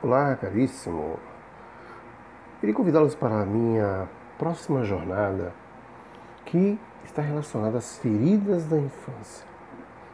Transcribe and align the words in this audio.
Olá, 0.00 0.36
caríssimo. 0.36 1.18
Queria 2.60 2.72
convidá-los 2.72 3.16
para 3.16 3.42
a 3.42 3.44
minha 3.44 4.08
próxima 4.38 4.84
jornada, 4.84 5.52
que 6.44 6.78
está 7.02 7.20
relacionada 7.20 7.78
às 7.78 7.98
feridas 7.98 8.64
da 8.66 8.78
infância. 8.78 9.44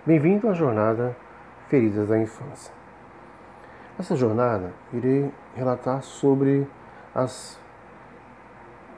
Bem-vindo 0.06 0.48
à 0.48 0.54
jornada 0.54 1.14
Feridas 1.68 2.08
da 2.08 2.18
Infância. 2.18 2.72
Nessa 3.98 4.16
jornada, 4.16 4.72
irei 4.90 5.30
relatar 5.54 6.02
sobre 6.02 6.66
as 7.14 7.60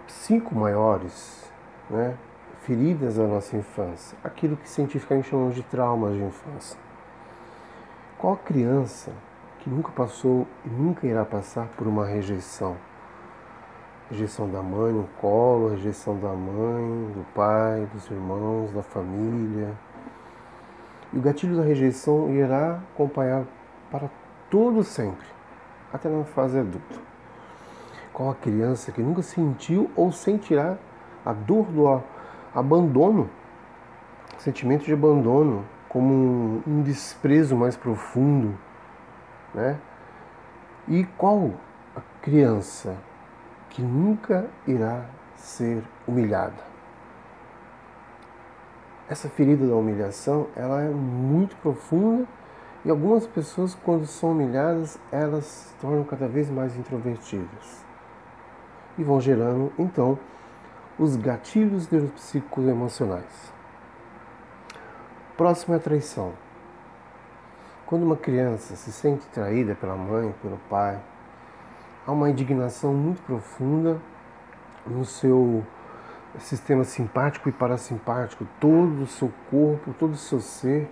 cinco 0.07 0.55
maiores 0.55 1.53
né, 1.91 2.17
feridas 2.61 3.17
da 3.17 3.27
nossa 3.27 3.57
infância, 3.57 4.17
aquilo 4.23 4.57
que 4.57 4.69
cientificamente 4.69 5.31
chamamos 5.31 5.57
de 5.57 5.65
traumas 5.65 6.15
de 6.15 6.23
infância. 6.23 6.79
Qual 8.17 8.37
criança 8.37 9.11
nunca 9.67 9.91
passou 9.91 10.47
e 10.65 10.69
nunca 10.69 11.07
irá 11.07 11.25
passar 11.25 11.67
por 11.77 11.87
uma 11.87 12.07
rejeição. 12.07 12.77
Rejeição 14.09 14.49
da 14.49 14.63
mãe 14.63 14.93
no 14.93 15.09
colo, 15.21 15.71
rejeição 15.71 16.17
da 16.19 16.33
mãe, 16.33 17.13
do 17.13 17.27
pai, 17.35 17.89
dos 17.93 18.09
irmãos, 18.09 18.73
da 18.73 18.83
família. 18.83 19.75
E 21.13 21.19
o 21.19 21.21
gatilho 21.21 21.57
da 21.57 21.63
rejeição 21.63 22.33
irá 22.33 22.79
acompanhar 22.95 23.45
para 23.91 24.09
todo 24.49 24.85
sempre, 24.85 25.27
até 25.93 26.09
na 26.09 26.25
fase 26.25 26.59
adulta. 26.59 27.01
Qual 28.13 28.31
a 28.31 28.35
criança 28.35 28.93
que 28.93 29.03
nunca 29.03 29.23
sentiu 29.23 29.91
ou 29.97 30.13
sentirá 30.13 30.77
a 31.25 31.33
dor 31.33 31.67
do 31.67 32.01
abandono, 32.55 33.29
sentimento 34.39 34.85
de 34.85 34.93
abandono, 34.93 35.65
como 35.89 36.63
um 36.67 36.83
desprezo 36.83 37.57
mais 37.57 37.77
profundo, 37.77 38.57
né? 39.57 39.81
E 40.87 41.05
qual 41.17 41.51
a 41.97 42.01
criança 42.23 42.97
que 43.71 43.83
nunca 43.83 44.49
irá 44.67 45.07
ser 45.35 45.83
humilhada? 46.07 46.65
Essa 49.09 49.29
ferida 49.29 49.67
da 49.67 49.75
humilhação, 49.75 50.49
ela 50.55 50.83
é 50.83 50.89
muito 50.89 51.57
profunda 51.57 52.27
e 52.85 52.91
algumas 52.91 53.27
pessoas, 53.27 53.75
quando 53.75 54.07
são 54.07 54.31
humilhadas, 54.31 54.99
elas 55.11 55.45
se 55.45 55.75
tornam 55.77 56.05
cada 56.05 56.29
vez 56.29 56.49
mais 56.49 56.77
introvertidas 56.77 57.85
e 58.97 59.03
vão 59.03 59.21
gerando, 59.21 59.73
então, 59.79 60.19
os 60.99 61.17
gatilhos 61.17 61.91
neuropsíquicos 61.91 62.67
emocionais. 62.67 63.53
Próximo 65.37 65.75
é 65.75 65.77
a 65.77 65.81
traição. 65.81 66.33
Quando 67.87 68.03
uma 68.03 68.17
criança 68.17 68.75
se 68.75 68.91
sente 68.91 69.25
traída 69.29 69.77
pela 69.77 69.95
mãe, 69.95 70.35
pelo 70.43 70.59
pai, 70.69 71.01
há 72.05 72.11
uma 72.11 72.29
indignação 72.29 72.93
muito 72.93 73.23
profunda 73.23 74.01
no 74.85 75.05
seu 75.05 75.65
sistema 76.41 76.83
simpático 76.83 77.49
e 77.49 77.53
parasimpático. 77.53 78.45
Todo 78.59 79.05
o 79.05 79.07
seu 79.07 79.33
corpo, 79.49 79.95
todo 79.97 80.15
o 80.15 80.17
seu 80.17 80.41
ser 80.41 80.91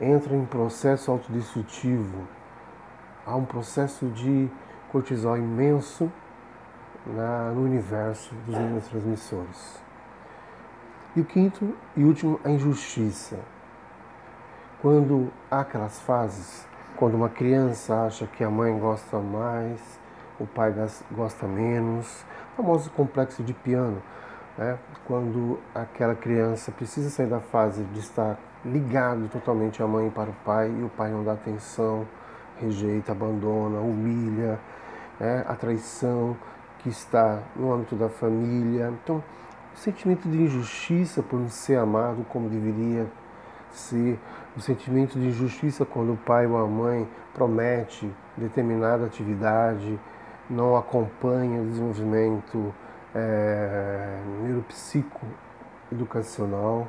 entra 0.00 0.34
em 0.34 0.46
processo 0.46 1.10
autodestrutivo. 1.10 2.26
Há 3.26 3.36
um 3.36 3.44
processo 3.44 4.06
de 4.06 4.48
cortisol 4.90 5.36
imenso 5.36 6.10
na, 7.06 7.50
no 7.50 7.62
universo 7.62 8.34
dos 8.46 8.56
neurotransmissores. 8.56 9.82
E 11.14 11.20
o 11.20 11.26
quinto 11.26 11.76
e 11.94 12.02
último, 12.02 12.40
a 12.42 12.48
injustiça. 12.48 13.38
Quando 14.82 15.30
há 15.48 15.60
aquelas 15.60 16.00
fases, 16.00 16.66
quando 16.96 17.14
uma 17.14 17.28
criança 17.28 18.04
acha 18.04 18.26
que 18.26 18.42
a 18.42 18.50
mãe 18.50 18.76
gosta 18.76 19.16
mais, 19.20 19.80
o 20.40 20.44
pai 20.44 20.74
gosta 21.12 21.46
menos, 21.46 22.24
o 22.52 22.56
famoso 22.56 22.90
complexo 22.90 23.44
de 23.44 23.54
piano, 23.54 24.02
né? 24.58 24.76
quando 25.04 25.60
aquela 25.72 26.16
criança 26.16 26.72
precisa 26.72 27.10
sair 27.10 27.28
da 27.28 27.38
fase 27.38 27.84
de 27.84 28.00
estar 28.00 28.36
ligado 28.64 29.28
totalmente 29.28 29.80
à 29.80 29.86
mãe 29.86 30.10
para 30.10 30.30
o 30.30 30.34
pai 30.44 30.68
e 30.68 30.82
o 30.82 30.88
pai 30.88 31.12
não 31.12 31.22
dá 31.22 31.34
atenção, 31.34 32.04
rejeita, 32.60 33.12
abandona, 33.12 33.78
humilha, 33.78 34.58
né? 35.20 35.44
a 35.46 35.54
traição 35.54 36.36
que 36.80 36.88
está 36.88 37.38
no 37.54 37.72
âmbito 37.72 37.94
da 37.94 38.08
família. 38.08 38.92
Então, 39.00 39.22
o 39.72 39.78
sentimento 39.78 40.28
de 40.28 40.42
injustiça 40.42 41.22
por 41.22 41.38
não 41.38 41.48
ser 41.48 41.76
amado 41.76 42.26
como 42.28 42.48
deveria 42.48 43.06
ser 43.70 44.18
o 44.56 44.60
sentimento 44.60 45.18
de 45.18 45.28
injustiça 45.28 45.84
quando 45.84 46.12
o 46.12 46.16
pai 46.16 46.46
ou 46.46 46.56
a 46.56 46.66
mãe 46.66 47.08
promete 47.32 48.10
determinada 48.36 49.06
atividade, 49.06 49.98
não 50.48 50.76
acompanha 50.76 51.62
o 51.62 51.66
desenvolvimento 51.66 52.74
é, 53.14 54.20
neuropsico 54.42 55.26
educacional. 55.90 56.86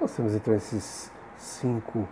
Nós 0.00 0.14
temos 0.14 0.34
então 0.34 0.54
esses 0.54 1.10
cinco 1.36 2.08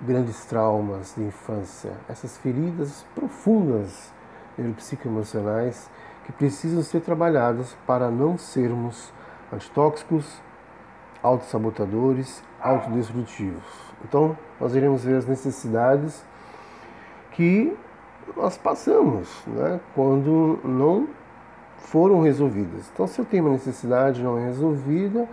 grandes 0.00 0.44
traumas 0.44 1.14
de 1.16 1.22
infância, 1.24 1.92
essas 2.08 2.36
feridas 2.38 3.04
profundas 3.14 4.12
neuropsicoemocionais 4.56 5.90
que 6.24 6.32
precisam 6.32 6.82
ser 6.82 7.00
trabalhadas 7.00 7.76
para 7.86 8.10
não 8.10 8.38
sermos 8.38 9.12
antitóxicos, 9.52 10.40
autossabotadores, 11.22 12.42
autodestrutivos. 12.60 13.62
Então, 14.04 14.36
nós 14.60 14.74
iremos 14.74 15.04
ver 15.04 15.16
as 15.16 15.26
necessidades 15.26 16.24
que 17.32 17.76
nós 18.36 18.56
passamos 18.56 19.28
né, 19.46 19.80
quando 19.94 20.58
não 20.64 21.08
foram 21.78 22.20
resolvidas. 22.20 22.90
Então, 22.92 23.06
se 23.06 23.18
eu 23.18 23.24
tenho 23.24 23.44
uma 23.44 23.52
necessidade 23.52 24.22
não 24.22 24.44
resolvida, 24.44 25.28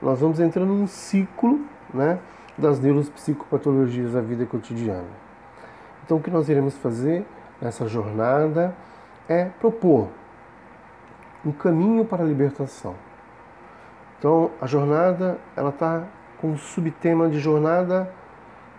nós 0.00 0.20
vamos 0.20 0.38
entrando 0.40 0.72
num 0.72 0.86
ciclo 0.86 1.60
né, 1.92 2.18
das 2.56 2.78
neuropsicopatologias 2.78 4.12
da 4.12 4.20
vida 4.20 4.46
cotidiana. 4.46 5.08
Então, 6.04 6.18
o 6.18 6.20
que 6.20 6.30
nós 6.30 6.48
iremos 6.48 6.76
fazer 6.76 7.26
nessa 7.60 7.86
jornada 7.88 8.74
é 9.28 9.46
propor 9.46 10.08
um 11.44 11.52
caminho 11.52 12.04
para 12.04 12.22
a 12.22 12.26
libertação. 12.26 12.94
Então, 14.18 14.50
a 14.60 14.66
jornada 14.66 15.38
ela 15.56 15.70
está 15.70 16.04
com 16.40 16.52
o 16.52 16.58
subtema 16.58 17.28
de 17.28 17.38
jornada 17.38 18.12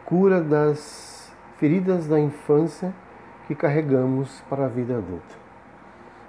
cura 0.05 0.41
das 0.41 1.31
feridas 1.57 2.07
da 2.07 2.19
infância 2.19 2.93
que 3.47 3.55
carregamos 3.55 4.41
para 4.49 4.65
a 4.65 4.67
vida 4.67 4.97
adulta. 4.97 5.35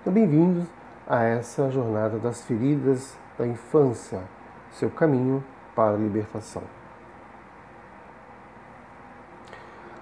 Então, 0.00 0.12
bem-vindos 0.12 0.64
a 1.06 1.22
essa 1.22 1.70
jornada 1.70 2.18
das 2.18 2.44
feridas 2.44 3.18
da 3.38 3.46
infância, 3.46 4.22
seu 4.70 4.90
caminho 4.90 5.44
para 5.74 5.94
a 5.94 5.98
libertação. 5.98 6.62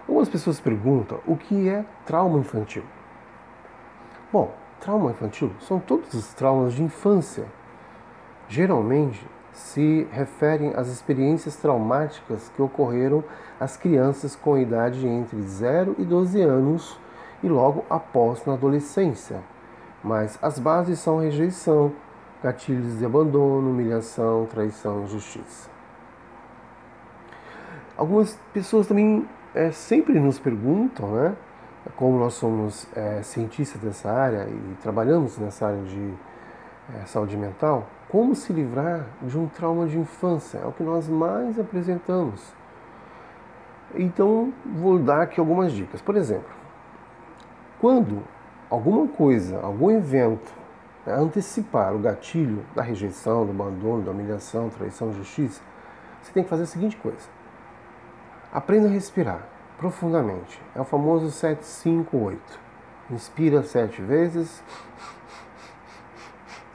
Algumas 0.08 0.28
pessoas 0.28 0.60
perguntam 0.60 1.20
o 1.26 1.36
que 1.36 1.68
é 1.68 1.84
trauma 2.04 2.38
infantil. 2.38 2.84
Bom, 4.32 4.54
trauma 4.80 5.10
infantil 5.10 5.52
são 5.60 5.80
todos 5.80 6.14
os 6.14 6.32
traumas 6.34 6.74
de 6.74 6.82
infância 6.82 7.46
geralmente 8.48 9.26
se 9.56 10.06
referem 10.12 10.74
às 10.76 10.86
experiências 10.88 11.56
traumáticas 11.56 12.52
que 12.54 12.60
ocorreram 12.60 13.24
às 13.58 13.74
crianças 13.74 14.36
com 14.36 14.58
idade 14.58 15.08
entre 15.08 15.40
0 15.40 15.96
e 15.98 16.04
12 16.04 16.42
anos 16.42 17.00
e 17.42 17.48
logo 17.48 17.82
após 17.88 18.44
na 18.44 18.52
adolescência. 18.52 19.40
Mas 20.04 20.38
as 20.42 20.58
bases 20.58 20.98
são 20.98 21.18
rejeição, 21.18 21.90
gatilhos 22.42 22.98
de 22.98 23.06
abandono, 23.06 23.70
humilhação, 23.70 24.44
traição 24.44 25.04
injustiça. 25.04 25.70
Algumas 27.96 28.38
pessoas 28.52 28.86
também 28.86 29.26
é, 29.54 29.70
sempre 29.70 30.20
nos 30.20 30.38
perguntam, 30.38 31.12
né? 31.12 31.34
Como 31.96 32.18
nós 32.18 32.34
somos 32.34 32.86
é, 32.94 33.22
cientistas 33.22 33.80
dessa 33.80 34.12
área 34.12 34.46
e 34.50 34.76
trabalhamos 34.82 35.38
nessa 35.38 35.68
área 35.68 35.82
de 35.82 36.14
é, 36.94 37.06
saúde 37.06 37.38
mental, 37.38 37.86
como 38.08 38.34
se 38.34 38.52
livrar 38.52 39.06
de 39.22 39.36
um 39.38 39.48
trauma 39.48 39.86
de 39.86 39.98
infância? 39.98 40.58
É 40.58 40.66
o 40.66 40.72
que 40.72 40.82
nós 40.82 41.08
mais 41.08 41.58
apresentamos. 41.58 42.54
Então, 43.94 44.52
vou 44.64 44.98
dar 44.98 45.22
aqui 45.22 45.40
algumas 45.40 45.72
dicas. 45.72 46.00
Por 46.00 46.16
exemplo, 46.16 46.54
quando 47.80 48.22
alguma 48.70 49.08
coisa, 49.08 49.60
algum 49.60 49.90
evento 49.90 50.52
né, 51.04 51.14
antecipar 51.14 51.94
o 51.94 51.98
gatilho 51.98 52.64
da 52.74 52.82
rejeição, 52.82 53.44
do 53.44 53.50
abandono, 53.50 54.02
da 54.02 54.10
humilhação, 54.10 54.68
traição, 54.68 55.12
justiça, 55.12 55.60
você 56.22 56.32
tem 56.32 56.42
que 56.42 56.48
fazer 56.48 56.64
a 56.64 56.66
seguinte 56.66 56.96
coisa. 56.96 57.28
Aprenda 58.52 58.88
a 58.88 58.90
respirar 58.90 59.46
profundamente. 59.78 60.60
É 60.74 60.80
o 60.80 60.84
famoso 60.84 61.30
758. 61.30 62.66
Inspira 63.10 63.62
sete 63.62 64.02
vezes, 64.02 64.62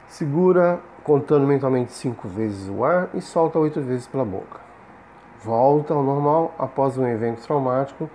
segura 0.08 0.80
contando 1.04 1.46
mentalmente 1.46 1.92
cinco 1.92 2.28
vezes 2.28 2.68
o 2.68 2.84
ar 2.84 3.10
e 3.14 3.20
solta 3.20 3.58
oito 3.58 3.80
vezes 3.80 4.06
pela 4.06 4.24
boca. 4.24 4.60
Volta 5.42 5.94
ao 5.94 6.02
normal 6.02 6.54
após 6.58 6.96
um 6.96 7.06
evento 7.06 7.42
traumático 7.42 8.08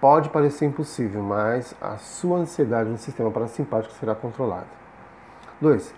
Pode 0.00 0.28
parecer 0.28 0.66
impossível, 0.66 1.22
mas 1.22 1.74
a 1.80 1.96
sua 1.96 2.38
ansiedade 2.38 2.90
no 2.90 2.98
sistema 2.98 3.30
parasimpático 3.30 3.94
será 3.94 4.14
controlada. 4.14 4.66
2. 5.58 5.94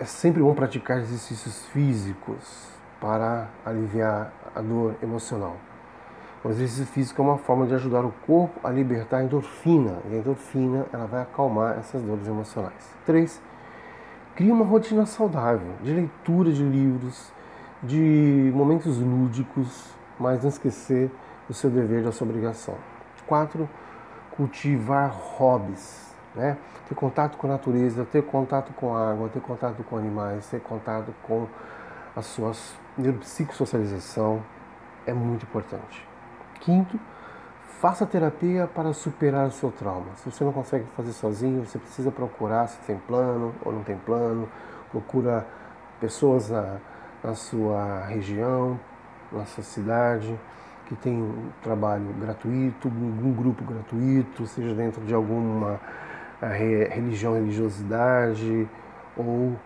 É 0.00 0.04
sempre 0.04 0.42
bom 0.42 0.52
praticar 0.54 0.98
exercícios 0.98 1.66
físicos 1.66 2.68
para 3.00 3.48
aliviar 3.64 4.32
a 4.52 4.60
dor 4.60 4.96
emocional. 5.00 5.56
O 6.42 6.50
exercício 6.50 6.84
físico 6.84 7.22
é 7.22 7.24
uma 7.24 7.38
forma 7.38 7.64
de 7.64 7.74
ajudar 7.74 8.04
o 8.04 8.12
corpo 8.26 8.58
a 8.64 8.70
libertar 8.70 9.22
endorfina, 9.22 9.98
e 10.10 10.16
a 10.16 10.18
endorfina 10.18 10.86
ela 10.92 11.06
vai 11.06 11.22
acalmar 11.22 11.78
essas 11.78 12.02
dores 12.02 12.26
emocionais. 12.26 12.92
3. 13.06 13.40
Crie 14.34 14.50
uma 14.50 14.64
rotina 14.64 15.06
saudável 15.06 15.74
de 15.80 15.92
leitura 15.92 16.50
de 16.50 16.64
livros, 16.64 17.32
de 17.80 18.50
momentos 18.52 18.98
lúdicos, 18.98 19.94
mas 20.18 20.42
não 20.42 20.48
esquecer 20.48 21.08
do 21.46 21.54
seu 21.54 21.70
dever, 21.70 22.02
da 22.02 22.10
sua 22.10 22.26
obrigação. 22.26 22.74
4. 23.28 23.68
Cultivar 24.32 25.12
hobbies, 25.12 26.12
né? 26.34 26.58
ter 26.88 26.96
contato 26.96 27.38
com 27.38 27.46
a 27.46 27.50
natureza, 27.50 28.04
ter 28.04 28.24
contato 28.24 28.72
com 28.72 28.96
a 28.96 29.12
água, 29.12 29.28
ter 29.28 29.40
contato 29.40 29.84
com 29.84 29.96
animais, 29.96 30.48
ter 30.48 30.60
contato 30.60 31.14
com 31.22 31.46
a 32.16 32.20
sua 32.20 32.50
neuropsicossocialização 32.98 34.42
é 35.06 35.12
muito 35.12 35.44
importante. 35.44 36.04
Quinto, 36.58 36.98
faça 37.84 38.06
terapia 38.06 38.66
para 38.66 38.94
superar 38.94 39.46
o 39.46 39.50
seu 39.50 39.70
trauma. 39.70 40.06
Se 40.16 40.30
você 40.30 40.42
não 40.42 40.54
consegue 40.54 40.86
fazer 40.96 41.12
sozinho, 41.12 41.66
você 41.66 41.78
precisa 41.78 42.10
procurar 42.10 42.66
se 42.66 42.78
tem 42.86 42.96
plano 42.96 43.54
ou 43.62 43.70
não 43.70 43.82
tem 43.82 43.94
plano, 43.94 44.48
procura 44.90 45.46
pessoas 46.00 46.48
na, 46.48 46.78
na 47.22 47.34
sua 47.34 48.06
região, 48.06 48.80
na 49.30 49.44
sua 49.44 49.62
cidade, 49.62 50.34
que 50.86 50.94
tem 50.94 51.12
um 51.12 51.50
trabalho 51.62 52.06
gratuito, 52.18 52.88
um 52.88 53.34
grupo 53.34 53.62
gratuito, 53.62 54.46
seja 54.46 54.74
dentro 54.74 55.04
de 55.04 55.12
alguma 55.12 55.78
eh, 56.40 56.88
religião, 56.90 57.34
religiosidade 57.34 58.66
ou 59.14 59.56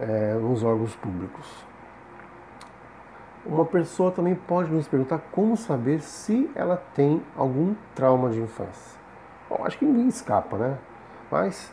é, 0.00 0.32
nos 0.32 0.62
órgãos 0.62 0.96
públicos. 0.96 1.46
Uma 3.48 3.64
pessoa 3.64 4.10
também 4.10 4.34
pode 4.34 4.72
nos 4.72 4.88
perguntar 4.88 5.18
como 5.30 5.56
saber 5.56 6.00
se 6.00 6.50
ela 6.52 6.76
tem 6.94 7.22
algum 7.36 7.76
trauma 7.94 8.28
de 8.28 8.40
infância. 8.40 8.98
Bom, 9.48 9.64
acho 9.64 9.78
que 9.78 9.84
ninguém 9.84 10.08
escapa, 10.08 10.58
né? 10.58 10.78
Mas 11.30 11.72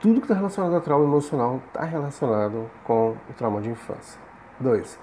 tudo 0.00 0.20
que 0.20 0.24
está 0.24 0.34
relacionado 0.34 0.74
a 0.74 0.80
trauma 0.80 1.04
emocional 1.04 1.60
está 1.68 1.84
relacionado 1.84 2.68
com 2.82 3.10
o 3.30 3.32
trauma 3.36 3.60
de 3.60 3.70
infância. 3.70 4.20
Dois, 4.58 4.98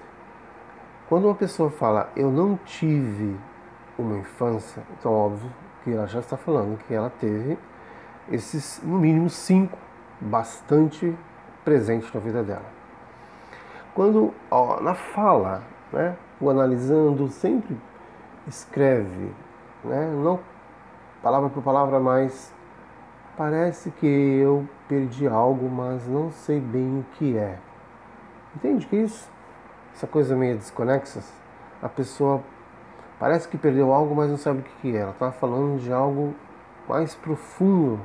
quando 1.08 1.24
uma 1.24 1.34
pessoa 1.34 1.70
fala 1.70 2.10
eu 2.14 2.30
não 2.30 2.56
tive 2.58 3.40
uma 3.98 4.18
infância, 4.18 4.82
então 4.98 5.10
óbvio 5.12 5.50
que 5.82 5.92
ela 5.92 6.06
já 6.06 6.20
está 6.20 6.36
falando 6.36 6.76
que 6.76 6.92
ela 6.92 7.08
teve 7.08 7.58
esses, 8.30 8.82
no 8.84 8.98
mínimo, 8.98 9.30
cinco 9.30 9.78
bastante 10.20 11.16
presentes 11.64 12.12
na 12.12 12.20
vida 12.20 12.42
dela. 12.42 12.79
Quando 14.00 14.32
ó, 14.50 14.80
na 14.80 14.94
fala, 14.94 15.62
né, 15.92 16.16
o 16.40 16.48
analisando 16.48 17.28
sempre 17.28 17.76
escreve, 18.46 19.30
né, 19.84 20.10
não 20.24 20.40
palavra 21.22 21.50
por 21.50 21.62
palavra, 21.62 22.00
mas 22.00 22.50
parece 23.36 23.90
que 23.90 24.06
eu 24.06 24.66
perdi 24.88 25.28
algo, 25.28 25.68
mas 25.68 26.08
não 26.08 26.30
sei 26.30 26.60
bem 26.60 27.00
o 27.00 27.04
que 27.18 27.36
é. 27.36 27.58
Entende 28.56 28.86
que 28.86 28.96
isso? 28.96 29.30
Essa 29.94 30.06
coisa 30.06 30.34
meio 30.34 30.56
desconexa, 30.56 31.20
a 31.82 31.88
pessoa 31.90 32.42
parece 33.18 33.46
que 33.48 33.58
perdeu 33.58 33.92
algo, 33.92 34.14
mas 34.14 34.30
não 34.30 34.38
sabe 34.38 34.60
o 34.60 34.62
que 34.62 34.96
é. 34.96 35.00
Ela 35.00 35.10
está 35.10 35.30
falando 35.30 35.78
de 35.78 35.92
algo 35.92 36.34
mais 36.88 37.14
profundo 37.14 38.00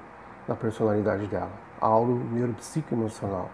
na 0.45 0.55
personalidade 0.55 1.25
dela, 1.27 1.53
algo 1.79 2.21
neuropsicoemocional 2.33 3.49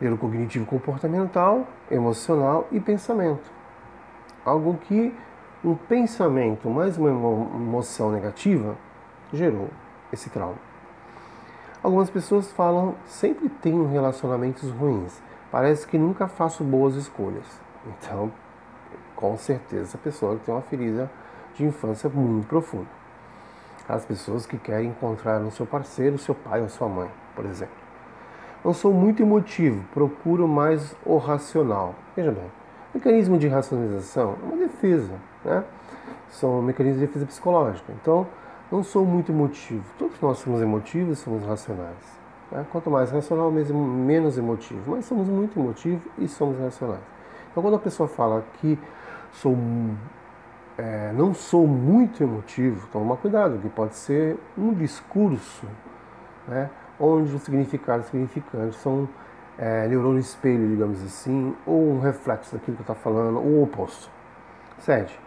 neurocognitivo 0.00 0.64
comportamental, 0.64 1.66
emocional 1.90 2.66
e 2.72 2.80
pensamento. 2.80 3.50
Algo 4.44 4.78
que 4.78 5.14
um 5.62 5.74
pensamento 5.74 6.70
mais 6.70 6.96
uma 6.96 7.10
emoção 7.10 8.10
negativa 8.10 8.76
gerou 9.32 9.68
esse 10.12 10.30
trauma. 10.30 10.56
Algumas 11.82 12.10
pessoas 12.10 12.50
falam 12.52 12.94
sempre 13.06 13.48
tenho 13.48 13.86
relacionamentos 13.86 14.70
ruins. 14.70 15.20
Parece 15.50 15.86
que 15.86 15.98
nunca 15.98 16.28
faço 16.28 16.62
boas 16.62 16.94
escolhas. 16.94 17.44
Então, 17.86 18.30
com 19.16 19.36
certeza, 19.36 19.96
a 19.96 20.00
pessoa 20.00 20.38
tem 20.44 20.54
uma 20.54 20.62
ferida 20.62 21.10
de 21.54 21.64
infância 21.64 22.08
muito 22.08 22.46
profunda. 22.46 22.88
As 23.88 24.04
pessoas 24.04 24.46
que 24.46 24.56
querem 24.56 24.90
encontrar 24.90 25.40
no 25.40 25.50
seu 25.50 25.66
parceiro, 25.66 26.16
seu 26.16 26.34
pai 26.34 26.62
ou 26.62 26.68
sua 26.68 26.88
mãe, 26.88 27.10
por 27.34 27.44
exemplo. 27.44 27.79
Não 28.62 28.74
sou 28.74 28.92
muito 28.92 29.22
emotivo, 29.22 29.82
procuro 29.94 30.46
mais 30.46 30.94
o 31.04 31.16
racional. 31.16 31.94
Veja 32.14 32.30
bem, 32.30 32.44
mecanismo 32.94 33.38
de 33.38 33.48
racionalização 33.48 34.36
é 34.42 34.46
uma 34.46 34.56
defesa, 34.56 35.14
né? 35.44 35.64
São 36.28 36.60
mecanismos 36.60 37.00
de 37.00 37.06
defesa 37.06 37.24
psicológica. 37.24 37.90
Então, 38.00 38.26
não 38.70 38.82
sou 38.82 39.04
muito 39.04 39.32
emotivo. 39.32 39.82
Todos 39.98 40.20
nós 40.20 40.38
somos 40.38 40.60
emotivos, 40.60 41.18
somos 41.18 41.44
racionais. 41.44 42.20
Né? 42.52 42.64
Quanto 42.70 42.90
mais 42.90 43.10
racional, 43.10 43.50
menos 43.50 44.36
emotivo. 44.36 44.92
Mas 44.92 45.06
somos 45.06 45.26
muito 45.26 45.58
emotivos 45.58 46.02
e 46.18 46.28
somos 46.28 46.58
racionais. 46.58 47.00
Então, 47.50 47.62
quando 47.62 47.74
a 47.76 47.80
pessoa 47.80 48.08
fala 48.08 48.44
que 48.60 48.78
sou, 49.32 49.56
é, 50.78 51.12
não 51.14 51.32
sou 51.34 51.66
muito 51.66 52.22
emotivo, 52.22 52.86
toma 52.92 53.16
cuidado, 53.16 53.58
que 53.58 53.68
pode 53.68 53.96
ser 53.96 54.38
um 54.56 54.72
discurso, 54.72 55.66
né? 56.46 56.70
Onde 57.00 57.34
os 57.34 57.42
significados 57.42 58.06
significantes 58.06 58.78
são 58.80 59.08
é, 59.58 59.88
neurônio 59.88 60.20
espelho, 60.20 60.68
digamos 60.68 61.02
assim, 61.02 61.54
ou 61.66 61.92
um 61.92 62.00
reflexo 62.00 62.54
daquilo 62.54 62.76
que 62.76 62.82
estou 62.82 62.96
falando, 62.96 63.38
ou 63.38 63.60
o 63.60 63.62
oposto. 63.62 64.10
7. 64.78 65.18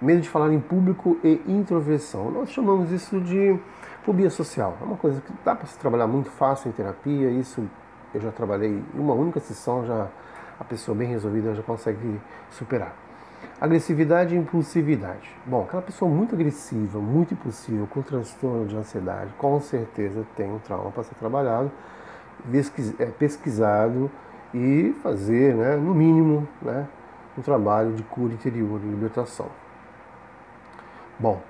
Medo 0.00 0.20
de 0.20 0.28
falar 0.28 0.52
em 0.52 0.60
público 0.60 1.18
e 1.24 1.40
introversão. 1.46 2.30
Nós 2.30 2.50
chamamos 2.50 2.90
isso 2.90 3.20
de 3.20 3.58
fobia 4.02 4.30
social. 4.30 4.76
É 4.80 4.84
uma 4.84 4.96
coisa 4.96 5.20
que 5.20 5.32
dá 5.44 5.54
para 5.54 5.66
se 5.66 5.78
trabalhar 5.78 6.06
muito 6.06 6.30
fácil 6.30 6.68
em 6.68 6.72
terapia. 6.72 7.30
Isso 7.30 7.62
eu 8.14 8.20
já 8.20 8.30
trabalhei 8.30 8.82
em 8.94 8.98
uma 8.98 9.14
única 9.14 9.40
sessão, 9.40 9.86
já 9.86 10.08
a 10.58 10.64
pessoa 10.64 10.96
bem 10.96 11.08
resolvida 11.08 11.54
já 11.54 11.62
consegue 11.62 12.20
superar. 12.50 13.05
Agressividade 13.58 14.34
e 14.34 14.38
impulsividade. 14.38 15.34
Bom, 15.46 15.62
aquela 15.62 15.80
pessoa 15.80 16.10
muito 16.10 16.34
agressiva, 16.34 16.98
muito 16.98 17.32
impulsiva, 17.32 17.86
com 17.86 18.02
transtorno 18.02 18.66
de 18.66 18.76
ansiedade, 18.76 19.32
com 19.38 19.58
certeza 19.60 20.26
tem 20.36 20.52
um 20.52 20.58
trauma 20.58 20.90
para 20.90 21.04
ser 21.04 21.14
trabalhado, 21.14 21.72
é, 22.98 23.06
pesquisado 23.06 24.10
e 24.52 24.94
fazer, 25.02 25.54
né, 25.54 25.74
no 25.74 25.94
mínimo, 25.94 26.46
né, 26.60 26.86
um 27.36 27.40
trabalho 27.40 27.94
de 27.94 28.02
cura 28.02 28.34
interior, 28.34 28.78
de 28.78 28.86
libertação. 28.88 29.46
Bom, 31.18 31.40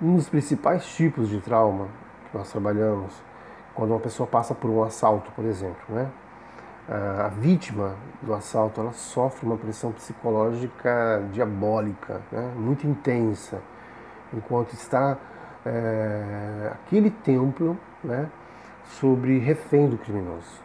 um 0.00 0.16
dos 0.16 0.28
principais 0.28 0.84
tipos 0.94 1.30
de 1.30 1.40
trauma 1.40 1.88
que 2.30 2.36
nós 2.36 2.50
trabalhamos, 2.50 3.14
quando 3.74 3.92
uma 3.92 4.00
pessoa 4.00 4.26
passa 4.26 4.54
por 4.54 4.68
um 4.68 4.82
assalto, 4.82 5.32
por 5.32 5.46
exemplo, 5.46 5.82
né, 5.88 6.10
a 6.90 7.28
vítima 7.28 7.94
do 8.20 8.34
assalto 8.34 8.80
ela 8.80 8.92
sofre 8.92 9.46
uma 9.46 9.56
pressão 9.56 9.92
psicológica 9.92 11.22
diabólica, 11.32 12.20
né, 12.32 12.52
muito 12.56 12.84
intensa, 12.84 13.62
enquanto 14.34 14.72
está 14.72 15.16
é, 15.64 16.72
aquele 16.72 17.10
templo 17.10 17.78
né, 18.02 18.28
sobre 18.98 19.38
refém 19.38 19.88
do 19.88 19.96
criminoso. 19.96 20.60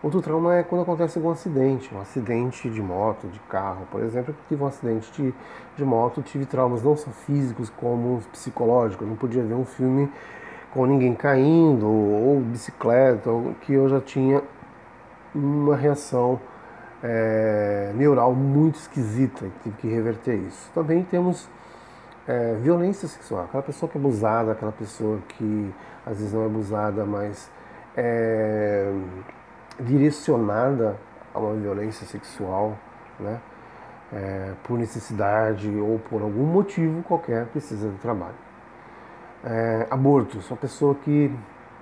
Outro 0.00 0.20
trauma 0.20 0.56
é 0.56 0.62
quando 0.62 0.82
acontece 0.82 1.18
algum 1.18 1.30
acidente, 1.30 1.92
um 1.94 2.00
acidente 2.00 2.68
de 2.68 2.82
moto, 2.82 3.28
de 3.28 3.38
carro, 3.40 3.86
por 3.90 4.02
exemplo. 4.02 4.34
Eu 4.34 4.48
tive 4.48 4.62
um 4.62 4.66
acidente 4.66 5.12
de, 5.12 5.34
de 5.76 5.84
moto, 5.84 6.22
tive 6.22 6.44
traumas 6.44 6.82
não 6.82 6.96
só 6.96 7.10
físicos 7.10 7.70
como 7.70 8.20
psicológicos. 8.32 9.04
Eu 9.04 9.10
não 9.10 9.16
podia 9.16 9.44
ver 9.44 9.54
um 9.54 9.64
filme 9.64 10.10
com 10.72 10.86
ninguém 10.86 11.14
caindo 11.14 11.86
ou, 11.86 12.34
ou 12.34 12.40
bicicleta, 12.40 13.30
que 13.60 13.74
eu 13.74 13.88
já 13.88 14.00
tinha 14.00 14.42
uma 15.34 15.76
reação 15.76 16.40
é, 17.02 17.92
neural 17.94 18.34
muito 18.34 18.76
esquisita, 18.76 19.46
tive 19.62 19.76
que 19.76 19.88
reverter 19.88 20.36
isso. 20.36 20.70
Também 20.72 21.02
temos 21.04 21.48
é, 22.26 22.54
violência 22.54 23.08
sexual, 23.08 23.44
aquela 23.44 23.62
pessoa 23.62 23.90
que 23.90 23.98
é 23.98 24.00
abusada, 24.00 24.52
aquela 24.52 24.72
pessoa 24.72 25.18
que 25.28 25.74
às 26.06 26.18
vezes 26.18 26.32
não 26.32 26.42
é 26.42 26.46
abusada, 26.46 27.04
mas 27.04 27.50
é 27.96 28.92
direcionada 29.80 30.96
a 31.34 31.38
uma 31.38 31.54
violência 31.54 32.06
sexual, 32.06 32.76
né? 33.18 33.40
É, 34.14 34.52
por 34.64 34.78
necessidade 34.78 35.70
ou 35.70 35.98
por 35.98 36.20
algum 36.20 36.44
motivo 36.44 37.02
qualquer 37.02 37.46
precisa 37.46 37.88
de 37.88 37.96
trabalho. 37.96 38.34
É, 39.42 39.86
abortos, 39.90 40.50
uma 40.50 40.56
pessoa 40.58 40.94
que 40.94 41.34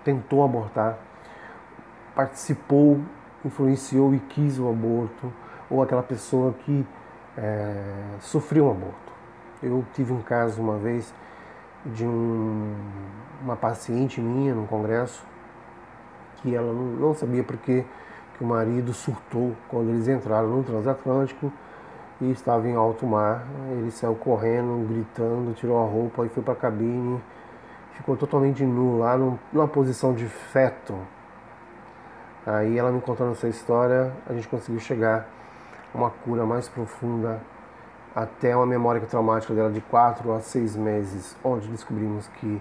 tentou 0.05 0.45
abortar, 0.45 0.97
participou 2.15 3.01
influenciou 3.45 4.15
e 4.15 4.19
quis 4.19 4.59
o 4.59 4.69
aborto, 4.69 5.33
ou 5.69 5.83
aquela 5.83 6.03
pessoa 6.03 6.53
que 6.65 6.87
é, 7.37 7.75
sofreu 8.21 8.67
um 8.67 8.71
aborto. 8.71 9.13
Eu 9.63 9.85
tive 9.95 10.13
um 10.13 10.23
caso 10.23 10.61
uma 10.61 10.77
vez 10.77 11.13
de 11.85 12.05
um, 12.05 12.75
uma 13.43 13.57
paciente 13.57 14.21
minha 14.21 14.55
num 14.55 14.67
congresso 14.67 15.25
que 16.37 16.55
ela 16.55 16.73
não, 16.73 16.85
não 16.85 17.15
sabia 17.15 17.43
porque 17.43 17.85
que 18.37 18.45
o 18.45 18.47
marido 18.47 18.93
surtou 18.95 19.55
quando 19.69 19.91
eles 19.91 20.09
entraram 20.09 20.49
no 20.49 20.63
transatlântico 20.63 21.53
e 22.21 22.31
estava 22.31 22.67
em 22.69 22.75
alto 22.75 23.07
mar. 23.07 23.47
Ele 23.73 23.91
saiu 23.91 24.15
correndo, 24.15 24.87
gritando, 24.89 25.55
tirou 25.55 25.83
a 25.83 25.87
roupa 25.87 26.25
e 26.25 26.29
foi 26.29 26.43
para 26.43 26.55
a 26.55 26.57
cabine. 26.57 27.21
Ficou 27.93 28.17
totalmente 28.17 28.65
nu 28.65 28.99
lá, 28.99 29.17
numa 29.53 29.69
posição 29.69 30.15
de 30.15 30.27
feto. 30.27 30.95
Aí 32.47 32.79
ela 32.79 32.91
me 32.91 33.01
contando 33.01 33.33
essa 33.33 33.49
história, 33.49 34.13
a 34.27 34.33
gente 34.33 34.49
conseguiu 34.49 34.81
chegar 34.81 35.29
a 35.95 35.99
uma 35.99 36.11
cura 36.11 36.47
mais 36.47 36.69
profunda 36.69 37.41
até 38.15 38.57
uma 38.57 38.67
memória 38.67 39.01
traumática 39.03 39.55
dela 39.55 39.71
de 39.71 39.81
4 39.83 40.33
a 40.33 40.41
6 40.41 40.75
meses, 40.77 41.37
onde 41.45 41.69
descobrimos 41.69 42.27
que 42.29 42.61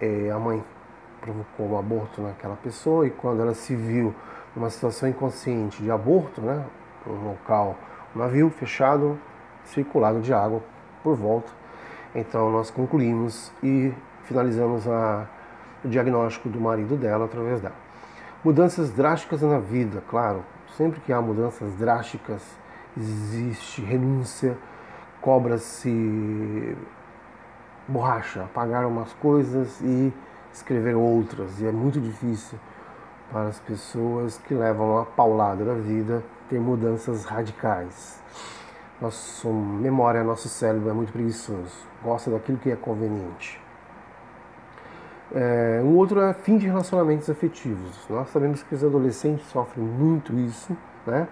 é, 0.00 0.30
a 0.30 0.38
mãe 0.38 0.62
provocou 1.20 1.70
um 1.70 1.78
aborto 1.78 2.20
naquela 2.20 2.56
pessoa 2.56 3.06
e 3.06 3.10
quando 3.10 3.40
ela 3.40 3.54
se 3.54 3.74
viu 3.74 4.14
numa 4.54 4.70
situação 4.70 5.08
inconsciente 5.08 5.82
de 5.82 5.90
aborto, 5.90 6.40
né, 6.40 6.64
um 7.06 7.30
local, 7.30 7.76
um 8.14 8.18
navio 8.18 8.50
fechado, 8.50 9.18
circulado 9.64 10.20
de 10.20 10.32
água 10.32 10.62
por 11.02 11.16
volta, 11.16 11.50
então 12.14 12.50
nós 12.50 12.70
concluímos 12.70 13.50
e 13.62 13.92
finalizamos 14.24 14.86
a, 14.86 15.26
o 15.84 15.88
diagnóstico 15.88 16.48
do 16.48 16.60
marido 16.60 16.96
dela 16.96 17.24
através 17.24 17.60
dela. 17.60 17.87
Mudanças 18.44 18.90
drásticas 18.92 19.42
na 19.42 19.58
vida, 19.58 20.00
claro, 20.08 20.44
sempre 20.76 21.00
que 21.00 21.12
há 21.12 21.20
mudanças 21.20 21.74
drásticas 21.74 22.40
existe 22.96 23.82
renúncia, 23.82 24.56
cobra-se 25.20 26.76
borracha, 27.88 28.44
apagar 28.44 28.86
umas 28.86 29.12
coisas 29.14 29.80
e 29.80 30.12
escrever 30.52 30.94
outras. 30.94 31.60
E 31.60 31.66
é 31.66 31.72
muito 31.72 32.00
difícil 32.00 32.56
para 33.32 33.48
as 33.48 33.58
pessoas 33.58 34.38
que 34.38 34.54
levam 34.54 34.98
a 34.98 35.04
paulada 35.04 35.64
da 35.64 35.74
vida 35.74 36.22
ter 36.48 36.60
mudanças 36.60 37.24
radicais. 37.24 38.22
Nossa 39.00 39.48
memória, 39.48 40.22
nosso 40.22 40.48
cérebro 40.48 40.90
é 40.90 40.92
muito 40.92 41.12
preguiçoso, 41.12 41.74
gosta 42.04 42.30
daquilo 42.30 42.58
que 42.58 42.70
é 42.70 42.76
conveniente. 42.76 43.60
É, 45.34 45.80
um 45.84 45.96
outro 45.96 46.20
é 46.20 46.32
fim 46.32 46.56
de 46.56 46.66
relacionamentos 46.66 47.28
afetivos. 47.28 47.98
Nós 48.08 48.30
sabemos 48.30 48.62
que 48.62 48.74
os 48.74 48.82
adolescentes 48.82 49.46
sofrem 49.48 49.84
muito 49.84 50.32
isso, 50.38 50.76
né? 51.06 51.28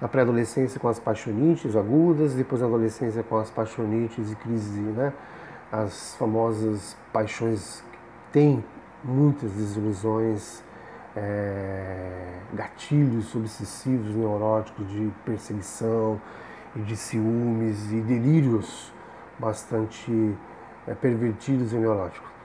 Na 0.00 0.08
pré-adolescência 0.08 0.78
com 0.78 0.88
as 0.88 0.98
paixonites 0.98 1.74
agudas, 1.74 2.34
depois 2.34 2.60
na 2.60 2.66
adolescência 2.66 3.22
com 3.22 3.38
as 3.38 3.50
paixonites 3.50 4.30
e 4.30 4.36
crise, 4.36 4.80
né? 4.80 5.12
As 5.72 6.14
famosas 6.16 6.94
paixões 7.12 7.82
têm 8.30 8.62
muitas 9.02 9.50
desilusões, 9.52 10.62
é, 11.16 12.40
gatilhos 12.52 13.34
obsessivos, 13.34 14.14
neuróticos 14.14 14.86
de 14.90 15.10
perseguição 15.24 16.20
e 16.74 16.80
de 16.80 16.94
ciúmes 16.94 17.90
e 17.90 18.00
delírios 18.02 18.92
bastante 19.38 20.36
é, 20.86 20.94
pervertidos 20.94 21.72
e 21.72 21.76
neuróticos. 21.76 22.35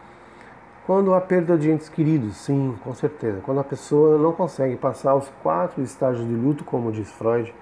Quando 0.85 1.13
há 1.13 1.21
perda 1.21 1.57
de 1.57 1.69
entes 1.69 1.87
queridos, 1.87 2.37
sim, 2.37 2.75
com 2.83 2.93
certeza. 2.95 3.39
Quando 3.41 3.59
a 3.59 3.63
pessoa 3.63 4.17
não 4.17 4.31
consegue 4.33 4.75
passar 4.75 5.13
os 5.13 5.29
quatro 5.43 5.83
estágios 5.83 6.27
de 6.27 6.33
luto, 6.33 6.63
como 6.63 6.91
diz 6.91 7.09
Freud, 7.11 7.53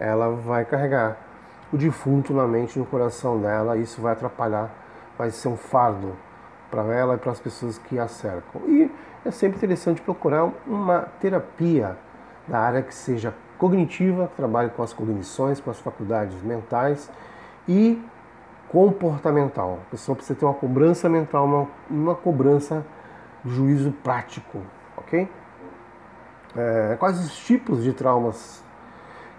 ela 0.00 0.30
vai 0.30 0.64
carregar 0.64 1.18
o 1.70 1.76
defunto 1.76 2.32
na 2.32 2.46
mente, 2.46 2.78
no 2.78 2.86
coração 2.86 3.38
dela, 3.38 3.76
e 3.76 3.82
isso 3.82 4.00
vai 4.00 4.14
atrapalhar, 4.14 4.70
vai 5.18 5.30
ser 5.30 5.48
um 5.48 5.56
fardo 5.56 6.12
para 6.70 6.82
ela 6.84 7.14
e 7.14 7.18
para 7.18 7.32
as 7.32 7.38
pessoas 7.38 7.76
que 7.76 7.98
a 7.98 8.08
cercam. 8.08 8.62
E 8.66 8.90
é 9.24 9.30
sempre 9.30 9.58
interessante 9.58 10.00
procurar 10.00 10.50
uma 10.66 11.02
terapia 11.20 11.98
da 12.48 12.58
área 12.58 12.82
que 12.82 12.94
seja 12.94 13.34
cognitiva, 13.58 14.28
que 14.28 14.36
trabalhe 14.36 14.70
com 14.70 14.82
as 14.82 14.94
cognições, 14.94 15.60
com 15.60 15.70
as 15.70 15.78
faculdades 15.78 16.42
mentais 16.42 17.10
e 17.68 18.02
comportamental. 18.72 19.80
A 19.86 19.90
pessoa 19.90 20.16
precisa 20.16 20.38
ter 20.38 20.46
uma 20.46 20.54
cobrança 20.54 21.08
mental, 21.08 21.44
uma, 21.44 21.68
uma 21.90 22.14
cobrança 22.14 22.84
juízo 23.44 23.92
prático, 24.02 24.62
ok? 24.96 25.28
É, 26.56 26.96
quais 26.98 27.20
os 27.20 27.36
tipos 27.36 27.84
de 27.84 27.92
traumas 27.92 28.64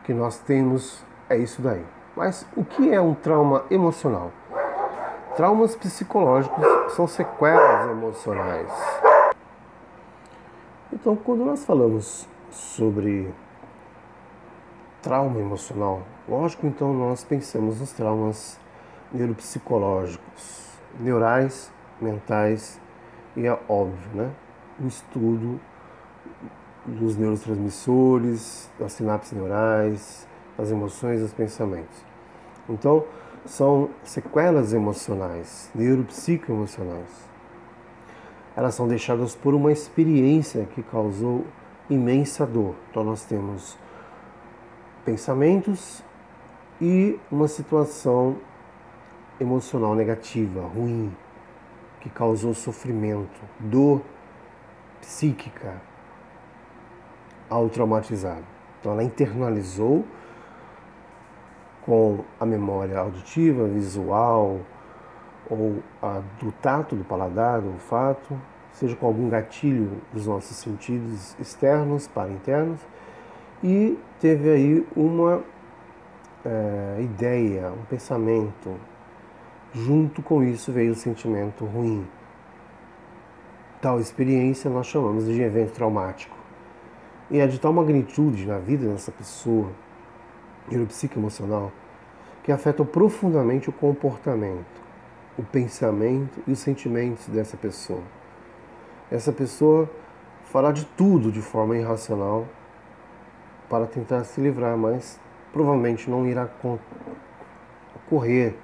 que 0.04 0.14
nós 0.14 0.38
temos? 0.38 1.04
É 1.28 1.36
isso 1.36 1.62
daí. 1.62 1.84
Mas 2.16 2.46
o 2.56 2.64
que 2.64 2.94
é 2.94 3.02
um 3.02 3.16
trauma 3.16 3.66
emocional? 3.72 4.32
Traumas 5.36 5.76
psicológicos 5.76 6.64
são 6.94 7.08
sequelas 7.08 7.90
emocionais. 7.90 8.72
Então, 10.92 11.16
quando 11.16 11.44
nós 11.44 11.66
falamos 11.66 12.28
sobre 12.52 13.34
trauma 15.02 15.40
emocional, 15.40 16.04
lógico, 16.30 16.68
então 16.68 16.94
nós 16.94 17.24
pensamos 17.24 17.80
nos 17.80 17.92
traumas 17.94 18.60
neuropsicológicos, 19.14 20.80
neurais, 21.00 21.72
mentais 22.02 22.80
e 23.36 23.46
é 23.46 23.60
óbvio, 23.70 24.10
né? 24.14 24.32
O 24.80 24.88
estudo 24.88 25.60
dos 26.86 27.16
neurotransmissores, 27.16 28.70
das 28.80 28.94
sinapses 28.94 29.32
neurais, 29.34 30.28
das 30.58 30.72
emoções 30.72 31.22
dos 31.22 31.34
pensamentos. 31.34 32.04
Então, 32.70 33.06
são 33.46 33.90
sequelas 34.04 34.74
emocionais, 34.74 35.70
neuropsicoemocionais. 35.76 37.30
Elas 38.56 38.76
são 38.76 38.88
deixadas 38.88 39.36
por 39.36 39.54
uma 39.54 39.72
experiência 39.72 40.66
que 40.66 40.84
causou 40.84 41.46
imensa 41.90 42.46
dor. 42.46 42.76
Então, 42.90 43.04
nós 43.04 43.26
temos 43.26 43.78
pensamentos 45.04 46.04
e 46.80 47.20
uma 47.32 47.48
situação 47.48 48.38
emocional 49.44 49.96
negativa, 49.96 50.62
ruim, 50.62 51.16
que 52.00 52.10
causou 52.10 52.54
sofrimento, 52.54 53.42
dor 53.60 54.02
psíquica 55.00 55.82
ao 57.50 57.70
traumatizado. 57.70 58.44
Então 58.80 58.92
ela 58.92 59.04
internalizou 59.04 60.06
com 61.86 62.24
a 62.40 62.46
memória 62.46 62.98
auditiva, 62.98 63.68
visual 63.68 64.60
ou 65.50 65.84
a 66.02 66.22
do 66.40 66.52
tato, 66.54 66.96
do 66.96 67.04
paladar, 67.04 67.62
do 67.62 67.70
olfato, 67.70 68.40
seja 68.72 68.96
com 68.96 69.06
algum 69.06 69.30
gatilho 69.30 70.02
dos 70.12 70.26
nossos 70.26 70.58
sentidos 70.58 71.36
externos 71.40 72.08
para 72.08 72.30
internos, 72.30 72.80
e 73.64 73.98
teve 74.20 74.50
aí 74.50 74.88
uma 74.96 75.42
é, 76.46 77.02
ideia, 77.02 77.72
um 77.72 77.86
pensamento, 77.86 78.76
Junto 79.76 80.22
com 80.22 80.44
isso 80.44 80.72
veio 80.72 80.92
o 80.92 80.96
sentimento 80.96 81.66
ruim. 81.66 82.08
Tal 83.82 84.00
experiência 84.00 84.70
nós 84.70 84.86
chamamos 84.86 85.26
de 85.26 85.42
evento 85.42 85.72
traumático. 85.72 86.38
E 87.32 87.40
é 87.40 87.48
de 87.48 87.60
tal 87.60 87.74
magnitude 87.74 88.46
na 88.46 88.60
vida 88.60 88.88
dessa 88.88 89.12
pessoa, 89.12 89.72
neuropsicoemocional, 90.70 91.72
que 92.44 92.52
afeta 92.52 92.86
profundamente 92.86 93.68
o 93.68 93.74
comportamento, 93.74 94.80
o 95.40 95.44
pensamento 95.44 96.40
e 96.46 96.52
os 96.52 96.60
sentimentos 96.60 97.28
dessa 97.28 97.58
pessoa. 97.58 98.04
Essa 99.10 99.32
pessoa 99.32 99.90
fará 100.44 100.72
de 100.72 100.86
tudo 100.86 101.32
de 101.32 101.42
forma 101.42 101.76
irracional 101.76 102.46
para 103.68 103.88
tentar 103.88 104.24
se 104.24 104.40
livrar, 104.40 104.78
mas 104.78 105.20
provavelmente 105.52 106.12
não 106.12 106.28
irá 106.28 106.48
ocorrer 107.96 108.56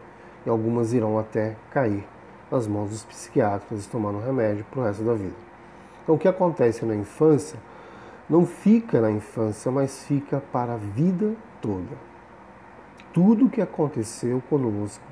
e 0.46 0.50
algumas 0.50 0.94
irão 0.94 1.18
até 1.18 1.56
cair 1.72 2.06
nas 2.52 2.68
mãos 2.68 2.90
dos 2.90 3.04
psiquiatras 3.04 3.86
tomando 3.86 4.20
remédio 4.20 4.66
para 4.72 4.80
o 4.80 4.84
resto 4.84 5.04
da 5.04 5.14
vida. 5.14 5.36
Então, 6.04 6.16
o 6.16 6.18
que 6.18 6.28
acontece 6.28 6.86
na 6.86 6.96
infância 6.96 7.60
não 8.30 8.46
fica 8.46 9.02
na 9.02 9.12
infância, 9.12 9.72
mas 9.72 10.04
fica 10.04 10.42
para 10.52 10.74
a 10.74 10.78
vida 10.78 11.34
toda. 11.62 11.98
Tudo 13.14 13.46
o 13.46 13.50
que 13.50 13.62
aconteceu 13.62 14.42
conosco 14.50 15.04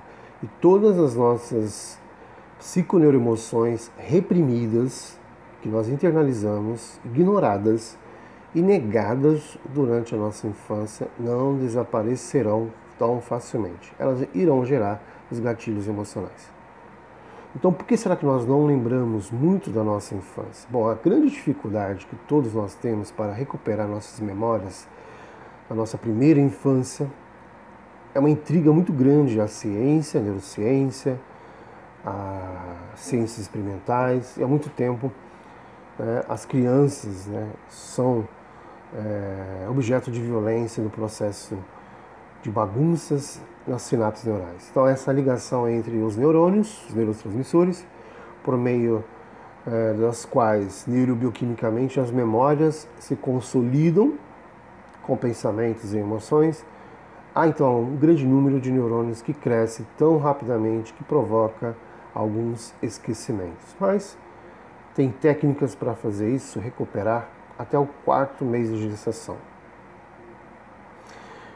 e 0.42 0.48
todas 0.62 1.00
as 1.00 1.16
nossas 1.16 2.00
psiconeuroemoções 2.60 3.92
reprimidas, 3.98 5.18
que 5.62 5.70
nós 5.70 5.90
internalizamos, 5.90 7.00
ignoradas 7.06 7.98
e 8.54 8.62
negadas 8.62 9.58
durante 9.74 10.14
a 10.14 10.18
nossa 10.18 10.48
infância, 10.48 11.08
não 11.20 11.58
desaparecerão 11.58 12.72
tão 12.98 13.22
facilmente. 13.22 13.94
Elas 14.00 14.28
irão 14.34 14.66
gerar 14.66 15.02
os 15.32 15.40
gatilhos 15.40 15.88
emocionais. 15.88 16.58
Então, 17.56 17.74
por 17.74 17.86
que 17.86 17.98
será 17.98 18.16
que 18.16 18.26
nós 18.26 18.46
não 18.46 18.66
lembramos 18.66 19.32
muito 19.32 19.70
da 19.70 19.84
nossa 19.84 20.14
infância? 20.14 20.68
Bom, 20.70 20.88
a 20.88 20.94
grande 20.94 21.30
dificuldade 21.30 22.06
que 22.06 22.16
todos 22.28 22.54
nós 22.54 22.76
temos 22.76 23.10
para 23.10 23.34
recuperar 23.34 23.88
nossas 23.88 24.20
memórias 24.20 24.88
da 25.68 25.76
nossa 25.76 25.98
primeira 25.98 26.40
infância 26.40 27.10
é 28.14 28.20
uma 28.20 28.30
intriga 28.30 28.72
muito 28.72 28.94
grande 28.94 29.40
a 29.40 29.48
ciência, 29.48 30.20
a 30.20 30.24
neurociência, 30.24 31.20
as 32.06 33.00
ciências 33.00 33.40
experimentais, 33.40 34.38
e 34.38 34.44
há 34.44 34.48
muito 34.48 34.70
tempo 34.70 35.12
né, 35.98 36.24
as 36.30 36.46
crianças 36.46 37.26
né, 37.28 37.50
são 37.70 38.28
é, 38.96 39.68
objeto 39.70 40.12
de 40.12 40.22
violência 40.22 40.84
no 40.84 40.90
processo 40.90 41.58
de 42.42 42.50
bagunças 42.50 43.42
nas 43.68 43.82
sinapses 43.82 44.26
neurais. 44.26 44.68
Então, 44.72 44.88
essa 44.88 45.12
ligação 45.12 45.68
entre 45.68 45.98
os 45.98 46.16
neurônios, 46.16 46.86
os 46.88 46.96
neurotransmissores, 46.96 47.86
por 48.44 48.58
meio 48.58 49.04
é, 49.68 49.94
das 49.94 50.24
quais 50.24 50.86
neurobioquimicamente 50.88 52.00
as 52.00 52.10
memórias 52.10 52.88
se 52.98 53.16
consolidam 53.16 54.14
com 55.04 55.18
pensamentos 55.18 55.94
e 55.94 55.98
emoções. 55.98 56.66
Há 57.36 57.48
então 57.48 57.82
um 57.82 57.96
grande 57.98 58.26
número 58.26 58.60
de 58.60 58.72
neurônios 58.72 59.22
que 59.22 59.34
cresce 59.34 59.86
tão 59.98 60.18
rapidamente 60.18 60.94
que 60.94 61.04
provoca 61.04 61.76
alguns 62.14 62.74
esquecimentos. 62.82 63.76
Mas 63.80 64.18
tem 64.96 65.12
técnicas 65.12 65.76
para 65.76 65.94
fazer 65.94 66.34
isso, 66.34 66.60
recuperar 66.60 67.30
até 67.60 67.78
o 67.78 67.88
quarto 68.06 68.46
mês 68.46 68.70
de 68.70 68.90
gestação. 68.90 69.38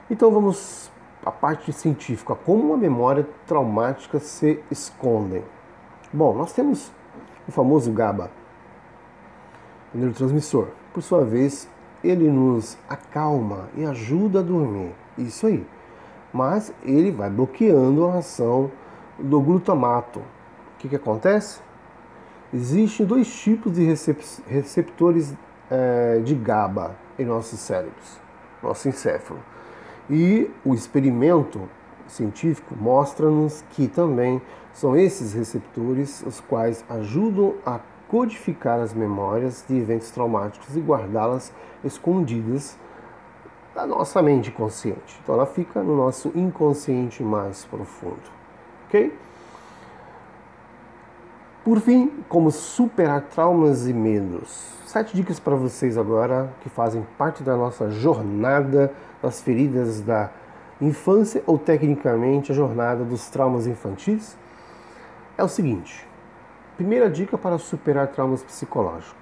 Então 0.09 0.29
vamos 0.29 0.91
à 1.25 1.31
parte 1.31 1.71
científica, 1.71 2.35
como 2.35 2.63
uma 2.63 2.77
memória 2.77 3.27
traumática 3.45 4.19
se 4.19 4.59
esconde. 4.71 5.43
Bom, 6.11 6.35
nós 6.35 6.53
temos 6.53 6.91
o 7.47 7.51
famoso 7.51 7.91
GABA, 7.91 8.31
o 9.93 9.97
neurotransmissor. 9.97 10.67
Por 10.93 11.01
sua 11.01 11.23
vez, 11.23 11.69
ele 12.03 12.29
nos 12.29 12.77
acalma 12.89 13.69
e 13.75 13.85
ajuda 13.85 14.39
a 14.39 14.43
dormir. 14.43 14.93
Isso 15.17 15.47
aí. 15.47 15.65
Mas 16.33 16.73
ele 16.83 17.11
vai 17.11 17.29
bloqueando 17.29 18.07
a 18.07 18.17
ação 18.17 18.71
do 19.19 19.39
glutamato. 19.39 20.19
O 20.19 20.77
que, 20.79 20.89
que 20.89 20.95
acontece? 20.95 21.59
Existem 22.53 23.05
dois 23.05 23.33
tipos 23.33 23.73
de 23.73 23.85
receptores 24.47 25.33
é, 25.69 26.19
de 26.19 26.35
GABA 26.35 26.95
em 27.17 27.25
nossos 27.25 27.59
cérebros, 27.59 28.19
nosso 28.61 28.89
encéfalo. 28.89 29.39
E 30.11 30.51
o 30.65 30.73
experimento 30.73 31.69
científico 32.05 32.75
mostra-nos 32.77 33.63
que 33.71 33.87
também 33.87 34.41
são 34.73 34.97
esses 34.97 35.33
receptores 35.33 36.21
os 36.27 36.41
quais 36.41 36.83
ajudam 36.89 37.53
a 37.65 37.79
codificar 38.09 38.81
as 38.81 38.93
memórias 38.93 39.63
de 39.65 39.77
eventos 39.77 40.11
traumáticos 40.11 40.75
e 40.75 40.81
guardá-las 40.81 41.53
escondidas 41.81 42.77
da 43.73 43.85
nossa 43.85 44.21
mente 44.21 44.51
consciente. 44.51 45.17
Então 45.23 45.35
ela 45.35 45.45
fica 45.45 45.81
no 45.81 45.95
nosso 45.95 46.29
inconsciente 46.35 47.23
mais 47.23 47.63
profundo. 47.63 48.19
Ok? 48.87 49.17
Por 51.63 51.79
fim, 51.79 52.11
como 52.27 52.51
superar 52.51 53.21
traumas 53.21 53.87
e 53.87 53.93
medos. 53.93 54.73
Sete 54.85 55.15
dicas 55.15 55.39
para 55.39 55.55
vocês 55.55 55.97
agora 55.97 56.51
que 56.61 56.67
fazem 56.67 57.05
parte 57.17 57.43
da 57.43 57.55
nossa 57.55 57.89
jornada 57.89 58.91
das 59.21 59.41
feridas 59.41 60.01
da 60.01 60.29
infância 60.79 61.43
ou 61.45 61.57
tecnicamente 61.57 62.51
a 62.51 62.55
jornada 62.55 63.03
dos 63.03 63.29
traumas 63.29 63.67
infantis. 63.67 64.37
É 65.37 65.43
o 65.43 65.47
seguinte: 65.47 66.07
primeira 66.77 67.09
dica 67.09 67.37
para 67.37 67.57
superar 67.57 68.07
traumas 68.07 68.43
psicológicos. 68.43 69.21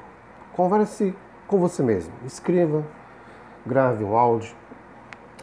Converse 0.53 1.15
com 1.47 1.57
você 1.59 1.83
mesmo. 1.83 2.13
Escreva, 2.25 2.83
grave 3.65 4.03
um 4.03 4.15
áudio. 4.15 4.55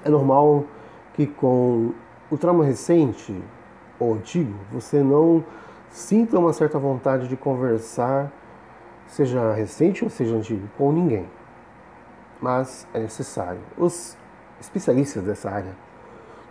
É 0.04 0.08
normal 0.08 0.64
que 1.14 1.26
com 1.26 1.92
o 2.30 2.36
trauma 2.36 2.64
recente 2.64 3.34
ou 3.98 4.14
antigo 4.14 4.54
você 4.70 5.02
não 5.02 5.44
sinta 5.90 6.38
uma 6.38 6.52
certa 6.52 6.78
vontade 6.78 7.28
de 7.28 7.36
conversar 7.36 8.30
seja 9.08 9.52
recente 9.52 10.04
ou 10.04 10.10
seja 10.10 10.34
antigo, 10.34 10.68
com 10.76 10.92
ninguém. 10.92 11.26
Mas 12.40 12.86
é 12.92 12.98
necessário. 12.98 13.60
Os 13.78 14.16
especialistas 14.60 15.22
dessa 15.22 15.50
área 15.50 15.72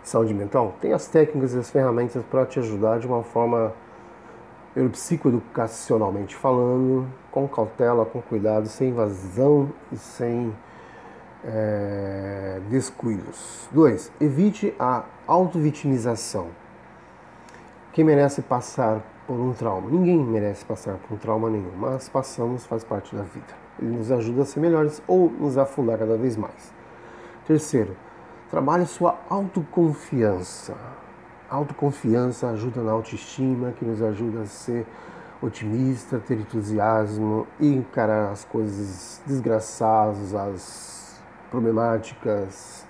de 0.02 0.08
saúde 0.08 0.32
mental 0.32 0.74
têm 0.80 0.92
as 0.92 1.06
técnicas 1.06 1.54
e 1.54 1.58
as 1.58 1.70
ferramentas 1.70 2.22
para 2.30 2.46
te 2.46 2.58
ajudar 2.58 2.98
de 2.98 3.06
uma 3.06 3.22
forma 3.22 3.72
psicoeducacionalmente 4.92 6.36
falando, 6.36 7.06
com 7.30 7.48
cautela, 7.48 8.04
com 8.04 8.20
cuidado, 8.20 8.68
sem 8.68 8.90
invasão 8.90 9.70
e 9.90 9.96
sem 9.96 10.54
é, 11.44 12.60
descuidos. 12.68 13.68
2. 13.72 14.12
Evite 14.20 14.74
a 14.78 15.04
autovitimização. 15.26 16.48
Quem 17.92 18.04
merece 18.04 18.42
passar 18.42 19.00
por 19.26 19.34
um 19.34 19.52
trauma. 19.52 19.90
Ninguém 19.90 20.18
merece 20.18 20.64
passar 20.64 20.96
por 20.96 21.14
um 21.14 21.18
trauma 21.18 21.50
nenhum, 21.50 21.72
mas 21.76 22.08
passamos, 22.08 22.64
faz 22.64 22.84
parte 22.84 23.14
da 23.16 23.22
vida. 23.22 23.54
Ele 23.80 23.96
nos 23.96 24.12
ajuda 24.12 24.42
a 24.42 24.44
ser 24.44 24.60
melhores 24.60 25.02
ou 25.06 25.30
nos 25.30 25.58
afundar 25.58 25.98
cada 25.98 26.16
vez 26.16 26.36
mais. 26.36 26.72
Terceiro, 27.46 27.96
trabalhe 28.50 28.86
sua 28.86 29.18
autoconfiança. 29.30 30.74
Autoconfiança 31.48 32.50
ajuda 32.50 32.82
na 32.82 32.92
autoestima, 32.92 33.72
que 33.72 33.84
nos 33.84 34.02
ajuda 34.02 34.40
a 34.40 34.46
ser 34.46 34.86
otimista, 35.40 36.18
ter 36.18 36.38
entusiasmo 36.38 37.46
e 37.60 37.72
encarar 37.72 38.32
as 38.32 38.44
coisas 38.44 39.22
desgraçadas, 39.26 40.34
as 40.34 41.20
problemáticas 41.50 42.84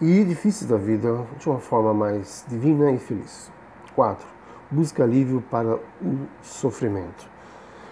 e 0.00 0.22
difíceis 0.24 0.70
da 0.70 0.76
vida 0.76 1.26
de 1.38 1.48
uma 1.48 1.58
forma 1.58 1.92
mais 1.92 2.44
divina 2.48 2.92
e 2.92 2.98
feliz. 2.98 3.50
4 3.94 4.36
busca 4.70 5.04
alívio 5.04 5.42
para 5.50 5.76
o 5.76 6.28
sofrimento. 6.42 7.28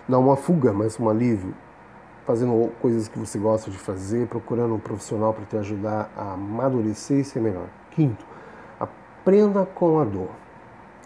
Não 0.09 0.23
uma 0.23 0.37
fuga, 0.37 0.73
mas 0.73 0.99
um 0.99 1.09
alívio, 1.09 1.55
fazendo 2.27 2.73
coisas 2.81 3.09
que 3.09 3.19
você 3.19 3.39
gosta 3.39 3.71
de 3.71 3.79
fazer, 3.79 4.27
procurando 4.27 4.75
um 4.75 4.79
profissional 4.79 5.33
para 5.33 5.45
te 5.45 5.57
ajudar 5.57 6.11
a 6.17 6.33
amadurecer 6.33 7.19
e 7.19 7.25
ser 7.25 7.41
melhor. 7.41 7.69
Quinto, 7.91 8.25
aprenda 8.81 9.67
com 9.67 10.01
a 10.01 10.05
dor. 10.05 10.31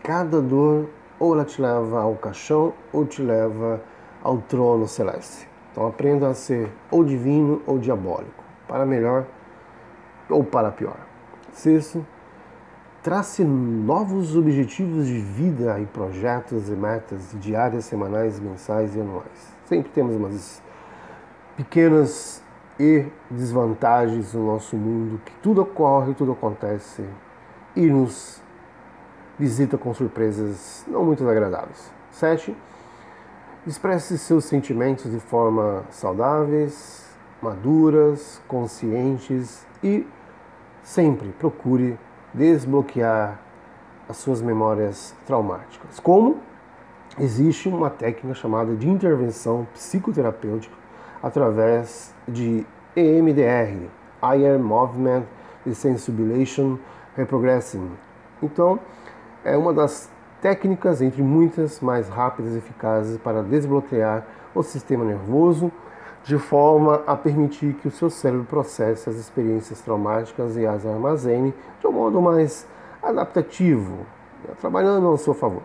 Cada 0.02 0.40
dor 0.40 0.88
ou 1.18 1.34
ela 1.34 1.44
te 1.44 1.60
leva 1.60 2.00
ao 2.00 2.14
caixão 2.14 2.72
ou 2.92 3.04
te 3.04 3.20
leva 3.20 3.80
ao 4.22 4.38
trono 4.38 4.86
celeste. 4.86 5.48
Então 5.72 5.86
aprenda 5.86 6.28
a 6.28 6.34
ser 6.34 6.72
ou 6.90 7.04
divino 7.04 7.62
ou 7.66 7.78
diabólico, 7.78 8.44
para 8.66 8.86
melhor 8.86 9.26
ou 10.28 10.44
para 10.44 10.70
pior. 10.70 10.98
Sexto, 11.52 12.04
Trace 13.00 13.44
novos 13.44 14.36
objetivos 14.36 15.06
de 15.06 15.18
vida 15.20 15.78
e 15.78 15.86
projetos 15.86 16.68
e 16.68 16.72
metas 16.72 17.30
diárias, 17.34 17.84
semanais, 17.84 18.40
mensais 18.40 18.94
e 18.96 19.00
anuais. 19.00 19.56
Sempre 19.66 19.92
temos 19.92 20.16
umas 20.16 20.60
pequenas 21.58 22.40
e 22.78 23.04
desvantagens 23.28 24.32
no 24.32 24.46
nosso 24.46 24.76
mundo, 24.76 25.20
que 25.24 25.32
tudo 25.42 25.60
ocorre, 25.60 26.14
tudo 26.14 26.30
acontece 26.30 27.04
e 27.74 27.86
nos 27.86 28.40
visita 29.36 29.76
com 29.76 29.92
surpresas 29.92 30.84
não 30.86 31.04
muito 31.04 31.28
agradáveis. 31.28 31.92
7. 32.12 32.56
Expresse 33.66 34.16
seus 34.18 34.44
sentimentos 34.44 35.10
de 35.10 35.18
forma 35.18 35.82
saudáveis, 35.90 37.04
maduras, 37.42 38.40
conscientes 38.46 39.66
e 39.82 40.06
sempre 40.84 41.30
procure 41.40 41.98
desbloquear 42.32 43.40
as 44.08 44.16
suas 44.18 44.40
memórias 44.40 45.12
traumáticas. 45.26 45.98
Como 45.98 46.38
existe 47.18 47.68
uma 47.68 47.90
técnica 47.90 48.32
chamada 48.34 48.76
de 48.76 48.88
intervenção 48.88 49.66
psicoterapêutica 49.74 50.77
através 51.22 52.14
de 52.26 52.66
EMDR, 52.96 53.88
Eye 54.22 54.58
Movement 54.58 55.24
Desensibilization 55.64 56.78
Reprogressing. 57.16 57.90
Então, 58.42 58.78
é 59.44 59.56
uma 59.56 59.72
das 59.72 60.10
técnicas, 60.40 61.00
entre 61.02 61.22
muitas, 61.22 61.80
mais 61.80 62.08
rápidas 62.08 62.54
e 62.54 62.58
eficazes 62.58 63.18
para 63.18 63.42
desbloquear 63.42 64.24
o 64.54 64.62
sistema 64.62 65.04
nervoso 65.04 65.70
de 66.24 66.38
forma 66.38 67.02
a 67.06 67.16
permitir 67.16 67.74
que 67.74 67.88
o 67.88 67.90
seu 67.90 68.10
cérebro 68.10 68.44
processe 68.44 69.08
as 69.08 69.16
experiências 69.16 69.80
traumáticas 69.80 70.56
e 70.56 70.66
as 70.66 70.84
armazene 70.84 71.54
de 71.80 71.86
um 71.86 71.92
modo 71.92 72.20
mais 72.20 72.66
adaptativo, 73.02 74.06
trabalhando 74.60 75.06
ao 75.06 75.16
seu 75.16 75.32
favor. 75.32 75.62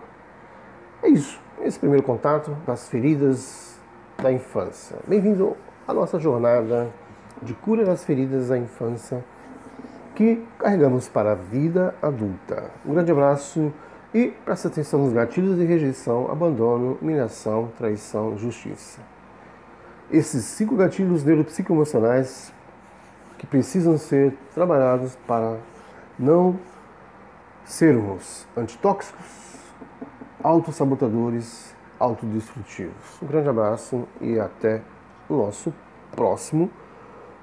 É 1.02 1.10
isso, 1.10 1.40
esse 1.62 1.78
primeiro 1.78 2.04
contato 2.04 2.56
das 2.66 2.88
feridas 2.88 3.73
da 4.22 4.32
infância. 4.32 4.98
Bem-vindo 5.08 5.56
à 5.88 5.94
nossa 5.94 6.20
jornada 6.20 6.90
de 7.42 7.54
cura 7.54 7.84
das 7.86 8.04
feridas 8.04 8.50
da 8.50 8.58
infância 8.58 9.24
que 10.16 10.46
carregamos 10.60 11.08
para 11.08 11.32
a 11.32 11.36
vida 11.36 11.96
adulta. 12.02 12.72
Um 12.86 12.94
grande 12.94 13.12
abraço 13.12 13.74
e 14.14 14.28
preste 14.46 14.68
atenção 14.68 15.04
nos 15.04 15.14
gatilhos 15.14 15.58
de 15.58 15.66
rejeição, 15.66 16.32
abandono, 16.32 16.98
humilhação, 17.02 17.72
traição, 17.78 18.38
justiça 18.38 19.02
esses 20.14 20.46
cinco 20.46 20.76
gatilhos 20.76 21.24
neuropsicoemocionais 21.24 22.54
que 23.38 23.48
precisam 23.48 23.98
ser 23.98 24.38
trabalhados 24.54 25.18
para 25.28 25.58
não 26.20 26.60
sermos 27.66 28.46
antitóxicos, 28.56 29.26
autossabotadores, 30.44 31.73
autodestrutivos. 32.04 33.22
Um 33.22 33.28
grande 33.28 33.48
abraço 33.48 34.06
e 34.20 34.38
até 34.38 34.82
o 35.30 35.38
nosso 35.38 35.74
próximo 36.12 36.70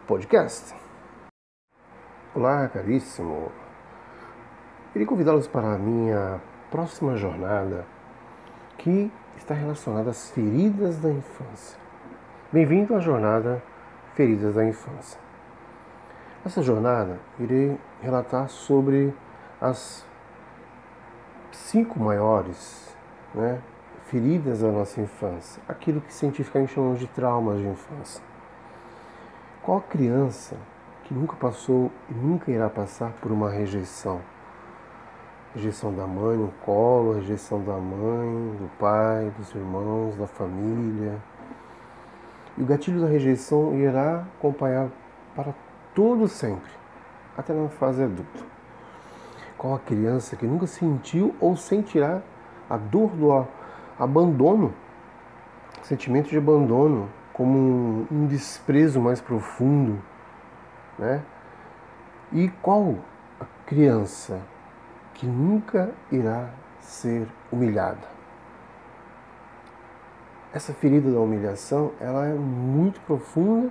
podcast. 0.06 0.74
Olá, 2.34 2.68
caríssimo. 2.68 3.50
Queria 4.92 5.08
convidá-los 5.08 5.48
para 5.48 5.72
a 5.72 5.78
minha 5.78 6.42
próxima 6.70 7.16
jornada 7.16 7.86
que 8.76 9.10
está 9.34 9.54
relacionada 9.54 10.10
às 10.10 10.30
feridas 10.30 10.98
da 10.98 11.10
infância. 11.10 11.78
Bem-vindo 12.52 12.94
à 12.94 13.00
jornada 13.00 13.62
Feridas 14.14 14.56
da 14.56 14.64
Infância. 14.66 15.18
Nessa 16.44 16.62
jornada, 16.62 17.18
irei 17.38 17.78
relatar 18.02 18.50
sobre 18.50 19.14
as 19.58 20.04
cinco 21.50 21.98
maiores 21.98 22.94
né, 23.34 23.62
feridas 24.10 24.58
da 24.58 24.72
nossa 24.72 25.00
infância, 25.00 25.62
aquilo 25.68 26.00
que 26.00 26.12
cientificamente 26.12 26.74
chamamos 26.74 26.98
de 26.98 27.06
traumas 27.06 27.60
de 27.60 27.68
infância. 27.68 28.20
Qual 29.62 29.80
criança 29.80 30.56
que 31.04 31.14
nunca 31.14 31.36
passou 31.36 31.92
e 32.10 32.14
nunca 32.14 32.50
irá 32.50 32.68
passar 32.68 33.12
por 33.20 33.30
uma 33.30 33.48
rejeição? 33.48 34.20
Rejeição 35.54 35.94
da 35.94 36.08
mãe 36.08 36.36
no 36.36 36.48
colo, 36.64 37.14
rejeição 37.14 37.62
da 37.62 37.76
mãe, 37.76 38.56
do 38.56 38.68
pai, 38.80 39.32
dos 39.38 39.54
irmãos, 39.54 40.16
da 40.16 40.26
família. 40.26 41.16
E 42.58 42.62
o 42.62 42.66
gatilho 42.66 43.00
da 43.00 43.06
rejeição 43.06 43.76
irá 43.76 44.24
acompanhar 44.38 44.88
para 45.36 45.54
todo 45.94 46.26
sempre, 46.26 46.70
até 47.38 47.52
na 47.52 47.68
fase 47.68 48.02
adulta. 48.02 48.44
Qual 49.56 49.72
a 49.72 49.78
criança 49.78 50.34
que 50.34 50.46
nunca 50.46 50.66
sentiu 50.66 51.32
ou 51.38 51.56
sentirá 51.56 52.22
a 52.68 52.76
dor 52.76 53.10
do 53.10 53.30
abandono, 54.00 54.72
sentimento 55.82 56.30
de 56.30 56.38
abandono, 56.38 57.08
como 57.34 58.06
um, 58.10 58.26
desprezo 58.26 59.00
mais 59.00 59.20
profundo, 59.20 60.02
né? 60.98 61.22
E 62.32 62.48
qual 62.62 62.96
a 63.38 63.44
criança 63.66 64.40
que 65.14 65.26
nunca 65.26 65.90
irá 66.10 66.48
ser 66.80 67.28
humilhada? 67.52 68.08
Essa 70.52 70.72
ferida 70.72 71.12
da 71.12 71.20
humilhação, 71.20 71.92
ela 72.00 72.26
é 72.26 72.34
muito 72.34 73.00
profunda 73.02 73.70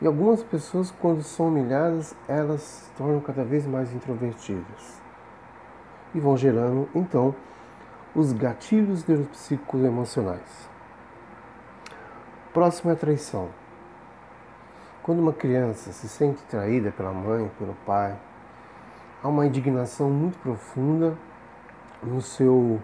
e 0.00 0.06
algumas 0.06 0.42
pessoas, 0.42 0.90
quando 0.90 1.22
são 1.22 1.48
humilhadas, 1.48 2.14
elas 2.28 2.60
se 2.60 2.90
tornam 2.92 3.20
cada 3.20 3.44
vez 3.44 3.66
mais 3.66 3.92
introvertidas 3.92 5.00
e 6.14 6.20
vão 6.20 6.36
gerando, 6.36 6.88
então, 6.94 7.34
os 8.14 8.32
gatilhos 8.32 9.06
neuropsíquicos 9.06 9.82
emocionais. 9.82 10.68
Próximo 12.52 12.90
é 12.90 12.94
a 12.94 12.96
traição. 12.96 13.48
Quando 15.02 15.20
uma 15.20 15.32
criança 15.32 15.90
se 15.92 16.08
sente 16.08 16.42
traída 16.44 16.92
pela 16.92 17.12
mãe, 17.12 17.50
pelo 17.58 17.74
pai, 17.86 18.16
há 19.22 19.28
uma 19.28 19.46
indignação 19.46 20.10
muito 20.10 20.38
profunda 20.38 21.16
no 22.02 22.20
seu 22.20 22.80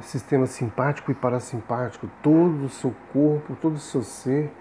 sistema 0.00 0.46
simpático 0.46 1.10
e 1.10 1.14
parasimpático. 1.14 2.08
Todo 2.22 2.64
o 2.64 2.68
seu 2.68 2.94
corpo, 3.12 3.56
todo 3.60 3.74
o 3.74 3.80
seu 3.80 4.02
ser 4.02 4.52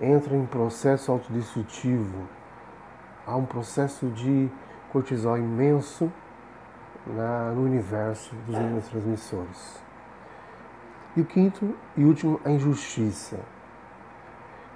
entra 0.00 0.36
em 0.36 0.46
processo 0.46 1.10
autodestrutivo. 1.10 2.28
Há 3.26 3.36
um 3.36 3.44
processo 3.44 4.06
de 4.06 4.48
cortisol 4.92 5.38
imenso 5.38 6.12
na, 7.06 7.50
no 7.50 7.64
universo 7.64 8.34
dos 8.46 8.56
neurotransmissores. 8.56 9.82
E 11.16 11.20
o 11.20 11.24
quinto 11.24 11.74
e 11.96 12.04
último, 12.04 12.40
a 12.44 12.50
injustiça. 12.50 13.38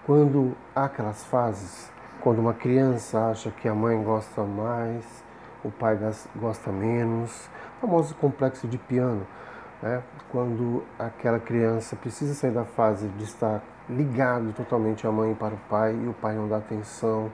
Quando 0.04 0.56
há 0.74 0.84
aquelas 0.84 1.24
fases, 1.24 1.90
quando 2.20 2.38
uma 2.38 2.54
criança 2.54 3.30
acha 3.30 3.50
que 3.50 3.68
a 3.68 3.74
mãe 3.74 4.02
gosta 4.02 4.42
mais, 4.42 5.24
o 5.64 5.70
pai 5.70 5.98
gosta 6.36 6.70
menos, 6.70 7.48
o 7.78 7.80
famoso 7.80 8.14
complexo 8.16 8.68
de 8.68 8.78
piano, 8.78 9.26
né? 9.82 10.02
quando 10.30 10.82
aquela 10.98 11.38
criança 11.38 11.96
precisa 11.96 12.34
sair 12.34 12.52
da 12.52 12.64
fase 12.64 13.08
de 13.08 13.24
estar 13.24 13.62
ligado 13.88 14.52
totalmente 14.52 15.06
à 15.06 15.12
mãe 15.12 15.34
para 15.34 15.54
o 15.54 15.58
pai 15.68 15.94
e 15.94 16.08
o 16.08 16.12
pai 16.12 16.34
não 16.34 16.48
dá 16.48 16.58
atenção, 16.58 17.30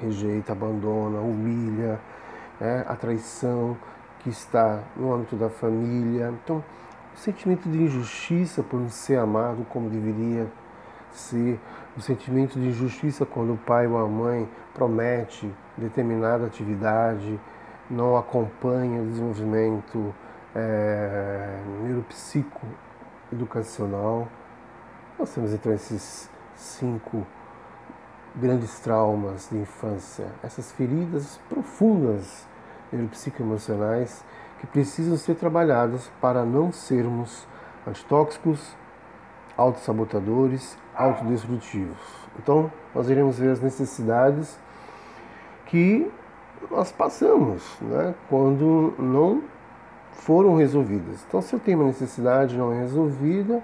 rejeita, 0.00 0.52
abandona, 0.52 1.20
humilha, 1.20 2.00
né? 2.60 2.84
a 2.86 2.94
traição, 2.96 3.76
que 4.22 4.30
está 4.30 4.82
no 4.96 5.12
âmbito 5.12 5.36
da 5.36 5.50
família. 5.50 6.32
Então, 6.42 6.64
o 7.14 7.18
sentimento 7.18 7.68
de 7.68 7.82
injustiça 7.82 8.62
por 8.62 8.80
não 8.80 8.88
ser 8.88 9.18
amado 9.18 9.66
como 9.68 9.90
deveria 9.90 10.46
ser, 11.10 11.60
o 11.96 12.00
sentimento 12.00 12.58
de 12.58 12.68
injustiça 12.68 13.26
quando 13.26 13.52
o 13.52 13.58
pai 13.58 13.86
ou 13.86 13.98
a 13.98 14.08
mãe 14.08 14.48
promete 14.72 15.52
determinada 15.76 16.46
atividade, 16.46 17.38
não 17.90 18.16
acompanha 18.16 19.02
o 19.02 19.06
desenvolvimento 19.06 20.14
é, 20.54 21.60
neuropsico 21.82 22.66
educacional. 23.30 24.28
Nós 25.18 25.34
temos 25.34 25.52
então 25.52 25.72
esses 25.72 26.30
cinco 26.54 27.26
grandes 28.34 28.80
traumas 28.80 29.48
de 29.50 29.58
infância, 29.58 30.26
essas 30.42 30.72
feridas 30.72 31.38
profundas 31.48 32.46
neuropsicoemocionais 32.92 34.24
que 34.60 34.66
precisam 34.66 35.16
ser 35.16 35.34
trabalhadas 35.34 36.10
para 36.20 36.44
não 36.44 36.70
sermos 36.70 37.46
antitóxicos, 37.86 38.76
autossabotadores, 39.56 40.78
autodestrutivos. 40.94 41.98
Então, 42.38 42.70
nós 42.94 43.08
iremos 43.08 43.38
ver 43.38 43.50
as 43.50 43.60
necessidades 43.60 44.58
que 45.66 46.10
nós 46.70 46.92
passamos 46.92 47.62
né, 47.80 48.14
quando 48.28 48.94
não 48.98 49.42
foram 50.12 50.54
resolvidas. 50.56 51.24
Então, 51.26 51.42
se 51.42 51.52
eu 51.52 51.58
tenho 51.58 51.78
uma 51.78 51.86
necessidade 51.86 52.56
não 52.56 52.72
resolvida, 52.78 53.62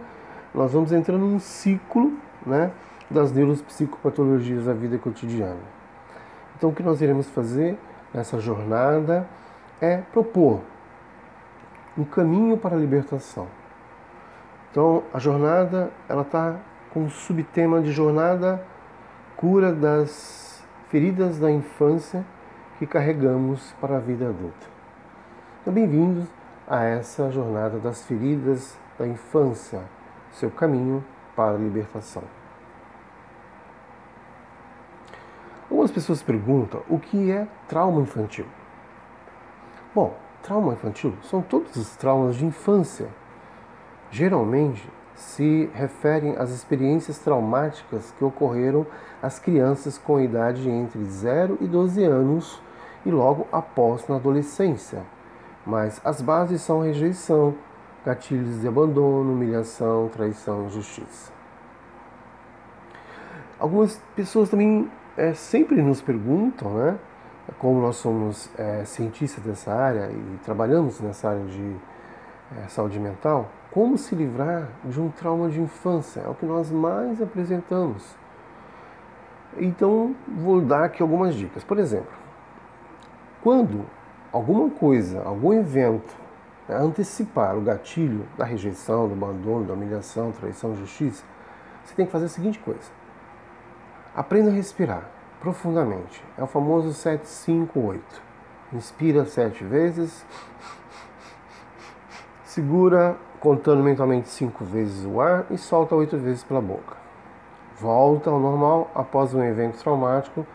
nós 0.54 0.72
vamos 0.72 0.92
entrando 0.92 1.24
num 1.24 1.38
ciclo 1.38 2.12
né, 2.44 2.72
das 3.10 3.30
neuropsicopatologias 3.32 4.64
da 4.64 4.72
vida 4.72 4.98
cotidiana. 4.98 5.60
Então, 6.56 6.70
o 6.70 6.74
que 6.74 6.82
nós 6.82 7.00
iremos 7.00 7.28
fazer 7.28 7.78
nessa 8.12 8.38
jornada 8.38 9.26
é 9.80 9.98
propor 9.98 10.60
um 11.96 12.04
caminho 12.04 12.56
para 12.56 12.76
a 12.76 12.78
libertação. 12.78 13.46
Então, 14.70 15.02
a 15.12 15.18
jornada 15.18 15.90
ela 16.08 16.22
está 16.22 16.56
com 16.90 17.04
o 17.04 17.10
subtema 17.10 17.80
de 17.80 17.90
jornada 17.90 18.62
cura 19.36 19.72
das 19.72 20.62
feridas 20.88 21.38
da 21.38 21.50
infância 21.50 22.24
que 22.78 22.86
carregamos 22.86 23.74
para 23.80 23.96
a 23.96 24.00
vida 24.00 24.28
adulta. 24.28 24.66
Então, 25.60 25.72
bem-vindos 25.72 26.24
a 26.66 26.84
essa 26.84 27.30
jornada 27.30 27.78
das 27.78 28.04
feridas 28.04 28.78
da 28.98 29.06
infância, 29.06 29.80
seu 30.32 30.50
caminho 30.50 31.04
para 31.34 31.56
a 31.56 31.58
libertação. 31.58 32.37
Algumas 35.70 35.90
pessoas 35.90 36.22
perguntam 36.22 36.82
o 36.88 36.98
que 36.98 37.30
é 37.30 37.46
trauma 37.68 38.00
infantil. 38.00 38.46
Bom, 39.94 40.16
trauma 40.42 40.72
infantil 40.72 41.14
são 41.22 41.42
todos 41.42 41.76
os 41.76 41.94
traumas 41.96 42.36
de 42.36 42.46
infância. 42.46 43.08
Geralmente 44.10 44.90
se 45.14 45.68
referem 45.74 46.36
às 46.36 46.50
experiências 46.50 47.18
traumáticas 47.18 48.14
que 48.16 48.24
ocorreram 48.24 48.86
às 49.20 49.38
crianças 49.38 49.98
com 49.98 50.20
idade 50.20 50.70
entre 50.70 51.04
0 51.04 51.58
e 51.60 51.66
12 51.66 52.04
anos 52.04 52.62
e 53.04 53.10
logo 53.10 53.46
após 53.52 54.06
na 54.08 54.16
adolescência. 54.16 55.02
Mas 55.66 56.00
as 56.04 56.22
bases 56.22 56.62
são 56.62 56.80
rejeição, 56.80 57.54
gatilhos 58.06 58.60
de 58.60 58.68
abandono, 58.68 59.32
humilhação, 59.32 60.08
traição, 60.08 60.66
injustiça. 60.66 61.32
Algumas 63.58 64.00
pessoas 64.14 64.48
também 64.48 64.88
é, 65.18 65.34
sempre 65.34 65.82
nos 65.82 66.00
perguntam, 66.00 66.72
né, 66.74 66.96
como 67.58 67.80
nós 67.80 67.96
somos 67.96 68.48
é, 68.56 68.84
cientistas 68.84 69.42
dessa 69.42 69.74
área 69.74 70.10
e 70.12 70.38
trabalhamos 70.44 71.00
nessa 71.00 71.30
área 71.30 71.44
de 71.44 71.76
é, 72.56 72.68
saúde 72.68 73.00
mental, 73.00 73.50
como 73.72 73.98
se 73.98 74.14
livrar 74.14 74.68
de 74.84 75.00
um 75.00 75.10
trauma 75.10 75.50
de 75.50 75.60
infância? 75.60 76.20
É 76.20 76.28
o 76.28 76.34
que 76.34 76.46
nós 76.46 76.70
mais 76.70 77.20
apresentamos. 77.20 78.16
Então, 79.56 80.14
vou 80.36 80.60
dar 80.60 80.84
aqui 80.84 81.02
algumas 81.02 81.34
dicas. 81.34 81.64
Por 81.64 81.78
exemplo, 81.78 82.12
quando 83.42 83.84
alguma 84.32 84.70
coisa, 84.70 85.22
algum 85.24 85.52
evento 85.52 86.14
né, 86.68 86.76
antecipar 86.76 87.56
o 87.56 87.60
gatilho 87.60 88.24
da 88.36 88.44
rejeição, 88.44 89.08
do 89.08 89.14
abandono, 89.14 89.64
da 89.66 89.74
humilhação, 89.74 90.30
traição, 90.30 90.76
justiça, 90.76 91.24
você 91.84 91.94
tem 91.94 92.06
que 92.06 92.12
fazer 92.12 92.26
a 92.26 92.28
seguinte 92.28 92.60
coisa 92.60 92.98
Aprenda 94.14 94.50
a 94.50 94.54
respirar 94.54 95.08
profundamente. 95.40 96.24
É 96.36 96.42
o 96.42 96.46
famoso 96.46 96.92
758. 96.92 98.22
Inspira 98.72 99.24
sete 99.24 99.64
vezes, 99.64 100.26
Segura 102.58 103.14
contando 103.38 103.84
mentalmente 103.84 104.28
cinco 104.30 104.64
vezes 104.64 105.04
o 105.04 105.20
ar 105.20 105.46
e 105.50 105.56
solta 105.56 105.94
oito 105.94 106.16
vezes 106.16 106.42
pela 106.42 106.60
boca. 106.60 106.96
Volta 107.78 108.30
ao 108.30 108.40
normal 108.40 108.90
após 108.94 109.32
um 109.32 109.44
evento 109.44 109.78
traumático. 109.78 110.46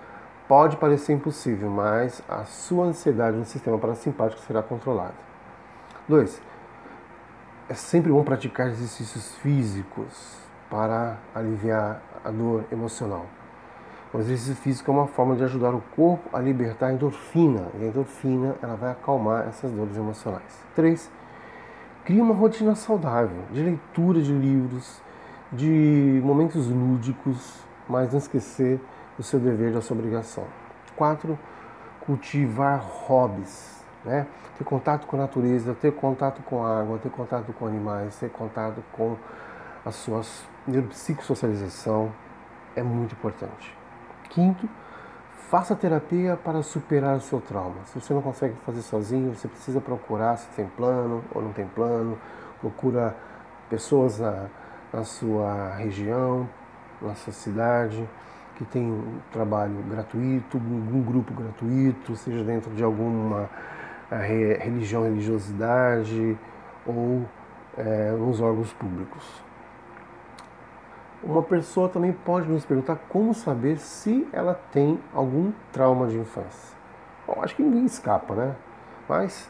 Pode 0.46 0.76
parecer 0.76 1.14
impossível, 1.14 1.70
mas 1.70 2.22
a 2.28 2.46
sua 2.46 2.88
ansiedade 2.88 3.38
no 3.38 3.46
sistema 3.46 3.78
parasimpático 3.78 4.42
será 4.42 4.62
controlada. 4.62 5.14
2. 6.10 6.42
É 7.70 7.74
sempre 7.74 8.12
bom 8.12 8.24
praticar 8.24 8.68
exercícios 8.68 9.36
físicos 9.36 10.40
para 10.70 11.18
aliviar 11.34 12.02
a 12.26 12.32
dor 12.32 12.66
emocional. 12.72 13.28
O 14.14 14.20
exercício 14.20 14.56
físico 14.56 14.92
é 14.92 14.94
uma 14.94 15.08
forma 15.08 15.36
de 15.36 15.44
ajudar 15.44 15.74
o 15.74 15.82
corpo 15.96 16.30
a 16.38 16.40
libertar 16.40 16.90
a 16.90 16.94
endorfina, 16.94 17.70
e 17.80 17.84
a 17.84 17.88
endorfina 17.88 18.56
ela 18.62 18.76
vai 18.76 18.92
acalmar 18.92 19.48
essas 19.48 19.72
dores 19.72 19.98
emocionais. 19.98 20.64
3. 20.76 21.10
Crie 22.06 22.22
uma 22.22 22.36
rotina 22.36 22.76
saudável 22.76 23.42
de 23.52 23.64
leitura 23.64 24.22
de 24.22 24.32
livros, 24.32 25.02
de 25.52 26.22
momentos 26.24 26.68
lúdicos, 26.68 27.60
mas 27.90 28.12
não 28.12 28.20
esquecer 28.20 28.80
do 29.18 29.24
seu 29.24 29.40
dever, 29.40 29.74
da 29.74 29.82
sua 29.82 29.98
obrigação. 29.98 30.44
4. 30.96 31.36
Cultivar 32.06 32.84
hobbies, 32.84 33.84
né? 34.06 34.28
ter 34.60 34.64
contato 34.64 35.08
com 35.08 35.16
a 35.16 35.22
natureza, 35.22 35.74
ter 35.74 35.92
contato 35.92 36.44
com 36.44 36.64
a 36.64 36.82
água, 36.82 37.00
ter 37.00 37.10
contato 37.10 37.52
com 37.52 37.66
animais, 37.66 38.16
ter 38.20 38.30
contato 38.30 38.84
com 38.92 39.18
a 39.84 39.90
sua 39.90 40.22
neuropsicossocialização 40.68 42.12
é 42.76 42.84
muito 42.84 43.14
importante. 43.14 43.83
Quinto, 44.34 44.68
faça 45.50 45.76
terapia 45.76 46.36
para 46.36 46.64
superar 46.64 47.18
o 47.18 47.22
seu 47.22 47.40
trauma. 47.40 47.76
Se 47.86 48.00
você 48.00 48.14
não 48.14 48.22
consegue 48.22 48.56
fazer 48.66 48.82
sozinho, 48.82 49.36
você 49.36 49.48
precisa 49.48 49.80
procurar 49.80 50.38
se 50.38 50.48
tem 50.56 50.66
plano 50.66 51.24
ou 51.34 51.42
não 51.42 51.54
tem 51.54 51.68
plano. 51.68 52.18
Procura 52.60 53.16
pessoas 53.70 54.20
na, 54.20 54.48
na 54.92 55.04
sua 55.04 55.76
região, 55.76 56.50
na 57.02 57.14
sua 57.14 57.34
cidade, 57.34 58.10
que 58.56 58.66
tem 58.66 58.84
um 58.84 59.20
trabalho 59.32 59.84
gratuito, 59.90 60.58
um 60.58 61.04
grupo 61.04 61.34
gratuito, 61.34 62.16
seja 62.16 62.44
dentro 62.44 62.72
de 62.72 62.84
alguma 62.84 63.50
eh, 64.10 64.58
religião, 64.62 65.04
religiosidade 65.04 66.38
ou 66.86 67.26
é, 67.78 68.12
nos 68.12 68.42
órgãos 68.42 68.72
públicos. 68.74 69.44
Uma 71.24 71.42
pessoa 71.42 71.88
também 71.88 72.12
pode 72.12 72.50
nos 72.50 72.66
perguntar 72.66 72.98
como 73.08 73.34
saber 73.34 73.78
se 73.78 74.28
ela 74.34 74.54
tem 74.74 75.00
algum 75.14 75.54
trauma 75.72 76.06
de 76.08 76.18
infância. 76.18 76.78
Bom, 77.26 77.42
acho 77.42 77.56
que 77.56 77.64
ninguém 77.64 77.86
escapa, 77.86 78.36
né? 78.36 78.56
Mas 79.08 79.50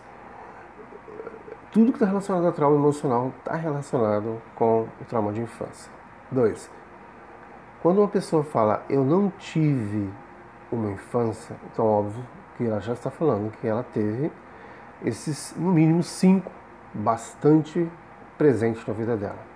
tudo 1.71 1.91
que 1.91 1.95
está 1.95 2.05
relacionado 2.05 2.45
a 2.45 2.51
trauma 2.51 2.75
emocional 2.75 3.31
está 3.39 3.55
relacionado 3.55 4.39
com 4.53 4.87
o 5.01 5.05
trauma 5.05 5.33
de 5.33 5.41
infância. 5.41 5.91
Dois, 6.31 6.69
quando 7.81 7.97
uma 7.97 8.07
pessoa 8.07 8.43
fala 8.43 8.83
eu 8.87 9.03
não 9.03 9.31
tive 9.39 10.13
uma 10.71 10.91
infância, 10.91 11.55
então 11.71 11.85
óbvio 11.85 12.23
que 12.55 12.67
ela 12.67 12.79
já 12.79 12.93
está 12.93 13.09
falando 13.09 13.51
que 13.57 13.67
ela 13.67 13.81
teve 13.83 14.31
esses, 15.03 15.55
no 15.57 15.71
mínimo, 15.71 16.03
cinco 16.03 16.51
bastante 16.93 17.89
presentes 18.37 18.85
na 18.85 18.93
vida 18.93 19.17
dela. 19.17 19.52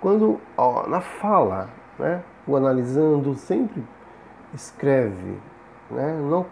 Quando 0.00 0.38
ó, 0.56 0.86
na 0.86 1.00
fala, 1.00 1.70
né, 1.98 2.22
o 2.46 2.54
analisando 2.54 3.34
sempre 3.34 3.82
escreve, 4.52 5.40
né, 5.90 6.18
não 6.20 6.46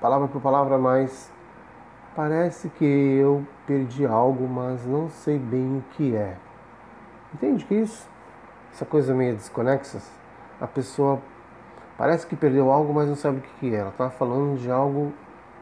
palavra 0.00 0.28
por 0.28 0.40
palavra, 0.40 0.78
mas 0.78 1.32
parece 2.14 2.68
que 2.68 2.84
eu 2.84 3.44
perdi 3.66 4.06
algo, 4.06 4.46
mas 4.46 4.86
não 4.86 5.08
sei 5.08 5.38
bem 5.38 5.78
o 5.78 5.84
que 5.92 6.14
é. 6.14 6.36
Entende 7.34 7.64
que 7.64 7.74
isso? 7.74 8.08
Essa 8.72 8.84
coisa 8.84 9.14
meio 9.14 9.34
desconexa, 9.34 10.00
a 10.60 10.66
pessoa 10.66 11.20
parece 11.96 12.26
que 12.26 12.36
perdeu 12.36 12.70
algo, 12.70 12.92
mas 12.92 13.08
não 13.08 13.16
sabe 13.16 13.38
o 13.38 13.40
que 13.40 13.74
é. 13.74 13.78
Ela 13.78 13.90
está 13.90 14.10
falando 14.10 14.58
de 14.58 14.70
algo 14.70 15.12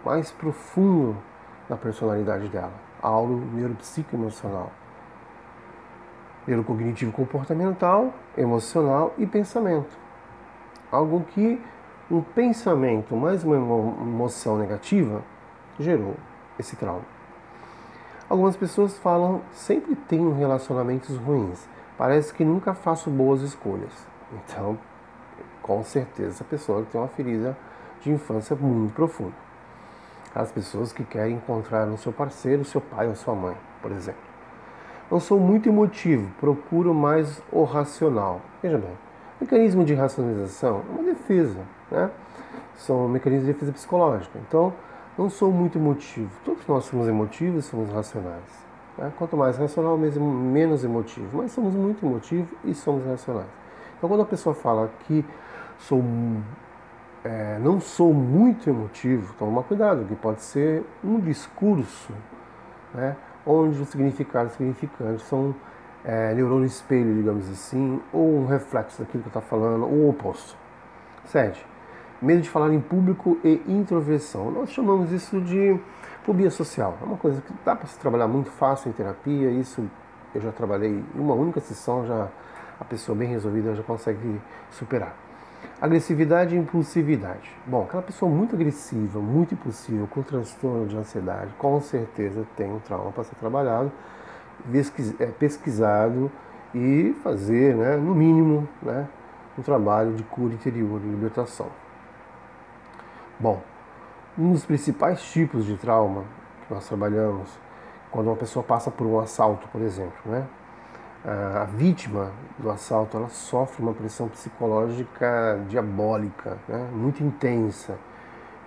mais 0.04 0.30
profundo 0.32 1.16
na 1.68 1.76
personalidade 1.76 2.48
dela, 2.48 2.72
algo 3.00 3.34
neuropsicoemocional 3.54 4.70
neurocognitivo 6.46 7.12
comportamental, 7.12 8.14
emocional 8.36 9.14
e 9.18 9.26
pensamento. 9.26 9.96
Algo 10.90 11.24
que 11.34 11.60
um 12.10 12.20
pensamento 12.20 13.16
mais 13.16 13.42
uma 13.42 13.56
emoção 13.56 14.56
negativa 14.56 15.22
gerou 15.78 16.14
esse 16.58 16.76
trauma. 16.76 17.04
Algumas 18.28 18.56
pessoas 18.56 18.96
falam 18.98 19.40
sempre 19.52 19.94
tenho 19.94 20.32
relacionamentos 20.32 21.16
ruins. 21.16 21.68
Parece 21.96 22.32
que 22.32 22.44
nunca 22.44 22.74
faço 22.74 23.10
boas 23.10 23.42
escolhas. 23.42 24.06
Então, 24.32 24.78
com 25.62 25.82
certeza, 25.82 26.30
essa 26.30 26.44
pessoa 26.44 26.84
tem 26.90 27.00
uma 27.00 27.08
ferida 27.08 27.56
de 28.00 28.10
infância 28.10 28.54
muito 28.56 28.94
profunda. 28.94 29.34
As 30.34 30.52
pessoas 30.52 30.92
que 30.92 31.04
querem 31.04 31.36
encontrar 31.36 31.86
no 31.86 31.96
seu 31.96 32.12
parceiro, 32.12 32.64
seu 32.64 32.80
pai 32.80 33.08
ou 33.08 33.16
sua 33.16 33.34
mãe, 33.34 33.56
por 33.80 33.90
exemplo. 33.90 34.35
Não 35.10 35.20
sou 35.20 35.38
muito 35.38 35.68
emotivo, 35.68 36.28
procuro 36.40 36.92
mais 36.92 37.40
o 37.52 37.62
racional. 37.62 38.40
Veja 38.60 38.76
bem, 38.76 38.90
mecanismo 39.40 39.84
de 39.84 39.94
racionalização 39.94 40.82
é 40.88 40.92
uma 40.92 41.02
defesa, 41.04 41.60
né? 41.90 42.10
São 42.74 43.08
mecanismos 43.08 43.46
de 43.46 43.52
defesa 43.52 43.72
psicológica. 43.72 44.38
Então, 44.46 44.72
não 45.16 45.30
sou 45.30 45.52
muito 45.52 45.78
emotivo. 45.78 46.30
Todos 46.44 46.66
nós 46.66 46.84
somos 46.84 47.06
emotivos 47.06 47.64
somos 47.64 47.90
racionais. 47.90 48.66
Né? 48.98 49.12
Quanto 49.16 49.36
mais 49.36 49.56
racional, 49.56 49.96
menos 49.96 50.84
emotivo. 50.84 51.38
Mas 51.38 51.52
somos 51.52 51.74
muito 51.74 52.04
emotivos 52.04 52.50
e 52.64 52.74
somos 52.74 53.06
racionais. 53.06 53.48
Então, 53.96 54.08
quando 54.08 54.22
a 54.22 54.26
pessoa 54.26 54.54
fala 54.54 54.90
que 55.06 55.24
sou, 55.78 56.02
é, 57.24 57.58
não 57.60 57.80
sou 57.80 58.12
muito 58.12 58.68
emotivo, 58.68 59.34
toma 59.38 59.62
cuidado, 59.62 60.04
que 60.04 60.14
pode 60.16 60.42
ser 60.42 60.84
um 61.02 61.18
discurso, 61.20 62.12
né? 62.92 63.16
Onde 63.46 63.80
os 63.80 63.88
significados 63.88 64.52
significantes 64.54 65.24
são 65.26 65.54
é, 66.04 66.34
neurônio 66.34 66.66
espelho, 66.66 67.14
digamos 67.14 67.48
assim, 67.50 68.00
ou 68.12 68.38
um 68.38 68.46
reflexo 68.46 69.00
daquilo 69.02 69.22
que 69.22 69.28
eu 69.28 69.40
estou 69.40 69.42
falando, 69.42 69.84
ou 69.84 70.06
o 70.06 70.10
oposto. 70.10 70.56
7. 71.26 71.64
Medo 72.20 72.42
de 72.42 72.50
falar 72.50 72.72
em 72.72 72.80
público 72.80 73.38
e 73.44 73.62
introversão. 73.66 74.50
Nós 74.50 74.70
chamamos 74.70 75.12
isso 75.12 75.40
de 75.40 75.78
fobia 76.22 76.50
social. 76.50 76.96
É 77.00 77.04
uma 77.04 77.16
coisa 77.16 77.40
que 77.40 77.52
dá 77.64 77.76
para 77.76 77.86
se 77.86 77.98
trabalhar 77.98 78.26
muito 78.26 78.50
fácil 78.50 78.88
em 78.88 78.92
terapia. 78.92 79.50
Isso 79.50 79.84
eu 80.34 80.40
já 80.40 80.52
trabalhei 80.52 80.90
em 80.90 81.20
uma 81.20 81.34
única 81.34 81.60
sessão, 81.60 82.06
já 82.06 82.28
a 82.80 82.84
pessoa 82.84 83.16
bem 83.16 83.28
resolvida 83.28 83.74
já 83.74 83.82
consegue 83.82 84.40
superar. 84.70 85.25
Agressividade 85.80 86.54
e 86.54 86.58
impulsividade. 86.58 87.50
Bom, 87.66 87.82
aquela 87.82 88.02
pessoa 88.02 88.30
muito 88.30 88.54
agressiva, 88.54 89.20
muito 89.20 89.54
impulsiva, 89.54 90.06
com 90.06 90.22
transtorno 90.22 90.86
de 90.86 90.96
ansiedade, 90.96 91.52
com 91.58 91.80
certeza 91.80 92.46
tem 92.56 92.72
um 92.72 92.78
trauma 92.78 93.12
para 93.12 93.24
ser 93.24 93.34
trabalhado, 93.34 93.92
é, 95.20 95.26
pesquisado 95.26 96.30
e 96.74 97.14
fazer, 97.22 97.76
né, 97.76 97.96
no 97.96 98.14
mínimo, 98.14 98.66
né, 98.82 99.06
um 99.58 99.62
trabalho 99.62 100.14
de 100.14 100.22
cura 100.22 100.54
interior, 100.54 100.98
de 100.98 101.08
libertação. 101.08 101.68
Bom, 103.38 103.60
um 104.38 104.52
dos 104.52 104.64
principais 104.64 105.22
tipos 105.22 105.66
de 105.66 105.76
trauma 105.76 106.24
que 106.66 106.72
nós 106.72 106.88
trabalhamos, 106.88 107.50
quando 108.10 108.28
uma 108.28 108.36
pessoa 108.36 108.62
passa 108.62 108.90
por 108.90 109.06
um 109.06 109.20
assalto, 109.20 109.68
por 109.68 109.82
exemplo, 109.82 110.18
né, 110.24 110.46
a 111.26 111.64
vítima 111.64 112.30
do 112.56 112.70
assalto 112.70 113.16
ela 113.16 113.28
sofre 113.28 113.82
uma 113.82 113.92
pressão 113.92 114.28
psicológica 114.28 115.60
diabólica, 115.68 116.56
né, 116.68 116.88
muito 116.92 117.22
intensa, 117.22 117.98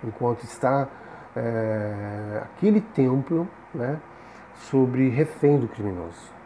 enquanto 0.04 0.44
está 0.44 0.86
é, 1.34 2.42
aquele 2.42 2.82
templo 2.82 3.48
né, 3.74 3.98
sobre 4.68 5.08
refém 5.08 5.58
do 5.58 5.68
criminoso. 5.68 6.38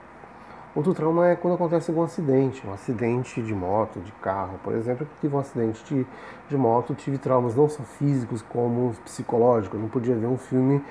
Outro 0.75 0.93
trauma 0.93 1.29
é 1.29 1.37
quando 1.37 1.55
acontece 1.55 1.91
algum 1.91 2.03
acidente, 2.03 2.67
um 2.67 2.73
acidente 2.73 3.41
de 3.41 3.55
moto, 3.55 4.01
de 4.01 4.11
carro, 4.13 4.59
por 4.63 4.75
exemplo. 4.75 5.07
Eu 5.07 5.21
tive 5.21 5.37
um 5.37 5.39
acidente 5.39 5.85
de, 5.85 6.07
de 6.49 6.57
moto, 6.57 6.95
tive 6.95 7.17
traumas 7.17 7.55
não 7.55 7.69
só 7.69 7.85
físicos 7.85 8.43
como 8.43 8.93
psicológicos. 9.05 9.77
Eu 9.77 9.83
não 9.83 9.89
podia 9.89 10.17
ver 10.17 10.27
um 10.27 10.37
filme 10.37 10.83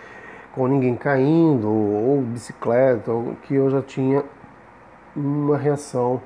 com 0.53 0.67
ninguém 0.67 0.95
caindo 0.95 1.67
ou, 1.67 2.15
ou 2.15 2.21
bicicleta, 2.21 3.12
que 3.41 3.55
eu 3.55 3.69
já 3.69 3.81
tinha 3.81 4.23
uma 5.15 5.58
reação 5.58 6.21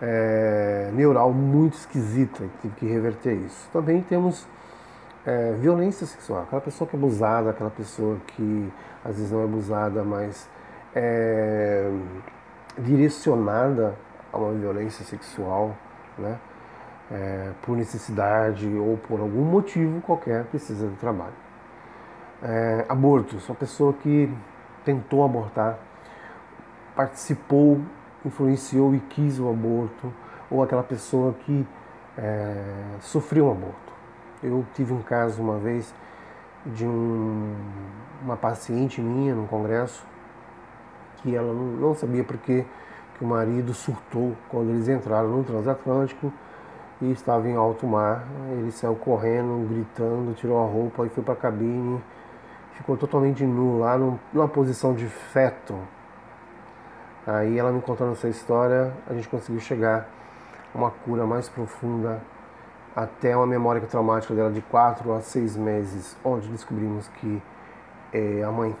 é, 0.00 0.90
neural 0.94 1.32
muito 1.32 1.74
esquisita 1.74 2.44
e 2.44 2.48
tive 2.60 2.74
que 2.76 2.86
reverter 2.86 3.34
isso. 3.34 3.68
Também 3.72 4.02
temos 4.02 4.46
é, 5.26 5.52
violência 5.52 6.06
sexual, 6.06 6.42
aquela 6.42 6.60
pessoa 6.60 6.88
que 6.88 6.96
é 6.96 6.98
abusada, 6.98 7.50
aquela 7.50 7.70
pessoa 7.70 8.16
que 8.28 8.72
às 9.04 9.16
vezes 9.16 9.30
não 9.30 9.40
é 9.40 9.44
abusada, 9.44 10.02
mas 10.02 10.48
é 10.94 11.90
direcionada 12.78 13.94
a 14.32 14.38
uma 14.38 14.52
violência 14.52 15.04
sexual, 15.04 15.76
né? 16.18 16.38
É, 17.12 17.50
por 17.62 17.76
necessidade 17.76 18.68
ou 18.68 18.96
por 18.96 19.18
algum 19.18 19.42
motivo 19.42 20.00
qualquer 20.00 20.44
precisa 20.44 20.86
de 20.86 20.94
trabalho. 20.94 21.34
É, 22.40 22.86
abortos, 22.88 23.48
uma 23.48 23.56
pessoa 23.56 23.92
que 23.92 24.32
tentou 24.84 25.24
abortar 25.24 25.76
participou, 26.94 27.80
influenciou 28.24 28.94
e 28.94 29.00
quis 29.00 29.38
o 29.38 29.48
aborto, 29.48 30.12
ou 30.50 30.62
aquela 30.62 30.82
pessoa 30.82 31.34
que 31.44 31.66
é, 32.18 32.54
sofreu 33.00 33.46
um 33.46 33.52
aborto. 33.52 33.92
Eu 34.42 34.64
tive 34.74 34.92
um 34.92 35.02
caso 35.02 35.42
uma 35.42 35.58
vez 35.58 35.94
de 36.66 36.84
um, 36.84 37.54
uma 38.22 38.36
paciente 38.36 39.00
minha 39.00 39.34
num 39.34 39.46
congresso 39.46 40.04
que 41.18 41.34
ela 41.34 41.52
não, 41.52 41.94
sabia 41.94 42.24
porque 42.24 42.64
que 43.16 43.24
o 43.24 43.26
marido 43.26 43.74
surtou 43.74 44.34
quando 44.48 44.70
eles 44.70 44.88
entraram 44.88 45.28
no 45.28 45.44
transatlântico 45.44 46.32
e 47.00 47.10
estava 47.12 47.48
em 47.48 47.56
alto 47.56 47.86
mar. 47.86 48.26
Ele 48.52 48.70
saiu 48.72 48.94
correndo, 48.96 49.68
gritando, 49.68 50.34
tirou 50.34 50.62
a 50.62 50.66
roupa 50.66 51.04
e 51.06 51.08
foi 51.10 51.22
para 51.22 51.34
a 51.34 51.36
cabine. 51.36 52.00
Ficou 52.72 52.96
totalmente 52.96 53.44
nu 53.44 53.78
lá, 53.78 53.98
numa 54.32 54.48
posição 54.48 54.94
de 54.94 55.06
feto. 55.06 55.74
Aí 57.32 57.56
ela 57.56 57.70
me 57.70 57.80
contando 57.80 58.10
essa 58.10 58.28
história, 58.28 58.92
a 59.08 59.14
gente 59.14 59.28
conseguiu 59.28 59.60
chegar 59.60 60.08
a 60.74 60.76
uma 60.76 60.90
cura 60.90 61.24
mais 61.24 61.48
profunda 61.48 62.20
até 62.96 63.36
uma 63.36 63.46
memória 63.46 63.80
traumática 63.82 64.34
dela 64.34 64.50
de 64.50 64.60
4 64.62 65.12
a 65.12 65.20
6 65.20 65.56
meses, 65.56 66.16
onde 66.24 66.48
descobrimos 66.48 67.06
que 67.06 67.40
é, 68.12 68.42
a 68.42 68.50
mãe 68.50 68.74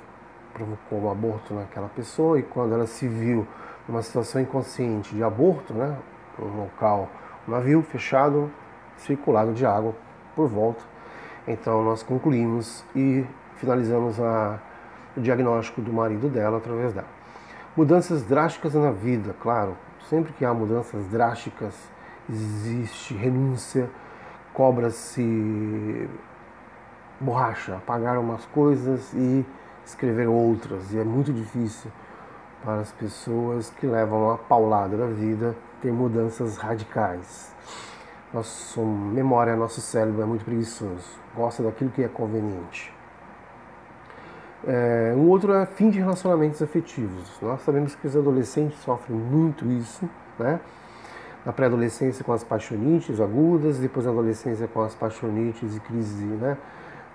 provocou 0.52 1.00
um 1.00 1.12
aborto 1.12 1.54
naquela 1.54 1.88
pessoa 1.90 2.40
e 2.40 2.42
quando 2.42 2.74
ela 2.74 2.88
se 2.88 3.06
viu 3.06 3.46
numa 3.86 4.02
situação 4.02 4.42
inconsciente 4.42 5.14
de 5.14 5.22
aborto, 5.22 5.72
né, 5.72 5.96
um 6.36 6.62
local, 6.62 7.08
um 7.46 7.52
navio 7.52 7.80
fechado, 7.84 8.50
circulado 8.96 9.52
de 9.52 9.64
água 9.64 9.94
por 10.34 10.48
volta, 10.48 10.82
então 11.46 11.84
nós 11.84 12.02
concluímos 12.02 12.84
e 12.96 13.24
finalizamos 13.58 14.18
a, 14.18 14.58
o 15.16 15.20
diagnóstico 15.20 15.80
do 15.80 15.92
marido 15.92 16.28
dela 16.28 16.58
através 16.58 16.92
dela. 16.92 17.19
Mudanças 17.76 18.24
drásticas 18.24 18.74
na 18.74 18.90
vida, 18.90 19.32
claro, 19.40 19.76
sempre 20.08 20.32
que 20.32 20.44
há 20.44 20.52
mudanças 20.52 21.06
drásticas 21.06 21.72
existe 22.28 23.14
renúncia, 23.14 23.88
cobra-se 24.52 26.08
borracha, 27.20 27.76
apagar 27.76 28.18
umas 28.18 28.44
coisas 28.46 29.12
e 29.14 29.46
escrever 29.86 30.26
outras. 30.26 30.92
E 30.92 30.98
é 30.98 31.04
muito 31.04 31.32
difícil 31.32 31.92
para 32.64 32.80
as 32.80 32.90
pessoas 32.90 33.70
que 33.70 33.86
levam 33.86 34.32
a 34.32 34.36
paulada 34.36 34.96
da 34.96 35.06
vida 35.06 35.54
ter 35.80 35.92
mudanças 35.92 36.56
radicais. 36.56 37.54
Nossa 38.34 38.80
memória, 38.80 39.54
nosso 39.54 39.80
cérebro 39.80 40.22
é 40.22 40.24
muito 40.24 40.44
preguiçoso, 40.44 41.20
gosta 41.36 41.62
daquilo 41.62 41.90
que 41.90 42.02
é 42.02 42.08
conveniente. 42.08 42.92
É, 44.66 45.14
um 45.16 45.28
outro 45.28 45.52
é 45.54 45.64
fim 45.64 45.88
de 45.88 45.98
relacionamentos 45.98 46.60
afetivos. 46.60 47.30
Nós 47.40 47.62
sabemos 47.62 47.94
que 47.94 48.06
os 48.06 48.14
adolescentes 48.14 48.78
sofrem 48.80 49.18
muito 49.18 49.64
isso, 49.70 50.08
né? 50.38 50.60
Na 51.46 51.52
pré-adolescência 51.52 52.22
com 52.22 52.32
as 52.34 52.44
paixonites 52.44 53.18
agudas, 53.18 53.78
depois 53.78 54.04
na 54.04 54.12
adolescência 54.12 54.68
com 54.68 54.82
as 54.82 54.94
paixonites 54.94 55.74
e 55.74 55.80
crise, 55.80 56.24
né? 56.24 56.58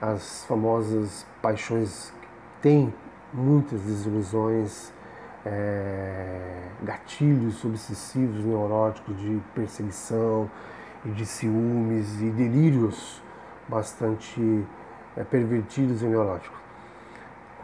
As 0.01 0.43
famosas 0.45 1.25
paixões 1.41 2.11
têm 2.61 2.91
muitas 3.31 3.79
desilusões, 3.81 4.91
é, 5.45 6.63
gatilhos 6.81 7.63
obsessivos, 7.63 8.43
neuróticos 8.43 9.15
de 9.19 9.39
perseguição 9.53 10.49
e 11.05 11.09
de 11.09 11.25
ciúmes 11.25 12.19
e 12.19 12.31
delírios 12.31 13.21
bastante 13.67 14.65
é, 15.15 15.23
pervertidos 15.23 16.01
e 16.01 16.05
neuróticos. 16.05 16.64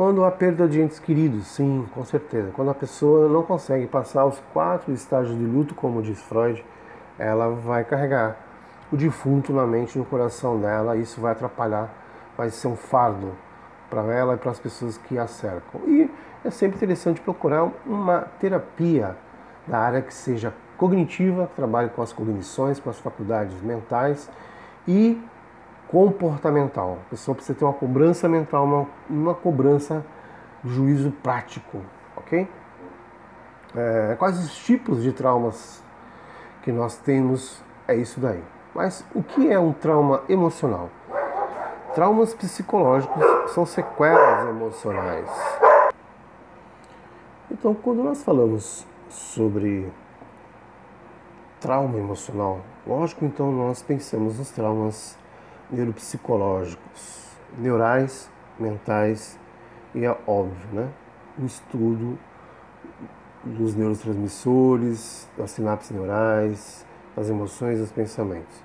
Quando 0.01 0.25
há 0.25 0.31
perda 0.31 0.67
de 0.67 0.81
entes 0.81 0.97
queridos, 0.97 1.45
sim, 1.45 1.87
com 1.93 2.03
certeza. 2.03 2.49
Quando 2.53 2.71
a 2.71 2.73
pessoa 2.73 3.29
não 3.29 3.43
consegue 3.43 3.85
passar 3.85 4.25
os 4.25 4.41
quatro 4.51 4.91
estágios 4.91 5.37
de 5.37 5.45
luto, 5.45 5.75
como 5.75 6.01
diz 6.01 6.19
Freud, 6.23 6.65
ela 7.19 7.49
vai 7.49 7.83
carregar 7.83 8.35
o 8.91 8.97
defunto 8.97 9.53
na 9.53 9.67
mente, 9.67 9.99
no 9.99 10.03
coração 10.03 10.59
dela, 10.59 10.97
e 10.97 11.03
isso 11.03 11.21
vai 11.21 11.33
atrapalhar, 11.33 11.93
vai 12.35 12.49
ser 12.49 12.67
um 12.67 12.75
fardo 12.75 13.33
para 13.91 14.01
ela 14.11 14.33
e 14.33 14.37
para 14.37 14.49
as 14.49 14.57
pessoas 14.57 14.97
que 14.97 15.19
a 15.19 15.27
cercam. 15.27 15.81
E 15.85 16.09
é 16.43 16.49
sempre 16.49 16.77
interessante 16.77 17.21
procurar 17.21 17.69
uma 17.85 18.21
terapia 18.39 19.15
da 19.67 19.77
área 19.77 20.01
que 20.01 20.15
seja 20.15 20.51
cognitiva, 20.79 21.45
que 21.45 21.55
trabalhe 21.55 21.91
com 21.91 22.01
as 22.01 22.11
cognições, 22.11 22.79
com 22.79 22.89
as 22.89 22.97
faculdades 22.97 23.61
mentais 23.61 24.27
e 24.87 25.21
comportamental. 25.91 26.99
A 27.07 27.09
pessoa 27.09 27.35
precisa 27.35 27.57
ter 27.57 27.65
uma 27.65 27.73
cobrança 27.73 28.29
mental, 28.29 28.63
uma, 28.63 28.87
uma 29.09 29.35
cobrança 29.35 30.03
juízo 30.63 31.11
prático, 31.21 31.81
ok? 32.15 32.47
É, 33.75 34.15
quais 34.17 34.39
os 34.39 34.55
tipos 34.55 35.03
de 35.03 35.11
traumas 35.11 35.83
que 36.63 36.71
nós 36.71 36.97
temos 36.97 37.61
é 37.87 37.95
isso 37.95 38.19
daí. 38.19 38.43
Mas 38.73 39.05
o 39.13 39.21
que 39.21 39.51
é 39.51 39.59
um 39.59 39.73
trauma 39.73 40.23
emocional? 40.29 40.89
Traumas 41.93 42.33
psicológicos 42.33 43.23
são 43.51 43.65
sequelas 43.65 44.47
emocionais. 44.47 45.29
Então, 47.49 47.73
quando 47.73 48.01
nós 48.01 48.23
falamos 48.23 48.87
sobre 49.09 49.91
trauma 51.59 51.97
emocional, 51.97 52.61
lógico, 52.87 53.25
então 53.25 53.51
nós 53.51 53.81
pensamos 53.81 54.39
nos 54.39 54.51
traumas 54.51 55.17
neuropsicológicos, 55.71 57.37
neurais, 57.57 58.29
mentais 58.59 59.39
e 59.95 60.05
é 60.05 60.17
óbvio, 60.27 60.67
né? 60.73 60.89
O 61.39 61.45
estudo 61.45 62.17
dos 63.43 63.75
neurotransmissores, 63.75 65.27
das 65.37 65.51
sinapses 65.51 65.91
neurais, 65.91 66.85
das 67.15 67.29
emoções 67.29 67.77
e 67.77 67.81
dos 67.81 67.91
pensamentos. 67.91 68.63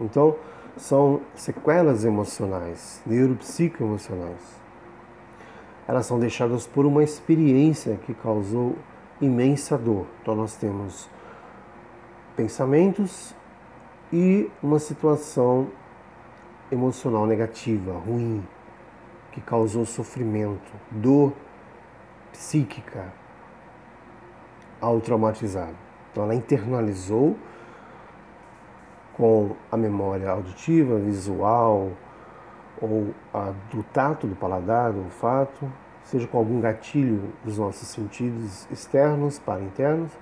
Então, 0.00 0.36
são 0.76 1.20
sequelas 1.34 2.04
emocionais, 2.04 3.02
neuropsicoemocionais. 3.06 4.62
Elas 5.86 6.06
são 6.06 6.18
deixadas 6.18 6.66
por 6.66 6.86
uma 6.86 7.02
experiência 7.02 7.96
que 7.96 8.14
causou 8.14 8.76
imensa 9.20 9.76
dor. 9.76 10.06
Então, 10.22 10.34
nós 10.34 10.56
temos 10.56 11.08
pensamentos 12.36 13.34
e 14.12 14.50
uma 14.62 14.78
situação 14.78 15.68
emocional 16.70 17.26
negativa, 17.26 17.92
ruim, 17.92 18.42
que 19.32 19.40
causou 19.40 19.84
sofrimento, 19.84 20.72
dor 20.90 21.32
psíquica 22.32 23.12
ao 24.80 25.00
traumatizado. 25.00 25.74
Então 26.10 26.24
ela 26.24 26.34
internalizou 26.34 27.36
com 29.16 29.56
a 29.70 29.76
memória 29.76 30.30
auditiva, 30.30 30.98
visual 30.98 31.90
ou 32.80 33.14
a 33.32 33.52
do 33.70 33.82
tato, 33.84 34.26
do 34.26 34.36
paladar, 34.36 34.92
do 34.92 35.00
olfato, 35.04 35.70
seja 36.04 36.26
com 36.26 36.38
algum 36.38 36.60
gatilho 36.60 37.32
dos 37.44 37.58
nossos 37.58 37.88
sentidos 37.88 38.68
externos 38.70 39.38
para 39.38 39.60
internos, 39.60 40.12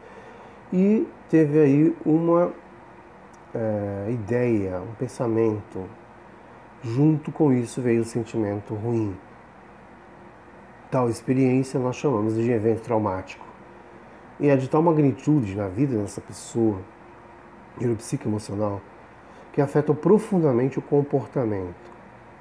e 0.72 1.06
teve 1.28 1.58
aí 1.58 1.96
uma 2.04 2.52
é, 3.54 4.10
ideia, 4.10 4.80
um 4.80 4.94
pensamento, 4.94 5.84
Junto 6.84 7.30
com 7.30 7.52
isso 7.52 7.80
veio 7.80 8.02
o 8.02 8.04
sentimento 8.04 8.74
ruim. 8.74 9.16
Tal 10.90 11.08
experiência 11.08 11.78
nós 11.78 11.94
chamamos 11.94 12.34
de 12.34 12.50
evento 12.50 12.82
traumático. 12.82 13.46
E 14.40 14.48
é 14.48 14.56
de 14.56 14.68
tal 14.68 14.82
magnitude 14.82 15.54
na 15.54 15.68
vida 15.68 15.96
dessa 15.96 16.20
pessoa, 16.20 16.80
neuropsicoemocional, 17.78 18.80
que 19.52 19.60
afeta 19.60 19.94
profundamente 19.94 20.80
o 20.80 20.82
comportamento, 20.82 21.92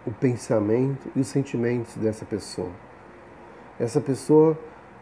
o 0.07 0.11
pensamento 0.11 1.11
e 1.15 1.19
os 1.19 1.27
sentimentos 1.27 1.95
dessa 1.97 2.25
pessoa. 2.25 2.71
Essa 3.79 4.01
pessoa 4.01 4.57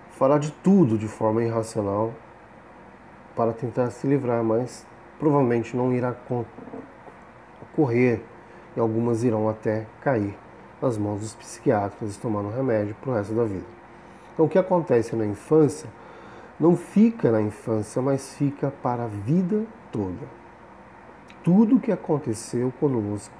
fará 0.10 0.38
de 0.38 0.52
tudo 0.52 0.98
de 0.98 1.08
forma 1.08 1.42
irracional 1.42 2.14
para 3.38 3.54
tentar 3.54 3.90
se 3.92 4.06
livrar, 4.06 4.44
mas 4.44 4.86
provavelmente 5.18 5.78
não 5.78 5.94
irá 5.94 6.14
ocorrer 7.62 8.22
e 8.80 8.82
algumas 8.82 9.26
irão 9.26 9.50
até 9.50 9.86
cair 10.00 10.38
nas 10.82 10.98
mãos 10.98 11.20
dos 11.20 11.36
psiquiatras 11.36 12.16
tomando 12.16 12.50
remédio 12.50 12.96
para 13.02 13.12
o 13.12 13.14
resto 13.14 13.34
da 13.34 13.44
vida. 13.44 13.66
Então, 14.34 14.46
o 14.46 14.50
que 14.50 14.58
acontece 14.58 15.18
na 15.18 15.26
infância 15.26 15.90
não 16.58 16.78
fica 16.78 17.30
na 17.30 17.42
infância, 17.42 18.02
mas 18.02 18.36
fica 18.36 18.72
para 18.82 19.04
a 19.04 19.08
vida 19.08 19.66
toda. 19.92 20.26
Tudo 21.44 21.76
o 21.76 21.80
que 21.80 21.92
aconteceu 21.92 22.72
conosco 22.80 23.36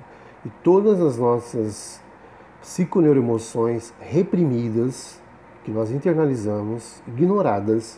e 0.46 0.50
todas 0.62 1.00
as 1.00 1.18
nossas 1.18 2.02
psiconeuroemoções 2.60 3.94
reprimidas, 3.98 5.22
que 5.64 5.72
nós 5.72 5.90
internalizamos, 5.90 7.02
ignoradas 7.08 7.98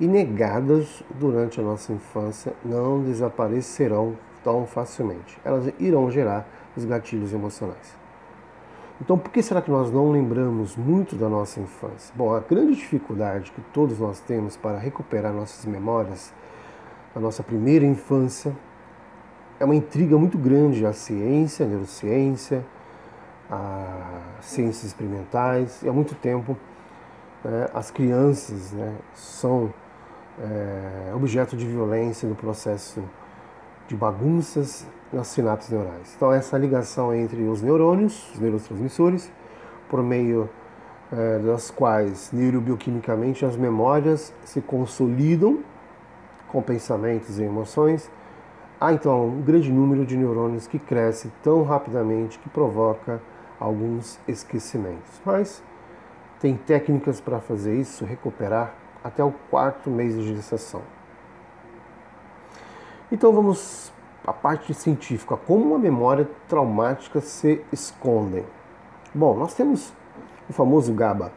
e 0.00 0.08
negadas 0.08 1.04
durante 1.14 1.60
a 1.60 1.62
nossa 1.62 1.92
infância, 1.92 2.52
não 2.64 3.04
desaparecerão 3.04 4.16
tão 4.42 4.66
facilmente. 4.66 5.38
Elas 5.44 5.72
irão 5.78 6.10
gerar 6.10 6.44
os 6.76 6.84
gatilhos 6.84 7.32
emocionais. 7.32 8.02
Então, 9.00 9.18
por 9.18 9.32
que 9.32 9.42
será 9.42 9.60
que 9.60 9.70
nós 9.70 9.90
não 9.90 10.12
lembramos 10.12 10.76
muito 10.76 11.16
da 11.16 11.28
nossa 11.28 11.58
infância? 11.58 12.14
Bom, 12.14 12.32
a 12.32 12.40
grande 12.40 12.76
dificuldade 12.76 13.50
que 13.50 13.60
todos 13.72 13.98
nós 13.98 14.20
temos 14.20 14.56
para 14.56 14.78
recuperar 14.78 15.32
nossas 15.32 15.64
memórias 15.64 16.32
da 17.14 17.20
nossa 17.20 17.42
primeira 17.42 17.84
infância 17.84 18.54
é 19.58 19.64
uma 19.64 19.74
intriga 19.74 20.16
muito 20.16 20.38
grande 20.38 20.86
à 20.86 20.92
ciência, 20.92 21.66
à 21.66 21.68
neurociência, 21.68 22.64
às 23.50 24.44
ciências 24.44 24.84
experimentais. 24.84 25.82
E 25.82 25.88
há 25.88 25.92
muito 25.92 26.14
tempo 26.14 26.56
né, 27.44 27.68
as 27.74 27.90
crianças 27.90 28.72
né, 28.72 28.94
são 29.14 29.72
é, 30.40 31.12
objeto 31.14 31.56
de 31.56 31.66
violência 31.66 32.28
no 32.28 32.34
processo 32.34 33.02
de 33.88 33.96
bagunças 33.96 34.86
nas 35.12 35.28
sinapses 35.28 35.70
neurais. 35.70 36.14
Então, 36.16 36.32
essa 36.32 36.56
ligação 36.56 37.14
entre 37.14 37.42
os 37.42 37.60
neurônios, 37.60 38.30
os 38.32 38.40
neurotransmissores, 38.40 39.30
por 39.88 40.02
meio 40.02 40.48
é, 41.12 41.38
das 41.40 41.70
quais 41.70 42.30
neurobioquimicamente 42.32 43.44
as 43.44 43.56
memórias 43.56 44.32
se 44.44 44.60
consolidam 44.60 45.60
com 46.48 46.62
pensamentos 46.62 47.38
e 47.38 47.42
emoções. 47.42 48.10
Há 48.80 48.92
então 48.92 49.26
um 49.26 49.42
grande 49.42 49.70
número 49.70 50.04
de 50.04 50.16
neurônios 50.16 50.66
que 50.66 50.78
cresce 50.78 51.30
tão 51.42 51.62
rapidamente 51.62 52.38
que 52.38 52.48
provoca 52.48 53.20
alguns 53.60 54.18
esquecimentos. 54.26 55.20
Mas 55.24 55.62
tem 56.40 56.56
técnicas 56.56 57.20
para 57.20 57.38
fazer 57.38 57.78
isso, 57.78 58.04
recuperar 58.04 58.74
até 59.04 59.22
o 59.22 59.32
quarto 59.50 59.90
mês 59.90 60.14
de 60.14 60.34
gestação. 60.34 60.82
Então 63.10 63.32
vamos 63.32 63.92
à 64.26 64.32
parte 64.32 64.72
científica, 64.72 65.36
como 65.36 65.64
uma 65.66 65.78
memória 65.78 66.28
traumática 66.48 67.20
se 67.20 67.64
esconde. 67.72 68.44
Bom, 69.14 69.36
nós 69.36 69.54
temos 69.54 69.92
o 70.48 70.52
famoso 70.52 70.92
GABA, 70.92 71.32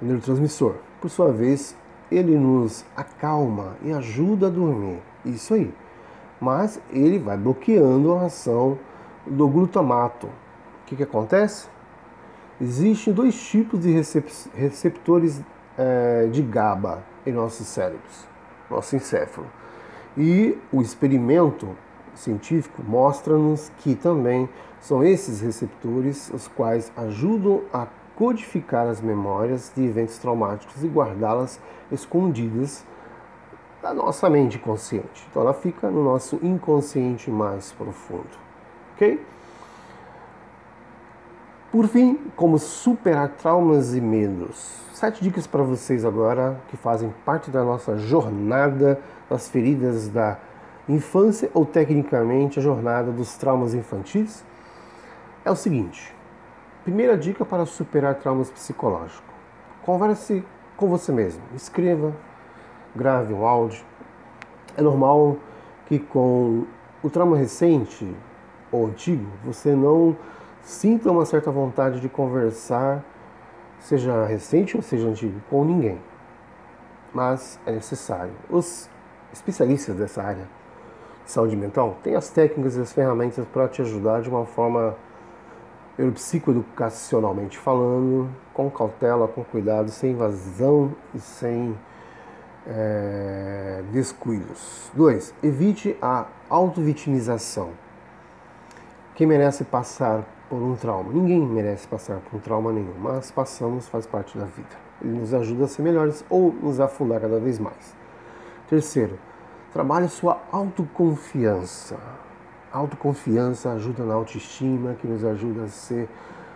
o 0.00 0.04
neurotransmissor. 0.04 0.74
Por 1.00 1.10
sua 1.10 1.32
vez, 1.32 1.76
ele 2.10 2.36
nos 2.36 2.84
acalma 2.96 3.76
e 3.82 3.92
ajuda 3.92 4.46
a 4.46 4.50
dormir. 4.50 5.00
Isso 5.24 5.54
aí. 5.54 5.72
Mas 6.40 6.80
ele 6.90 7.18
vai 7.18 7.36
bloqueando 7.36 8.14
a 8.14 8.26
ação 8.26 8.78
do 9.26 9.48
glutamato. 9.48 10.26
O 10.26 10.86
que, 10.86 10.96
que 10.96 11.02
acontece? 11.02 11.68
Existem 12.60 13.12
dois 13.12 13.40
tipos 13.40 13.80
de 13.80 13.92
receptores 14.54 15.40
é, 15.76 16.26
de 16.26 16.42
GABA 16.42 17.04
em 17.24 17.32
nossos 17.32 17.66
cérebros, 17.66 18.26
nosso 18.68 18.96
encéfalo. 18.96 19.46
E 20.16 20.58
o 20.72 20.80
experimento 20.80 21.68
científico 22.14 22.82
mostra-nos 22.82 23.70
que 23.78 23.94
também 23.94 24.48
são 24.80 25.04
esses 25.04 25.40
receptores 25.40 26.30
os 26.30 26.48
quais 26.48 26.92
ajudam 26.96 27.62
a 27.72 27.86
codificar 28.16 28.88
as 28.88 29.00
memórias 29.00 29.72
de 29.74 29.84
eventos 29.84 30.18
traumáticos 30.18 30.82
e 30.82 30.88
guardá-las 30.88 31.60
escondidas 31.90 32.84
da 33.80 33.94
nossa 33.94 34.28
mente 34.28 34.58
consciente. 34.58 35.26
Então 35.30 35.42
ela 35.42 35.54
fica 35.54 35.88
no 35.88 36.02
nosso 36.02 36.38
inconsciente 36.42 37.30
mais 37.30 37.72
profundo. 37.72 38.26
Ok? 38.94 39.24
Por 41.70 41.86
fim, 41.86 42.18
como 42.34 42.58
superar 42.58 43.28
traumas 43.28 43.94
e 43.94 44.00
medos. 44.00 44.80
Sete 44.92 45.22
dicas 45.22 45.46
para 45.46 45.62
vocês 45.62 46.04
agora 46.04 46.60
que 46.68 46.76
fazem 46.76 47.14
parte 47.24 47.50
da 47.50 47.62
nossa 47.62 47.96
jornada 47.98 49.00
das 49.28 49.48
feridas 49.48 50.08
da 50.08 50.38
infância 50.88 51.50
ou 51.52 51.66
tecnicamente 51.66 52.58
a 52.58 52.62
jornada 52.62 53.12
dos 53.12 53.36
traumas 53.36 53.74
infantis. 53.74 54.44
É 55.44 55.50
o 55.50 55.56
seguinte: 55.56 56.14
primeira 56.84 57.16
dica 57.16 57.44
para 57.44 57.66
superar 57.66 58.14
traumas 58.16 58.50
psicológicos. 58.50 59.28
Converse 59.82 60.44
com 60.76 60.88
você 60.88 61.12
mesmo. 61.12 61.42
Escreva, 61.54 62.14
grave 62.94 63.32
um 63.32 63.46
áudio. 63.46 63.84
É 64.76 64.82
normal 64.82 65.36
que 65.86 65.98
com 65.98 66.64
o 67.02 67.10
trauma 67.10 67.36
recente 67.36 68.14
ou 68.70 68.86
antigo 68.86 69.26
você 69.44 69.74
não 69.74 70.16
sinta 70.62 71.10
uma 71.10 71.24
certa 71.24 71.50
vontade 71.50 72.00
de 72.00 72.08
conversar, 72.08 73.02
seja 73.80 74.26
recente 74.26 74.76
ou 74.76 74.82
seja 74.82 75.08
antigo, 75.08 75.40
com 75.48 75.64
ninguém. 75.64 75.98
Mas 77.12 77.58
é 77.66 77.72
necessário. 77.72 78.32
Os 78.50 78.88
especialistas 79.32 79.96
dessa 79.96 80.22
área 80.22 80.48
de 81.24 81.30
saúde 81.30 81.56
mental 81.56 81.98
têm 82.02 82.14
as 82.14 82.30
técnicas 82.30 82.76
e 82.76 82.80
as 82.80 82.92
ferramentas 82.92 83.46
para 83.52 83.68
te 83.68 83.82
ajudar 83.82 84.22
de 84.22 84.28
uma 84.28 84.46
forma 84.46 84.96
psicoeducacionalmente 86.14 87.58
falando, 87.58 88.30
com 88.54 88.70
cautela, 88.70 89.26
com 89.26 89.42
cuidado, 89.42 89.90
sem 89.90 90.12
invasão 90.12 90.94
e 91.12 91.18
sem 91.18 91.76
é, 92.66 93.82
descuidos. 93.90 94.90
2. 94.94 95.34
Evite 95.42 95.96
a 96.00 96.26
autovitimização. 96.48 97.70
Quem 99.14 99.26
merece 99.26 99.64
passar 99.64 100.24
por 100.48 100.62
um 100.62 100.76
trauma. 100.76 101.12
Ninguém 101.12 101.40
merece 101.40 101.86
passar 101.86 102.20
por 102.20 102.36
um 102.36 102.40
trauma 102.40 102.72
nenhum, 102.72 102.94
mas 102.98 103.30
passamos, 103.30 103.88
faz 103.88 104.06
parte 104.06 104.38
da 104.38 104.44
vida. 104.44 104.68
Ele 105.02 105.18
nos 105.18 105.34
ajuda 105.34 105.64
a 105.64 105.68
ser 105.68 105.82
melhores 105.82 106.24
ou 106.30 106.52
nos 106.52 106.80
afundar 106.80 107.20
cada 107.20 107.38
vez 107.38 107.58
mais. 107.58 107.97
Terceiro, 108.68 109.18
trabalhe 109.72 110.08
sua 110.08 110.40
autoconfiança. 110.52 111.96
Autoconfiança 112.70 113.72
ajuda 113.72 114.04
na 114.04 114.14
autoestima, 114.14 114.94
que 114.94 115.06
nos 115.06 115.24
ajuda 115.24 115.64
a 115.64 115.68
ser 115.68 116.08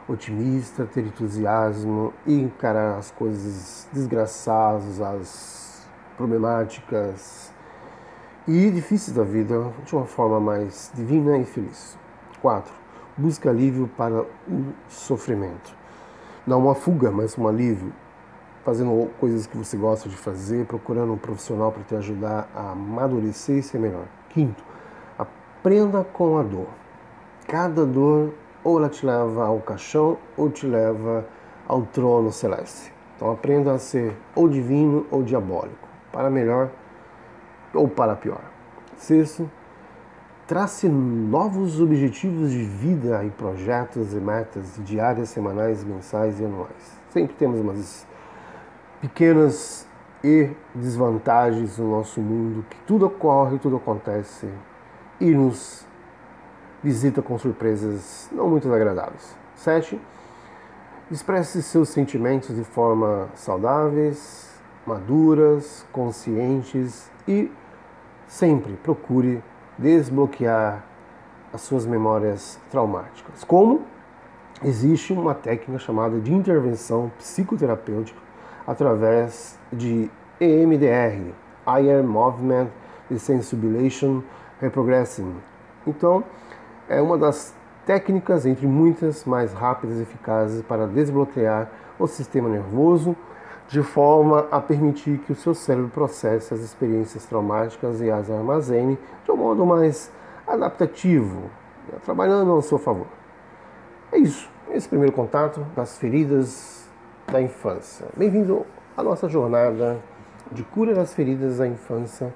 otimista, 0.07 0.85
ter 0.85 1.07
entusiasmo 1.07 2.13
e 2.27 2.35
encarar 2.35 2.99
as 2.99 3.11
coisas 3.11 3.89
desgraçadas, 3.93 5.01
as 5.01 5.89
problemáticas 6.17 7.51
e 8.47 8.71
difíceis 8.71 9.17
da 9.17 9.25
vida 9.25 9.73
de 9.85 9.95
uma 9.95 10.05
forma 10.05 10.39
mais 10.39 10.91
divina 10.95 11.39
e 11.39 11.45
feliz. 11.45 11.97
4 12.43 12.83
busca 13.17 13.51
alívio 13.51 13.89
para 13.97 14.23
o 14.23 14.75
sofrimento. 14.89 15.75
Não 16.47 16.61
uma 16.61 16.75
fuga, 16.75 17.11
mas 17.11 17.37
um 17.39 17.47
alívio. 17.47 17.93
Fazendo 18.65 19.11
coisas 19.19 19.47
que 19.47 19.57
você 19.57 19.77
gosta 19.77 20.09
de 20.09 20.17
fazer, 20.17 20.67
procurando 20.67 21.13
um 21.13 21.19
profissional 21.19 21.73
para 21.73 21.83
te 21.83 21.97
ajudar 21.97 22.49
a 22.55 22.71
amadurecer 22.73 23.59
e 23.59 23.63
ser 23.63 23.79
melhor. 23.79 24.05
Quinto, 24.29 24.63
aprenda 25.19 26.05
com 26.05 26.39
a 26.39 26.43
dor. 26.43 26.69
Cada 27.49 27.85
dor 27.85 28.33
ou 28.63 28.79
ela 28.79 28.89
te 28.89 29.05
leva 29.05 29.47
ao 29.47 29.61
caixão 29.61 30.17
ou 30.37 30.49
te 30.49 30.67
leva 30.67 31.27
ao 31.67 31.83
trono 31.83 32.31
celeste. 32.31 32.93
Então 33.17 33.31
aprenda 33.31 33.73
a 33.73 33.79
ser 33.79 34.17
ou 34.35 34.49
divino 34.49 35.07
ou 35.11 35.23
diabólico, 35.23 35.89
para 36.13 36.31
melhor 36.31 36.71
ou 37.75 37.89
para 37.89 38.15
pior. 38.15 38.43
Sexto, 38.97 39.51
trace 40.47 40.89
novos 40.89 41.81
objetivos 41.81 42.51
de 42.51 42.63
vida 42.63 43.25
e 43.25 43.31
projetos 43.31 44.13
e 44.13 44.17
metas 44.17 44.79
diárias, 44.85 45.31
semanais, 45.31 45.83
mensais 45.83 46.39
e 46.41 46.45
anuais. 46.45 47.01
Sempre 47.11 47.35
temos 47.37 47.61
umas 47.61 48.07
pequenas 49.03 49.85
e 50.23 50.51
desvantagens 50.73 51.77
no 51.77 51.91
nosso 51.91 52.21
mundo, 52.21 52.65
que 52.71 52.77
tudo 52.87 53.07
ocorre, 53.07 53.59
tudo 53.59 53.77
acontece 53.77 54.49
e 55.21 55.33
nos 55.33 55.85
visita 56.81 57.21
com 57.21 57.37
surpresas 57.37 58.29
não 58.31 58.49
muito 58.49 58.73
agradáveis. 58.73 59.37
7. 59.57 60.01
Expresse 61.11 61.63
seus 61.65 61.89
sentimentos 61.89 62.55
de 62.55 62.63
forma 62.63 63.29
saudáveis, 63.35 64.49
maduras, 64.87 65.85
conscientes 65.91 67.11
e 67.27 67.51
sempre 68.29 68.75
procure 68.85 69.43
desbloquear 69.77 70.85
as 71.53 71.63
suas 71.63 71.85
memórias 71.85 72.59
traumáticas. 72.71 73.43
Como 73.43 73.83
existe 74.63 75.13
uma 75.13 75.35
técnica 75.35 75.81
chamada 75.81 76.21
de 76.21 76.33
intervenção 76.33 77.11
psicoterapêutica 77.19 78.23
através 78.67 79.59
de 79.73 80.11
EMDR, 80.41 81.33
Eye 81.67 82.03
Movement 82.03 82.69
Desensibilization 83.11 84.23
Reprogressing. 84.61 85.35
Então, 85.87 86.25
é 86.89 87.01
uma 87.01 87.19
das 87.19 87.55
técnicas, 87.85 88.47
entre 88.47 88.67
muitas, 88.67 89.25
mais 89.25 89.53
rápidas 89.53 89.99
e 89.99 90.03
eficazes 90.03 90.63
para 90.63 90.87
desbloquear 90.87 91.71
o 91.99 92.07
sistema 92.07 92.49
nervoso 92.49 93.17
de 93.69 93.83
forma 93.83 94.47
a 94.51 94.61
permitir 94.61 95.19
que 95.19 95.33
o 95.33 95.35
seu 95.35 95.55
cérebro 95.55 95.89
processe 95.89 96.53
as 96.53 96.61
experiências 96.61 97.25
traumáticas 97.25 98.01
e 98.01 98.11
as 98.11 98.31
armazene 98.31 98.99
de 99.25 99.31
um 99.31 99.37
modo 99.37 99.65
mais 99.65 100.11
adaptativo, 100.47 101.51
trabalhando 102.05 102.53
ao 102.53 102.61
seu 102.61 102.79
favor. 102.79 103.07
É 104.11 104.19
isso, 104.19 104.51
esse 104.71 104.89
primeiro 104.89 105.13
contato 105.13 105.65
das 105.75 105.97
feridas 105.97 106.82
da 107.33 107.41
infância. 107.41 108.07
Bem-vindo 108.15 108.67
à 108.95 109.03
nossa 109.03 109.27
jornada 109.27 109.99
de 110.53 110.63
cura 110.63 110.95
das 110.95 111.15
feridas 111.15 111.57
da 111.57 111.67
infância 111.67 112.33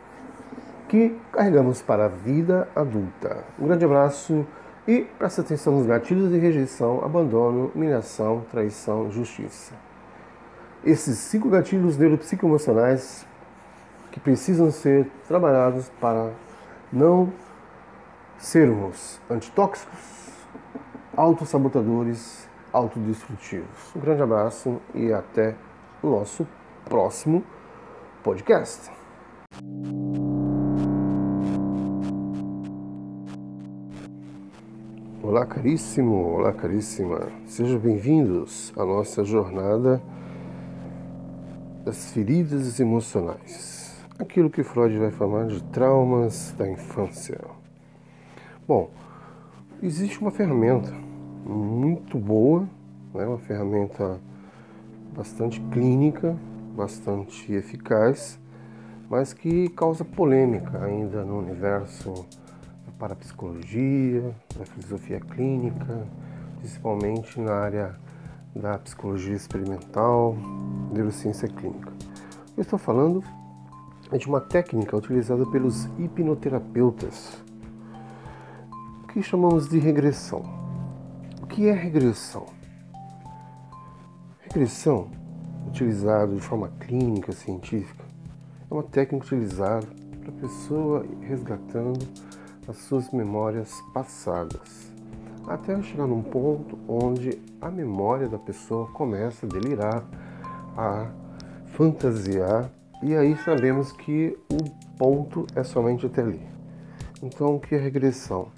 que 0.89 1.15
carregamos 1.31 1.83
para 1.83 2.07
a 2.07 2.09
vida 2.09 2.67
adulta. 2.75 3.45
Um 3.61 3.67
grande 3.67 3.85
abraço 3.85 4.47
E 4.89 5.01
presta 5.19 5.41
atenção 5.41 5.77
nos 5.77 5.87
gatilhos 5.87 6.31
de 6.31 6.39
rejeição, 6.39 7.05
abandono, 7.05 7.73
humilhação, 7.75 8.45
traição, 8.53 9.11
justiça. 9.11 9.75
Esses 10.85 11.19
cinco 11.19 11.49
gatilhos 11.49 11.99
neuropsicoemocionais 11.99 13.27
que 14.13 14.21
precisam 14.21 14.71
ser 14.71 15.11
trabalhados 15.27 15.91
para 16.01 16.31
não 16.93 17.33
sermos 18.39 19.21
antitóxicos, 19.29 19.99
autossabotadores, 21.17 22.46
autodestrutivos. 22.77 23.97
Um 23.97 24.01
grande 24.01 24.21
abraço 24.21 24.79
e 24.95 25.11
até 25.11 25.57
o 26.03 26.11
nosso 26.11 26.47
próximo 26.85 27.43
podcast. 28.23 28.91
Olá, 35.23 35.47
caríssimo, 35.47 36.35
olá, 36.35 36.53
caríssima. 36.53 37.29
Sejam 37.47 37.79
bem-vindos 37.79 38.75
à 38.77 38.85
nossa 38.85 39.25
jornada 39.25 40.03
das 41.83 42.13
feridas 42.13 42.79
emocionais. 42.79 44.05
Aquilo 44.19 44.51
que 44.51 44.63
Freud 44.63 44.99
vai 44.99 45.11
chamar 45.13 45.47
de 45.47 45.63
traumas 45.65 46.55
da 46.59 46.69
infância. 46.69 47.41
Bom, 48.69 48.91
existe 49.83 50.21
uma 50.21 50.31
ferramenta 50.31 51.06
muito 51.49 52.19
boa, 52.19 52.69
né? 53.15 53.25
uma 53.25 53.39
ferramenta 53.39 54.19
bastante 55.15 55.61
clínica, 55.73 56.37
bastante 56.77 57.53
eficaz, 57.53 58.39
mas 59.09 59.33
que 59.33 59.69
causa 59.71 60.05
polêmica 60.05 60.85
ainda 60.85 61.25
no 61.25 61.39
universo 61.39 62.27
para 62.99 63.13
a 63.13 63.17
psicologia, 63.17 64.35
da 64.59 64.65
filosofia 64.65 65.21
clínica, 65.21 66.07
principalmente 66.59 67.41
na 67.41 67.53
área 67.53 67.95
da 68.55 68.79
psicologia 68.79 69.35
experimental, 69.35 70.37
neurociência 70.93 71.47
clínica. 71.47 71.93
Eu 72.57 72.63
estou 72.63 72.79
falando 72.79 73.23
de 74.19 74.27
uma 74.27 74.41
técnica 74.41 74.97
utilizada 74.97 75.45
pelos 75.47 75.85
hipnoterapeutas, 75.99 77.43
que 79.13 79.23
chamamos 79.23 79.69
de 79.69 79.79
regressão. 79.79 80.66
O 81.47 81.49
que 81.49 81.69
é 81.69 81.73
regressão? 81.73 82.45
Regressão, 84.41 85.09
utilizada 85.69 86.35
de 86.35 86.41
forma 86.41 86.69
clínica, 86.81 87.31
científica, 87.31 88.05
é 88.69 88.75
uma 88.75 88.83
técnica 88.83 89.25
utilizada 89.25 89.87
para 90.21 90.31
a 90.31 90.41
pessoa 90.41 91.07
resgatando 91.21 92.05
as 92.69 92.77
suas 92.79 93.11
memórias 93.13 93.73
passadas, 93.95 94.93
até 95.47 95.81
chegar 95.83 96.09
num 96.09 96.21
ponto 96.21 96.77
onde 96.89 97.41
a 97.61 97.71
memória 97.71 98.29
da 98.29 98.39
pessoa 98.39 98.89
começa 98.89 99.47
a 99.47 99.49
delirar, 99.49 100.05
a 100.77 101.11
fantasiar, 101.69 102.69
e 103.01 103.15
aí 103.15 103.37
sabemos 103.45 103.93
que 103.93 104.37
o 104.51 104.97
ponto 104.99 105.47
é 105.55 105.63
somente 105.63 106.05
até 106.07 106.23
ali. 106.23 106.45
Então, 107.23 107.55
o 107.55 107.61
que 107.61 107.77
é 107.77 107.79
regressão? 107.79 108.49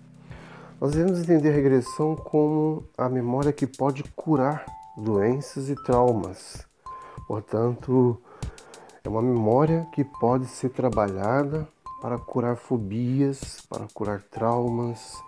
Nós 0.80 0.92
devemos 0.92 1.18
entender 1.18 1.48
a 1.50 1.54
regressão 1.54 2.14
como 2.14 2.84
a 2.96 3.08
memória 3.08 3.52
que 3.52 3.66
pode 3.66 4.04
curar 4.14 4.64
doenças 4.96 5.68
e 5.68 5.74
traumas. 5.74 6.64
Portanto, 7.26 8.16
é 9.02 9.08
uma 9.08 9.20
memória 9.20 9.88
que 9.92 10.04
pode 10.04 10.46
ser 10.46 10.68
trabalhada 10.68 11.66
para 12.00 12.16
curar 12.16 12.54
fobias, 12.54 13.60
para 13.68 13.88
curar 13.92 14.22
traumas, 14.22 15.20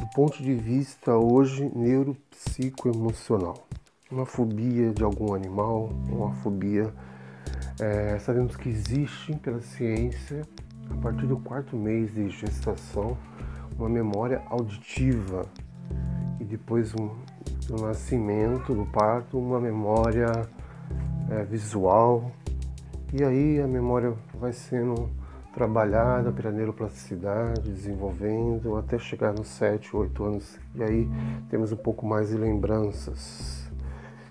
do 0.00 0.06
ponto 0.16 0.42
de 0.42 0.52
vista 0.52 1.16
hoje 1.16 1.70
neuropsicoemocional. 1.76 3.64
Uma 4.10 4.26
fobia 4.26 4.92
de 4.92 5.04
algum 5.04 5.32
animal, 5.32 5.90
uma 6.10 6.34
fobia, 6.42 6.92
é, 7.80 8.18
sabemos 8.18 8.56
que 8.56 8.68
existe 8.68 9.32
pela 9.36 9.60
ciência, 9.60 10.42
a 10.90 11.00
partir 11.00 11.26
do 11.26 11.36
quarto 11.36 11.76
mês 11.76 12.12
de 12.12 12.28
gestação, 12.30 13.16
uma 13.78 13.88
memória 13.88 14.42
auditiva 14.48 15.46
e 16.40 16.44
depois 16.44 16.94
um, 16.94 17.10
do 17.66 17.82
nascimento, 17.82 18.74
do 18.74 18.86
parto, 18.86 19.38
uma 19.38 19.60
memória 19.60 20.30
é, 21.30 21.44
visual 21.44 22.30
e 23.12 23.22
aí 23.22 23.60
a 23.60 23.66
memória 23.66 24.14
vai 24.34 24.52
sendo 24.52 25.10
trabalhada 25.52 26.32
pela 26.32 26.50
neuroplasticidade, 26.50 27.70
desenvolvendo 27.70 28.76
até 28.76 28.98
chegar 28.98 29.34
nos 29.34 29.48
7, 29.48 29.94
8 29.94 30.24
anos 30.24 30.58
e 30.74 30.82
aí 30.82 31.08
temos 31.50 31.72
um 31.72 31.76
pouco 31.76 32.06
mais 32.06 32.30
de 32.30 32.36
lembranças. 32.36 33.70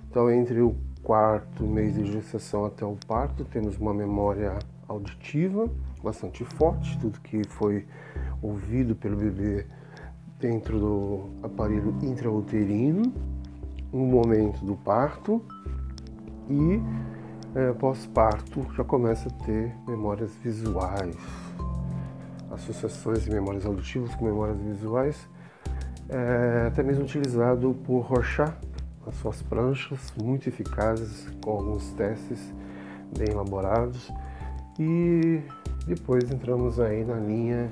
Então, 0.10 0.32
entre 0.32 0.62
o 0.62 0.76
quarto 1.04 1.64
mês 1.64 1.94
de 1.94 2.12
gestação 2.12 2.66
até 2.66 2.84
o 2.84 2.98
parto, 3.08 3.46
temos 3.46 3.78
uma 3.78 3.94
memória 3.94 4.58
auditiva 4.88 5.70
bastante 6.04 6.44
forte, 6.44 6.98
tudo 7.00 7.20
que 7.22 7.48
foi 7.48 7.86
ouvido 8.42 8.96
pelo 8.96 9.16
bebê 9.16 9.66
dentro 10.40 10.80
do 10.80 11.30
aparelho 11.44 11.96
intrauterino, 12.02 13.14
no 13.94 14.06
momento 14.06 14.66
do 14.66 14.76
parto 14.76 15.44
e 16.50 16.82
é, 17.54 17.74
pós-parto 17.74 18.66
já 18.76 18.84
começa 18.84 19.30
a 19.30 19.46
ter 19.46 19.76
memórias 19.88 20.32
visuais, 20.36 21.16
associações 22.50 23.24
de 23.24 23.32
memórias 23.32 23.66
auditivas 23.66 24.16
com 24.16 24.26
memórias 24.26 24.58
visuais, 24.60 25.30
é, 26.10 26.68
até 26.68 26.82
mesmo 26.84 27.04
utilizado 27.04 27.74
por 27.86 28.00
Rorschach 28.02 28.54
nas 29.06 29.16
suas 29.16 29.42
pranchas, 29.42 30.14
muito 30.22 30.48
eficazes, 30.48 31.28
com 31.44 31.52
alguns 31.52 31.92
testes 31.94 32.40
bem 33.18 33.30
elaborados. 33.30 34.12
E 34.80 35.42
depois 35.88 36.32
entramos 36.32 36.80
aí 36.80 37.04
na 37.04 37.16
linha 37.16 37.72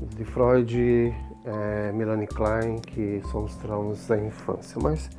de 0.00 0.24
Freud, 0.24 1.14
é, 1.44 1.92
Melanie 1.92 2.26
Klein, 2.26 2.76
que 2.78 3.22
são 3.30 3.44
os 3.44 3.54
traumas 3.56 4.06
da 4.06 4.18
infância. 4.18 4.78
Mas 4.82 5.10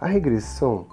a 0.00 0.06
regressão, 0.06 0.86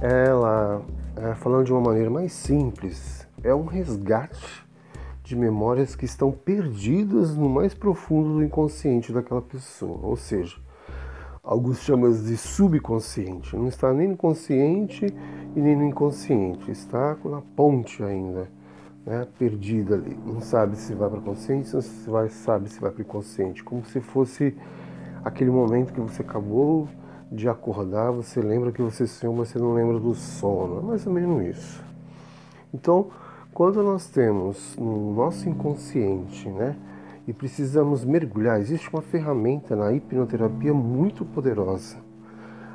ela 0.00 0.82
é, 1.16 1.34
falando 1.34 1.66
de 1.66 1.72
uma 1.72 1.80
maneira 1.80 2.10
mais 2.10 2.32
simples, 2.32 3.26
é 3.42 3.54
um 3.54 3.64
resgate 3.64 4.66
de 5.22 5.36
memórias 5.36 5.94
que 5.94 6.04
estão 6.04 6.32
perdidas 6.32 7.36
no 7.36 7.48
mais 7.48 7.72
profundo 7.72 8.34
do 8.34 8.44
inconsciente 8.44 9.12
daquela 9.12 9.42
pessoa. 9.42 9.98
Ou 10.02 10.16
seja, 10.16 10.56
alguns 11.42 11.78
chamam 11.80 12.10
de 12.10 12.36
subconsciente. 12.36 13.56
Não 13.56 13.68
está 13.68 13.92
nem 13.92 14.08
no 14.08 14.16
consciente 14.16 15.06
e 15.54 15.60
nem 15.60 15.76
no 15.76 15.84
inconsciente. 15.84 16.70
Está 16.70 17.16
na 17.24 17.40
ponte 17.54 18.02
ainda, 18.02 18.50
né, 19.04 19.26
perdida 19.38 19.94
ali. 19.94 20.18
Não 20.24 20.40
sabe 20.40 20.76
se 20.76 20.94
vai 20.94 21.08
para 21.08 21.18
a 21.18 21.22
consciência, 21.22 21.74
não 21.74 21.82
se 21.82 22.10
vai, 22.10 22.28
sabe 22.28 22.68
se 22.68 22.80
vai 22.80 22.90
para 22.90 23.00
o 23.00 23.02
inconsciente. 23.02 23.64
Como 23.64 23.84
se 23.84 24.00
fosse 24.00 24.56
aquele 25.24 25.50
momento 25.50 25.92
que 25.92 26.00
você 26.00 26.22
acabou 26.22 26.88
de 27.30 27.48
acordar, 27.48 28.10
você 28.10 28.40
lembra 28.40 28.72
que 28.72 28.82
você 28.82 29.06
sonhou, 29.06 29.36
mas 29.36 29.48
você 29.48 29.58
não 29.58 29.72
lembra 29.72 29.98
do 29.98 30.14
sono. 30.14 30.80
É 30.80 30.82
mais 30.82 31.06
ou 31.06 31.12
menos 31.12 31.56
isso. 31.56 31.84
Então, 32.72 33.10
quando 33.52 33.82
nós 33.82 34.08
temos 34.08 34.76
no 34.76 35.14
nosso 35.14 35.48
inconsciente, 35.48 36.48
né, 36.48 36.76
e 37.26 37.32
precisamos 37.32 38.04
mergulhar, 38.04 38.60
existe 38.60 38.88
uma 38.92 39.02
ferramenta 39.02 39.76
na 39.76 39.92
hipnoterapia 39.92 40.74
muito 40.74 41.24
poderosa. 41.24 41.96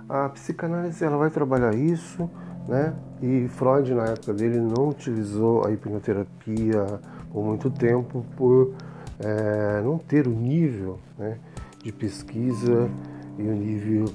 A 0.07 0.29
psicanálise 0.29 1.03
ela 1.03 1.17
vai 1.17 1.29
trabalhar 1.29 1.73
isso, 1.75 2.29
né? 2.67 2.93
E 3.21 3.47
Freud 3.47 3.93
na 3.93 4.05
época 4.05 4.33
dele 4.33 4.59
não 4.59 4.89
utilizou 4.89 5.65
a 5.65 5.71
hipnoterapia 5.71 6.99
por 7.31 7.43
muito 7.43 7.69
tempo 7.69 8.25
por 8.35 8.73
é, 9.19 9.81
não 9.81 9.97
ter 9.97 10.27
o 10.27 10.31
nível 10.31 10.99
né, 11.17 11.37
de 11.83 11.91
pesquisa 11.91 12.89
e 13.37 13.43
o 13.43 13.53
nível 13.53 14.05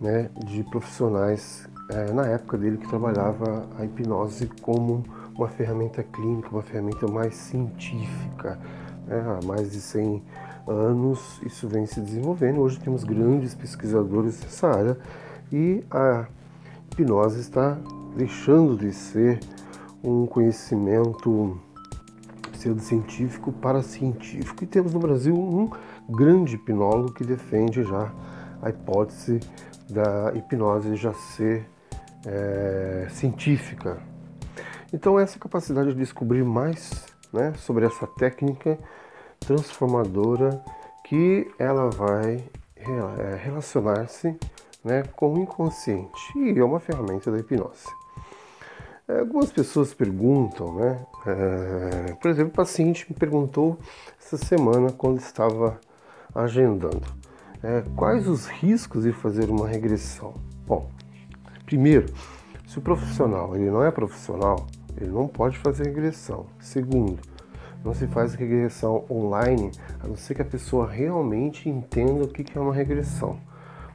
né, 0.00 0.30
de 0.46 0.62
profissionais 0.64 1.68
é, 1.90 2.12
na 2.12 2.26
época 2.26 2.58
dele 2.58 2.78
que 2.78 2.88
trabalhava 2.88 3.66
a 3.78 3.84
hipnose 3.84 4.48
como 4.62 5.04
uma 5.36 5.48
ferramenta 5.48 6.02
clínica, 6.02 6.48
uma 6.50 6.62
ferramenta 6.62 7.06
mais 7.08 7.34
científica. 7.34 8.58
Né? 9.06 9.24
Há 9.26 9.46
mais 9.46 9.70
de 9.70 9.80
100 9.80 10.22
anos 10.66 11.40
isso 11.44 11.68
vem 11.68 11.86
se 11.86 12.00
desenvolvendo. 12.00 12.60
Hoje 12.60 12.78
temos 12.80 13.04
grandes 13.04 13.54
pesquisadores 13.54 14.40
nessa 14.42 14.68
área 14.68 14.98
e 15.52 15.84
a 15.90 16.26
hipnose 16.92 17.40
está 17.40 17.78
deixando 18.16 18.76
de 18.76 18.92
ser 18.92 19.40
um 20.02 20.26
conhecimento 20.26 21.58
pseudocientífico 22.52 23.52
para 23.52 23.82
científico. 23.82 24.64
E 24.64 24.66
temos 24.66 24.92
no 24.92 25.00
Brasil 25.00 25.34
um 25.34 25.70
grande 26.08 26.56
hipnólogo 26.56 27.12
que 27.12 27.24
defende 27.24 27.82
já 27.82 28.12
a 28.62 28.70
hipótese 28.70 29.40
da 29.88 30.32
hipnose 30.34 30.94
já 30.96 31.12
ser 31.12 31.68
é, 32.26 33.06
científica. 33.10 33.98
Então, 34.92 35.18
essa 35.18 35.38
capacidade 35.38 35.90
de 35.90 35.96
descobrir 35.96 36.44
mais 36.44 37.06
né, 37.32 37.54
sobre 37.56 37.86
essa 37.86 38.06
técnica 38.06 38.78
transformadora 39.38 40.62
que 41.04 41.50
ela 41.58 41.88
vai 41.90 42.44
é, 42.76 43.36
relacionar-se 43.42 44.36
né, 44.84 45.04
com 45.16 45.34
o 45.34 45.38
inconsciente 45.38 46.38
e 46.38 46.58
é 46.58 46.64
uma 46.64 46.80
ferramenta 46.80 47.30
da 47.30 47.38
hipnose. 47.38 47.99
É, 49.10 49.20
algumas 49.20 49.50
pessoas 49.50 49.92
perguntam, 49.92 50.72
né? 50.74 51.04
É, 51.26 52.12
por 52.12 52.30
exemplo, 52.30 52.52
o 52.52 52.56
paciente 52.56 53.06
me 53.10 53.16
perguntou 53.16 53.76
essa 54.20 54.36
semana 54.36 54.92
quando 54.92 55.18
estava 55.18 55.80
agendando 56.32 57.02
é, 57.60 57.82
quais 57.96 58.28
os 58.28 58.46
riscos 58.46 59.02
de 59.02 59.12
fazer 59.12 59.50
uma 59.50 59.66
regressão. 59.66 60.34
Bom, 60.64 60.88
primeiro, 61.66 62.06
se 62.68 62.78
o 62.78 62.80
profissional 62.80 63.56
ele 63.56 63.68
não 63.68 63.82
é 63.82 63.90
profissional, 63.90 64.68
ele 64.96 65.10
não 65.10 65.26
pode 65.26 65.58
fazer 65.58 65.86
regressão. 65.86 66.46
Segundo, 66.60 67.18
não 67.84 67.92
se 67.92 68.06
faz 68.06 68.34
regressão 68.34 69.04
online 69.10 69.72
a 69.98 70.06
não 70.06 70.14
ser 70.14 70.36
que 70.36 70.42
a 70.42 70.44
pessoa 70.44 70.88
realmente 70.88 71.68
entenda 71.68 72.22
o 72.22 72.28
que 72.28 72.56
é 72.56 72.60
uma 72.60 72.72
regressão. 72.72 73.40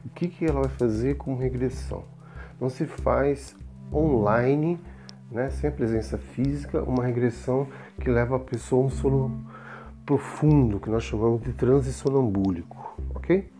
O 0.04 0.10
que 0.10 0.44
ela 0.44 0.60
vai 0.60 0.70
fazer 0.70 1.16
com 1.16 1.36
regressão? 1.36 2.04
Não 2.60 2.68
se 2.68 2.84
faz 2.84 3.56
online, 3.90 4.78
né, 5.30 5.50
sem 5.50 5.68
a 5.68 5.72
presença 5.72 6.16
física, 6.18 6.82
uma 6.82 7.04
regressão 7.04 7.66
que 8.00 8.10
leva 8.10 8.36
a 8.36 8.38
pessoa 8.38 8.82
a 8.82 8.86
um 8.86 8.90
sono 8.90 9.44
profundo, 10.04 10.78
que 10.78 10.88
nós 10.88 11.02
chamamos 11.02 11.42
de 11.42 11.52
transe 11.52 11.92
sonambúlico, 11.92 12.96
ok? 13.14 13.50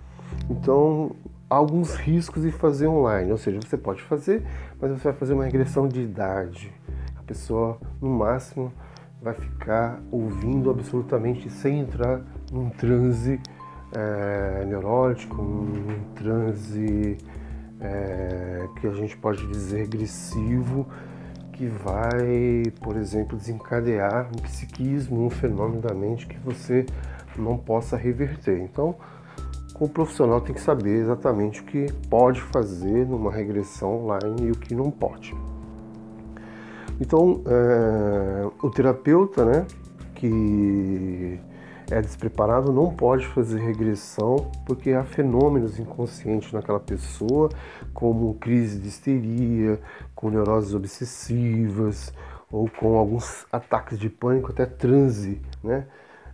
Então, 0.48 1.16
há 1.50 1.56
alguns 1.56 1.94
riscos 1.94 2.42
de 2.42 2.52
fazer 2.52 2.86
online, 2.86 3.32
ou 3.32 3.38
seja, 3.38 3.58
você 3.60 3.76
pode 3.76 4.02
fazer, 4.02 4.44
mas 4.80 4.92
você 4.92 5.04
vai 5.04 5.12
fazer 5.12 5.34
uma 5.34 5.44
regressão 5.44 5.88
de 5.88 6.00
idade. 6.00 6.72
A 7.16 7.22
pessoa, 7.22 7.78
no 8.00 8.10
máximo, 8.10 8.72
vai 9.20 9.34
ficar 9.34 10.00
ouvindo 10.12 10.70
absolutamente 10.70 11.50
sem 11.50 11.80
entrar 11.80 12.20
num 12.52 12.70
transe 12.70 13.40
é, 13.92 14.64
neurótico, 14.66 15.42
num 15.42 15.98
transe 16.14 17.18
é, 17.80 18.68
que 18.80 18.86
a 18.86 18.92
gente 18.92 19.16
pode 19.16 19.46
dizer 19.48 19.84
agressivo, 19.84 20.86
que 21.56 21.66
vai, 21.66 22.64
por 22.82 22.96
exemplo, 22.96 23.36
desencadear 23.36 24.28
um 24.28 24.42
psiquismo, 24.42 25.24
um 25.24 25.30
fenômeno 25.30 25.80
da 25.80 25.94
mente 25.94 26.26
que 26.26 26.38
você 26.38 26.84
não 27.34 27.56
possa 27.56 27.96
reverter. 27.96 28.60
Então, 28.60 28.94
o 29.80 29.88
profissional 29.88 30.40
tem 30.42 30.54
que 30.54 30.60
saber 30.60 31.00
exatamente 31.00 31.62
o 31.62 31.64
que 31.64 31.90
pode 32.10 32.42
fazer 32.42 33.06
numa 33.06 33.32
regressão 33.32 34.04
online 34.04 34.48
e 34.48 34.50
o 34.50 34.54
que 34.54 34.74
não 34.74 34.90
pode. 34.90 35.34
Então, 37.00 37.42
é, 37.46 38.46
o 38.62 38.70
terapeuta, 38.70 39.44
né, 39.44 39.66
que 40.14 41.40
é 41.90 42.00
despreparado 42.00 42.72
não 42.72 42.92
pode 42.92 43.26
fazer 43.28 43.60
regressão 43.60 44.50
porque 44.66 44.90
há 44.92 45.04
fenômenos 45.04 45.78
inconscientes 45.78 46.52
naquela 46.52 46.80
pessoa, 46.80 47.48
como 47.94 48.34
crise 48.34 48.78
de 48.78 48.88
histeria, 48.88 49.80
com 50.14 50.30
neuroses 50.30 50.74
obsessivas 50.74 52.12
ou 52.50 52.68
com 52.68 52.98
alguns 52.98 53.46
ataques 53.52 53.98
de 53.98 54.08
pânico, 54.08 54.50
até 54.50 54.66
transe, 54.66 55.40
né? 55.62 55.86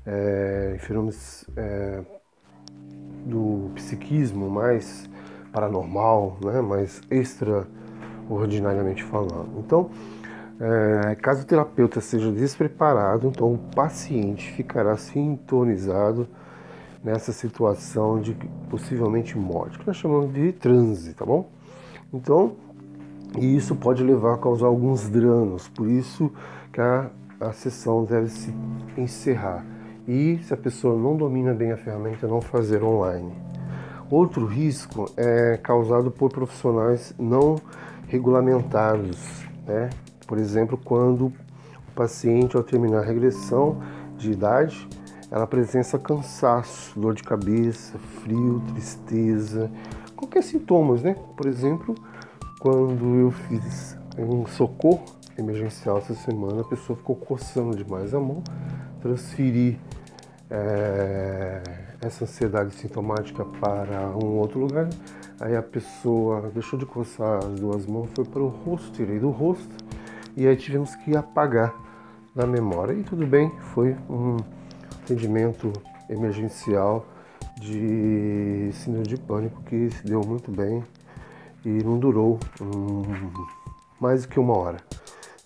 É, 0.04 0.76
fenômenos 0.80 1.44
é, 1.56 2.02
do 3.24 3.70
psiquismo 3.74 4.50
mais 4.50 5.08
paranormal, 5.52 6.38
né? 6.42 6.60
mais 6.60 7.00
extraordinariamente 7.10 9.04
falando. 9.04 9.58
Então, 9.58 9.90
é, 10.64 11.16
caso 11.16 11.42
o 11.42 11.44
terapeuta 11.44 12.00
seja 12.00 12.30
despreparado, 12.30 13.26
então 13.26 13.52
o 13.52 13.58
paciente 13.58 14.52
ficará 14.52 14.96
sintonizado 14.96 16.28
nessa 17.02 17.32
situação 17.32 18.20
de 18.20 18.32
possivelmente 18.70 19.36
morte, 19.36 19.76
que 19.76 19.84
nós 19.84 19.96
chamamos 19.96 20.32
de 20.32 20.52
transe, 20.52 21.14
tá 21.14 21.26
bom? 21.26 21.48
Então, 22.14 22.54
isso 23.36 23.74
pode 23.74 24.04
levar 24.04 24.34
a 24.34 24.38
causar 24.38 24.66
alguns 24.66 25.08
danos, 25.08 25.66
por 25.66 25.88
isso 25.88 26.30
que 26.72 26.80
a, 26.80 27.10
a 27.40 27.52
sessão 27.52 28.04
deve 28.04 28.28
se 28.28 28.54
encerrar. 28.96 29.66
E 30.06 30.38
se 30.44 30.54
a 30.54 30.56
pessoa 30.56 30.96
não 30.96 31.16
domina 31.16 31.52
bem 31.52 31.72
a 31.72 31.76
ferramenta, 31.76 32.28
não 32.28 32.40
fazer 32.40 32.84
online. 32.84 33.32
Outro 34.08 34.46
risco 34.46 35.10
é 35.16 35.56
causado 35.56 36.08
por 36.08 36.30
profissionais 36.30 37.12
não 37.18 37.56
regulamentados, 38.06 39.44
né? 39.66 39.90
Por 40.32 40.38
exemplo, 40.38 40.80
quando 40.82 41.26
o 41.26 41.92
paciente, 41.94 42.56
ao 42.56 42.62
terminar 42.62 43.00
a 43.00 43.04
regressão 43.04 43.82
de 44.16 44.32
idade, 44.32 44.88
ela 45.30 45.44
apresenta 45.44 45.98
cansaço, 45.98 46.98
dor 46.98 47.12
de 47.14 47.22
cabeça, 47.22 47.98
frio, 47.98 48.62
tristeza, 48.72 49.70
qualquer 50.16 50.42
sintomas, 50.42 51.02
né? 51.02 51.16
Por 51.36 51.44
exemplo, 51.44 51.94
quando 52.60 53.14
eu 53.16 53.30
fiz 53.30 53.94
um 54.16 54.46
socorro 54.46 55.04
emergencial 55.36 55.98
essa 55.98 56.14
semana, 56.14 56.62
a 56.62 56.64
pessoa 56.64 56.96
ficou 56.96 57.14
coçando 57.14 57.76
demais 57.76 58.14
a 58.14 58.18
mão, 58.18 58.42
transferi 59.02 59.78
é, 60.50 61.62
essa 62.00 62.24
ansiedade 62.24 62.74
sintomática 62.76 63.44
para 63.44 64.08
um 64.16 64.38
outro 64.38 64.58
lugar, 64.60 64.88
aí 65.38 65.54
a 65.54 65.62
pessoa 65.62 66.50
deixou 66.54 66.78
de 66.78 66.86
coçar 66.86 67.44
as 67.44 67.60
duas 67.60 67.84
mãos, 67.84 68.08
foi 68.14 68.24
para 68.24 68.40
o 68.40 68.48
rosto, 68.48 68.92
tirei 68.92 69.18
do 69.18 69.28
rosto, 69.28 69.92
e 70.36 70.46
aí 70.46 70.56
tivemos 70.56 70.94
que 70.96 71.16
apagar 71.16 71.74
da 72.34 72.46
memória. 72.46 72.92
E 72.92 73.02
tudo 73.02 73.26
bem, 73.26 73.50
foi 73.74 73.96
um 74.08 74.36
atendimento 75.02 75.72
emergencial 76.08 77.06
de 77.60 78.70
síndrome 78.72 79.06
de 79.06 79.16
pânico 79.16 79.62
que 79.64 79.90
se 79.90 80.04
deu 80.04 80.20
muito 80.20 80.50
bem 80.50 80.82
e 81.64 81.68
não 81.68 81.98
durou 81.98 82.38
um, 82.60 83.02
mais 84.00 84.22
do 84.22 84.28
que 84.28 84.40
uma 84.40 84.56
hora. 84.56 84.78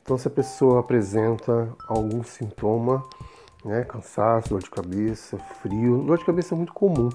Então, 0.02 0.16
se 0.16 0.28
a 0.28 0.30
pessoa 0.30 0.80
apresenta 0.80 1.68
algum 1.88 2.22
sintoma, 2.22 3.02
né, 3.64 3.84
cansaço, 3.84 4.50
dor 4.50 4.62
de 4.62 4.70
cabeça, 4.70 5.36
frio, 5.60 6.02
dor 6.02 6.18
de 6.18 6.24
cabeça 6.24 6.54
é 6.54 6.56
muito 6.56 6.72
comum, 6.72 7.10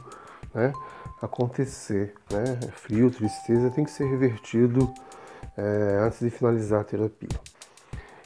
né, 0.53 0.73
acontecer, 1.21 2.13
né, 2.29 2.59
frio, 2.73 3.09
tristeza, 3.09 3.69
tem 3.69 3.85
que 3.85 3.91
ser 3.91 4.05
revertido 4.05 4.91
é, 5.57 6.01
antes 6.05 6.19
de 6.19 6.29
finalizar 6.29 6.81
a 6.81 6.83
terapia. 6.83 7.39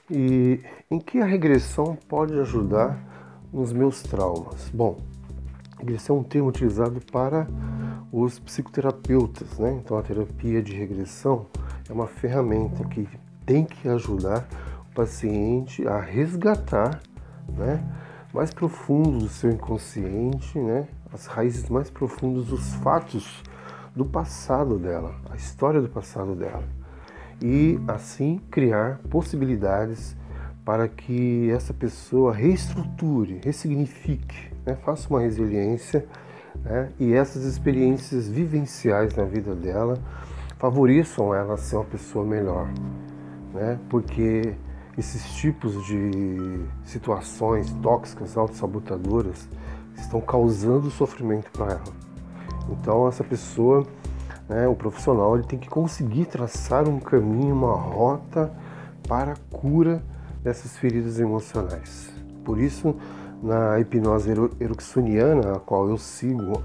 E 0.09 0.61
em 0.91 0.99
que 0.99 1.19
a 1.19 1.25
regressão 1.25 1.97
pode 2.07 2.37
ajudar 2.39 2.95
nos 3.51 3.73
meus 3.73 4.03
traumas? 4.03 4.69
Bom, 4.71 4.97
regressão 5.79 6.17
é 6.17 6.19
um 6.19 6.23
termo 6.23 6.49
utilizado 6.49 7.01
para 7.11 7.47
os 8.11 8.37
psicoterapeutas, 8.37 9.57
né? 9.57 9.81
Então 9.83 9.97
a 9.97 10.03
terapia 10.03 10.61
de 10.61 10.75
regressão 10.75 11.47
é 11.89 11.91
uma 11.91 12.05
ferramenta 12.05 12.83
que 12.85 13.09
tem 13.47 13.65
que 13.65 13.89
ajudar 13.89 14.47
o 14.91 14.93
paciente 14.93 15.87
a 15.87 15.99
resgatar, 15.99 17.01
né? 17.49 17.83
Mais 18.31 18.53
profundo 18.53 19.17
do 19.17 19.27
seu 19.27 19.49
inconsciente, 19.49 20.59
né? 20.59 20.87
As 21.11 21.25
raízes 21.25 21.67
mais 21.67 21.89
profundas 21.89 22.45
dos 22.45 22.75
fatos 22.75 23.41
do 23.95 24.05
passado 24.05 24.77
dela, 24.77 25.15
a 25.31 25.35
história 25.35 25.81
do 25.81 25.89
passado 25.89 26.35
dela 26.35 26.63
e 27.41 27.79
assim 27.87 28.39
criar 28.49 28.99
possibilidades 29.09 30.15
para 30.63 30.87
que 30.87 31.51
essa 31.51 31.73
pessoa 31.73 32.33
reestruture, 32.33 33.39
ressignifique, 33.43 34.51
né? 34.65 34.75
faça 34.83 35.07
uma 35.09 35.21
resiliência 35.21 36.05
né? 36.63 36.89
e 36.99 37.13
essas 37.13 37.43
experiências 37.43 38.27
vivenciais 38.27 39.15
na 39.15 39.25
vida 39.25 39.53
dela 39.53 39.97
favoreçam 40.57 41.35
ela 41.35 41.53
a 41.53 41.57
ser 41.57 41.75
uma 41.75 41.85
pessoa 41.85 42.25
melhor, 42.25 42.67
né? 43.53 43.79
porque 43.89 44.55
esses 44.97 45.35
tipos 45.35 45.85
de 45.85 46.65
situações 46.83 47.71
tóxicas, 47.83 48.35
autossabotadoras, 48.37 49.47
estão 49.95 50.19
causando 50.19 50.89
sofrimento 50.89 51.51
para 51.51 51.73
ela. 51.73 52.05
Então 52.69 53.07
essa 53.07 53.23
pessoa 53.23 53.85
né, 54.47 54.67
o 54.67 54.75
profissional 54.75 55.35
ele 55.35 55.45
tem 55.45 55.57
que 55.57 55.69
conseguir 55.69 56.25
traçar 56.25 56.87
um 56.87 56.99
caminho, 56.99 57.55
uma 57.55 57.73
rota 57.73 58.51
para 59.07 59.33
a 59.33 59.35
cura 59.51 60.03
dessas 60.43 60.77
feridas 60.77 61.19
emocionais. 61.19 62.11
Por 62.43 62.59
isso, 62.59 62.95
na 63.41 63.79
hipnose 63.79 64.31
ericksoniana, 64.59 65.53
a 65.53 65.59
qual 65.59 65.89
eu 65.89 65.97
sigo 65.97 66.63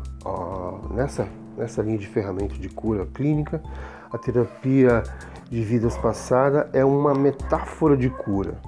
nessa, 0.95 1.27
nessa 1.57 1.83
linha 1.83 1.99
de 1.99 2.07
ferramenta 2.07 2.55
de 2.55 2.69
cura 2.69 3.07
clínica, 3.07 3.63
a 4.13 4.19
terapia 4.19 5.03
de 5.51 5.63
vidas 5.63 5.97
passadas 5.97 6.67
é 6.73 6.85
uma 6.85 7.15
metáfora 7.15 7.97
de 7.97 8.11
cura. 8.11 8.59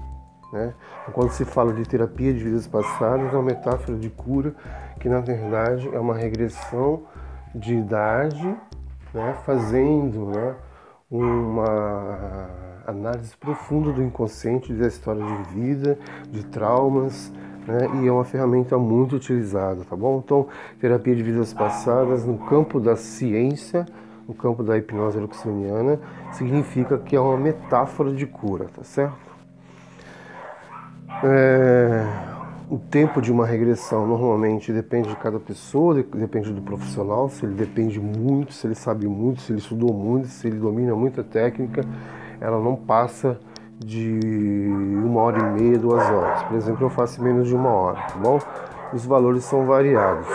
Né? 0.53 0.75
Quando 1.13 1.31
se 1.31 1.45
fala 1.45 1.73
de 1.73 1.83
terapia 1.85 2.33
de 2.33 2.45
vidas 2.45 2.67
passadas, 2.67 3.33
é 3.33 3.37
uma 3.37 3.43
metáfora 3.43 3.97
de 3.99 4.11
cura 4.11 4.55
que, 5.01 5.09
na 5.09 5.21
verdade, 5.21 5.89
é 5.93 5.99
uma 5.99 6.15
regressão 6.15 7.03
de 7.55 7.75
idade 7.75 8.57
né, 9.15 9.37
fazendo 9.45 10.27
né, 10.27 10.55
uma 11.11 12.49
análise 12.87 13.37
profunda 13.37 13.93
do 13.93 14.03
inconsciente, 14.03 14.73
da 14.73 14.87
história 14.87 15.25
de 15.25 15.55
vida, 15.55 15.99
de 16.31 16.45
traumas, 16.45 17.33
né? 17.67 17.89
e 18.03 18.09
é 18.09 18.13
uma 18.13 18.25
ferramenta 18.25 18.77
muito 18.79 19.17
utilizada, 19.17 19.85
tá 19.85 19.95
bom? 19.95 20.23
Então, 20.25 20.49
terapia 20.81 21.15
de 21.15 21.23
vidas 21.23 21.53
passadas 21.53 22.25
no 22.25 22.39
campo 22.39 22.81
da 22.81 22.97
ciência, 22.97 23.87
no 24.27 24.35
campo 24.35 24.63
da 24.63 24.77
hipnose 24.77 25.19
ericksoniana, 25.19 26.01
significa 26.33 26.99
que 26.99 27.15
é 27.15 27.21
uma 27.21 27.37
metáfora 27.37 28.13
de 28.13 28.27
cura, 28.27 28.67
tá 28.75 28.83
certo? 28.83 29.33
É, 31.25 32.05
o 32.73 32.79
tempo 32.79 33.21
de 33.21 33.31
uma 33.31 33.45
regressão 33.45 34.07
normalmente 34.07 34.73
depende 34.73 35.11
de 35.11 35.17
cada 35.17 35.39
pessoa, 35.39 36.03
depende 36.15 36.51
do 36.55 36.63
profissional, 36.63 37.29
se 37.29 37.45
ele 37.45 37.53
depende 37.53 38.01
muito, 38.01 38.55
se 38.55 38.67
ele 38.67 38.75
sabe 38.75 39.07
muito, 39.07 39.43
se 39.43 39.53
ele 39.53 39.59
estudou 39.59 39.93
muito, 39.93 40.29
se 40.29 40.47
ele 40.47 40.59
domina 40.59 40.97
muita 40.97 41.23
técnica, 41.23 41.85
ela 42.41 42.59
não 42.59 42.75
passa 42.75 43.39
de 43.79 44.71
uma 45.05 45.21
hora 45.21 45.39
e 45.39 45.61
meia, 45.61 45.79
duas 45.79 46.03
horas. 46.03 46.45
Por 46.45 46.57
exemplo, 46.57 46.87
eu 46.87 46.89
faço 46.89 47.23
menos 47.23 47.47
de 47.47 47.55
uma 47.55 47.69
hora, 47.69 48.01
tá 48.09 48.15
bom? 48.17 48.39
Os 48.91 49.05
valores 49.05 49.45
são 49.45 49.67
variados. 49.67 50.27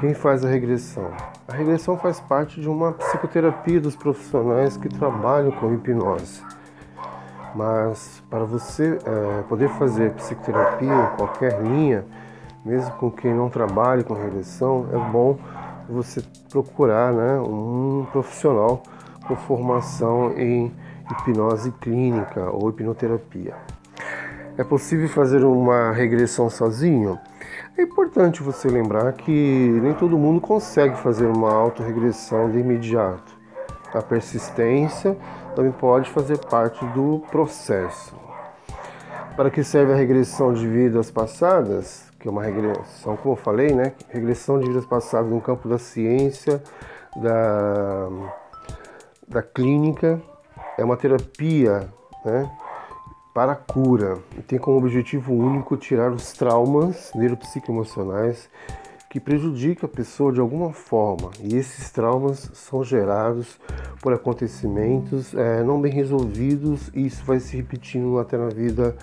Quem 0.00 0.14
faz 0.14 0.44
a 0.44 0.48
regressão? 0.48 1.12
A 1.46 1.52
regressão 1.52 1.96
faz 1.96 2.18
parte 2.18 2.60
de 2.60 2.68
uma 2.68 2.90
psicoterapia 2.90 3.80
dos 3.80 3.94
profissionais 3.94 4.76
que 4.76 4.88
trabalham 4.88 5.52
com 5.52 5.72
hipnose. 5.72 6.42
Mas 7.54 8.22
para 8.30 8.44
você 8.44 8.98
é, 9.04 9.42
poder 9.42 9.68
fazer 9.70 10.12
psicoterapia 10.12 10.92
em 10.92 11.16
qualquer 11.16 11.60
linha, 11.62 12.04
mesmo 12.64 12.92
com 12.92 13.10
quem 13.10 13.34
não 13.34 13.50
trabalhe 13.50 14.04
com 14.04 14.14
regressão, 14.14 14.86
é 14.92 15.10
bom 15.10 15.38
você 15.88 16.22
procurar 16.50 17.12
né, 17.12 17.38
um 17.40 18.06
profissional 18.12 18.82
com 19.26 19.36
formação 19.36 20.32
em 20.38 20.72
hipnose 21.10 21.72
clínica 21.72 22.50
ou 22.50 22.70
hipnoterapia. 22.70 23.54
É 24.56 24.64
possível 24.64 25.08
fazer 25.08 25.44
uma 25.44 25.92
regressão 25.92 26.50
sozinho? 26.50 27.18
É 27.76 27.82
importante 27.82 28.42
você 28.42 28.68
lembrar 28.68 29.12
que 29.14 29.32
nem 29.82 29.94
todo 29.94 30.18
mundo 30.18 30.40
consegue 30.40 30.96
fazer 30.98 31.26
uma 31.26 31.52
autorregressão 31.52 32.50
de 32.50 32.58
imediato. 32.58 33.32
A 33.94 34.02
persistência 34.02 35.16
também 35.54 35.72
pode 35.72 36.10
fazer 36.10 36.38
parte 36.38 36.84
do 36.86 37.22
processo. 37.30 38.14
Para 39.36 39.50
que 39.50 39.64
serve 39.64 39.92
a 39.92 39.96
regressão 39.96 40.52
de 40.52 40.66
vidas 40.66 41.10
passadas? 41.10 42.10
Que 42.18 42.28
é 42.28 42.30
uma 42.30 42.42
regressão, 42.42 43.16
como 43.16 43.34
eu 43.34 43.36
falei, 43.36 43.72
né? 43.72 43.92
Regressão 44.08 44.58
de 44.58 44.66
vidas 44.66 44.84
passadas 44.84 45.30
no 45.30 45.40
campo 45.40 45.68
da 45.68 45.78
ciência, 45.78 46.62
da, 47.16 48.08
da 49.28 49.42
clínica 49.42 50.20
é 50.78 50.84
uma 50.84 50.96
terapia 50.96 51.88
né, 52.24 52.50
para 53.34 53.52
a 53.52 53.56
cura 53.56 54.18
e 54.36 54.42
tem 54.42 54.58
como 54.58 54.78
objetivo 54.78 55.32
único 55.32 55.76
tirar 55.76 56.10
os 56.10 56.32
traumas 56.32 57.12
neuropsicoemocionais 57.14 58.48
que 59.12 59.20
prejudicam 59.20 59.86
a 59.86 59.94
pessoa 59.94 60.32
de 60.32 60.40
alguma 60.40 60.72
forma. 60.72 61.30
E 61.38 61.54
esses 61.54 61.90
traumas 61.90 62.50
são 62.54 62.82
gerados 62.82 63.60
por 64.00 64.14
acontecimentos 64.14 65.34
é, 65.34 65.62
não 65.62 65.78
bem 65.78 65.92
resolvidos 65.92 66.90
e 66.94 67.04
isso 67.04 67.22
vai 67.26 67.38
se 67.38 67.54
repetindo 67.54 68.18
até 68.18 68.38
na 68.38 68.48
vida 68.48 68.96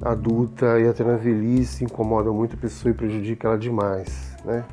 adulta 0.00 0.78
e 0.78 0.86
até 0.86 1.02
na 1.02 1.16
velhice, 1.16 1.82
incomoda 1.82 2.30
muito 2.30 2.54
a 2.54 2.58
pessoa 2.60 2.92
e 2.92 2.94
prejudica 2.94 3.48
ela 3.48 3.58
demais. 3.58 4.36
Né? 4.44 4.64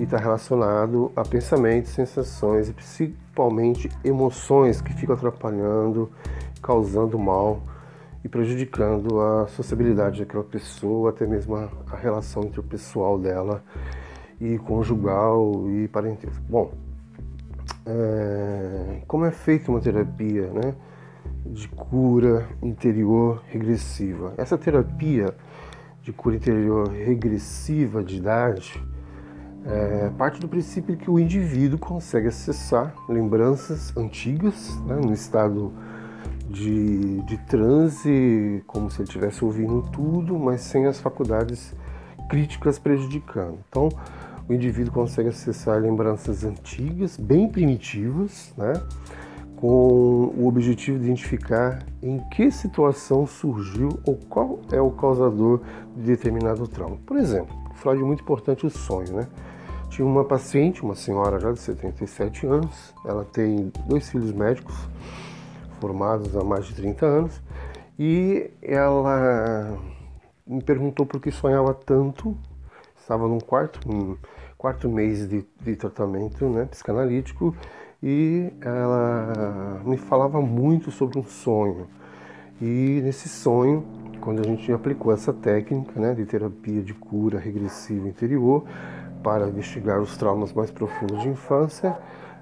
e 0.00 0.02
está 0.02 0.16
relacionado 0.16 1.12
a 1.14 1.22
pensamentos, 1.22 1.92
sensações 1.92 2.68
e 2.68 2.72
principalmente 2.72 3.88
emoções 4.04 4.80
que 4.80 4.92
ficam 4.94 5.14
atrapalhando, 5.14 6.10
causando 6.60 7.16
mal 7.18 7.60
e 8.24 8.28
prejudicando 8.28 9.20
a 9.20 9.46
sociabilidade 9.46 10.20
daquela 10.20 10.44
pessoa, 10.44 11.10
até 11.10 11.24
mesmo 11.24 11.54
a, 11.54 11.68
a 11.92 11.96
relação 11.96 12.42
interpessoal 12.44 13.16
dela 13.16 13.62
e 14.40 14.58
conjugal 14.58 15.68
e 15.70 15.88
parentesco. 15.88 16.42
Bom, 16.48 16.72
é, 17.86 19.02
como 19.06 19.24
é 19.24 19.30
feita 19.30 19.70
uma 19.70 19.80
terapia 19.80 20.48
né, 20.48 20.74
de 21.46 21.68
cura 21.68 22.48
interior 22.62 23.42
regressiva? 23.46 24.34
Essa 24.36 24.56
terapia 24.58 25.34
de 26.02 26.12
cura 26.12 26.36
interior 26.36 26.88
regressiva 26.88 28.02
de 28.02 28.16
idade 28.16 28.82
é, 29.68 30.10
parte 30.16 30.40
do 30.40 30.48
princípio 30.48 30.96
que 30.96 31.10
o 31.10 31.18
indivíduo 31.18 31.78
consegue 31.78 32.28
acessar 32.28 32.94
lembranças 33.08 33.94
antigas, 33.96 34.74
né, 34.86 34.96
no 34.96 35.12
estado 35.12 35.72
de, 36.48 37.20
de 37.22 37.36
transe, 37.38 38.62
como 38.66 38.90
se 38.90 38.98
ele 38.98 39.08
estivesse 39.08 39.44
ouvindo 39.44 39.82
tudo, 39.92 40.38
mas 40.38 40.62
sem 40.62 40.86
as 40.86 40.98
faculdades 40.98 41.74
críticas 42.30 42.78
prejudicando. 42.78 43.58
Então, 43.68 43.90
o 44.48 44.54
indivíduo 44.54 44.92
consegue 44.92 45.28
acessar 45.28 45.80
lembranças 45.80 46.44
antigas, 46.44 47.16
bem 47.16 47.48
primitivas, 47.48 48.52
né, 48.56 48.72
com 49.56 50.32
o 50.36 50.46
objetivo 50.46 50.98
de 50.98 51.04
identificar 51.04 51.84
em 52.02 52.18
que 52.30 52.50
situação 52.50 53.26
surgiu 53.26 54.00
ou 54.06 54.16
qual 54.28 54.60
é 54.70 54.80
o 54.80 54.90
causador 54.90 55.60
de 55.96 56.02
determinado 56.02 56.66
trauma. 56.68 56.96
Por 57.04 57.16
exemplo, 57.16 57.54
Freud 57.74 58.00
é 58.00 58.04
muito 58.04 58.22
importante 58.22 58.64
o 58.64 58.70
sonho, 58.70 59.12
né? 59.12 59.28
Tinha 59.90 60.06
uma 60.06 60.24
paciente, 60.24 60.82
uma 60.82 60.94
senhora 60.94 61.40
já 61.40 61.50
de 61.50 61.58
77 61.58 62.46
anos, 62.46 62.94
ela 63.04 63.24
tem 63.24 63.72
dois 63.86 64.08
filhos 64.08 64.32
médicos 64.32 64.76
formados 65.80 66.36
há 66.36 66.44
mais 66.44 66.66
de 66.66 66.74
30 66.74 67.06
anos 67.06 67.42
e 67.98 68.50
ela 68.62 69.76
me 70.46 70.62
perguntou 70.62 71.04
por 71.04 71.20
que 71.20 71.30
sonhava 71.30 71.74
tanto. 71.74 72.36
Estava 73.00 73.26
num 73.26 73.40
quarto, 73.40 73.80
quarto 74.58 74.88
mês 74.88 75.28
de, 75.28 75.46
de 75.62 75.76
tratamento 75.76 76.48
né, 76.48 76.64
psicanalítico 76.64 77.54
e 78.02 78.52
ela 78.60 79.80
me 79.84 79.96
falava 79.96 80.40
muito 80.40 80.90
sobre 80.90 81.18
um 81.18 81.24
sonho. 81.24 81.86
E 82.60 83.00
nesse 83.04 83.28
sonho, 83.28 83.84
quando 84.20 84.40
a 84.40 84.44
gente 84.44 84.70
aplicou 84.72 85.12
essa 85.12 85.32
técnica 85.32 85.98
né, 85.98 86.12
de 86.12 86.26
terapia 86.26 86.82
de 86.82 86.92
cura 86.92 87.38
regressiva 87.38 88.08
interior, 88.08 88.64
para 89.22 89.48
investigar 89.48 90.00
os 90.00 90.16
traumas 90.16 90.52
mais 90.52 90.70
profundos 90.70 91.22
de 91.22 91.28
infância, 91.28 91.96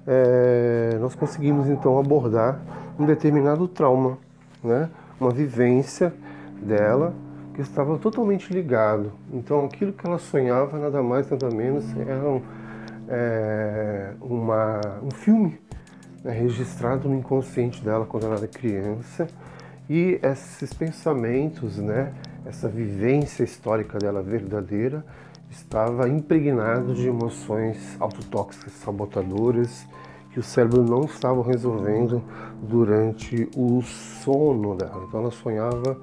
é, 0.05 0.97
nós 0.99 1.15
conseguimos 1.15 1.67
então 1.67 1.99
abordar 1.99 2.59
um 2.97 3.05
determinado 3.05 3.67
trauma, 3.67 4.17
né? 4.63 4.89
uma 5.19 5.31
vivência 5.31 6.13
dela 6.61 7.13
que 7.57 7.61
estava 7.63 7.97
totalmente 7.97 8.53
ligado. 8.53 9.11
Então 9.33 9.65
aquilo 9.65 9.91
que 9.91 10.05
ela 10.05 10.19
sonhava 10.19 10.77
nada 10.77 11.01
mais 11.01 11.27
nada 11.27 11.49
menos 11.49 11.83
era 11.97 12.29
um, 12.29 12.41
é, 13.09 14.13
uma, 14.21 14.79
um 15.01 15.09
filme 15.09 15.59
né, 16.23 16.33
registrado 16.33 17.09
no 17.09 17.15
inconsciente 17.15 17.83
dela 17.83 18.05
quando 18.05 18.27
ela 18.27 18.35
era 18.35 18.47
criança 18.47 19.27
e 19.89 20.19
esses 20.21 20.71
pensamentos, 20.71 21.77
né, 21.77 22.13
essa 22.45 22.69
vivência 22.69 23.43
histórica 23.43 23.97
dela 23.97 24.21
verdadeira 24.21 25.03
estava 25.49 26.07
impregnado 26.07 26.93
de 26.93 27.07
emoções 27.07 27.97
autotóxicas, 27.99 28.71
sabotadoras, 28.73 29.83
que 30.31 30.39
o 30.39 30.43
cérebro 30.43 30.83
não 30.83 31.05
estava 31.05 31.41
resolvendo 31.41 32.21
durante 32.61 33.49
o 33.57 33.81
sono 33.81 34.75
dela. 34.75 35.05
Então 35.07 35.21
ela 35.21 35.31
sonhava 35.31 35.97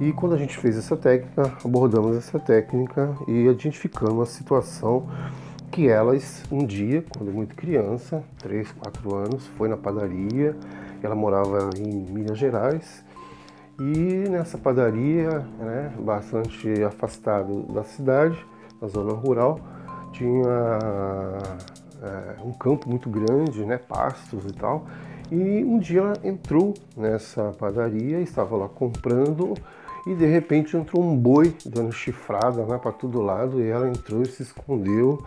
e 0.00 0.12
quando 0.14 0.34
a 0.34 0.38
gente 0.38 0.56
fez 0.56 0.78
essa 0.78 0.96
técnica, 0.96 1.52
abordamos 1.62 2.16
essa 2.16 2.38
técnica 2.38 3.14
e 3.28 3.46
identificamos 3.46 4.28
a 4.28 4.32
situação 4.32 5.06
que 5.70 5.88
elas 5.88 6.42
um 6.50 6.64
dia, 6.64 7.04
quando 7.10 7.30
muito 7.30 7.54
criança, 7.54 8.24
3, 8.38 8.72
4 8.72 9.14
anos, 9.14 9.46
foi 9.58 9.68
na 9.68 9.76
padaria, 9.76 10.56
ela 11.02 11.14
morava 11.14 11.70
em 11.76 12.10
Minas 12.10 12.38
Gerais 12.38 13.04
e 13.78 14.28
nessa 14.28 14.56
padaria, 14.56 15.46
né, 15.58 15.92
bastante 16.00 16.82
afastado 16.82 17.62
da 17.72 17.84
cidade, 17.84 18.42
na 18.80 18.88
zona 18.88 19.12
rural, 19.12 19.60
tinha 20.12 20.48
é, 22.02 22.42
um 22.42 22.52
campo 22.52 22.88
muito 22.88 23.08
grande, 23.10 23.64
né, 23.64 23.76
pastos 23.76 24.44
e 24.46 24.52
tal. 24.52 24.86
E 25.30 25.62
um 25.64 25.78
dia 25.78 26.00
ela 26.00 26.14
entrou 26.24 26.74
nessa 26.96 27.52
padaria, 27.52 28.20
estava 28.20 28.56
lá 28.56 28.68
comprando 28.68 29.54
e 30.06 30.14
de 30.14 30.26
repente 30.26 30.76
entrou 30.76 31.02
um 31.02 31.16
boi 31.16 31.54
dando 31.64 31.92
chifrada 31.92 32.64
né, 32.64 32.78
para 32.78 32.92
todo 32.92 33.20
lado 33.20 33.60
e 33.60 33.68
ela 33.68 33.88
entrou 33.88 34.22
e 34.22 34.26
se 34.26 34.42
escondeu. 34.42 35.24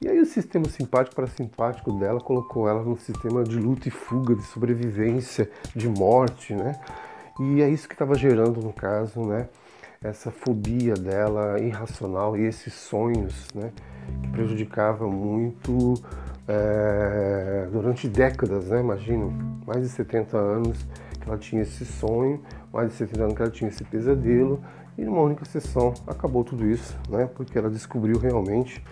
E 0.00 0.08
aí 0.08 0.18
o 0.18 0.26
sistema 0.26 0.66
simpático 0.66 1.14
para 1.14 1.26
simpático 1.26 1.92
dela 1.92 2.20
colocou 2.20 2.68
ela 2.68 2.82
no 2.82 2.98
sistema 2.98 3.44
de 3.44 3.58
luta 3.58 3.88
e 3.88 3.90
fuga, 3.90 4.34
de 4.34 4.42
sobrevivência, 4.44 5.50
de 5.74 5.88
morte, 5.88 6.54
né? 6.54 6.80
E 7.38 7.60
é 7.62 7.68
isso 7.68 7.86
que 7.86 7.94
estava 7.94 8.14
gerando 8.14 8.60
no 8.60 8.72
caso, 8.72 9.20
né? 9.20 9.48
essa 10.02 10.30
fobia 10.30 10.94
dela 10.94 11.60
irracional 11.60 12.34
e 12.34 12.46
esses 12.46 12.72
sonhos 12.72 13.48
né, 13.54 13.70
que 14.22 14.28
prejudicavam 14.30 15.10
muito 15.10 15.92
é, 16.48 17.68
durante 17.70 18.08
décadas, 18.08 18.68
né, 18.68 18.80
imagino, 18.80 19.30
mais 19.66 19.82
de 19.82 19.90
70 19.90 20.38
anos 20.38 20.86
ela 21.30 21.38
tinha 21.38 21.62
esse 21.62 21.84
sonho, 21.84 22.42
mais 22.72 22.88
de 22.88 22.94
70 22.94 23.22
anos 23.22 23.34
que 23.36 23.42
ela 23.42 23.50
tinha 23.50 23.68
esse 23.68 23.84
pesadelo 23.84 24.60
e 24.98 25.04
numa 25.04 25.20
única 25.20 25.44
sessão 25.44 25.94
acabou 26.06 26.44
tudo 26.44 26.66
isso, 26.66 26.98
né? 27.08 27.28
Porque 27.34 27.56
ela 27.56 27.70
descobriu 27.70 28.18
realmente, 28.18 28.84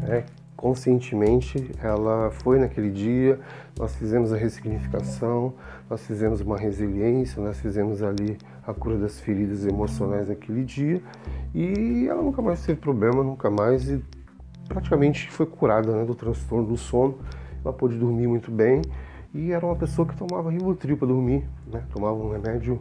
né, 0.00 0.24
conscientemente, 0.56 1.70
ela 1.82 2.30
foi 2.30 2.58
naquele 2.58 2.90
dia, 2.90 3.38
nós 3.78 3.94
fizemos 3.96 4.32
a 4.32 4.36
ressignificação, 4.36 5.54
nós 5.90 6.04
fizemos 6.06 6.40
uma 6.40 6.56
resiliência, 6.56 7.42
nós 7.42 7.60
fizemos 7.60 8.02
ali 8.02 8.38
a 8.66 8.72
cura 8.72 8.96
das 8.96 9.20
feridas 9.20 9.66
emocionais 9.66 10.28
naquele 10.28 10.64
dia 10.64 11.02
e 11.54 12.06
ela 12.08 12.22
nunca 12.22 12.40
mais 12.40 12.64
teve 12.64 12.80
problema, 12.80 13.22
nunca 13.22 13.50
mais 13.50 13.90
e 13.90 14.02
praticamente 14.68 15.30
foi 15.30 15.46
curada 15.46 15.92
né, 15.92 16.04
do 16.04 16.14
transtorno 16.14 16.66
do 16.66 16.76
sono. 16.76 17.18
Ela 17.64 17.72
pôde 17.72 17.96
dormir 17.96 18.26
muito 18.26 18.50
bem 18.50 18.82
e 19.34 19.52
era 19.52 19.64
uma 19.64 19.76
pessoa 19.76 20.06
que 20.06 20.16
tomava 20.16 20.50
Rivotril 20.50 20.96
para 20.96 21.08
dormir, 21.08 21.48
né? 21.66 21.82
tomava 21.92 22.14
um 22.14 22.30
remédio 22.30 22.80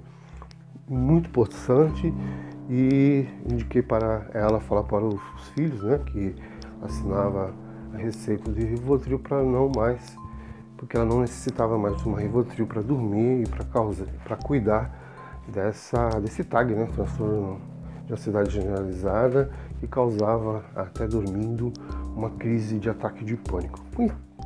muito 0.88 1.30
possante 1.30 2.14
e 2.70 3.26
indiquei 3.50 3.82
para 3.82 4.30
ela 4.34 4.60
falar 4.60 4.84
para 4.84 5.06
os 5.06 5.50
filhos, 5.56 5.82
né, 5.84 6.00
que 6.06 6.36
assinava 6.82 7.54
a 7.94 7.98
receita 7.98 8.52
de 8.52 8.66
Rivotril 8.66 9.20
para 9.20 9.42
não 9.44 9.72
mais, 9.74 10.18
porque 10.78 10.98
ela 10.98 11.06
não 11.06 11.22
necessitava 11.22 11.78
mais 11.78 11.96
de 11.98 12.08
uma 12.08 12.20
Rivotril 12.20 12.68
para 12.68 12.82
dormir 12.82 13.44
e 13.44 13.48
para 13.48 13.66
para 14.24 14.36
cuidar 14.36 14.98
dessa 15.48 16.10
desse 16.20 16.44
TAG, 16.44 16.74
né, 16.74 16.88
transtorno 16.94 17.60
de 18.06 18.14
ansiedade 18.14 18.52
generalizada 18.52 19.52
que 19.80 19.88
causava 19.88 20.64
até 20.76 21.08
dormindo 21.08 21.72
uma 22.16 22.30
crise 22.32 22.80
de 22.80 22.90
ataque 22.90 23.24
de 23.24 23.36
pânico. 23.38 23.80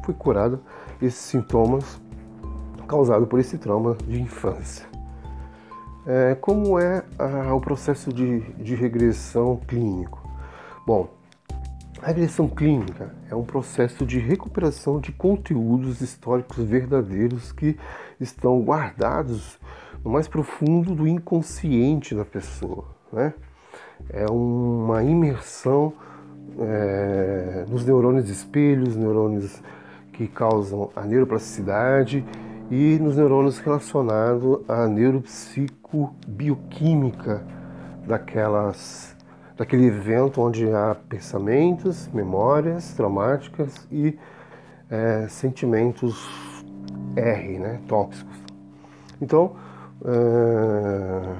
Fui 0.03 0.13
curada 0.13 0.59
esses 1.01 1.19
sintomas 1.19 1.99
causados 2.87 3.27
por 3.27 3.39
esse 3.39 3.57
trauma 3.57 3.95
de 4.07 4.21
infância. 4.21 4.85
É, 6.05 6.35
como 6.35 6.79
é 6.79 7.03
a, 7.17 7.53
o 7.53 7.59
processo 7.59 8.13
de, 8.13 8.41
de 8.53 8.75
regressão 8.75 9.57
clínico? 9.67 10.21
Bom, 10.85 11.09
a 12.01 12.07
regressão 12.07 12.47
clínica 12.47 13.15
é 13.29 13.35
um 13.35 13.43
processo 13.43 14.05
de 14.05 14.19
recuperação 14.19 14.99
de 14.99 15.11
conteúdos 15.11 16.01
históricos 16.01 16.63
verdadeiros 16.63 17.51
que 17.51 17.75
estão 18.19 18.61
guardados 18.61 19.57
no 20.03 20.11
mais 20.11 20.27
profundo 20.27 20.93
do 20.93 21.07
inconsciente 21.07 22.13
da 22.13 22.23
pessoa. 22.23 22.85
Né? 23.11 23.33
É 24.09 24.27
uma 24.29 25.03
imersão 25.03 25.93
é, 26.59 27.65
nos 27.67 27.83
neurônios 27.83 28.29
espelhos, 28.29 28.95
neurônios 28.95 29.63
que 30.15 30.27
causam 30.27 30.89
a 30.95 31.01
neuroplasticidade 31.01 32.23
e 32.71 32.97
nos 32.99 33.17
neurônios 33.17 33.59
relacionados 33.59 34.61
à 34.67 34.87
neuropsicobioquímica 34.87 37.45
daquelas, 38.07 39.15
daquele 39.57 39.85
evento 39.87 40.41
onde 40.41 40.71
há 40.71 40.95
pensamentos, 41.09 42.09
memórias 42.13 42.93
traumáticas 42.93 43.85
e 43.91 44.17
é, 44.89 45.27
sentimentos 45.27 46.25
R, 47.15 47.59
né, 47.59 47.79
tóxicos. 47.87 48.37
Então, 49.21 49.51
é, 50.05 51.35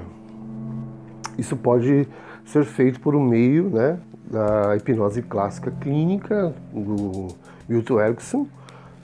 isso 1.38 1.56
pode 1.56 2.06
ser 2.44 2.64
feito 2.64 3.00
por 3.00 3.16
um 3.16 3.24
meio 3.24 3.70
né, 3.70 3.98
da 4.30 4.76
hipnose 4.76 5.22
clássica 5.22 5.70
clínica 5.70 6.54
do 6.72 7.28
Milton 7.68 8.00
Erickson, 8.00 8.46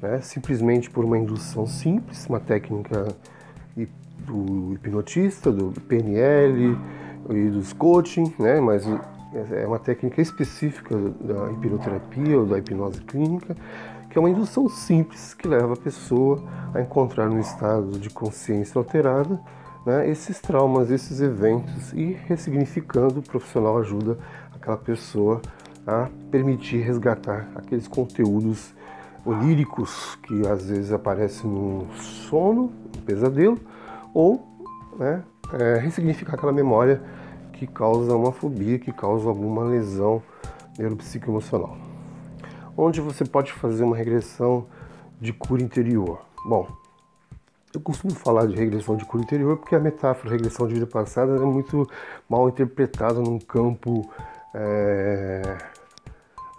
né, 0.03 0.21
simplesmente 0.21 0.91
por 0.91 1.05
uma 1.05 1.17
indução 1.17 1.67
simples, 1.67 2.27
uma 2.27 2.41
técnica 2.41 3.07
do 4.27 4.75
hipnotista, 4.75 5.51
do 5.51 5.81
PNL 5.83 6.77
e 7.31 7.49
dos 7.49 7.73
coaching, 7.73 8.33
né, 8.39 8.61
mas 8.61 8.85
é 9.51 9.67
uma 9.67 9.79
técnica 9.79 10.21
específica 10.21 10.97
da 11.21 11.51
hipnoterapia 11.53 12.39
ou 12.39 12.47
da 12.47 12.59
hipnose 12.59 13.01
clínica, 13.01 13.57
que 14.11 14.19
é 14.19 14.21
uma 14.21 14.29
indução 14.29 14.69
simples 14.69 15.33
que 15.33 15.49
leva 15.49 15.73
a 15.73 15.77
pessoa 15.77 16.43
a 16.75 16.81
encontrar 16.81 17.31
um 17.31 17.41
estado 17.41 17.99
de 17.99 18.11
consciência 18.11 18.79
alterada 18.79 19.41
né, 19.85 20.09
esses 20.09 20.41
traumas, 20.41 20.91
esses 20.91 21.21
eventos 21.21 21.93
e 21.93 22.17
ressignificando, 22.27 23.21
o 23.21 23.23
profissional 23.23 23.79
ajuda 23.79 24.19
aquela 24.55 24.77
pessoa 24.77 25.41
a 25.87 26.09
permitir 26.31 26.79
resgatar 26.79 27.49
aqueles 27.57 27.89
conteúdos 27.89 28.73
oníricos 29.25 30.17
que 30.23 30.47
às 30.47 30.67
vezes 30.67 30.93
aparecem 30.93 31.49
no 31.49 31.87
sono, 31.95 32.73
no 32.95 33.03
pesadelo, 33.03 33.59
ou 34.13 34.47
né, 34.99 35.23
é, 35.53 35.79
ressignificar 35.79 36.35
aquela 36.35 36.53
memória 36.53 37.03
que 37.53 37.67
causa 37.67 38.15
uma 38.17 38.33
fobia, 38.33 38.79
que 38.79 38.93
causa 38.93 39.29
alguma 39.29 39.65
lesão 39.65 40.23
neuropsicoemocional. 40.79 41.77
Onde 42.77 43.01
você 43.01 43.25
pode 43.25 43.53
fazer 43.53 43.85
uma 43.85 43.97
regressão 43.97 44.67
de 45.21 45.33
cura 45.33 45.63
interior? 45.63 46.21
Bom, 46.45 46.67
eu 47.75 47.81
costumo 47.81 48.15
falar 48.15 48.47
de 48.47 48.57
regressão 48.57 48.97
de 48.97 49.05
cura 49.05 49.23
interior 49.23 49.57
porque 49.57 49.75
a 49.75 49.81
metáfora 49.81 50.31
regressão 50.31 50.67
de 50.67 50.75
vida 50.75 50.87
passada 50.87 51.37
é 51.37 51.39
muito 51.39 51.89
mal 52.29 52.49
interpretada 52.49 53.21
num 53.21 53.39
campo 53.39 54.11
é, 54.55 55.57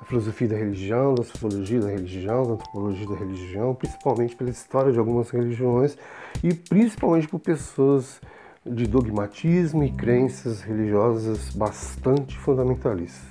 da 0.03 0.09
filosofia 0.09 0.47
da 0.49 0.57
religião, 0.57 1.15
da 1.15 1.23
sociologia 1.23 1.79
da 1.79 1.87
religião, 1.87 2.43
da 2.43 2.53
antropologia 2.53 3.07
da 3.07 3.15
religião, 3.15 3.73
principalmente 3.73 4.35
pela 4.35 4.49
história 4.49 4.91
de 4.91 4.99
algumas 4.99 5.29
religiões 5.29 5.97
e 6.43 6.53
principalmente 6.53 7.27
por 7.27 7.39
pessoas 7.39 8.21
de 8.65 8.85
dogmatismo 8.85 9.83
e 9.83 9.91
crenças 9.91 10.61
religiosas 10.61 11.49
bastante 11.55 12.37
fundamentalistas. 12.37 13.23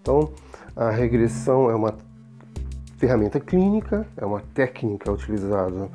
Então, 0.00 0.32
a 0.74 0.90
regressão 0.90 1.70
é 1.70 1.74
uma 1.74 1.94
ferramenta 2.96 3.38
clínica, 3.38 4.06
é 4.16 4.24
uma 4.24 4.40
técnica 4.40 5.12
utilizada 5.12 5.90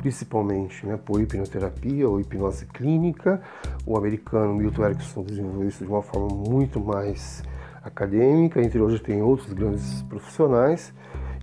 principalmente 0.00 0.84
né, 0.84 0.96
por 0.96 1.20
hipnoterapia 1.20 2.08
ou 2.08 2.20
hipnose 2.20 2.66
clínica. 2.66 3.40
O 3.86 3.96
americano 3.96 4.54
Milton 4.54 4.84
Erickson 4.84 5.22
desenvolveu 5.22 5.68
isso 5.68 5.84
de 5.84 5.90
uma 5.90 6.02
forma 6.02 6.28
muito 6.28 6.80
mais 6.80 7.42
acadêmica, 7.82 8.60
entre 8.60 8.80
hoje 8.80 9.00
tem 9.00 9.22
outros 9.22 9.52
grandes 9.52 10.02
profissionais. 10.02 10.92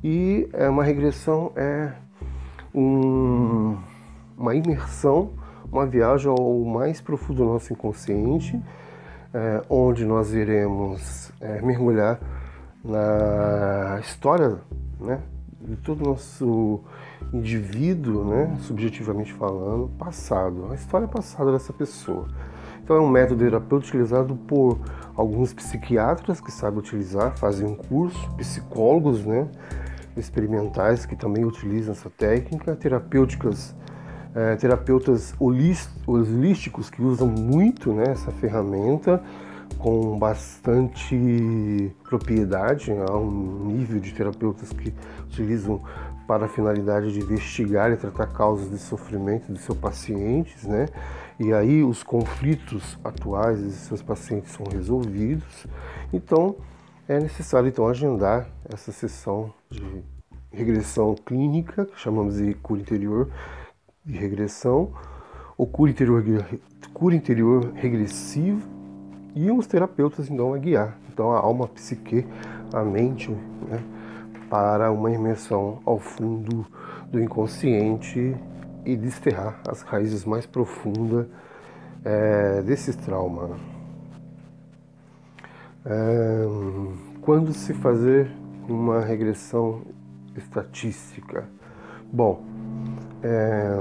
E 0.04 0.50
é 0.54 0.70
uma 0.70 0.84
regressão 0.84 1.52
é 1.56 1.94
um, 2.74 3.78
uma 4.38 4.56
imersão, 4.56 5.32
uma 5.72 5.86
viagem 5.86 6.30
ao 6.30 6.64
mais 6.64 7.02
profundo 7.02 7.44
do 7.44 7.46
nosso 7.46 7.74
inconsciente, 7.74 8.60
é, 9.34 9.62
onde 9.70 10.06
nós 10.06 10.34
iremos 10.34 11.32
é, 11.40 11.62
mergulhar 11.62 12.20
na 12.84 14.00
história 14.00 14.58
né, 15.00 15.20
de 15.62 15.76
todo 15.76 16.04
o 16.04 16.10
nosso 16.10 16.82
indivíduo, 17.34 18.24
né, 18.24 18.58
subjetivamente 18.62 19.34
falando, 19.34 19.90
passado, 20.00 20.68
a 20.72 20.76
história 20.76 21.08
passada 21.08 21.52
dessa 21.52 21.74
pessoa. 21.74 22.28
Então 22.90 22.98
é 22.98 23.02
um 23.02 23.08
método 23.08 23.44
terapêutico 23.44 23.98
utilizado 23.98 24.36
por 24.36 24.80
alguns 25.16 25.54
psiquiatras 25.54 26.42
que 26.42 26.52
sabem 26.52 26.80
utilizar, 26.80 27.38
fazem 27.38 27.68
um 27.68 27.76
curso, 27.76 28.18
psicólogos, 28.36 29.24
né, 29.24 29.48
experimentais 30.18 31.06
que 31.06 31.16
também 31.16 31.46
utilizam 31.46 31.92
essa 31.92 32.10
técnica, 32.10 32.76
terapêuticas, 32.76 33.76
é, 34.34 34.56
terapeutas 34.56 35.36
holísticos 35.40 36.90
que 36.90 37.00
usam 37.00 37.28
muito 37.28 37.94
né, 37.94 38.06
essa 38.08 38.32
ferramenta 38.32 39.22
com 39.78 40.18
bastante 40.18 41.96
propriedade, 42.04 42.92
há 42.92 43.16
um 43.16 43.68
nível 43.68 44.00
de 44.00 44.12
terapeutas 44.16 44.74
que 44.74 44.92
utilizam 45.26 45.80
para 46.28 46.46
a 46.46 46.50
finalidade 46.50 47.14
de 47.14 47.20
investigar 47.20 47.92
e 47.92 47.98
tratar 47.98 48.28
causas 48.28 48.70
de 48.72 48.80
sofrimento 48.80 49.54
de 49.54 49.60
seus 49.60 49.78
pacientes, 49.78 50.64
né? 50.64 50.88
E 51.40 51.54
aí 51.54 51.84
os 51.84 52.04
conflitos 52.04 53.00
atuais 53.04 53.64
de 53.64 53.72
seus 53.72 54.02
pacientes 54.02 54.52
são 54.52 54.66
resolvidos. 54.66 55.66
Então 56.12 56.58
é 57.08 57.20
necessário 57.20 57.70
então 57.70 57.88
agendar 57.88 58.48
essa 58.72 58.92
sessão 58.92 59.54
de 59.70 60.04
regressão 60.52 61.16
clínica, 61.16 61.86
que 61.86 61.98
chamamos 61.98 62.38
de 62.38 62.54
cura 62.56 62.82
interior 62.82 63.32
de 64.04 64.18
regressão, 64.18 64.92
ou 65.58 65.66
cura 65.66 65.92
interior, 65.92 66.24
cura 66.94 67.16
interior 67.16 67.72
regressiva, 67.74 68.62
e 69.36 69.50
os 69.50 69.66
terapeutas 69.66 70.30
então 70.30 70.54
a 70.54 70.58
guiar. 70.58 70.98
Então 71.12 71.32
a 71.32 71.40
alma, 71.40 71.66
a 71.66 71.68
psique, 71.68 72.26
a 72.74 72.84
mente, 72.84 73.30
né? 73.30 73.82
para 74.50 74.92
uma 74.92 75.12
imersão 75.12 75.80
ao 75.86 76.00
fundo 76.00 76.66
do 77.12 77.22
inconsciente 77.22 78.36
e 78.86 78.96
desterrar 78.96 79.62
as 79.68 79.82
raízes 79.82 80.26
mais 80.26 80.46
profundas 80.46 81.28
é, 82.04 82.62
desse 82.62 82.96
trauma. 82.98 83.58
É, 85.86 86.46
quando 87.22 87.54
se 87.54 87.74
fazer 87.74 88.32
uma 88.68 89.02
regressão 89.02 89.82
estatística? 90.36 91.48
Bom, 92.12 92.44
é, 93.24 93.78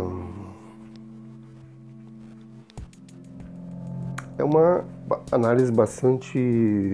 é 4.39 4.45
uma 4.45 4.85
análise 5.33 5.73
bastante 5.73 6.39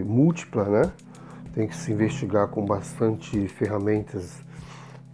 múltipla, 0.06 0.64
né? 0.64 0.92
Tem 1.52 1.68
que 1.68 1.76
se 1.76 1.92
investigar 1.92 2.48
com 2.48 2.64
bastante 2.64 3.46
ferramentas 3.48 4.42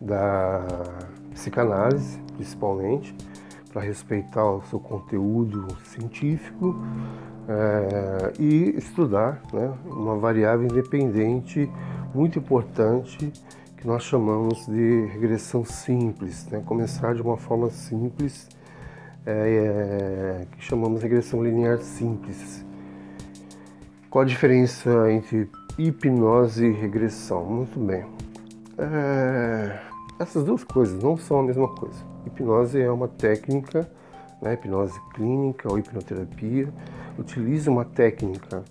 da 0.00 0.64
psicanálise, 1.32 2.18
principalmente, 2.40 3.14
para 3.70 3.82
respeitar 3.82 4.44
o 4.50 4.62
seu 4.62 4.80
conteúdo 4.80 5.68
científico 5.84 6.74
é, 7.46 8.32
e 8.38 8.74
estudar 8.78 9.42
né, 9.52 9.72
uma 9.84 10.16
variável 10.16 10.66
independente 10.66 11.70
muito 12.14 12.38
importante 12.38 13.30
que 13.76 13.86
nós 13.86 14.02
chamamos 14.02 14.66
de 14.66 15.06
regressão 15.12 15.64
simples, 15.64 16.46
né? 16.48 16.62
começar 16.64 17.14
de 17.14 17.22
uma 17.22 17.36
forma 17.36 17.70
simples, 17.70 18.48
é, 19.26 20.46
que 20.52 20.64
chamamos 20.64 21.00
de 21.00 21.06
regressão 21.06 21.44
linear 21.44 21.78
simples. 21.78 22.64
Qual 24.08 24.22
a 24.22 24.26
diferença 24.26 25.12
entre 25.12 25.48
hipnose 25.78 26.66
e 26.66 26.72
regressão? 26.72 27.44
Muito 27.44 27.78
bem. 27.78 28.04
É, 28.76 29.78
essas 30.18 30.42
duas 30.44 30.64
coisas 30.64 31.02
não 31.02 31.16
são 31.16 31.40
a 31.40 31.42
mesma 31.42 31.68
coisa. 31.68 32.09
Hipnose 32.26 32.80
é 32.80 32.90
uma 32.90 33.08
técnica, 33.08 33.90
né, 34.40 34.54
hipnose 34.54 35.00
clínica 35.14 35.70
ou 35.70 35.78
hipnoterapia, 35.78 36.72
utiliza 37.18 37.70
uma 37.70 37.84
técnica 37.84 38.64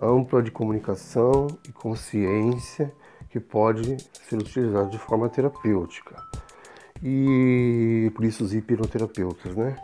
ampla 0.00 0.42
de 0.42 0.50
comunicação 0.50 1.46
e 1.68 1.72
consciência 1.72 2.92
que 3.28 3.40
pode 3.40 3.96
ser 4.28 4.36
utilizada 4.36 4.88
de 4.88 4.98
forma 4.98 5.28
terapêutica. 5.28 6.16
E 7.02 8.10
por 8.14 8.24
isso 8.24 8.44
os 8.44 8.54
hipnoterapeutas, 8.54 9.54
né? 9.56 9.76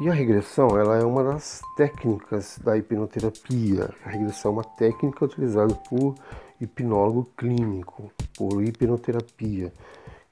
E 0.00 0.08
a 0.08 0.14
regressão, 0.14 0.78
ela 0.78 0.96
é 0.96 1.04
uma 1.04 1.22
das 1.22 1.60
técnicas 1.76 2.58
da 2.64 2.76
hipnoterapia. 2.76 3.90
A 4.04 4.08
regressão 4.08 4.52
é 4.52 4.54
uma 4.54 4.64
técnica 4.64 5.26
utilizada 5.26 5.74
por 5.74 6.14
hipnólogo 6.58 7.28
clínico, 7.36 8.10
por 8.34 8.62
hipnoterapia 8.64 9.70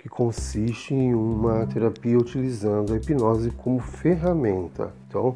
que 0.09 0.11
consiste 0.11 0.95
em 0.95 1.15
uma 1.15 1.67
terapia 1.67 2.19
utilizando 2.19 2.95
a 2.95 2.97
hipnose 2.97 3.51
como 3.51 3.79
ferramenta. 3.79 4.93
Então, 5.07 5.35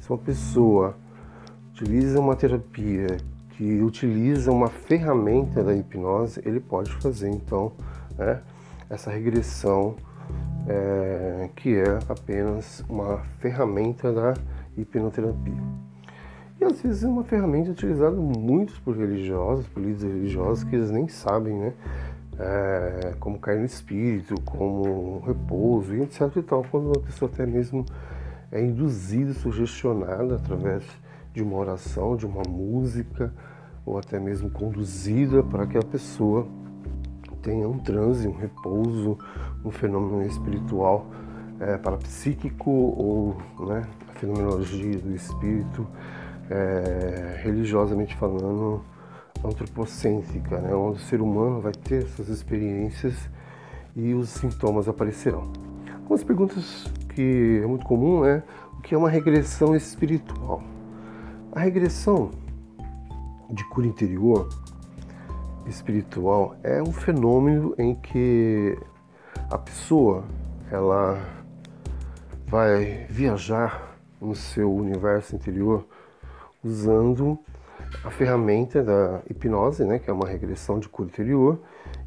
se 0.00 0.08
uma 0.08 0.18
pessoa 0.18 0.96
utiliza 1.72 2.20
uma 2.20 2.36
terapia 2.36 3.16
que 3.50 3.82
utiliza 3.82 4.52
uma 4.52 4.68
ferramenta 4.68 5.62
da 5.62 5.74
hipnose, 5.74 6.40
ele 6.44 6.60
pode 6.60 6.92
fazer 6.92 7.28
então 7.28 7.72
né, 8.16 8.40
essa 8.88 9.10
regressão 9.10 9.96
é, 10.68 11.50
que 11.56 11.76
é 11.76 11.98
apenas 12.08 12.84
uma 12.88 13.18
ferramenta 13.40 14.12
da 14.12 14.34
hipnoterapia. 14.76 15.62
E 16.60 16.64
às 16.64 16.80
vezes 16.80 17.04
é 17.04 17.08
uma 17.08 17.24
ferramenta 17.24 17.70
utilizada 17.70 18.16
muito 18.16 18.80
por 18.82 18.96
religiosos, 18.96 19.66
por 19.68 19.80
líderes 19.80 20.02
religiosos 20.02 20.64
que 20.64 20.74
eles 20.74 20.90
nem 20.90 21.06
sabem, 21.06 21.54
né? 21.54 21.74
É, 22.38 23.14
como 23.18 23.38
cair 23.38 23.58
no 23.58 23.64
espírito, 23.64 24.40
como 24.42 25.20
repouso 25.20 25.94
e 25.94 26.02
etc 26.02 26.36
e 26.36 26.42
tal, 26.42 26.64
quando 26.70 26.92
a 26.98 27.00
pessoa 27.00 27.30
até 27.32 27.46
mesmo 27.46 27.84
é 28.52 28.62
induzida, 28.62 29.32
sugestionada 29.32 30.36
através 30.36 30.84
de 31.32 31.42
uma 31.42 31.56
oração, 31.56 32.16
de 32.16 32.26
uma 32.26 32.42
música, 32.48 33.32
ou 33.84 33.98
até 33.98 34.18
mesmo 34.18 34.50
conduzida 34.50 35.42
para 35.42 35.66
que 35.66 35.78
a 35.78 35.82
pessoa 35.82 36.46
tenha 37.42 37.68
um 37.68 37.78
transe, 37.78 38.26
um 38.26 38.36
repouso, 38.36 39.18
um 39.64 39.70
fenômeno 39.70 40.22
espiritual 40.26 41.06
é, 41.60 41.76
parapsíquico 41.78 42.70
ou 42.70 43.36
né, 43.66 43.86
a 44.08 44.18
fenomenologia 44.18 44.98
do 44.98 45.14
espírito, 45.14 45.86
é, 46.50 47.40
religiosamente 47.42 48.16
falando, 48.16 48.82
antropocêntrica, 49.44 50.60
né, 50.60 50.74
onde 50.74 50.98
o 50.98 51.04
ser 51.04 51.20
humano 51.20 51.60
vai 51.60 51.72
ter 51.72 52.04
essas 52.04 52.28
experiências 52.28 53.14
e 53.94 54.14
os 54.14 54.28
sintomas 54.28 54.88
aparecerão. 54.88 55.50
Algumas 55.94 56.22
perguntas 56.22 56.84
que 57.14 57.60
é 57.62 57.66
muito 57.66 57.84
comum 57.84 58.24
é 58.24 58.42
o 58.78 58.80
que 58.82 58.94
é 58.94 58.98
uma 58.98 59.08
regressão 59.08 59.74
espiritual. 59.74 60.62
A 61.52 61.60
regressão 61.60 62.30
de 63.50 63.64
cura 63.64 63.86
interior 63.86 64.48
espiritual 65.66 66.56
é 66.62 66.82
um 66.82 66.92
fenômeno 66.92 67.74
em 67.78 67.94
que 67.94 68.78
a 69.50 69.58
pessoa 69.58 70.24
ela 70.70 71.18
vai 72.46 73.06
viajar 73.08 73.98
no 74.20 74.34
seu 74.34 74.72
universo 74.72 75.34
interior 75.34 75.86
usando 76.62 77.38
a 78.04 78.10
ferramenta 78.10 78.82
da 78.82 79.20
hipnose, 79.28 79.84
né, 79.84 79.98
que 79.98 80.08
é 80.08 80.12
uma 80.12 80.26
regressão 80.26 80.78
de 80.78 80.88
cura 80.88 81.08
interior, 81.08 81.60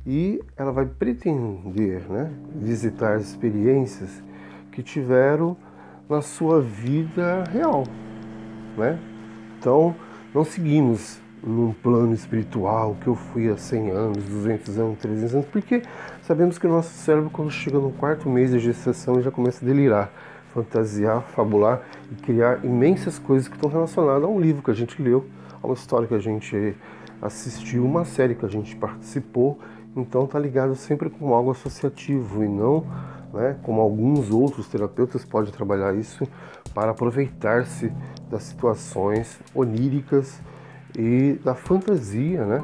e 0.06 0.42
ela 0.58 0.72
vai 0.72 0.86
pretender 0.86 2.02
né, 2.10 2.32
visitar 2.56 3.20
experiências 3.20 4.24
que 4.72 4.82
tiveram 4.82 5.58
na 6.10 6.22
sua 6.22 6.62
vida 6.62 7.44
real. 7.52 7.84
Né? 8.78 9.00
Então, 9.58 9.96
não 10.34 10.44
seguimos 10.44 11.20
num 11.44 11.74
plano 11.74 12.14
espiritual 12.14 12.96
que 13.02 13.08
eu 13.08 13.16
fui 13.16 13.50
há 13.50 13.58
100 13.58 13.92
anos, 13.92 14.24
200 14.24 14.80
anos, 14.80 15.00
300 15.00 15.36
anos, 15.36 15.48
porque 15.48 15.82
sabemos 16.22 16.58
que 16.58 16.68
o 16.68 16.70
nosso 16.70 16.90
cérebro, 16.90 17.30
quando 17.30 17.52
chega 17.52 17.80
no 17.80 17.92
quarto 17.92 18.30
mês 18.30 18.52
de 18.52 18.60
gestação, 18.60 19.22
já 19.22 19.32
começa 19.32 19.64
a 19.64 19.68
delirar, 19.68 20.12
fantasiar, 20.54 21.22
fabular 21.22 21.82
e 22.12 22.16
criar 22.16 22.64
imensas 22.66 23.18
coisas 23.20 23.48
que 23.48 23.56
estão 23.56 23.70
relacionadas 23.70 24.24
a 24.24 24.28
um 24.28 24.40
livro 24.40 24.62
que 24.62 24.72
a 24.72 24.74
gente 24.74 25.02
leu 25.02 25.26
uma 25.64 25.74
história 25.74 26.07
que 26.07 26.16
a 26.16 26.20
gente 26.20 26.76
assistiu, 27.22 27.86
uma 27.86 28.05
série 28.05 28.36
que 28.36 28.45
a 28.45 28.49
gente 28.49 28.76
participou, 28.76 29.60
então 29.95 30.26
tá 30.26 30.39
ligado 30.39 30.76
sempre 30.76 31.10
com 31.10 31.34
algo 31.34 31.51
associativo 31.51 32.43
e 32.43 32.47
não, 32.47 32.86
né, 33.34 33.57
como 33.64 33.82
alguns 33.82 34.32
outros 34.32 34.68
terapeutas 34.68 35.26
podem 35.26 35.51
trabalhar 35.51 35.93
isso 35.95 36.28
para 36.74 36.91
aproveitar-se 36.91 37.91
das 38.30 38.43
situações 38.43 39.39
oníricas 39.53 40.39
e 40.97 41.39
da 41.43 41.55
fantasia, 41.55 42.45
né, 42.45 42.64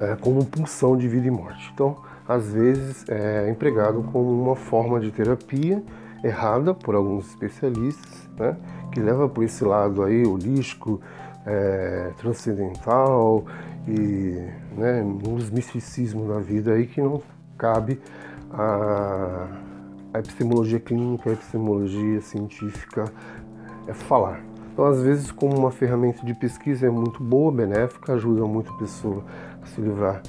é, 0.00 0.16
como 0.16 0.44
pulsão 0.44 0.96
de 0.96 1.08
vida 1.08 1.26
e 1.26 1.30
morte. 1.30 1.70
Então, 1.74 1.96
às 2.26 2.52
vezes 2.52 3.04
é 3.08 3.48
empregado 3.50 4.02
como 4.12 4.42
uma 4.42 4.56
forma 4.56 5.00
de 5.00 5.10
terapia 5.10 5.82
errada 6.22 6.74
por 6.74 6.94
alguns 6.94 7.28
especialistas, 7.28 8.28
né, 8.38 8.56
que 8.92 9.00
leva 9.00 9.28
por 9.28 9.44
esse 9.44 9.64
lado 9.64 10.02
aí 10.02 10.26
holístico, 10.26 11.00
é, 11.48 12.12
transcendental 12.18 13.44
e 13.86 14.36
né, 14.76 15.02
uns 15.26 15.50
misticismos 15.50 16.28
da 16.28 16.38
vida 16.38 16.74
aí 16.74 16.86
que 16.86 17.00
não 17.00 17.22
cabe 17.56 17.98
a, 18.52 19.48
a 20.12 20.18
epistemologia 20.18 20.78
clínica, 20.78 21.30
a 21.30 21.32
epistemologia 21.32 22.20
científica 22.20 23.06
é 23.86 23.94
falar. 23.94 24.42
Então, 24.72 24.84
às 24.84 25.02
vezes, 25.02 25.32
como 25.32 25.56
uma 25.56 25.72
ferramenta 25.72 26.24
de 26.24 26.34
pesquisa 26.34 26.86
é 26.86 26.90
muito 26.90 27.22
boa, 27.22 27.50
benéfica, 27.50 28.12
ajuda 28.12 28.44
muito 28.44 28.70
a 28.72 28.78
pessoa 28.78 29.24
a 29.62 29.66
se 29.66 29.80
livrar 29.80 30.22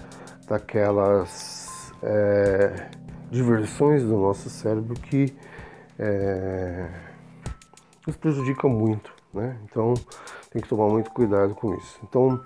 daquelas 0.48 1.94
é, 2.02 2.90
diversões 3.30 4.04
do 4.04 4.18
nosso 4.18 4.50
cérebro 4.50 4.96
que 4.96 5.36
é, 6.00 6.88
nos 8.08 8.16
prejudicam 8.16 8.70
muito. 8.70 9.14
Né? 9.34 9.56
Então, 9.66 9.94
tem 10.52 10.62
que 10.62 10.68
tomar 10.68 10.88
muito 10.88 11.12
cuidado 11.12 11.54
com 11.56 11.76
isso. 11.76 12.00
Então, 12.04 12.42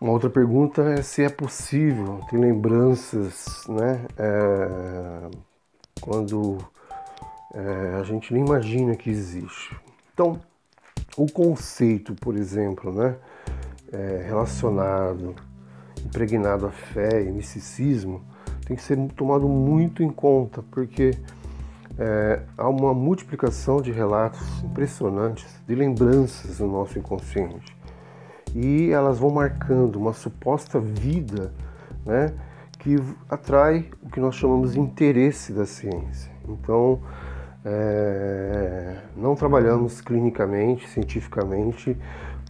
uma 0.00 0.12
outra 0.12 0.30
pergunta 0.30 0.82
é 0.82 1.02
se 1.02 1.22
é 1.22 1.28
possível 1.28 2.20
ter 2.30 2.38
lembranças, 2.38 3.64
né? 3.68 4.06
É, 4.16 5.30
quando 6.00 6.58
é, 7.54 7.98
a 8.00 8.02
gente 8.02 8.32
nem 8.32 8.44
imagina 8.44 8.96
que 8.96 9.10
existe. 9.10 9.76
Então, 10.12 10.40
o 11.16 11.30
conceito, 11.30 12.14
por 12.14 12.36
exemplo, 12.36 12.92
né? 12.92 13.16
É, 13.92 14.24
relacionado, 14.26 15.34
impregnado 16.04 16.66
à 16.66 16.70
fé 16.70 17.22
e 17.22 17.30
misticismo, 17.30 18.24
tem 18.64 18.76
que 18.76 18.82
ser 18.82 18.96
tomado 19.16 19.48
muito 19.48 20.02
em 20.02 20.10
conta, 20.10 20.62
porque 20.70 21.10
é, 22.00 22.40
há 22.56 22.66
uma 22.66 22.94
multiplicação 22.94 23.82
de 23.82 23.92
relatos 23.92 24.40
impressionantes, 24.64 25.62
de 25.68 25.74
lembranças 25.74 26.58
no 26.58 26.66
nosso 26.66 26.98
inconsciente. 26.98 27.76
E 28.54 28.90
elas 28.90 29.18
vão 29.18 29.30
marcando 29.30 29.96
uma 29.96 30.14
suposta 30.14 30.80
vida 30.80 31.52
né, 32.06 32.32
que 32.78 32.96
atrai 33.28 33.90
o 34.02 34.08
que 34.08 34.18
nós 34.18 34.34
chamamos 34.34 34.72
de 34.72 34.80
interesse 34.80 35.52
da 35.52 35.66
ciência. 35.66 36.32
Então, 36.48 37.00
é, 37.66 38.96
não 39.14 39.34
trabalhamos 39.34 40.00
clinicamente, 40.00 40.88
cientificamente, 40.88 41.96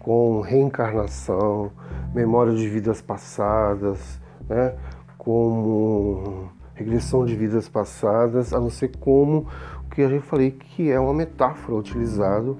com 0.00 0.40
reencarnação, 0.40 1.72
memória 2.14 2.54
de 2.54 2.68
vidas 2.68 3.02
passadas, 3.02 4.20
né, 4.48 4.74
como 5.18 6.48
regressão 6.80 7.26
de 7.26 7.36
vidas 7.36 7.68
passadas, 7.68 8.54
a 8.54 8.58
não 8.58 8.70
ser 8.70 8.96
como 8.98 9.46
o 9.86 9.90
que 9.90 10.02
a 10.02 10.08
gente 10.08 10.24
falei 10.24 10.50
que 10.50 10.90
é 10.90 10.98
uma 10.98 11.12
metáfora 11.12 11.78
utilizado 11.78 12.56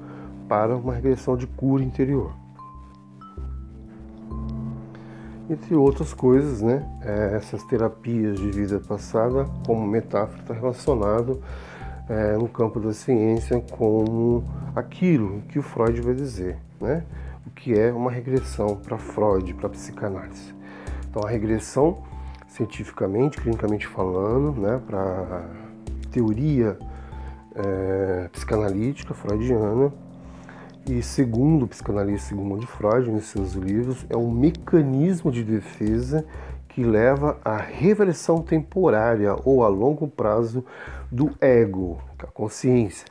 para 0.47 0.77
uma 0.77 0.95
regressão 0.95 1.37
de 1.37 1.47
cura 1.47 1.83
interior. 1.83 2.33
Entre 5.49 5.75
outras 5.75 6.13
coisas, 6.13 6.61
né, 6.61 6.87
é, 7.03 7.37
essas 7.37 7.65
terapias 7.65 8.39
de 8.39 8.51
vida 8.51 8.79
passada, 8.79 9.47
como 9.67 9.85
metáfora, 9.87 10.41
está 10.41 10.55
relacionado 10.55 11.41
é, 12.09 12.37
no 12.37 12.47
campo 12.47 12.79
da 12.79 12.93
ciência 12.93 13.61
como 13.73 14.45
aquilo 14.77 15.41
que 15.49 15.59
o 15.59 15.63
Freud 15.63 16.01
vai 16.03 16.15
dizer, 16.15 16.59
né, 16.81 17.05
o 17.47 17.51
que 17.51 17.77
é 17.77 17.91
uma 17.91 18.11
regressão 18.11 18.77
para 18.77 18.99
Freud, 18.99 19.55
para 19.55 19.69
psicanálise. 19.71 20.55
Então, 21.09 21.23
a 21.25 21.29
regressão, 21.29 22.03
cientificamente, 22.51 23.41
clinicamente 23.41 23.87
falando, 23.87 24.61
né, 24.61 24.81
para 24.87 25.45
teoria 26.11 26.79
é, 27.55 28.29
psicanalítica 28.33 29.15
freudiana, 29.15 29.93
e 30.89 31.03
segundo 31.03 31.65
o 31.65 31.69
psicanalista 31.69 32.29
Sigmund 32.29 32.67
Freud, 32.67 33.11
em 33.11 33.21
seus 33.21 33.53
livros, 33.53 34.05
é 34.09 34.17
um 34.17 34.31
mecanismo 34.31 35.31
de 35.31 35.45
defesa 35.45 36.25
que 36.69 36.83
leva 36.83 37.39
à 37.45 37.57
reversão 37.57 38.43
temporária 38.43 39.37
ou 39.45 39.63
a 39.63 39.69
longo 39.69 40.09
prazo 40.09 40.65
do 41.11 41.31
ego, 41.41 41.99
é 42.19 42.25
a 42.25 42.27
consciência, 42.27 43.07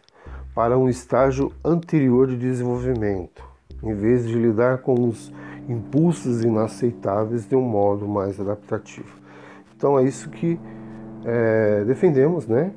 para 0.53 0.77
um 0.77 0.89
estágio 0.89 1.51
anterior 1.63 2.27
de 2.27 2.37
desenvolvimento, 2.37 3.43
em 3.83 3.93
vez 3.93 4.27
de 4.27 4.33
lidar 4.33 4.79
com 4.79 5.07
os 5.07 5.31
impulsos 5.67 6.43
inaceitáveis 6.43 7.47
de 7.47 7.55
um 7.55 7.61
modo 7.61 8.07
mais 8.07 8.39
adaptativo. 8.39 9.18
Então 9.79 9.97
é 9.97 10.03
isso 10.03 10.29
que 10.29 10.59
é, 11.23 11.85
defendemos, 11.85 12.45
né? 12.45 12.73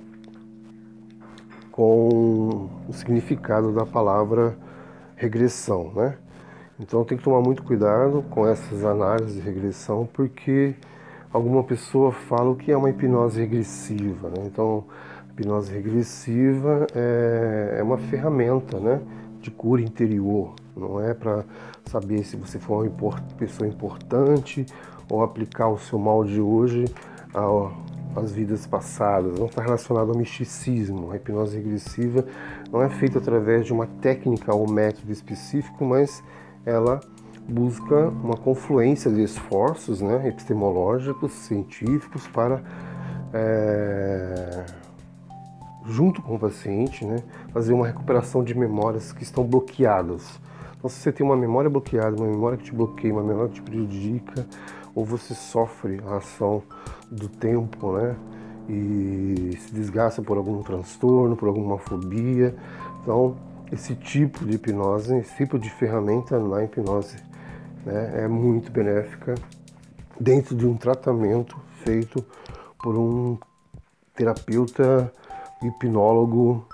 Com 1.72 2.70
o 2.88 2.92
significado 2.92 3.72
da 3.72 3.84
palavra 3.84 4.56
regressão, 5.16 5.90
né? 5.96 6.16
Então 6.78 7.04
tem 7.04 7.18
que 7.18 7.24
tomar 7.24 7.40
muito 7.40 7.64
cuidado 7.64 8.24
com 8.30 8.46
essas 8.46 8.84
análises 8.84 9.34
de 9.34 9.40
regressão, 9.40 10.08
porque 10.12 10.76
alguma 11.32 11.64
pessoa 11.64 12.12
fala 12.12 12.50
o 12.50 12.54
que 12.54 12.70
é 12.70 12.76
uma 12.76 12.88
hipnose 12.88 13.40
regressiva, 13.40 14.28
né? 14.28 14.44
Então, 14.46 14.84
a 15.28 15.32
hipnose 15.32 15.72
regressiva 15.72 16.86
é, 16.94 17.78
é 17.80 17.82
uma 17.82 17.98
ferramenta, 17.98 18.78
né? 18.78 19.00
De 19.40 19.50
cura 19.50 19.82
interior, 19.82 20.54
não 20.76 21.00
é 21.00 21.12
para 21.14 21.44
saber 21.84 22.22
se 22.22 22.36
você 22.36 22.60
for 22.60 22.86
uma 22.86 23.20
pessoa 23.36 23.68
importante 23.68 24.64
ou 25.08 25.22
aplicar 25.22 25.68
o 25.68 25.78
seu 25.78 25.98
mal 25.98 26.24
de 26.24 26.40
hoje 26.40 26.84
às 28.14 28.32
vidas 28.32 28.66
passadas. 28.66 29.38
Não 29.38 29.46
está 29.46 29.62
relacionado 29.62 30.10
ao 30.10 30.16
misticismo. 30.16 31.10
A 31.10 31.16
hipnose 31.16 31.56
regressiva 31.56 32.24
não 32.70 32.82
é 32.82 32.88
feita 32.88 33.18
através 33.18 33.66
de 33.66 33.72
uma 33.72 33.86
técnica 33.86 34.54
ou 34.54 34.70
método 34.70 35.12
específico, 35.12 35.84
mas 35.84 36.22
ela 36.64 37.00
busca 37.48 38.08
uma 38.08 38.36
confluência 38.36 39.10
de 39.10 39.22
esforços 39.22 40.00
né, 40.00 40.28
epistemológicos, 40.28 41.32
científicos, 41.32 42.28
para, 42.28 42.62
é, 43.32 44.64
junto 45.86 46.22
com 46.22 46.36
o 46.36 46.38
paciente, 46.38 47.04
né, 47.04 47.16
fazer 47.52 47.72
uma 47.72 47.86
recuperação 47.86 48.44
de 48.44 48.56
memórias 48.56 49.12
que 49.12 49.24
estão 49.24 49.44
bloqueadas 49.44 50.40
então, 50.82 50.90
se 50.90 50.98
você 50.98 51.12
tem 51.12 51.24
uma 51.24 51.36
memória 51.36 51.70
bloqueada, 51.70 52.16
uma 52.16 52.26
memória 52.26 52.58
que 52.58 52.64
te 52.64 52.74
bloqueia, 52.74 53.14
uma 53.14 53.22
memória 53.22 53.50
que 53.50 53.54
te 53.54 53.62
prejudica, 53.62 54.44
ou 54.94 55.04
você 55.04 55.34
sofre 55.34 56.00
a 56.06 56.16
ação 56.16 56.62
do 57.10 57.28
tempo, 57.28 57.92
né? 57.92 58.16
E 58.68 59.56
se 59.60 59.74
desgasta 59.74 60.22
por 60.22 60.36
algum 60.36 60.62
transtorno, 60.62 61.36
por 61.36 61.48
alguma 61.48 61.78
fobia. 61.78 62.54
Então, 63.02 63.36
esse 63.70 63.94
tipo 63.94 64.44
de 64.44 64.54
hipnose, 64.54 65.16
esse 65.16 65.36
tipo 65.36 65.58
de 65.58 65.68
ferramenta 65.70 66.38
na 66.38 66.62
hipnose 66.64 67.16
né, 67.84 68.22
é 68.24 68.28
muito 68.28 68.70
benéfica 68.70 69.34
dentro 70.20 70.54
de 70.54 70.66
um 70.66 70.76
tratamento 70.76 71.56
feito 71.84 72.24
por 72.82 72.96
um 72.96 73.38
terapeuta 74.14 75.12
hipnólogo 75.62 76.66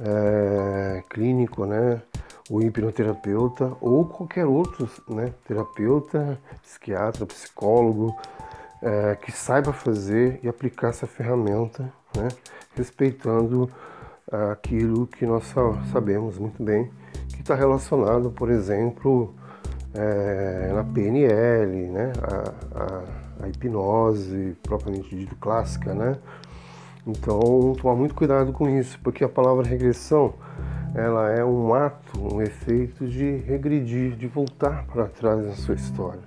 é, 0.00 1.02
clínico, 1.08 1.64
né? 1.64 2.02
O 2.50 2.60
hipnoterapeuta 2.60 3.72
ou 3.80 4.04
qualquer 4.04 4.44
outro 4.44 4.90
né, 5.08 5.32
terapeuta, 5.46 6.36
psiquiatra, 6.60 7.24
psicólogo 7.24 8.14
é, 8.82 9.14
que 9.14 9.30
saiba 9.30 9.72
fazer 9.72 10.40
e 10.42 10.48
aplicar 10.48 10.88
essa 10.88 11.06
ferramenta, 11.06 11.92
né, 12.16 12.28
respeitando 12.74 13.70
aquilo 14.52 15.06
que 15.06 15.26
nós 15.26 15.52
sabemos 15.92 16.38
muito 16.38 16.62
bem, 16.62 16.90
que 17.28 17.40
está 17.40 17.54
relacionado, 17.54 18.30
por 18.30 18.48
exemplo, 18.48 19.34
é, 19.92 20.72
na 20.72 20.84
PNL, 20.84 21.88
né, 21.88 22.12
a, 22.22 23.42
a, 23.42 23.44
a 23.44 23.48
hipnose 23.48 24.56
propriamente 24.62 25.16
dito 25.16 25.34
clássica, 25.36 25.94
né? 25.94 26.16
Então, 27.06 27.74
tomar 27.80 27.96
muito 27.96 28.14
cuidado 28.14 28.52
com 28.52 28.68
isso, 28.68 28.98
porque 29.02 29.24
a 29.24 29.28
palavra 29.28 29.66
regressão 29.66 30.34
ela 30.94 31.30
é 31.30 31.44
um 31.44 31.72
ato, 31.72 32.18
um 32.20 32.42
efeito 32.42 33.06
de 33.06 33.36
regredir, 33.36 34.16
de 34.16 34.26
voltar 34.26 34.84
para 34.86 35.06
trás 35.06 35.46
na 35.46 35.54
sua 35.54 35.74
história. 35.74 36.22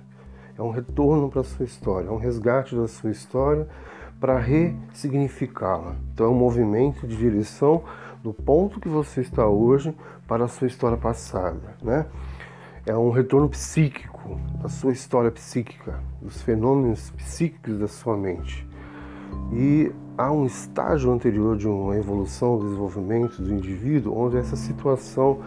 É 0.56 0.62
um 0.62 0.70
retorno 0.70 1.28
para 1.28 1.40
a 1.40 1.44
sua 1.44 1.64
história, 1.64 2.08
é 2.08 2.10
um 2.10 2.16
resgate 2.16 2.74
da 2.74 2.88
sua 2.88 3.10
história 3.10 3.66
para 4.20 4.38
ressignificá-la. 4.38 5.96
Então 6.12 6.26
é 6.26 6.28
um 6.30 6.34
movimento 6.34 7.06
de 7.06 7.16
direção 7.16 7.82
do 8.22 8.32
ponto 8.32 8.80
que 8.80 8.88
você 8.88 9.20
está 9.20 9.46
hoje 9.46 9.94
para 10.26 10.44
a 10.44 10.48
sua 10.48 10.66
história 10.66 10.96
passada, 10.96 11.76
né? 11.82 12.06
É 12.86 12.96
um 12.96 13.10
retorno 13.10 13.48
psíquico 13.48 14.38
da 14.62 14.68
sua 14.68 14.92
história 14.92 15.30
psíquica, 15.30 16.00
dos 16.20 16.42
fenômenos 16.42 17.10
psíquicos 17.10 17.78
da 17.78 17.88
sua 17.88 18.16
mente. 18.16 18.66
E 19.52 19.90
há 20.16 20.30
um 20.30 20.46
estágio 20.46 21.12
anterior 21.12 21.56
de 21.56 21.66
uma 21.68 21.96
evolução, 21.96 22.58
desenvolvimento 22.58 23.42
do 23.42 23.52
indivíduo, 23.52 24.16
onde 24.16 24.36
essa 24.36 24.56
situação 24.56 25.40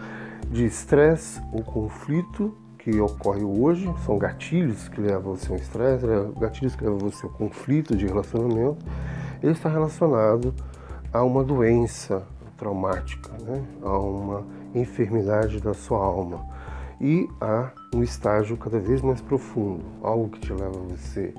de 0.50 0.64
estresse 0.64 1.40
ou 1.52 1.62
conflito 1.62 2.54
que 2.78 3.00
ocorre 3.00 3.44
hoje, 3.44 3.92
são 4.04 4.18
gatilhos 4.18 4.88
que 4.88 5.00
levam 5.00 5.36
você 5.36 5.52
ao 5.52 5.58
estresse, 5.58 6.06
gatilhos 6.38 6.74
que 6.74 6.84
levam 6.84 6.98
você 6.98 7.26
ao 7.26 7.32
conflito 7.32 7.96
de 7.96 8.06
relacionamento, 8.06 8.84
ele 9.42 9.52
está 9.52 9.68
relacionado 9.68 10.54
a 11.12 11.22
uma 11.22 11.42
doença 11.42 12.22
traumática, 12.56 13.30
né? 13.42 13.62
a 13.82 13.98
uma 13.98 14.44
enfermidade 14.74 15.60
da 15.60 15.74
sua 15.74 15.98
alma 15.98 16.44
e 17.00 17.28
a 17.40 17.70
um 17.94 18.02
estágio 18.02 18.56
cada 18.56 18.78
vez 18.78 19.00
mais 19.00 19.20
profundo, 19.20 19.84
algo 20.02 20.28
que 20.28 20.40
te 20.40 20.52
leva 20.52 20.76
a 20.76 20.96
você 20.96 21.32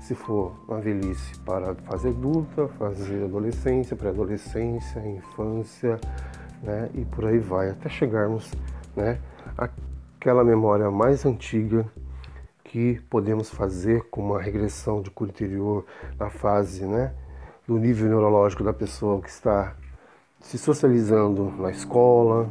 se 0.00 0.14
for 0.14 0.52
uma 0.68 0.80
velhice 0.80 1.38
para 1.40 1.74
fase 1.74 2.08
adulta, 2.08 2.68
fazer 2.78 3.24
adolescência, 3.24 3.96
pré-adolescência, 3.96 5.00
infância, 5.06 5.98
né, 6.62 6.88
e 6.94 7.04
por 7.04 7.26
aí 7.26 7.38
vai, 7.38 7.70
até 7.70 7.88
chegarmos, 7.88 8.52
né, 8.96 9.18
àquela 9.56 10.44
memória 10.44 10.90
mais 10.90 11.24
antiga 11.26 11.86
que 12.64 13.00
podemos 13.08 13.50
fazer 13.50 14.02
com 14.10 14.20
uma 14.20 14.40
regressão 14.40 15.00
de 15.00 15.10
cura 15.10 15.30
interior 15.30 15.84
na 16.18 16.30
fase, 16.30 16.84
né, 16.84 17.12
do 17.66 17.78
nível 17.78 18.08
neurológico 18.08 18.62
da 18.62 18.72
pessoa 18.72 19.20
que 19.20 19.28
está 19.28 19.74
se 20.40 20.56
socializando 20.56 21.50
na 21.58 21.70
escola 21.70 22.48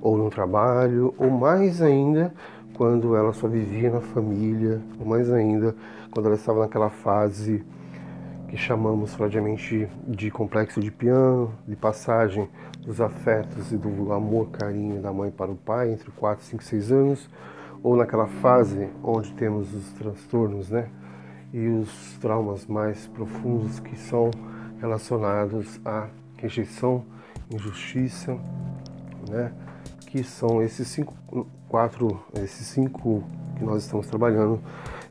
ou 0.00 0.16
no 0.16 0.30
trabalho, 0.30 1.14
ou 1.18 1.30
mais 1.30 1.82
ainda 1.82 2.32
quando 2.74 3.16
ela 3.16 3.32
só 3.32 3.46
vivia 3.46 3.90
na 3.90 4.00
família, 4.00 4.80
ou 4.98 5.06
mais 5.06 5.30
ainda 5.30 5.74
quando 6.14 6.26
ela 6.26 6.36
estava 6.36 6.60
naquela 6.60 6.90
fase 6.90 7.64
que 8.48 8.56
chamamos 8.56 9.12
freudiamente 9.14 9.88
de 10.06 10.30
complexo 10.30 10.80
de 10.80 10.92
piano, 10.92 11.52
de 11.66 11.74
passagem 11.74 12.48
dos 12.80 13.00
afetos 13.00 13.72
e 13.72 13.76
do 13.76 14.12
amor, 14.12 14.48
carinho 14.50 15.02
da 15.02 15.12
mãe 15.12 15.32
para 15.32 15.50
o 15.50 15.56
pai 15.56 15.92
entre 15.92 16.08
4, 16.12 16.44
5, 16.44 16.62
6 16.62 16.92
anos, 16.92 17.30
ou 17.82 17.96
naquela 17.96 18.28
fase 18.28 18.88
onde 19.02 19.32
temos 19.32 19.74
os 19.74 19.90
transtornos, 19.94 20.70
né? 20.70 20.88
E 21.52 21.66
os 21.66 22.16
traumas 22.20 22.64
mais 22.66 23.08
profundos 23.08 23.80
que 23.80 23.96
são 23.96 24.30
relacionados 24.80 25.80
à 25.84 26.06
rejeição, 26.36 27.04
injustiça, 27.52 28.38
né? 29.28 29.52
Que 30.06 30.22
são 30.22 30.62
esses 30.62 30.86
cinco 30.86 31.12
quatro, 31.68 32.22
esses 32.34 32.68
cinco 32.68 33.24
que 33.56 33.64
nós 33.64 33.82
estamos 33.82 34.06
trabalhando, 34.06 34.60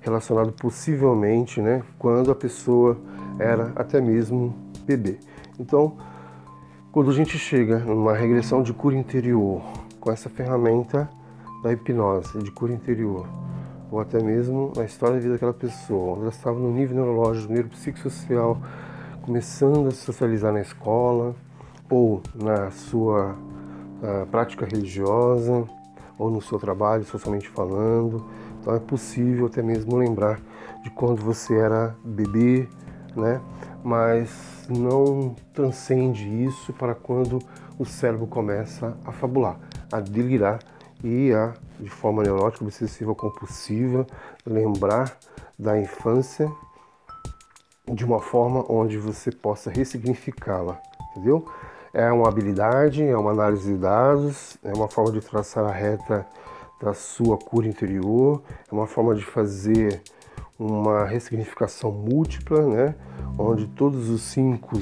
relacionado 0.04 0.52
possivelmente, 0.52 1.62
né, 1.62 1.82
quando 1.98 2.32
a 2.32 2.36
pessoa 2.36 2.98
era 3.40 3.72
até 3.76 4.00
mesmo 4.00 4.54
bebê. 4.86 5.18
Então, 5.60 5.98
quando 6.92 7.10
a 7.10 7.14
gente 7.14 7.38
chega 7.40 7.80
numa 7.80 8.14
regressão 8.14 8.62
de 8.62 8.74
cura 8.74 8.96
interior, 8.96 9.62
com 10.00 10.12
essa 10.12 10.30
ferramenta 10.30 11.10
da 11.64 11.72
hipnose, 11.72 12.38
de 12.40 12.52
cura 12.52 12.74
interior, 12.74 13.26
ou 13.90 14.00
até 14.00 14.22
mesmo 14.22 14.74
na 14.76 14.84
história 14.84 15.16
da 15.16 15.22
vida 15.22 15.34
daquela 15.34 15.54
pessoa, 15.54 16.20
ela 16.20 16.30
estava 16.30 16.60
no 16.60 16.72
nível 16.72 16.96
neurológico, 16.98 17.50
no 17.50 17.56
nível 17.56 17.72
psicossocial, 17.72 18.58
começando 19.22 19.88
a 19.88 19.92
se 19.92 19.98
socializar 19.98 20.52
na 20.52 20.62
escola, 20.62 21.34
ou 21.90 22.22
na 22.36 22.72
sua 22.72 23.36
na 24.02 24.26
prática 24.26 24.66
religiosa 24.66 25.64
ou 26.20 26.30
no 26.30 26.42
seu 26.42 26.60
trabalho, 26.60 27.06
socialmente 27.06 27.48
falando. 27.50 28.26
Então 28.64 28.74
é 28.74 28.80
possível 28.80 29.48
até 29.48 29.62
mesmo 29.62 29.98
lembrar 29.98 30.40
de 30.84 30.90
quando 30.90 31.22
você 31.22 31.54
era 31.54 31.94
bebê, 32.02 32.66
né? 33.14 33.42
Mas 33.84 34.66
não 34.70 35.36
transcende 35.54 36.46
isso 36.46 36.72
para 36.72 36.96
quando 36.96 37.40
o 37.78 37.84
cérebro 37.84 38.26
começa 38.26 38.98
a 39.04 39.12
fabular, 39.12 39.60
a 39.92 40.00
delirar 40.00 40.60
e 41.04 41.34
a, 41.34 41.54
de 41.78 41.90
forma 41.90 42.24
neurótica, 42.24 42.64
obsessiva, 42.64 43.14
compulsiva, 43.14 44.08
lembrar 44.46 45.18
da 45.60 45.78
infância 45.78 46.50
de 47.92 48.06
uma 48.06 48.22
forma 48.22 48.64
onde 48.70 48.98
você 48.98 49.30
possa 49.30 49.70
ressignificá-la, 49.70 50.80
entendeu? 51.12 51.46
É 51.94 52.10
uma 52.14 52.30
habilidade, 52.30 53.04
é 53.04 53.18
uma 53.18 53.32
análise 53.32 53.74
de 53.74 53.78
dados, 53.78 54.58
é 54.64 54.72
uma 54.74 54.88
forma 54.88 55.12
de 55.12 55.20
traçar 55.20 55.66
a 55.66 55.72
reta 55.72 56.26
da 56.84 56.94
sua 56.94 57.38
cura 57.38 57.68
interior, 57.68 58.44
é 58.70 58.76
uma 58.76 58.86
forma 58.86 59.16
de 59.16 59.24
fazer 59.24 60.02
uma 60.60 61.06
ressignificação 61.06 61.92
múltipla, 61.92 62.68
né? 62.68 62.96
onde 63.38 63.68
todos 63.68 64.10
os 64.10 64.22
cinco 64.22 64.78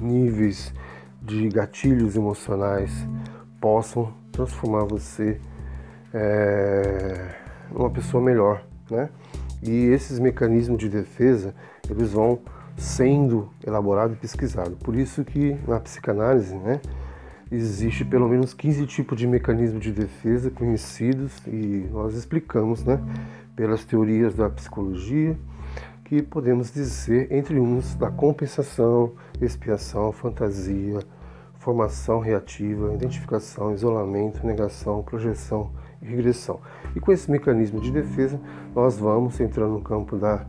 níveis 0.00 0.72
de 1.20 1.48
gatilhos 1.48 2.16
emocionais 2.16 2.90
possam 3.60 4.12
transformar 4.30 4.84
você 4.84 5.40
é, 6.14 7.34
numa 7.70 7.90
pessoa 7.90 8.22
melhor, 8.22 8.64
né? 8.90 9.08
E 9.62 9.86
esses 9.86 10.18
mecanismos 10.18 10.78
de 10.78 10.88
defesa 10.88 11.54
eles 11.88 12.12
vão 12.12 12.40
sendo 12.76 13.50
elaborados 13.64 14.16
e 14.16 14.18
pesquisados. 14.18 14.74
Por 14.78 14.96
isso 14.96 15.24
que 15.24 15.56
na 15.68 15.78
psicanálise, 15.78 16.56
né, 16.56 16.80
existe 17.52 18.04
pelo 18.04 18.28
menos 18.28 18.54
15 18.54 18.86
tipos 18.86 19.18
de 19.18 19.26
mecanismos 19.26 19.82
de 19.82 19.92
defesa 19.92 20.50
conhecidos 20.50 21.38
e 21.46 21.86
nós 21.92 22.14
explicamos, 22.14 22.82
né, 22.82 22.98
pelas 23.54 23.84
teorias 23.84 24.34
da 24.34 24.48
psicologia, 24.48 25.38
que 26.04 26.22
podemos 26.22 26.72
dizer 26.72 27.30
entre 27.30 27.60
uns 27.60 27.94
da 27.94 28.10
compensação, 28.10 29.12
expiação, 29.40 30.12
fantasia, 30.12 31.00
formação 31.54 32.20
reativa, 32.20 32.94
identificação, 32.94 33.72
isolamento, 33.74 34.44
negação, 34.46 35.02
projeção 35.02 35.70
e 36.00 36.06
regressão. 36.06 36.58
E 36.96 37.00
com 37.00 37.12
esse 37.12 37.30
mecanismo 37.30 37.80
de 37.80 37.92
defesa, 37.92 38.40
nós 38.74 38.98
vamos 38.98 39.38
entrando 39.40 39.74
no 39.74 39.80
campo 39.80 40.16
da 40.16 40.44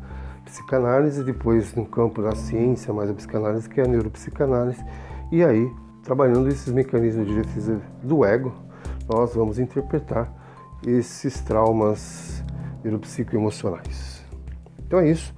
psicanálise, 0.46 1.24
depois 1.24 1.74
no 1.76 1.86
campo 1.86 2.22
da 2.22 2.36
ciência, 2.36 2.94
mais 2.94 3.10
a 3.10 3.14
psicanálise, 3.14 3.70
que 3.70 3.80
é 3.80 3.84
a 3.84 3.88
neuropsicanálise, 3.88 4.84
e 5.32 5.44
aí, 5.44 5.72
trabalhando 6.04 6.50
esses 6.50 6.72
mecanismos 6.72 7.26
de 7.26 7.42
defesa 7.42 7.82
do 8.04 8.26
ego, 8.26 8.54
nós 9.08 9.34
vamos 9.34 9.58
interpretar 9.58 10.32
esses 10.86 11.40
traumas 11.42 12.44
neuropsicoemocionais. 12.84 14.24
Então 14.86 15.00
é 15.00 15.10
isso, 15.10 15.34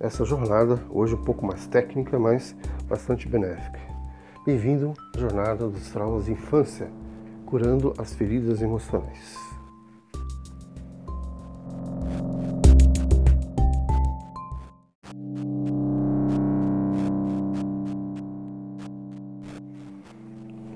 essa 0.00 0.24
jornada, 0.24 0.80
hoje 0.88 1.14
um 1.14 1.24
pouco 1.24 1.44
mais 1.44 1.66
técnica, 1.66 2.18
mas 2.18 2.56
bastante 2.88 3.28
benéfica. 3.28 3.80
Bem-vindo 4.46 4.94
à 5.14 5.18
jornada 5.18 5.68
dos 5.68 5.90
traumas 5.90 6.26
de 6.26 6.32
infância, 6.32 6.88
curando 7.44 7.92
as 7.98 8.14
feridas 8.14 8.62
emocionais. 8.62 9.51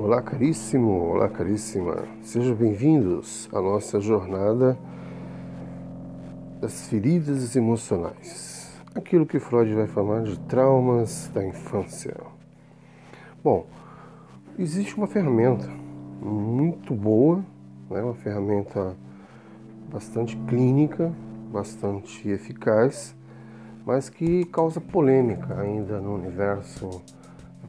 Olá, 0.07 0.23
caríssimo, 0.23 0.89
olá, 0.89 1.29
caríssima. 1.29 2.05
Sejam 2.23 2.55
bem-vindos 2.55 3.49
à 3.53 3.61
nossa 3.61 3.99
jornada 3.99 4.79
das 6.61 6.87
feridas 6.87 7.57
emocionais. 7.57 8.81
Aquilo 8.95 9.27
que 9.27 9.41
Freud 9.41 9.75
vai 9.75 9.89
chamar 9.89 10.23
de 10.23 10.39
traumas 10.39 11.29
da 11.35 11.45
infância. 11.45 12.17
Bom, 13.43 13.67
existe 14.57 14.97
uma 14.97 15.09
ferramenta 15.09 15.69
muito 16.23 16.95
boa, 16.95 17.45
né? 17.91 18.01
uma 18.01 18.15
ferramenta 18.15 18.95
bastante 19.93 20.37
clínica, 20.47 21.13
bastante 21.51 22.29
eficaz, 22.29 23.13
mas 23.85 24.09
que 24.09 24.45
causa 24.45 24.81
polêmica 24.81 25.61
ainda 25.61 26.01
no 26.01 26.15
universo 26.15 27.03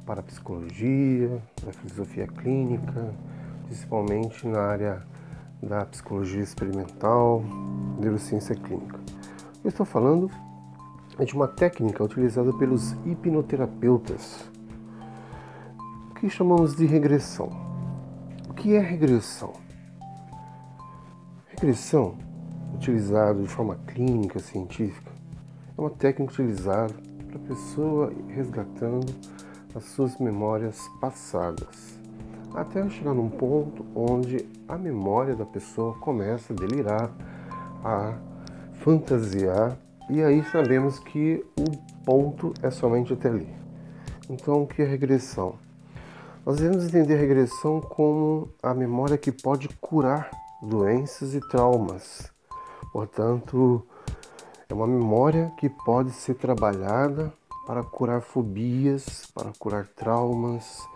para 0.07 0.21
a 0.21 0.23
psicologia, 0.23 1.43
da 1.65 1.73
filosofia 1.73 2.25
clínica, 2.27 3.13
principalmente 3.65 4.47
na 4.47 4.61
área 4.61 5.03
da 5.61 5.85
psicologia 5.85 6.41
experimental, 6.41 7.43
neurociência 7.99 8.55
clínica. 8.55 8.97
Eu 9.61 9.69
estou 9.69 9.85
falando 9.85 10.31
de 11.19 11.33
uma 11.33 11.47
técnica 11.47 12.01
utilizada 12.01 12.53
pelos 12.53 12.93
hipnoterapeutas, 13.05 14.49
que 16.17 16.29
chamamos 16.29 16.73
de 16.73 16.85
regressão. 16.85 17.49
O 18.49 18.53
que 18.53 18.75
é 18.75 18.79
regressão? 18.79 19.51
Regressão, 21.47 22.17
utilizada 22.75 23.41
de 23.41 23.49
forma 23.49 23.75
clínica, 23.85 24.39
científica, 24.39 25.11
é 25.77 25.81
uma 25.81 25.89
técnica 25.89 26.31
utilizada 26.31 26.93
para 27.27 27.35
a 27.35 27.47
pessoa 27.47 28.13
resgatando 28.29 29.13
as 29.77 29.85
suas 29.85 30.17
memórias 30.17 30.89
passadas, 30.99 31.99
até 32.55 32.89
chegar 32.89 33.13
num 33.13 33.29
ponto 33.29 33.85
onde 33.95 34.43
a 34.67 34.75
memória 34.75 35.35
da 35.35 35.45
pessoa 35.45 35.93
começa 35.99 36.51
a 36.51 36.55
delirar, 36.55 37.11
a 37.83 38.17
fantasiar, 38.81 39.77
e 40.09 40.23
aí 40.23 40.43
sabemos 40.45 40.97
que 40.97 41.45
o 41.55 42.03
ponto 42.03 42.53
é 42.63 42.71
somente 42.71 43.13
até 43.13 43.29
ali. 43.29 43.47
Então, 44.27 44.63
o 44.63 44.67
que 44.67 44.81
é 44.81 44.85
regressão? 44.85 45.55
Nós 46.43 46.57
devemos 46.57 46.85
entender 46.85 47.17
regressão 47.17 47.79
como 47.79 48.49
a 48.63 48.73
memória 48.73 49.17
que 49.17 49.31
pode 49.31 49.69
curar 49.79 50.31
doenças 50.61 51.35
e 51.35 51.39
traumas. 51.49 52.31
Portanto, 52.91 53.85
é 54.67 54.73
uma 54.73 54.87
memória 54.87 55.51
que 55.59 55.69
pode 55.69 56.11
ser 56.11 56.33
trabalhada 56.33 57.31
para 57.67 57.83
curar 57.83 58.21
fobias, 58.21 59.29
para 59.35 59.51
curar 59.59 59.85
traumas, 59.87 60.87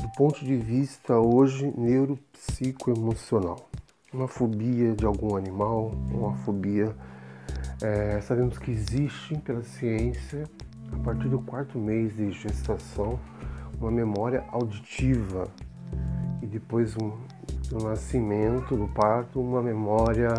do 0.00 0.08
ponto 0.16 0.42
de 0.42 0.56
vista 0.56 1.18
hoje 1.18 1.70
neuropsicoemocional. 1.76 3.68
Uma 4.10 4.26
fobia 4.26 4.94
de 4.94 5.04
algum 5.04 5.36
animal, 5.36 5.92
uma 6.10 6.34
fobia, 6.36 6.96
é, 7.82 8.22
sabemos 8.22 8.56
que 8.56 8.70
existe 8.70 9.36
pela 9.40 9.62
ciência, 9.62 10.44
a 10.90 10.96
partir 11.04 11.28
do 11.28 11.40
quarto 11.40 11.78
mês 11.78 12.16
de 12.16 12.32
gestação, 12.32 13.20
uma 13.78 13.90
memória 13.90 14.42
auditiva. 14.50 15.46
E 16.40 16.46
depois 16.46 16.96
um, 16.96 17.12
do 17.68 17.84
nascimento, 17.84 18.74
do 18.74 18.88
parto, 18.88 19.42
uma 19.42 19.60
memória 19.60 20.32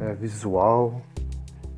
é, 0.00 0.12
visual. 0.12 1.00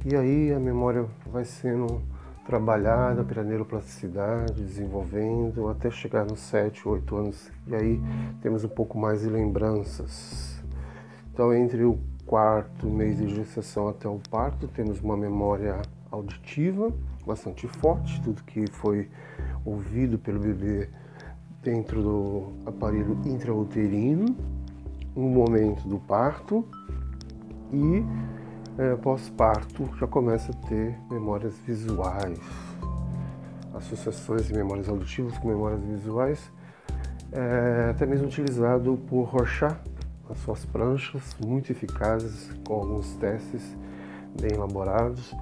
E 0.05 0.17
aí 0.17 0.53
a 0.53 0.59
memória 0.59 1.07
vai 1.31 1.45
sendo 1.45 2.03
trabalhada 2.49 3.23
pela 3.25 3.45
neuroplasticidade, 3.45 4.55
desenvolvendo 4.55 5.69
até 5.69 5.91
chegar 5.91 6.25
nos 6.25 6.41
7, 6.41 6.89
8 6.89 7.17
anos 7.17 7.51
e 7.67 7.75
aí 7.75 8.01
temos 8.41 8.65
um 8.65 8.69
pouco 8.71 8.97
mais 8.97 9.21
de 9.21 9.29
lembranças. 9.29 10.59
Então, 11.31 11.53
entre 11.53 11.85
o 11.85 11.99
quarto 12.25 12.87
mês 12.87 13.19
de 13.19 13.29
gestação 13.35 13.87
até 13.87 14.09
o 14.09 14.19
parto, 14.31 14.67
temos 14.67 14.99
uma 15.03 15.15
memória 15.15 15.77
auditiva 16.11 16.91
bastante 17.27 17.69
forte, 17.69 18.19
tudo 18.23 18.43
que 18.43 18.65
foi 18.71 19.11
ouvido 19.63 20.19
pelo 20.19 20.41
bebê 20.41 20.89
dentro 21.63 22.03
do 22.03 22.53
aparelho 22.65 23.19
intrauterino, 23.27 24.35
no 25.15 25.29
momento 25.29 25.87
do 25.87 25.99
parto 25.99 26.65
e 27.71 28.03
é, 28.79 28.95
pós-parto 28.95 29.91
já 29.99 30.07
começa 30.07 30.53
a 30.53 30.69
ter 30.69 30.97
memórias 31.11 31.59
visuais, 31.67 32.39
associações 33.75 34.47
de 34.47 34.55
memórias 34.55 34.89
auditivas 34.89 35.37
com 35.39 35.49
memórias 35.49 35.83
visuais, 35.83 36.51
é, 37.33 37.91
até 37.91 38.07
mesmo 38.07 38.27
utilizado 38.27 38.97
por 39.09 39.25
Rorschach 39.25 39.77
nas 40.29 40.39
suas 40.39 40.65
pranchas, 40.65 41.37
muito 41.45 41.73
eficazes, 41.73 42.51
com 42.65 42.75
alguns 42.75 43.15
testes 43.17 43.77
bem 44.41 44.53
elaborados. 44.53 45.35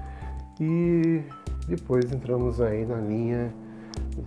E 0.59 1.23
depois 1.69 2.11
entramos 2.13 2.61
aí 2.61 2.87
na 2.87 2.97
linha 2.97 3.53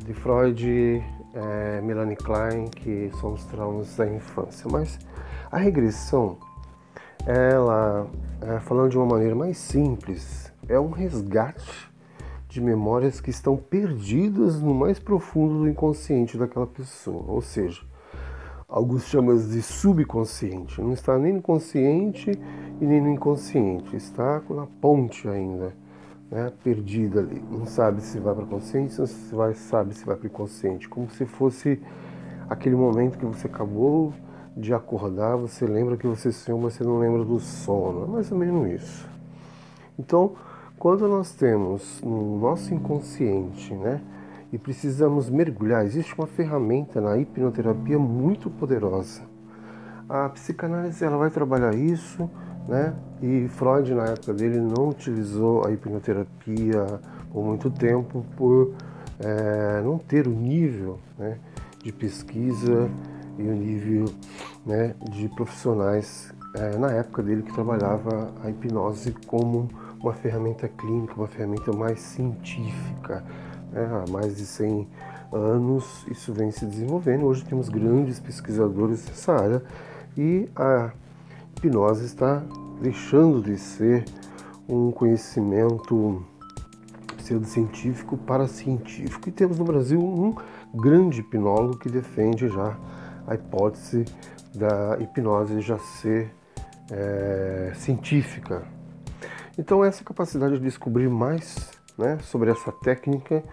de 0.06 0.14
Freud, 0.14 1.04
é, 1.34 1.82
Melanie 1.82 2.16
Klein, 2.16 2.66
que 2.66 3.10
são 3.20 3.34
os 3.34 3.44
traumas 3.46 3.96
da 3.96 4.08
infância. 4.08 4.70
Mas 4.72 5.00
a 5.52 5.58
regressão, 5.58 6.38
ela 7.30 8.08
é, 8.42 8.60
falando 8.60 8.90
de 8.90 8.98
uma 8.98 9.06
maneira 9.06 9.36
mais 9.36 9.58
simples, 9.58 10.52
é 10.68 10.80
um 10.80 10.90
resgate 10.90 11.88
de 12.48 12.60
memórias 12.60 13.22
que 13.22 13.30
estão 13.30 13.56
perdidas 13.56 14.60
no 14.60 14.74
mais 14.74 14.98
profundo 14.98 15.60
do 15.60 15.70
inconsciente 15.70 16.40
daquela 16.40 16.66
pessoa. 16.66 17.24
Ou 17.28 17.40
seja, 17.40 17.82
alguns 18.68 19.04
chamam 19.06 19.38
de 19.38 19.62
subconsciente. 19.62 20.82
Não 20.82 20.94
está 20.94 21.20
nem 21.20 21.34
no 21.34 21.42
consciente 21.42 22.32
e 22.82 22.86
nem 22.86 23.00
no 23.00 23.10
inconsciente, 23.10 23.96
está 23.96 24.42
na 24.50 24.66
ponte 24.82 25.28
ainda, 25.28 25.76
né? 26.32 26.52
perdida 26.64 27.20
ali. 27.20 27.44
Não 27.52 27.68
sabe 27.68 28.02
se 28.02 28.20
vai 28.20 28.34
para 28.34 28.46
consciência, 28.48 29.06
se 29.06 29.36
vai, 29.36 29.54
sabe 29.54 29.94
se 29.94 30.04
vai 30.04 30.16
para 30.16 30.26
o 30.26 30.30
inconsciente, 30.30 30.90
como 30.90 31.08
se 31.12 31.28
fosse 31.28 31.80
aquele 32.50 32.76
momento 32.76 33.20
que 33.20 33.26
você 33.26 33.46
acabou 33.46 34.16
de 34.60 34.74
acordar, 34.74 35.38
você 35.38 35.66
lembra 35.66 35.96
que 35.96 36.06
você 36.06 36.32
sonhou, 36.32 36.60
mas 36.60 36.74
você 36.74 36.84
não 36.84 37.00
lembra 37.00 37.24
do 37.24 37.40
sono. 37.40 38.04
É 38.04 38.08
mais 38.08 38.32
ou 38.32 38.38
menos 38.38 38.70
isso. 38.70 39.08
Então, 39.98 40.34
quando 40.78 41.08
nós 41.08 41.32
temos 41.34 42.02
no 42.02 42.40
nosso 42.40 42.74
inconsciente, 42.74 43.74
né, 43.74 44.02
e 44.52 44.58
precisamos 44.58 45.30
mergulhar, 45.30 45.86
existe 45.86 46.14
uma 46.18 46.28
ferramenta 46.28 47.00
na 47.00 47.18
hipnoterapia 47.18 47.98
muito 48.00 48.50
poderosa. 48.50 49.22
A 50.08 50.28
psicanálise 50.30 51.04
ela 51.04 51.18
vai 51.18 51.30
trabalhar 51.30 51.76
isso, 51.76 52.30
né? 52.68 52.96
E 53.22 53.48
Freud 53.50 53.94
na 53.94 54.06
época 54.06 54.34
dele 54.34 54.60
não 54.60 54.90
utilizou 54.90 55.66
a 55.66 55.72
hipnoterapia 55.72 56.86
por 57.32 57.46
muito 57.46 57.70
tempo 57.70 58.26
por 58.36 58.74
é, 59.20 59.82
não 59.84 60.00
ter 60.00 60.28
o 60.28 60.32
nível 60.32 60.98
né, 61.18 61.38
de 61.84 61.92
pesquisa 61.92 62.90
e 63.40 63.48
o 63.48 63.54
nível 63.54 64.06
né, 64.66 64.94
de 65.12 65.30
profissionais 65.30 66.34
é, 66.54 66.78
na 66.78 66.92
época 66.92 67.24
dele 67.24 67.44
que 67.44 67.54
trabalhava 67.54 68.34
a 68.44 68.50
hipnose 68.50 69.16
como 69.26 69.70
uma 70.02 70.14
ferramenta 70.14 70.68
clínica, 70.68 71.14
uma 71.16 71.28
ferramenta 71.28 71.72
mais 71.72 72.00
científica. 72.00 73.24
Né? 73.72 73.86
Há 73.86 74.12
mais 74.12 74.36
de 74.36 74.46
100 74.46 74.88
anos 75.32 76.06
isso 76.10 76.34
vem 76.34 76.52
se 76.52 76.66
desenvolvendo. 76.66 77.26
Hoje 77.26 77.46
temos 77.46 77.70
grandes 77.70 78.20
pesquisadores 78.20 79.08
nessa 79.08 79.34
área 79.34 79.64
e 80.18 80.50
a 80.56 80.92
hipnose 81.58 82.06
está 82.06 82.44
deixando 82.82 83.42
de 83.42 83.58
ser 83.58 84.06
um 84.68 84.92
conhecimento 84.92 86.24
pseudocientífico 87.18 88.18
para 88.18 88.48
científico. 88.48 89.30
E 89.30 89.32
temos 89.32 89.60
no 89.60 89.66
Brasil 89.66 90.00
um 90.00 90.36
grande 90.74 91.22
hipnólogo 91.22 91.78
que 91.78 91.90
defende 91.90 92.48
já 92.48 92.78
a 93.30 93.36
hipótese 93.36 94.04
da 94.54 94.98
hipnose 95.00 95.62
já 95.62 95.78
ser 95.78 96.34
é, 96.92 97.72
científica. 97.76 98.64
Então, 99.58 99.86
essa 99.86 100.04
capacidade 100.04 100.56
de 100.56 100.62
descobrir 100.62 101.10
mais 101.10 101.72
né, 101.98 102.18
sobre 102.24 102.50
essa 102.50 102.72
técnica 102.72 103.44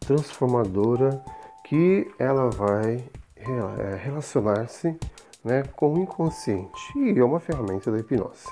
transformadora 0.00 1.22
que 1.64 2.06
ela 2.18 2.50
vai 2.50 3.02
é, 3.36 3.96
relacionar-se 3.96 4.94
né, 5.42 5.62
com 5.74 5.94
o 5.94 5.98
inconsciente 5.98 6.98
e 6.98 7.18
é 7.18 7.24
uma 7.24 7.40
ferramenta 7.40 7.90
da 7.90 7.98
hipnose. 7.98 8.46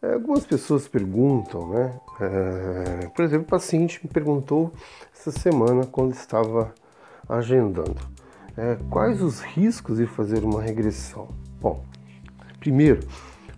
É, 0.00 0.12
algumas 0.12 0.46
pessoas 0.46 0.86
perguntam, 0.86 1.68
né? 1.70 2.00
É, 2.20 3.06
por 3.08 3.24
exemplo, 3.24 3.46
o 3.46 3.50
paciente 3.50 3.98
me 4.04 4.08
perguntou 4.08 4.72
essa 5.12 5.32
semana 5.32 5.86
quando 5.86 6.12
estava 6.12 6.72
agendando 7.28 7.96
é, 8.58 8.76
quais 8.90 9.22
os 9.22 9.40
riscos 9.40 9.98
de 9.98 10.06
fazer 10.06 10.42
uma 10.42 10.60
regressão? 10.60 11.28
Bom, 11.60 11.84
primeiro, 12.58 13.06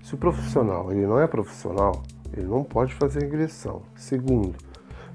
se 0.02 0.14
o 0.14 0.18
profissional 0.18 0.92
ele 0.92 1.06
não 1.06 1.18
é 1.18 1.26
profissional, 1.26 2.02
ele 2.36 2.46
não 2.46 2.62
pode 2.62 2.92
fazer 2.94 3.20
regressão. 3.20 3.80
Segundo, 3.96 4.54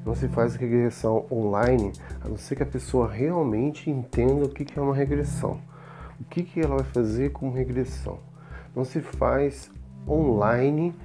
não 0.04 0.16
se 0.16 0.28
faz 0.28 0.56
regressão 0.56 1.28
online 1.32 1.94
a 2.20 2.28
não 2.28 2.36
ser 2.36 2.56
que 2.56 2.64
a 2.64 2.66
pessoa 2.66 3.08
realmente 3.08 3.92
entenda 3.92 4.46
o 4.46 4.50
que 4.50 4.66
é 4.78 4.82
uma 4.82 4.96
regressão. 4.96 5.62
O 6.20 6.24
que 6.24 6.60
ela 6.60 6.78
vai 6.78 6.86
fazer 6.86 7.32
com 7.32 7.52
regressão? 7.52 8.18
Não 8.76 8.84
se 8.84 9.02
faz 9.02 9.70
online, 10.08 10.96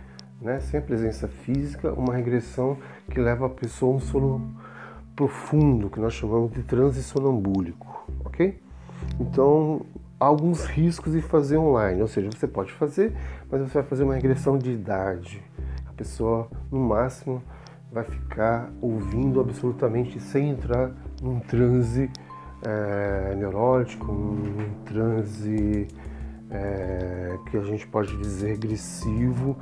né, 0.41 0.59
sem 0.61 0.81
a 0.81 0.83
presença 0.83 1.29
física, 1.29 1.93
uma 1.93 2.15
regressão 2.15 2.79
que 3.11 3.21
leva 3.21 3.45
a 3.45 3.51
pessoa 3.51 3.93
a 3.93 3.97
um 3.97 4.01
sono 4.01 4.55
profundo, 5.15 5.91
que 5.91 6.01
nós 6.01 6.15
chamamos 6.15 6.51
de 6.53 6.63
transe 6.63 7.03
sonambúlico, 7.03 8.07
ok? 8.25 8.59
Então, 9.19 9.83
alguns 10.19 10.65
riscos 10.65 11.13
de 11.13 11.23
fazer 11.23 11.57
online, 11.57 12.03
ou 12.03 12.09
seja, 12.09 12.29
você 12.31 12.47
pode 12.47 12.73
fazer, 12.73 13.13
mas 13.51 13.63
você 13.63 13.75
vai 13.75 13.83
fazer 13.83 14.05
uma 14.05 14.15
regressão 14.15 14.59
de 14.59 14.71
idade. 14.71 15.43
A 15.87 15.93
pessoa, 15.93 16.49
no 16.71 16.81
máximo, 16.81 17.43
vai 17.91 18.05
ficar 18.05 18.71
ouvindo 18.81 19.41
absolutamente 19.41 20.21
sem 20.21 20.51
entrar 20.51 20.93
num 21.23 21.41
transe 21.41 22.11
é, 22.63 23.35
neurótico, 23.35 24.13
num 24.13 24.71
transe 24.85 25.89
é, 26.51 27.39
que 27.51 27.57
a 27.57 27.63
gente 27.63 27.87
pode 27.87 28.17
dizer 28.19 28.55
agressivo, 28.55 29.57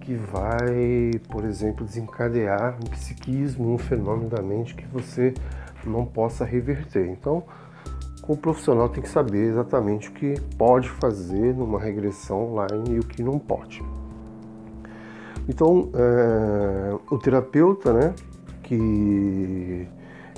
que 0.00 0.14
vai, 0.14 1.10
por 1.28 1.44
exemplo, 1.44 1.84
desencadear 1.84 2.76
um 2.76 2.90
psiquismo, 2.90 3.74
um 3.74 3.78
fenômeno 3.78 4.30
da 4.30 4.40
mente 4.40 4.74
que 4.74 4.86
você 4.86 5.34
não 5.84 6.06
possa 6.06 6.44
reverter. 6.44 7.08
Então, 7.08 7.44
o 8.28 8.36
profissional 8.36 8.90
tem 8.90 9.02
que 9.02 9.08
saber 9.08 9.48
exatamente 9.48 10.10
o 10.10 10.12
que 10.12 10.38
pode 10.58 10.88
fazer 10.90 11.54
numa 11.54 11.80
regressão 11.80 12.52
online 12.52 12.96
e 12.96 12.98
o 12.98 13.02
que 13.02 13.22
não 13.22 13.38
pode. 13.38 13.82
Então, 15.48 15.90
é, 15.94 16.94
o 17.10 17.18
terapeuta, 17.18 17.90
né, 17.90 18.14
que 18.62 19.88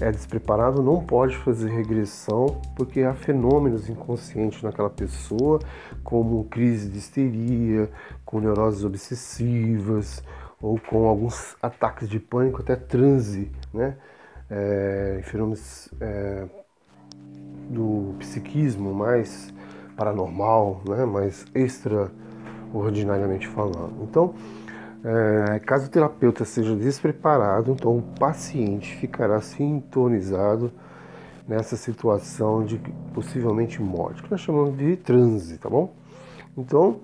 é 0.01 0.13
despreparado, 0.13 0.81
não 0.85 1.05
pode 1.05 1.37
fazer 1.39 1.69
regressão 1.69 2.61
porque 2.77 3.03
há 3.03 3.13
fenômenos 3.13 3.91
inconscientes 3.91 4.63
naquela 4.63 4.89
pessoa, 4.89 5.59
como 6.05 6.45
crise 6.45 6.89
de 6.89 6.99
histeria, 6.99 7.91
com 8.25 8.39
neuroses 8.39 8.85
obsessivas 8.85 10.23
ou 10.63 10.79
com 10.79 11.09
alguns 11.09 11.57
ataques 11.61 12.09
de 12.09 12.21
pânico, 12.21 12.63
até 12.63 12.77
transe, 12.77 13.51
né, 13.75 13.97
é, 14.49 15.21
fenômenos 15.25 15.89
é, 16.01 16.47
do 17.71 18.15
psiquismo 18.19 18.93
mais 18.93 19.55
paranormal, 19.97 20.83
né, 20.89 21.05
mais 21.05 21.45
extraordinariamente 21.55 23.47
falando. 23.49 24.03
Então, 24.03 24.35
é, 25.05 25.59
caso 25.61 25.87
o 25.87 25.89
terapeuta 25.89 26.45
seja 26.45 26.75
despreparado, 26.75 27.73
então 27.73 27.97
o 27.97 28.03
paciente 28.19 28.95
ficará 28.97 29.41
sintonizado 29.41 30.73
nessa 31.49 31.77
situação 31.77 32.65
de 32.65 32.79
possivelmente 33.15 33.81
morte, 33.81 34.23
que 34.23 34.31
nós 34.31 34.41
chamamos 34.41 34.77
de 34.77 34.97
transe, 34.97 35.59
tá 35.59 35.69
bom? 35.71 35.95
Então, 36.57 37.01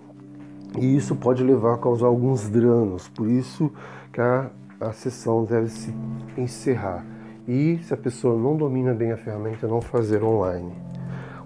e 0.78 0.96
isso 0.96 1.16
pode 1.16 1.42
levar 1.42 1.74
a 1.74 1.78
causar 1.78 2.06
alguns 2.06 2.48
danos, 2.48 3.08
por 3.08 3.28
isso 3.28 3.72
que 4.12 4.20
a, 4.20 4.50
a 4.80 4.92
sessão 4.92 5.44
deve 5.44 5.68
se 5.68 5.94
encerrar 6.36 7.04
e, 7.46 7.78
se 7.82 7.94
a 7.94 7.96
pessoa 7.96 8.36
não 8.36 8.56
domina 8.56 8.92
bem 8.92 9.12
a 9.12 9.16
ferramenta, 9.16 9.66
não 9.66 9.80
fazer 9.80 10.22
online. 10.22 10.72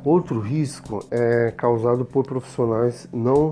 Outro 0.05 0.41
risco 0.41 1.05
é 1.11 1.51
causado 1.51 2.05
por 2.05 2.25
profissionais 2.25 3.07
não 3.13 3.51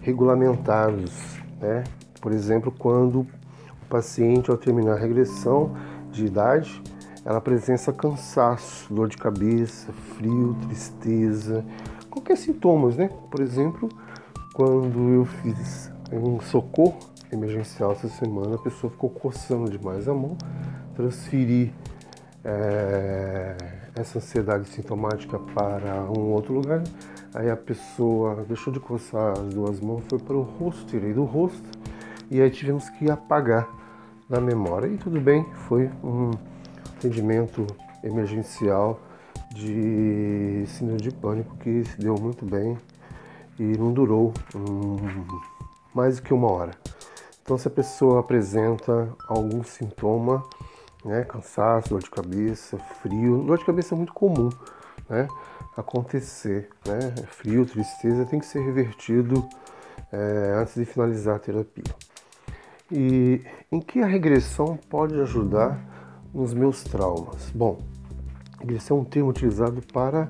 regulamentados, 0.00 1.38
né? 1.60 1.84
Por 2.20 2.32
exemplo, 2.32 2.72
quando 2.76 3.20
o 3.20 3.86
paciente, 3.88 4.50
ao 4.50 4.56
terminar 4.56 4.94
a 4.94 4.98
regressão 4.98 5.76
de 6.10 6.24
idade, 6.24 6.82
ela 7.24 7.38
apresenta 7.38 7.92
cansaço, 7.92 8.92
dor 8.92 9.08
de 9.08 9.16
cabeça, 9.18 9.92
frio, 10.16 10.56
tristeza, 10.66 11.64
qualquer 12.08 12.36
sintomas, 12.36 12.96
né? 12.96 13.10
Por 13.30 13.40
exemplo, 13.40 13.88
quando 14.54 15.10
eu 15.10 15.24
fiz 15.26 15.92
um 16.10 16.40
socorro 16.40 16.98
emergencial 17.30 17.92
essa 17.92 18.08
semana, 18.08 18.56
a 18.56 18.58
pessoa 18.58 18.90
ficou 18.90 19.10
coçando 19.10 19.70
demais 19.70 20.08
a 20.08 20.14
mão, 20.14 20.36
transferi 20.96 21.72
é, 22.44 23.56
essa 23.94 24.18
ansiedade 24.18 24.68
sintomática 24.68 25.38
para 25.38 26.02
um 26.10 26.32
outro 26.32 26.54
lugar. 26.54 26.82
Aí 27.34 27.50
a 27.50 27.56
pessoa 27.56 28.44
deixou 28.46 28.72
de 28.72 28.80
coçar 28.80 29.32
as 29.32 29.54
duas 29.54 29.80
mãos, 29.80 30.02
foi 30.08 30.18
para 30.18 30.36
o 30.36 30.42
rosto, 30.42 30.86
tirei 30.86 31.12
do 31.12 31.24
rosto 31.24 31.68
e 32.30 32.40
aí 32.40 32.50
tivemos 32.50 32.88
que 32.90 33.10
apagar 33.10 33.68
na 34.28 34.40
memória. 34.40 34.86
E 34.86 34.96
tudo 34.96 35.20
bem, 35.20 35.44
foi 35.68 35.90
um 36.02 36.30
atendimento 36.96 37.66
emergencial 38.02 39.00
de 39.54 40.64
síndrome 40.66 41.00
de 41.00 41.10
pânico 41.10 41.56
que 41.56 41.84
se 41.84 41.98
deu 41.98 42.14
muito 42.14 42.44
bem 42.44 42.78
e 43.58 43.76
não 43.76 43.92
durou 43.92 44.32
um, 44.54 44.96
mais 45.94 46.16
do 46.16 46.22
que 46.22 46.32
uma 46.32 46.50
hora. 46.50 46.72
Então, 47.42 47.58
se 47.58 47.66
a 47.66 47.70
pessoa 47.70 48.20
apresenta 48.20 49.08
algum 49.26 49.64
sintoma, 49.64 50.44
né? 51.04 51.24
Cansaço, 51.24 51.90
dor 51.90 52.02
de 52.02 52.10
cabeça, 52.10 52.78
frio. 53.02 53.44
Dor 53.44 53.58
de 53.58 53.64
cabeça 53.64 53.94
é 53.94 53.96
muito 53.96 54.12
comum, 54.12 54.50
né? 55.08 55.28
Acontecer, 55.76 56.68
né? 56.86 57.14
Frio, 57.28 57.64
tristeza 57.66 58.24
tem 58.26 58.40
que 58.40 58.46
ser 58.46 58.60
revertido 58.60 59.48
é, 60.12 60.54
antes 60.56 60.74
de 60.74 60.84
finalizar 60.84 61.36
a 61.36 61.38
terapia. 61.38 61.94
E 62.90 63.44
em 63.70 63.80
que 63.80 64.00
a 64.02 64.06
regressão 64.06 64.76
pode 64.88 65.18
ajudar 65.20 65.78
nos 66.34 66.52
meus 66.52 66.82
traumas? 66.82 67.50
Bom, 67.50 67.78
Regressão 68.60 68.98
é 68.98 69.00
um 69.00 69.04
termo 69.04 69.30
utilizado 69.30 69.80
para 69.90 70.28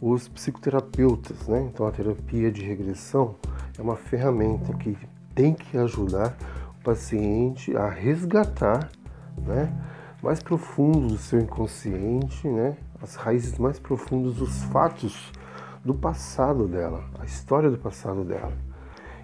os 0.00 0.26
psicoterapeutas, 0.26 1.46
né? 1.46 1.68
Então 1.70 1.86
a 1.86 1.90
terapia 1.90 2.50
de 2.50 2.64
regressão 2.64 3.34
é 3.78 3.82
uma 3.82 3.94
ferramenta 3.94 4.72
que 4.72 4.96
tem 5.34 5.52
que 5.52 5.76
ajudar 5.76 6.34
o 6.80 6.82
paciente 6.82 7.76
a 7.76 7.86
resgatar, 7.90 8.88
né? 9.36 9.70
Mais 10.22 10.42
profundo 10.42 11.08
do 11.08 11.18
seu 11.18 11.40
inconsciente, 11.40 12.48
né? 12.48 12.76
As 13.00 13.14
raízes 13.14 13.58
mais 13.58 13.78
profundas 13.78 14.34
dos 14.34 14.64
fatos 14.64 15.32
do 15.84 15.94
passado 15.94 16.66
dela, 16.66 17.04
a 17.18 17.24
história 17.24 17.70
do 17.70 17.78
passado 17.78 18.24
dela. 18.24 18.52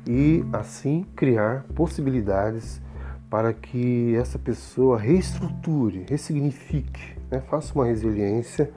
E 0.07 0.45
assim 0.53 1.05
criar 1.17 1.65
possibilidades 1.75 2.81
para 3.29 3.53
que 3.53 4.15
essa 4.15 4.39
pessoa 4.39 4.99
reestruture, 4.99 6.07
ressignifique 6.09 7.15
né? 7.31 7.43
faça 7.49 7.75
uma 7.75 7.87
resiliência 7.87 8.71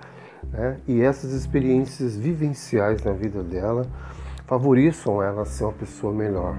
né? 0.52 0.78
e 0.88 1.02
essas 1.02 1.32
experiências 1.32 2.16
vivenciais 2.16 3.04
na 3.04 3.14
vida 3.14 3.44
dela 3.44 3.86
favoreçam 4.46 5.22
ela 5.22 5.42
a 5.42 5.46
ser 5.46 5.66
uma 5.66 5.74
pessoa 5.74 6.14
melhor, 6.14 6.56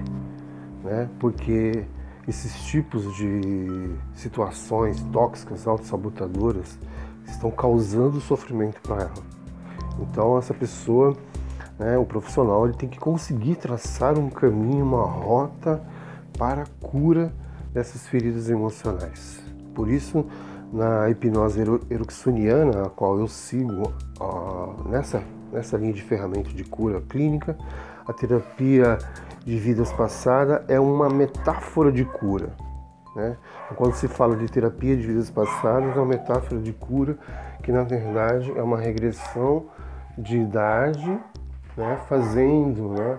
né? 0.83 1.09
porque 1.19 1.83
esses 2.29 2.63
tipos 2.65 3.15
de 3.15 3.89
situações 4.13 5.01
tóxicas, 5.11 5.67
autossabotadoras, 5.67 6.77
estão 7.27 7.49
causando 7.49 8.21
sofrimento 8.21 8.79
para 8.81 9.03
ela. 9.03 9.23
Então 9.99 10.37
essa 10.37 10.53
pessoa, 10.53 11.15
né, 11.77 11.97
o 11.97 12.05
profissional, 12.05 12.65
ele 12.65 12.75
tem 12.75 12.87
que 12.87 12.99
conseguir 12.99 13.55
traçar 13.55 14.17
um 14.17 14.29
caminho, 14.29 14.85
uma 14.85 15.05
rota 15.05 15.81
para 16.37 16.63
a 16.63 16.67
cura 16.81 17.33
dessas 17.73 18.07
feridas 18.07 18.49
emocionais. 18.49 19.41
Por 19.73 19.89
isso, 19.89 20.25
na 20.71 21.09
hipnose 21.09 21.61
eruxoniana, 21.89 22.83
a 22.83 22.89
qual 22.89 23.19
eu 23.19 23.27
sigo 23.27 23.91
nessa, 24.87 25.23
nessa 25.51 25.77
linha 25.77 25.93
de 25.93 26.01
ferramenta 26.03 26.49
de 26.49 26.63
cura 26.63 27.01
clínica, 27.01 27.57
a 28.07 28.13
terapia 28.13 28.97
de 29.45 29.57
vidas 29.57 29.91
passadas 29.93 30.61
é 30.67 30.79
uma 30.79 31.09
metáfora 31.09 31.91
de 31.91 32.05
cura. 32.05 32.49
Né? 33.15 33.37
Quando 33.75 33.93
se 33.93 34.07
fala 34.07 34.35
de 34.35 34.47
terapia 34.47 34.95
de 34.95 35.05
vidas 35.05 35.29
passadas, 35.29 35.95
é 35.95 35.99
uma 35.99 36.05
metáfora 36.05 36.61
de 36.61 36.73
cura 36.73 37.17
que, 37.63 37.71
na 37.71 37.83
verdade, 37.83 38.51
é 38.55 38.61
uma 38.61 38.77
regressão 38.77 39.65
de 40.17 40.37
idade, 40.37 41.19
né? 41.75 41.99
fazendo 42.07 42.89
né? 42.89 43.17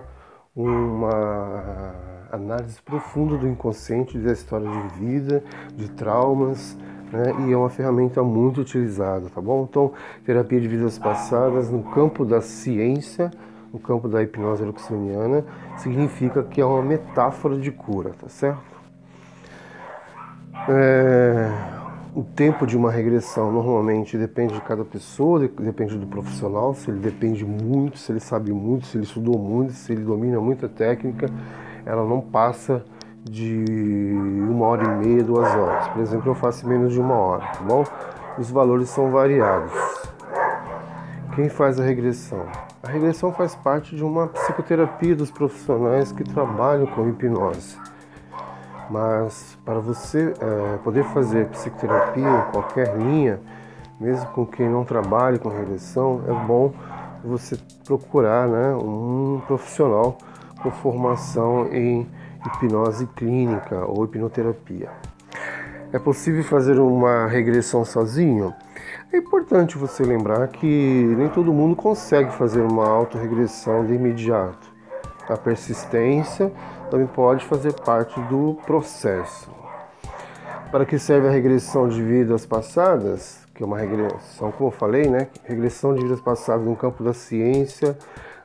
uma 0.55 1.93
análise 2.31 2.81
profunda 2.81 3.37
do 3.37 3.47
inconsciente, 3.47 4.17
da 4.17 4.31
história 4.31 4.69
de 4.69 4.99
vida, 4.99 5.43
de 5.75 5.89
traumas, 5.91 6.77
né? 7.11 7.33
e 7.45 7.51
é 7.51 7.57
uma 7.57 7.69
ferramenta 7.69 8.23
muito 8.23 8.61
utilizada, 8.61 9.29
tá 9.29 9.41
bom? 9.41 9.67
Então, 9.69 9.91
terapia 10.25 10.59
de 10.59 10.67
vidas 10.67 10.97
passadas 10.97 11.69
no 11.69 11.83
campo 11.83 12.23
da 12.25 12.41
ciência, 12.41 13.29
no 13.73 13.79
campo 13.79 14.07
da 14.07 14.21
hipnose 14.21 14.63
ericksoniana, 14.63 15.45
significa 15.77 16.43
que 16.43 16.59
é 16.59 16.65
uma 16.65 16.81
metáfora 16.81 17.57
de 17.57 17.71
cura, 17.71 18.11
tá 18.19 18.27
certo? 18.27 18.71
É, 20.67 21.49
o 22.13 22.23
tempo 22.23 22.67
de 22.67 22.75
uma 22.75 22.91
regressão 22.91 23.51
normalmente 23.51 24.17
depende 24.17 24.53
de 24.53 24.61
cada 24.61 24.83
pessoa, 24.83 25.39
depende 25.39 25.97
do 25.97 26.05
profissional, 26.05 26.73
se 26.73 26.91
ele 26.91 26.99
depende 26.99 27.45
muito, 27.45 27.97
se 27.97 28.11
ele 28.11 28.19
sabe 28.19 28.51
muito, 28.51 28.85
se 28.87 28.97
ele 28.97 29.05
estudou 29.05 29.39
muito, 29.39 29.73
se 29.73 29.93
ele 29.93 30.03
domina 30.03 30.39
muita 30.39 30.67
técnica, 30.67 31.27
ela 31.85 32.05
não 32.05 32.19
passa 32.19 32.83
de 33.23 33.63
uma 34.49 34.65
hora 34.65 34.83
e 34.83 35.07
meia, 35.07 35.23
duas 35.23 35.47
horas. 35.55 35.87
Por 35.89 36.01
exemplo, 36.01 36.31
eu 36.31 36.35
faço 36.35 36.67
menos 36.67 36.91
de 36.91 36.99
uma 36.99 37.15
hora, 37.15 37.45
tá 37.45 37.63
bom? 37.63 37.85
Os 38.37 38.49
valores 38.51 38.89
são 38.89 39.11
variados. 39.11 39.71
Quem 41.35 41.47
faz 41.47 41.79
a 41.79 41.83
regressão? 41.83 42.45
A 42.83 42.89
regressão 42.89 43.31
faz 43.31 43.53
parte 43.53 43.95
de 43.95 44.03
uma 44.03 44.27
psicoterapia 44.27 45.15
dos 45.15 45.29
profissionais 45.29 46.11
que 46.11 46.23
trabalham 46.23 46.87
com 46.87 47.07
hipnose. 47.07 47.77
Mas 48.89 49.55
para 49.63 49.79
você 49.79 50.33
é, 50.39 50.77
poder 50.77 51.03
fazer 51.05 51.47
psicoterapia 51.49 52.27
em 52.27 52.51
qualquer 52.51 52.97
linha, 52.97 53.39
mesmo 53.99 54.25
com 54.31 54.47
quem 54.47 54.67
não 54.67 54.83
trabalhe 54.83 55.37
com 55.37 55.49
regressão, 55.49 56.23
é 56.27 56.33
bom 56.45 56.73
você 57.23 57.55
procurar 57.85 58.47
né, 58.47 58.73
um 58.73 59.39
profissional 59.45 60.17
com 60.63 60.71
formação 60.71 61.67
em 61.71 62.09
hipnose 62.47 63.05
clínica 63.15 63.85
ou 63.85 64.05
hipnoterapia. 64.05 64.89
É 65.93 65.99
possível 65.99 66.43
fazer 66.43 66.79
uma 66.79 67.27
regressão 67.27 67.85
sozinho? 67.85 68.51
É 69.13 69.17
importante 69.17 69.77
você 69.77 70.03
lembrar 70.03 70.47
que 70.47 70.65
nem 71.17 71.27
todo 71.27 71.51
mundo 71.51 71.75
consegue 71.75 72.31
fazer 72.31 72.61
uma 72.61 72.87
autorregressão 72.87 73.85
de 73.85 73.93
imediato. 73.93 74.71
A 75.27 75.35
persistência 75.35 76.51
também 76.89 77.07
pode 77.07 77.43
fazer 77.45 77.73
parte 77.73 78.19
do 78.21 78.57
processo. 78.65 79.49
Para 80.71 80.85
que 80.85 80.97
serve 80.97 81.27
a 81.27 81.31
regressão 81.31 81.89
de 81.89 82.01
vidas 82.01 82.45
passadas? 82.45 83.45
Que 83.53 83.63
é 83.63 83.65
uma 83.65 83.77
regressão, 83.77 84.49
como 84.53 84.69
eu 84.69 84.71
falei, 84.71 85.09
né? 85.09 85.27
Regressão 85.43 85.93
de 85.93 86.01
vidas 86.01 86.21
passadas 86.21 86.65
no 86.65 86.75
campo 86.75 87.03
da 87.03 87.13
ciência, 87.13 87.97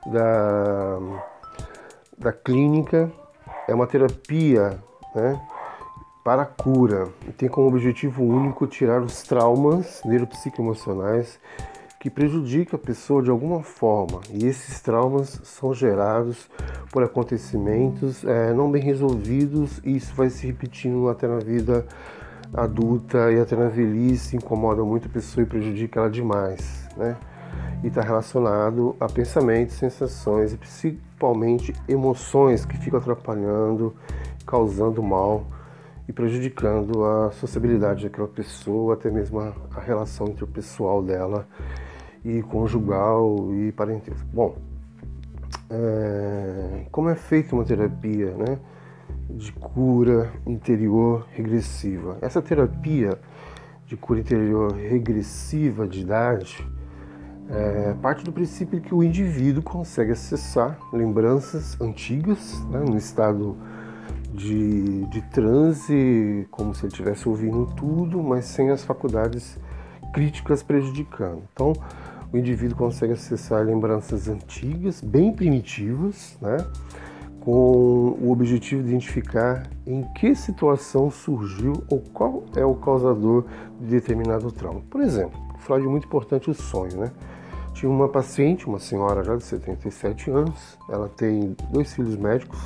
da, 0.06 0.98
da 2.18 2.32
clínica 2.32 3.10
é 3.68 3.74
uma 3.74 3.86
terapia 3.86 4.78
né, 5.14 5.40
para 6.26 6.42
a 6.42 6.44
cura 6.44 7.06
e 7.28 7.30
tem 7.30 7.48
como 7.48 7.68
objetivo 7.68 8.24
único 8.24 8.66
tirar 8.66 9.00
os 9.00 9.22
traumas 9.22 10.02
neuropsicoemocionais 10.04 11.38
que 12.00 12.10
prejudicam 12.10 12.76
a 12.76 12.84
pessoa 12.84 13.22
de 13.22 13.30
alguma 13.30 13.62
forma. 13.62 14.20
E 14.32 14.44
esses 14.44 14.80
traumas 14.80 15.40
são 15.44 15.72
gerados 15.72 16.50
por 16.90 17.04
acontecimentos 17.04 18.24
é, 18.24 18.52
não 18.52 18.68
bem 18.68 18.82
resolvidos 18.82 19.80
e 19.84 19.94
isso 19.94 20.16
vai 20.16 20.28
se 20.28 20.44
repetindo 20.48 21.08
até 21.08 21.28
na 21.28 21.38
vida 21.38 21.86
adulta 22.52 23.30
e 23.30 23.38
até 23.38 23.54
na 23.54 23.68
velhice, 23.68 24.34
incomoda 24.34 24.82
muito 24.82 25.06
a 25.06 25.10
pessoa 25.12 25.44
e 25.44 25.46
prejudica 25.46 26.00
ela 26.00 26.10
demais. 26.10 26.88
Né? 26.96 27.16
e 27.84 27.86
está 27.86 28.00
relacionado 28.00 28.96
a 28.98 29.06
pensamentos, 29.06 29.76
sensações 29.76 30.52
e 30.52 30.56
principalmente 30.56 31.72
emoções 31.86 32.64
que 32.64 32.76
ficam 32.78 32.98
atrapalhando, 32.98 33.94
causando 34.44 35.00
mal 35.02 35.46
e 36.08 36.12
prejudicando 36.12 37.04
a 37.04 37.32
sociabilidade 37.32 38.04
daquela 38.04 38.28
pessoa, 38.28 38.94
até 38.94 39.10
mesmo 39.10 39.40
a, 39.40 39.54
a 39.74 39.80
relação 39.80 40.28
interpessoal 40.28 41.02
dela 41.02 41.46
e 42.24 42.42
conjugal 42.42 43.52
e 43.54 43.72
parentesco. 43.72 44.26
Bom, 44.32 44.56
é, 45.70 46.86
como 46.90 47.08
é 47.08 47.14
feita 47.14 47.54
uma 47.54 47.64
terapia 47.64 48.34
né, 48.34 48.58
de 49.30 49.52
cura 49.52 50.32
interior 50.46 51.26
regressiva? 51.32 52.18
Essa 52.20 52.40
terapia 52.40 53.18
de 53.84 53.96
cura 53.96 54.20
interior 54.20 54.72
regressiva 54.72 55.86
de 55.86 56.00
idade 56.00 56.66
é, 57.48 57.94
parte 58.02 58.24
do 58.24 58.32
princípio 58.32 58.80
que 58.80 58.94
o 58.94 59.02
indivíduo 59.02 59.62
consegue 59.62 60.12
acessar 60.12 60.78
lembranças 60.92 61.80
antigas 61.80 62.60
né, 62.70 62.80
no 62.80 62.96
estado 62.96 63.56
de, 64.36 65.06
de 65.06 65.22
transe, 65.30 66.46
como 66.50 66.74
se 66.74 66.82
ele 66.82 66.92
estivesse 66.92 67.28
ouvindo 67.28 67.66
tudo, 67.74 68.22
mas 68.22 68.44
sem 68.44 68.70
as 68.70 68.84
faculdades 68.84 69.58
críticas 70.12 70.62
prejudicando. 70.62 71.42
Então, 71.52 71.72
o 72.32 72.36
indivíduo 72.36 72.76
consegue 72.76 73.14
acessar 73.14 73.64
lembranças 73.64 74.28
antigas, 74.28 75.00
bem 75.00 75.32
primitivas, 75.32 76.36
né, 76.40 76.58
com 77.40 78.16
o 78.20 78.30
objetivo 78.30 78.82
de 78.82 78.88
identificar 78.88 79.68
em 79.86 80.02
que 80.14 80.34
situação 80.34 81.10
surgiu 81.10 81.84
ou 81.88 82.00
qual 82.12 82.44
é 82.54 82.64
o 82.64 82.74
causador 82.74 83.44
de 83.80 83.86
determinado 83.86 84.50
trauma. 84.52 84.82
Por 84.90 85.00
exemplo, 85.00 85.40
Freud 85.58 85.86
muito 85.86 86.06
importante 86.06 86.50
o 86.50 86.54
sonho, 86.54 86.96
né? 86.98 87.12
Tinha 87.72 87.90
uma 87.90 88.08
paciente, 88.08 88.66
uma 88.66 88.78
senhora 88.78 89.22
já 89.22 89.36
de 89.36 89.44
77 89.44 90.30
anos, 90.30 90.78
ela 90.88 91.08
tem 91.08 91.54
dois 91.70 91.92
filhos 91.92 92.16
médicos 92.16 92.58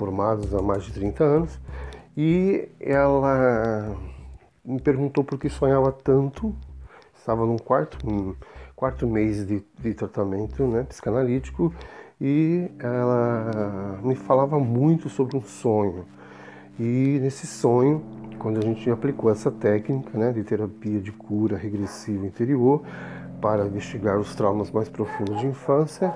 formados 0.00 0.54
há 0.54 0.62
mais 0.62 0.82
de 0.84 0.94
30 0.94 1.22
anos 1.22 1.60
e 2.16 2.70
ela 2.80 3.94
me 4.64 4.80
perguntou 4.80 5.22
por 5.22 5.38
que 5.38 5.50
sonhava 5.50 5.92
tanto. 5.92 6.56
Estava 7.14 7.44
num 7.44 7.58
quarto, 7.58 7.98
um 8.10 8.34
quarto 8.74 9.06
mês 9.06 9.46
de, 9.46 9.62
de 9.78 9.92
tratamento 9.92 10.66
né, 10.66 10.84
psicanalítico 10.84 11.74
e 12.18 12.70
ela 12.78 14.00
me 14.02 14.14
falava 14.14 14.58
muito 14.58 15.10
sobre 15.10 15.36
um 15.36 15.42
sonho. 15.42 16.06
E 16.78 17.18
nesse 17.20 17.46
sonho, 17.46 18.02
quando 18.38 18.56
a 18.56 18.62
gente 18.62 18.90
aplicou 18.90 19.30
essa 19.30 19.50
técnica 19.50 20.16
né, 20.16 20.32
de 20.32 20.42
terapia 20.42 20.98
de 20.98 21.12
cura 21.12 21.58
regressiva 21.58 22.26
interior, 22.26 22.82
para 23.38 23.66
investigar 23.66 24.18
os 24.18 24.34
traumas 24.34 24.70
mais 24.70 24.88
profundos 24.88 25.40
de 25.40 25.46
infância, 25.46 26.14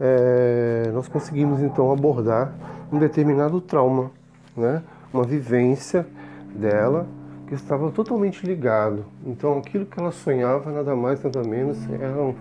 é, 0.00 0.90
nós 0.92 1.08
conseguimos 1.08 1.62
então 1.62 1.92
abordar 1.92 2.52
um 2.92 2.98
determinado 2.98 3.60
trauma, 3.60 4.10
né? 4.56 4.82
uma 5.12 5.24
vivência 5.24 6.06
dela 6.54 7.06
que 7.46 7.54
estava 7.54 7.90
totalmente 7.90 8.46
ligado. 8.46 9.04
Então 9.26 9.58
aquilo 9.58 9.86
que 9.86 9.98
ela 9.98 10.10
sonhava 10.10 10.70
nada 10.72 10.96
mais 10.96 11.22
nada 11.22 11.42
menos 11.42 11.78
era 11.90 12.16
um, 12.16 12.34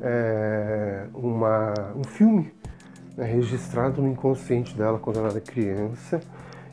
é, 0.00 1.06
uma, 1.14 1.74
um 1.96 2.04
filme 2.04 2.52
né, 3.16 3.24
registrado 3.24 4.02
no 4.02 4.08
inconsciente 4.08 4.76
dela 4.76 4.98
quando 4.98 5.18
ela 5.18 5.30
era 5.30 5.40
criança 5.40 6.20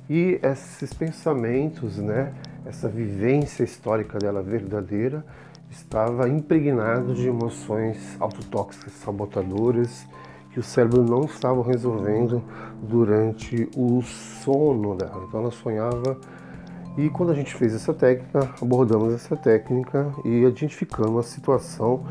e 0.09 0.39
esses 0.43 0.93
pensamentos, 0.93 1.97
né, 1.97 2.33
essa 2.65 2.89
vivência 2.89 3.63
histórica 3.63 4.19
dela 4.19 4.41
verdadeira 4.41 5.23
estava 5.71 6.27
impregnado 6.27 7.13
de 7.13 7.27
emoções 7.27 8.15
autotóxicas, 8.19 8.93
sabotadoras, 8.93 10.05
que 10.51 10.59
o 10.59 10.63
cérebro 10.63 11.01
não 11.01 11.23
estava 11.23 11.63
resolvendo 11.63 12.43
durante 12.83 13.69
o 13.75 14.01
sono 14.01 14.95
dela. 14.95 15.23
Então 15.27 15.39
ela 15.39 15.51
sonhava 15.51 16.17
e 16.97 17.09
quando 17.09 17.31
a 17.31 17.35
gente 17.35 17.55
fez 17.55 17.73
essa 17.73 17.93
técnica, 17.93 18.53
abordamos 18.61 19.13
essa 19.13 19.37
técnica 19.37 20.13
e 20.25 20.43
identificamos 20.43 21.25
a 21.25 21.27
situação 21.27 22.05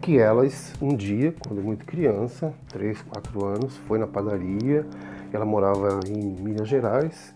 que 0.00 0.18
elas 0.18 0.72
um 0.80 0.96
dia, 0.96 1.34
quando 1.46 1.62
muito 1.62 1.84
criança, 1.84 2.54
3, 2.68 3.02
4 3.02 3.44
anos, 3.44 3.76
foi 3.86 3.98
na 3.98 4.06
padaria, 4.06 4.86
ela 5.30 5.44
morava 5.44 6.00
em 6.08 6.36
Minas 6.42 6.68
Gerais 6.68 7.34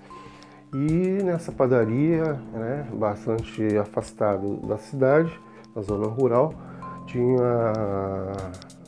e 0.72 1.22
nessa 1.22 1.52
padaria, 1.52 2.40
né, 2.52 2.86
bastante 2.92 3.76
afastado 3.76 4.56
da 4.66 4.78
cidade, 4.78 5.38
na 5.78 5.82
zona 5.82 6.06
rural, 6.08 6.52
tinha 7.06 7.38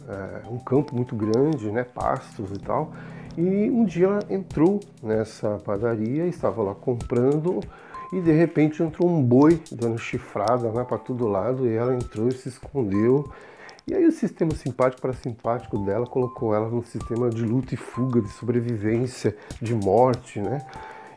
é, 0.09 0.49
um 0.51 0.59
campo 0.59 0.95
muito 0.95 1.15
grande, 1.15 1.71
né, 1.71 1.85
pastos 1.85 2.51
e 2.51 2.59
tal. 2.59 2.93
E 3.39 3.71
um 3.71 3.85
dia 3.85 4.07
ela 4.07 4.21
entrou 4.29 4.81
nessa 5.03 5.59
padaria, 5.65 6.27
estava 6.27 6.63
lá 6.63 6.75
comprando 6.75 7.61
e 8.13 8.21
de 8.21 8.33
repente 8.33 8.83
entrou 8.83 9.09
um 9.09 9.23
boi 9.23 9.63
dando 9.71 9.97
chifrada 9.99 10.71
né, 10.73 10.85
para 10.85 10.99
todo 10.99 11.29
lado 11.29 11.67
e 11.67 11.75
ela 11.75 11.95
entrou 11.95 12.29
e 12.29 12.33
se 12.33 12.49
escondeu. 12.49 13.31
E 13.87 13.95
aí 13.95 14.05
o 14.05 14.13
sistema 14.13 14.53
simpático 14.55 15.01
para 15.01 15.13
simpático 15.13 15.79
dela 15.79 16.07
colocou 16.07 16.55
ela 16.55 16.69
num 16.69 16.83
sistema 16.83 17.31
de 17.31 17.43
luta 17.45 17.75
e 17.75 17.77
fuga, 17.77 18.21
de 18.21 18.29
sobrevivência, 18.29 19.35
de 19.63 19.75
morte, 19.75 20.41
né? 20.41 20.67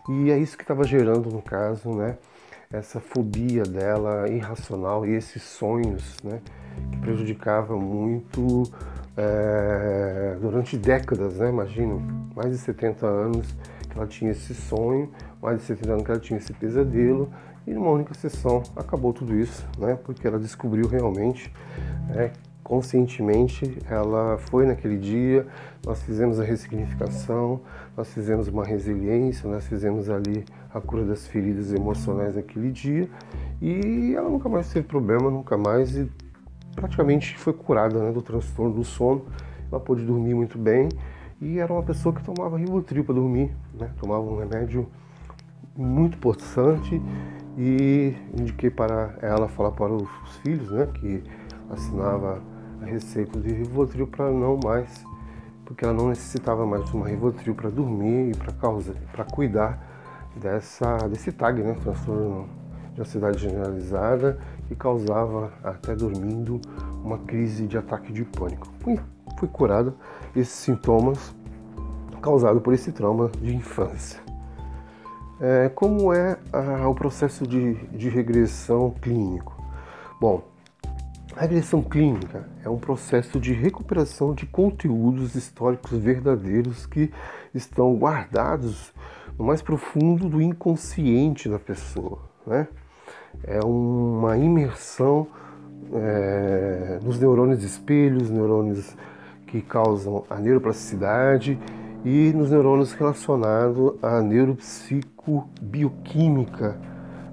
E 0.09 0.31
é 0.31 0.37
isso 0.37 0.55
que 0.55 0.63
estava 0.63 0.83
gerando 0.83 1.29
no 1.29 1.41
caso, 1.41 1.89
né? 1.93 2.17
Essa 2.73 2.99
fobia 2.99 3.61
dela 3.63 4.27
irracional 4.27 5.05
e 5.05 5.13
esses 5.13 5.43
sonhos, 5.43 6.17
né, 6.23 6.41
que 6.91 6.97
prejudicavam 6.97 7.79
muito 7.79 8.63
é, 9.15 10.35
durante 10.41 10.75
décadas, 10.75 11.37
né, 11.37 11.49
imagino, 11.49 12.01
mais 12.35 12.51
de 12.51 12.57
70 12.57 13.05
anos 13.05 13.55
que 13.87 13.95
ela 13.95 14.07
tinha 14.07 14.31
esse 14.31 14.55
sonho, 14.55 15.11
mais 15.39 15.59
de 15.59 15.65
70 15.65 15.91
anos 15.91 16.03
que 16.03 16.11
ela 16.11 16.19
tinha 16.19 16.39
esse 16.39 16.51
pesadelo, 16.51 17.31
e 17.67 17.71
numa 17.71 17.91
única 17.91 18.13
sessão 18.15 18.63
acabou 18.75 19.13
tudo 19.13 19.37
isso, 19.37 19.63
né, 19.77 19.97
porque 20.03 20.25
ela 20.25 20.39
descobriu 20.39 20.87
realmente 20.87 21.53
né, 22.09 22.31
conscientemente 22.63 23.77
ela 23.89 24.37
foi 24.37 24.65
naquele 24.65 24.97
dia, 24.97 25.45
nós 25.85 26.01
fizemos 26.01 26.39
a 26.39 26.43
ressignificação, 26.43 27.61
nós 27.95 28.11
fizemos 28.13 28.47
uma 28.47 28.63
resiliência, 28.63 29.49
nós 29.49 29.67
fizemos 29.67 30.09
ali 30.09 30.43
a 30.73 30.81
cura 30.81 31.03
das 31.05 31.27
feridas 31.27 31.71
emocionais 31.71 32.35
naquele 32.35 32.71
dia 32.71 33.07
e 33.61 34.13
ela 34.15 34.29
nunca 34.29 34.49
mais 34.49 34.71
teve 34.71 34.87
problema, 34.87 35.29
nunca 35.29 35.57
mais 35.57 35.95
e 35.95 36.09
praticamente 36.75 37.37
foi 37.37 37.53
curada 37.53 37.99
né, 37.99 38.11
do 38.11 38.21
transtorno 38.21 38.73
do 38.73 38.83
sono. 38.83 39.25
Ela 39.71 39.79
pôde 39.79 40.03
dormir 40.03 40.33
muito 40.33 40.57
bem 40.57 40.89
e 41.39 41.59
era 41.59 41.71
uma 41.71 41.83
pessoa 41.83 42.13
que 42.13 42.23
tomava 42.23 42.57
Rivotril 42.57 43.03
para 43.03 43.15
dormir, 43.15 43.51
né? 43.73 43.91
tomava 43.99 44.21
um 44.21 44.37
remédio 44.37 44.87
muito 45.75 46.17
importante 46.17 47.01
e 47.57 48.15
indiquei 48.39 48.69
para 48.69 49.15
ela 49.21 49.47
falar 49.47 49.71
para 49.71 49.93
os 49.93 50.09
filhos, 50.41 50.71
né, 50.71 50.87
que 50.93 51.23
assinava 51.69 52.41
a 52.81 52.85
receita 52.85 53.39
de 53.39 53.53
Rivotril 53.53 54.07
para 54.07 54.31
não 54.31 54.59
mais, 54.63 55.03
porque 55.65 55.85
ela 55.85 55.93
não 55.93 56.09
necessitava 56.09 56.65
mais 56.65 56.85
de 56.85 56.95
uma 56.95 57.07
Rivotril 57.07 57.55
para 57.55 57.69
dormir 57.69 58.31
e 58.31 58.37
para 58.37 58.51
causar, 58.53 58.95
para 59.11 59.23
cuidar 59.23 59.79
dessa 60.35 60.97
desse 61.09 61.31
TAG, 61.31 61.61
né, 61.61 61.75
transtorno 61.81 62.47
de 62.93 63.01
ansiedade 63.01 63.39
generalizada, 63.39 64.39
que 64.67 64.75
causava 64.75 65.51
até 65.63 65.95
dormindo 65.95 66.59
uma 67.03 67.17
crise 67.17 67.67
de 67.67 67.77
ataque 67.77 68.13
de 68.13 68.23
pânico. 68.23 68.67
Fui, 68.79 68.99
fui 69.37 69.47
curada 69.47 69.93
esses 70.35 70.53
sintomas 70.53 71.35
causados 72.21 72.61
por 72.61 72.73
esse 72.73 72.91
trauma 72.91 73.29
de 73.41 73.55
infância. 73.55 74.21
É, 75.41 75.69
como 75.69 76.13
é 76.13 76.37
a, 76.53 76.87
o 76.87 76.95
processo 76.95 77.45
de, 77.45 77.73
de 77.87 78.07
regressão 78.09 78.91
clínico? 79.01 79.61
Bom, 80.21 80.41
a 81.35 81.41
regressão 81.41 81.81
clínica 81.81 82.47
é 82.63 82.69
um 82.69 82.77
processo 82.77 83.39
de 83.39 83.53
recuperação 83.53 84.35
de 84.35 84.45
conteúdos 84.45 85.33
históricos 85.35 85.97
verdadeiros 85.97 86.85
que 86.85 87.11
estão 87.53 87.95
guardados 87.95 88.93
no 89.37 89.45
mais 89.45 89.61
profundo 89.61 90.27
do 90.29 90.41
inconsciente 90.41 91.47
da 91.49 91.57
pessoa. 91.57 92.19
Né? 92.45 92.67
É 93.43 93.59
uma 93.65 94.37
imersão 94.37 95.25
é, 95.91 96.99
nos 97.03 97.19
neurônios 97.19 97.63
espelhos, 97.63 98.29
neurônios 98.29 98.95
que 99.47 99.59
causam 99.61 100.23
a 100.29 100.39
neuroplasticidade 100.39 101.59
e 102.05 102.31
nos 102.33 102.51
neurônios 102.51 102.93
relacionados 102.93 103.95
à 104.01 104.21
neuropsicobioquímica 104.21 106.79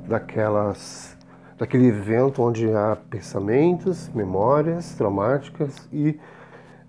daquelas 0.09 1.16
daquele 1.61 1.89
evento 1.89 2.43
onde 2.43 2.73
há 2.73 2.97
pensamentos, 3.11 4.11
memórias 4.15 4.95
traumáticas 4.95 5.87
e 5.93 6.19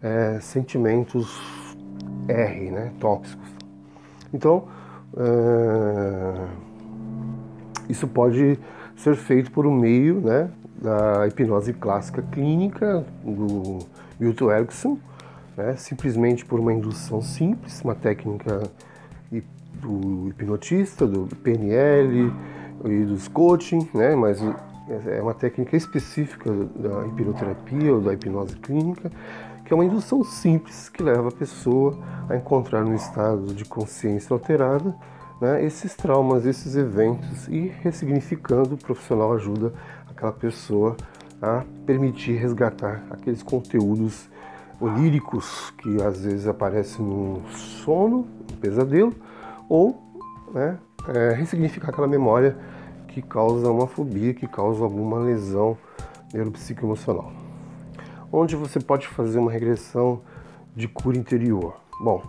é, 0.02 0.40
sentimentos 0.40 1.38
R, 2.30 2.72
né, 2.72 2.94
tóxicos. 2.98 3.50
Então, 4.34 4.70
é, 5.18 6.48
isso 7.90 8.08
pode 8.08 8.58
ser 8.96 9.16
feito 9.18 9.52
por 9.52 9.68
um 9.68 9.76
meio 9.76 10.22
né, 10.22 10.50
da 10.82 11.28
hipnose 11.28 11.74
clássica 11.74 12.22
clínica 12.22 13.06
do 13.26 13.80
Milton 14.18 14.52
Erickson, 14.54 14.98
né, 15.58 15.76
simplesmente 15.76 16.46
por 16.46 16.62
uma 16.62 16.72
indução 16.72 17.22
simples, 17.22 17.82
uma 17.82 17.94
técnica 17.94 18.62
do 19.82 20.30
hipnotista, 20.30 21.06
do 21.08 21.36
PNL, 21.38 22.32
e 22.86 23.06
dos 23.06 23.28
coaching, 23.28 23.88
né? 23.94 24.16
Mas 24.16 24.42
é 25.08 25.22
uma 25.22 25.34
técnica 25.34 25.76
específica 25.78 26.52
da 26.76 27.06
hipnoterapia 27.08 27.94
ou 27.94 28.02
da 28.02 28.14
hipnose 28.14 28.56
clínica, 28.58 29.12
que 29.66 29.74
é 29.74 29.76
uma 29.76 29.86
indução 29.86 30.24
simples 30.24 30.90
que 30.90 31.02
leva 31.02 31.30
a 31.30 31.32
pessoa 31.32 31.98
a 32.30 32.36
encontrar 32.36 32.84
um 32.84 32.96
estado 32.96 33.54
de 33.54 33.66
consciência 33.66 34.34
alterada 34.34 34.96
né, 35.42 35.66
esses 35.66 35.96
traumas, 35.96 36.46
esses 36.46 36.76
eventos 36.76 37.48
e 37.48 37.74
ressignificando, 37.82 38.76
o 38.76 38.78
profissional 38.78 39.34
ajuda 39.34 39.74
aquela 40.08 40.32
pessoa 40.32 40.96
a 41.42 41.64
permitir 41.84 42.34
resgatar 42.34 43.04
aqueles 43.10 43.42
conteúdos 43.42 44.30
oníricos 44.80 45.74
que 45.80 46.02
às 46.04 46.24
vezes 46.24 46.48
aparecem 46.48 47.04
no 47.04 47.42
sono, 47.50 48.28
no 48.52 48.58
pesadelo, 48.58 49.14
ou 49.68 50.00
né, 50.54 50.78
é, 51.08 51.34
ressignificar 51.34 51.90
aquela 51.90 52.08
memória 52.08 52.56
que 53.14 53.22
causa 53.22 53.70
uma 53.70 53.88
fobia, 53.88 54.34
que 54.34 54.48
causa 54.48 54.84
alguma 54.84 55.20
lesão 55.20 55.78
neuropsicoemocional. 56.34 57.32
Onde 58.32 58.56
você 58.56 58.80
pode 58.80 59.08
fazer 59.08 59.40
uma 59.40 59.52
regressão 59.52 60.22
de 60.76 60.88
cura 60.88 61.18
interior? 61.18 61.76
Bom, 62.00 62.24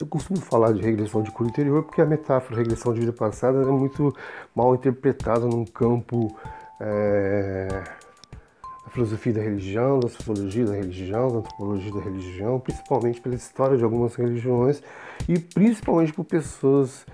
eu 0.00 0.06
costumo 0.06 0.40
falar 0.40 0.72
de 0.72 0.80
regressão 0.80 1.22
de 1.22 1.30
cura 1.30 1.48
interior 1.48 1.82
porque 1.82 2.00
a 2.00 2.06
metáfora 2.06 2.56
regressão 2.56 2.92
de 2.94 3.00
vida 3.00 3.12
passada 3.12 3.62
é 3.62 3.64
muito 3.64 4.14
mal 4.54 4.74
interpretada 4.74 5.46
num 5.46 5.64
campo 5.64 6.36
é, 6.80 7.68
da 8.84 8.90
filosofia 8.90 9.32
da 9.32 9.40
religião, 9.40 9.98
da 9.98 10.08
sociologia 10.08 10.64
da 10.64 10.74
religião, 10.74 11.28
da 11.28 11.38
antropologia 11.38 11.92
da 11.92 12.00
religião, 12.00 12.60
principalmente 12.60 13.20
pela 13.20 13.34
história 13.34 13.76
de 13.76 13.82
algumas 13.82 14.14
religiões 14.14 14.82
e 15.28 15.38
principalmente 15.38 16.12
por 16.12 16.24
pessoas 16.24 17.04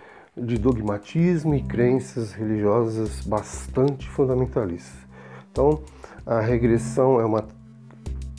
de 0.41 0.59
dogmatismo 0.59 1.55
e 1.55 1.63
crenças 1.63 2.33
religiosas 2.33 3.21
bastante 3.23 4.09
fundamentalistas. 4.09 5.07
Então, 5.51 5.83
a 6.27 6.41
regressão 6.41 7.21
é 7.21 7.25
uma 7.25 7.45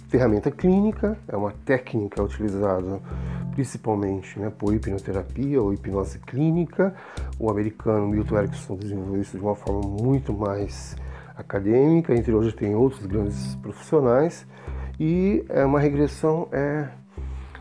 ferramenta 0.08 0.50
clínica, 0.50 1.18
é 1.28 1.36
uma 1.36 1.52
técnica 1.66 2.22
utilizada 2.24 3.00
principalmente 3.52 4.40
né, 4.40 4.50
por 4.50 4.74
hipnoterapia 4.74 5.62
ou 5.62 5.74
hipnose 5.74 6.20
clínica. 6.20 6.96
O 7.38 7.50
americano 7.50 8.08
Milton 8.08 8.38
Erickson 8.38 8.76
desenvolveu 8.78 9.22
isso 9.22 9.38
de 9.38 9.44
uma 9.44 9.56
forma 9.56 9.82
muito 9.82 10.34
mais 10.34 10.96
acadêmica, 11.36 12.16
entre 12.16 12.34
hoje 12.34 12.54
tem 12.54 12.74
outros 12.74 13.06
grandes 13.06 13.56
profissionais. 13.56 14.48
E 15.00 15.44
é 15.50 15.66
uma 15.66 15.80
regressão 15.80 16.48
é 16.52 16.88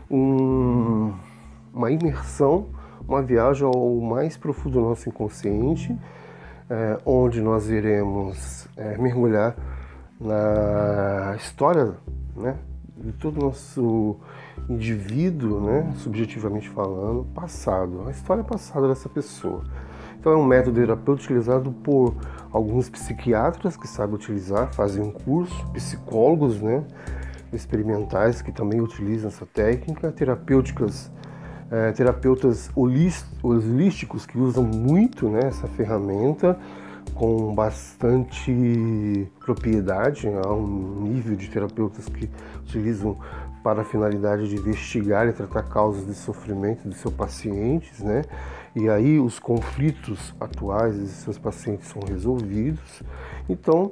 um, 0.09 1.13
uma 1.73 1.91
imersão 1.91 2.67
uma 3.09 3.23
viagem 3.23 3.65
ao 3.65 3.95
mais 3.95 4.37
profundo 4.37 4.79
do 4.79 4.81
nosso 4.81 5.09
inconsciente, 5.09 5.97
é, 6.69 6.99
onde 7.03 7.41
nós 7.41 7.67
iremos 7.67 8.67
é, 8.77 8.95
mergulhar 8.99 9.55
na 10.19 11.35
história 11.35 11.95
né, 12.35 12.55
de 12.95 13.11
todo 13.13 13.41
o 13.41 13.45
nosso 13.45 14.17
indivíduo, 14.69 15.59
né, 15.59 15.91
subjetivamente 15.97 16.69
falando, 16.69 17.25
passado, 17.33 18.03
a 18.05 18.11
história 18.11 18.43
passada 18.43 18.87
dessa 18.87 19.09
pessoa. 19.09 19.63
Então 20.19 20.31
é 20.33 20.35
um 20.35 20.45
método 20.45 20.79
terapêutico 20.79 21.33
utilizado 21.33 21.71
por 21.71 22.15
alguns 22.51 22.89
psiquiatras 22.89 23.75
que 23.75 23.87
sabem 23.87 24.15
utilizar, 24.15 24.71
fazem 24.73 25.01
um 25.01 25.11
curso, 25.11 25.65
psicólogos, 25.71 26.61
né, 26.61 26.85
experimentais 27.51 28.43
que 28.43 28.51
também 28.51 28.79
utilizam 28.81 29.29
essa 29.29 29.47
técnica, 29.47 30.11
terapêuticas, 30.11 31.11
é, 31.71 31.91
terapeutas 31.91 32.69
holísticos 32.75 34.25
que 34.25 34.37
usam 34.37 34.63
muito 34.63 35.29
né, 35.29 35.41
essa 35.45 35.67
ferramenta 35.67 36.57
com 37.13 37.53
bastante 37.53 39.27
propriedade, 39.39 40.27
há 40.27 40.53
um 40.53 41.01
nível 41.01 41.35
de 41.35 41.49
terapeutas 41.49 42.07
que 42.07 42.29
utilizam 42.61 43.17
para 43.63 43.81
a 43.81 43.83
finalidade 43.83 44.47
de 44.47 44.55
investigar 44.55 45.27
e 45.27 45.33
tratar 45.33 45.63
causas 45.63 46.05
de 46.05 46.13
sofrimento 46.13 46.87
de 46.87 46.95
seus 46.95 47.13
pacientes, 47.13 47.99
né? 47.99 48.21
E 48.75 48.87
aí 48.87 49.19
os 49.19 49.37
conflitos 49.37 50.33
atuais 50.39 50.95
de 50.95 51.07
seus 51.07 51.37
pacientes 51.37 51.87
são 51.87 52.01
resolvidos. 52.07 53.03
Então 53.49 53.91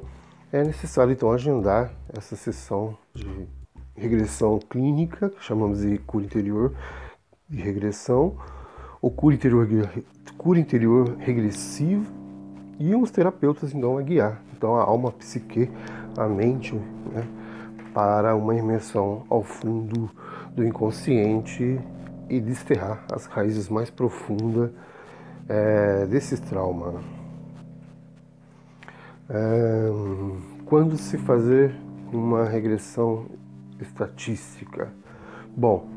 é 0.52 0.64
necessário 0.64 1.12
então 1.12 1.32
agendar 1.32 1.92
essa 2.16 2.36
sessão 2.36 2.98
de 3.14 3.48
regressão 3.96 4.60
clínica, 4.60 5.30
que 5.30 5.44
chamamos 5.44 5.82
de 5.82 5.98
cura 5.98 6.24
interior 6.24 6.74
de 7.50 7.62
regressão, 7.62 8.36
ou 9.02 9.12
cura 9.12 9.36
interior, 9.36 9.68
cura 10.38 10.60
interior 10.60 11.16
regressiva, 11.18 12.06
e 12.80 12.94
os 12.96 13.10
terapeutas 13.10 13.74
então 13.74 13.98
a 13.98 14.02
guiar 14.02 14.42
então 14.58 14.76
a 14.76 14.82
alma, 14.82 15.10
a 15.10 15.12
psique, 15.12 15.70
a 16.18 16.28
mente, 16.28 16.74
né, 16.74 17.28
para 17.94 18.36
uma 18.36 18.56
imersão 18.56 19.24
ao 19.30 19.44
fundo 19.44 20.10
do 20.56 20.66
inconsciente 20.66 21.80
e 22.28 22.40
desterrar 22.40 23.06
as 23.12 23.28
raízes 23.28 23.70
mais 23.70 23.92
profundas 23.92 24.72
é, 25.48 26.08
desses 26.08 26.40
traumas. 26.40 26.96
É, 29.30 29.90
quando 30.66 30.98
se 30.98 31.18
fazer 31.18 31.76
uma 32.12 32.46
regressão 32.46 33.28
estatística? 33.80 34.92
Bom, 35.56 35.88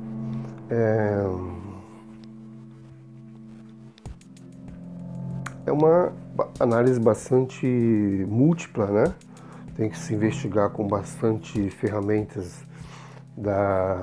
é, 0.71 1.25
é 5.67 5.73
uma 5.73 6.13
análise 6.59 7.01
bastante 7.01 7.67
múltipla, 8.29 8.87
né? 8.87 9.15
Tem 9.75 9.91
que 9.91 9.99
se 9.99 10.15
investigar 10.15 10.71
com 10.71 10.87
bastante 10.87 11.71
ferramentas 11.71 12.65
da 13.37 14.03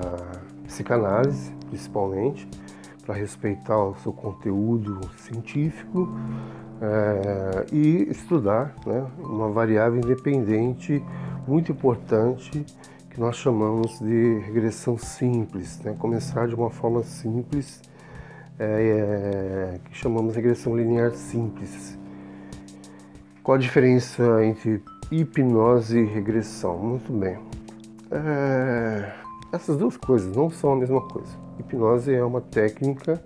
psicanálise, 0.66 1.52
principalmente, 1.70 2.48
para 3.06 3.16
respeitar 3.16 3.78
o 3.78 3.96
seu 3.96 4.12
conteúdo 4.12 5.00
científico 5.18 6.10
é, 6.82 7.66
e 7.72 8.10
estudar 8.10 8.76
né, 8.86 9.06
uma 9.20 9.50
variável 9.50 10.00
independente 10.00 11.04
muito 11.48 11.72
importante 11.72 12.66
que 13.18 13.22
nós 13.22 13.36
chamamos 13.38 13.98
de 13.98 14.38
regressão 14.46 14.96
simples, 14.96 15.80
né? 15.80 15.96
começar 15.98 16.48
de 16.48 16.54
uma 16.54 16.70
forma 16.70 17.02
simples, 17.02 17.82
é, 18.60 19.74
é, 19.74 19.80
que 19.90 19.98
chamamos 19.98 20.34
de 20.34 20.40
regressão 20.40 20.78
linear 20.78 21.12
simples. 21.16 21.98
Qual 23.42 23.56
a 23.56 23.60
diferença 23.60 24.46
entre 24.46 24.84
hipnose 25.12 25.98
e 25.98 26.06
regressão? 26.06 26.78
Muito 26.78 27.12
bem. 27.12 27.40
É, 28.12 29.12
essas 29.52 29.78
duas 29.78 29.98
coisas 29.98 30.36
não 30.36 30.52
são 30.52 30.74
a 30.74 30.76
mesma 30.76 31.02
coisa. 31.02 31.32
Hipnose 31.58 32.14
é 32.14 32.24
uma 32.24 32.42
técnica, 32.42 33.20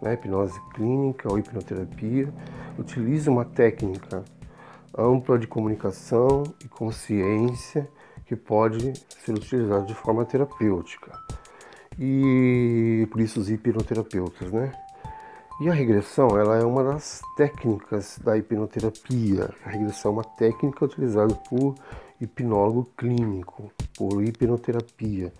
né, 0.00 0.14
hipnose 0.14 0.58
clínica 0.72 1.30
ou 1.30 1.38
hipnoterapia, 1.38 2.32
utiliza 2.78 3.30
uma 3.30 3.44
técnica 3.44 4.24
ampla 4.96 5.38
de 5.38 5.46
comunicação 5.46 6.44
e 6.64 6.68
consciência 6.68 7.86
que 8.34 8.36
pode 8.36 8.92
ser 9.24 9.32
utilizada 9.32 9.84
de 9.86 9.94
forma 9.94 10.24
terapêutica. 10.24 11.12
E 11.98 13.06
por 13.10 13.20
isso 13.20 13.40
os 13.40 13.48
hipnoterapeutas, 13.48 14.50
né? 14.50 14.72
E 15.60 15.68
a 15.68 15.72
regressão, 15.72 16.36
ela 16.36 16.56
é 16.58 16.64
uma 16.64 16.82
das 16.82 17.22
técnicas 17.36 18.18
da 18.18 18.36
hipnoterapia. 18.36 19.50
A 19.64 19.70
regressão 19.70 20.10
é 20.10 20.14
uma 20.14 20.24
técnica 20.24 20.84
utilizada 20.84 21.32
por 21.48 21.76
hipnólogo 22.20 22.90
clínico, 22.96 23.70
por 23.96 24.20
hipnoterapia, 24.24 25.32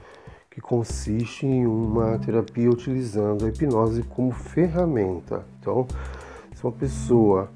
que 0.49 0.61
consiste 0.61 1.45
em 1.45 1.67
uma 1.67 2.17
terapia 2.21 2.71
utilizando 2.71 3.45
a 3.45 3.49
hipnose 3.49 4.05
como 4.05 4.31
ferramenta. 4.31 5.45
Então, 5.61 5.85
se 6.55 6.63
uma 6.63 6.73
pessoa 6.73 7.51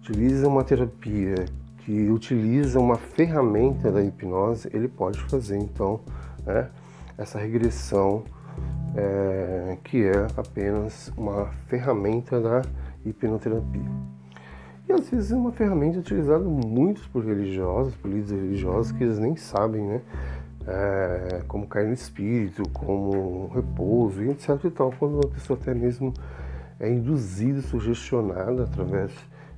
utiliza 0.00 0.46
uma 0.46 0.62
terapia 0.62 1.46
que 1.88 2.10
utiliza 2.10 2.78
uma 2.78 2.96
ferramenta 2.96 3.90
da 3.90 4.02
hipnose, 4.02 4.68
ele 4.74 4.88
pode 4.88 5.18
fazer 5.20 5.56
então 5.56 6.00
né, 6.44 6.68
essa 7.16 7.38
regressão 7.38 8.24
é, 8.94 9.78
que 9.82 10.04
é 10.04 10.26
apenas 10.36 11.10
uma 11.16 11.46
ferramenta 11.66 12.38
da 12.38 12.60
hipnoterapia. 13.06 13.90
E 14.86 14.92
às 14.92 15.08
vezes 15.08 15.32
é 15.32 15.36
uma 15.36 15.50
ferramenta 15.50 15.98
utilizada 15.98 16.44
muito 16.44 17.08
por 17.08 17.24
religiosos, 17.24 17.94
por 17.94 18.10
líderes 18.10 18.32
religiosos, 18.32 18.92
que 18.92 19.02
eles 19.02 19.18
nem 19.18 19.34
sabem, 19.34 19.82
né? 19.82 20.02
É, 20.66 21.42
como 21.48 21.66
cair 21.66 21.86
no 21.86 21.94
espírito, 21.94 22.68
como 22.68 23.48
repouso 23.54 24.22
e 24.22 24.28
etc 24.28 24.62
e 24.62 24.70
tal, 24.70 24.92
quando 24.98 25.14
uma 25.14 25.28
pessoa 25.28 25.58
até 25.58 25.72
mesmo 25.72 26.12
é 26.78 26.92
induzida, 26.92 27.62
sugestionada 27.62 28.64
através 28.64 29.10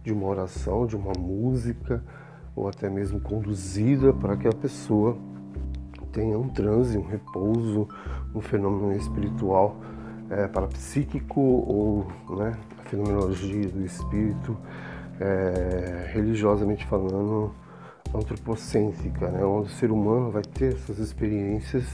de 0.04 0.12
uma 0.12 0.28
oração, 0.28 0.86
de 0.86 0.94
uma 0.94 1.12
música, 1.18 2.00
ou 2.60 2.68
até 2.68 2.90
mesmo 2.90 3.18
conduzida 3.20 4.12
para 4.12 4.36
que 4.36 4.46
a 4.46 4.52
pessoa 4.52 5.16
tenha 6.12 6.38
um 6.38 6.48
transe, 6.48 6.98
um 6.98 7.06
repouso, 7.06 7.88
um 8.34 8.40
fenômeno 8.42 8.94
espiritual 8.94 9.76
é, 10.28 10.46
parapsíquico 10.46 11.40
ou 11.40 12.06
né, 12.36 12.54
a 12.78 12.82
fenomenologia 12.82 13.66
do 13.66 13.82
espírito, 13.82 14.54
é, 15.18 16.10
religiosamente 16.12 16.84
falando, 16.86 17.54
antropocêntrica, 18.14 19.28
né, 19.30 19.42
onde 19.42 19.68
o 19.68 19.72
ser 19.72 19.90
humano 19.90 20.30
vai 20.30 20.42
ter 20.42 20.74
essas 20.74 20.98
experiências 20.98 21.84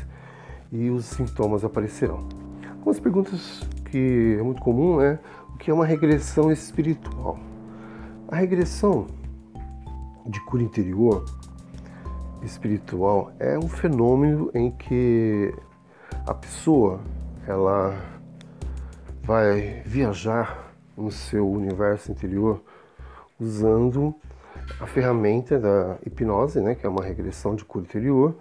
e 0.72 0.90
os 0.90 1.04
sintomas 1.04 1.64
aparecerão. 1.64 2.26
Algumas 2.70 2.98
perguntas 2.98 3.60
que 3.84 4.36
é 4.36 4.42
muito 4.42 4.60
comum 4.60 5.00
é 5.00 5.20
o 5.54 5.58
que 5.58 5.70
é 5.70 5.74
uma 5.74 5.86
regressão 5.86 6.50
espiritual. 6.50 7.38
A 8.28 8.34
regressão 8.34 9.06
de 10.28 10.40
cura 10.40 10.62
interior 10.62 11.24
espiritual 12.42 13.32
é 13.38 13.58
um 13.58 13.68
fenômeno 13.68 14.50
em 14.54 14.70
que 14.70 15.54
a 16.26 16.34
pessoa 16.34 17.00
ela 17.46 17.96
vai 19.22 19.82
viajar 19.84 20.72
no 20.96 21.10
seu 21.10 21.48
universo 21.50 22.10
interior 22.10 22.62
usando 23.38 24.14
a 24.80 24.86
ferramenta 24.86 25.58
da 25.58 25.98
hipnose, 26.04 26.60
né, 26.60 26.74
que 26.74 26.86
é 26.86 26.88
uma 26.88 27.04
regressão 27.04 27.54
de 27.54 27.64
cura 27.64 27.84
interior, 27.84 28.36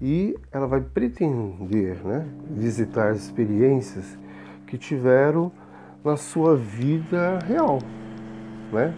e 0.00 0.36
ela 0.50 0.66
vai 0.66 0.80
pretender 0.80 2.04
né, 2.04 2.26
visitar 2.50 3.14
experiências 3.14 4.18
que 4.66 4.78
tiveram 4.78 5.52
na 6.04 6.16
sua 6.16 6.56
vida 6.56 7.38
real. 7.46 7.78
Né? 8.72 8.94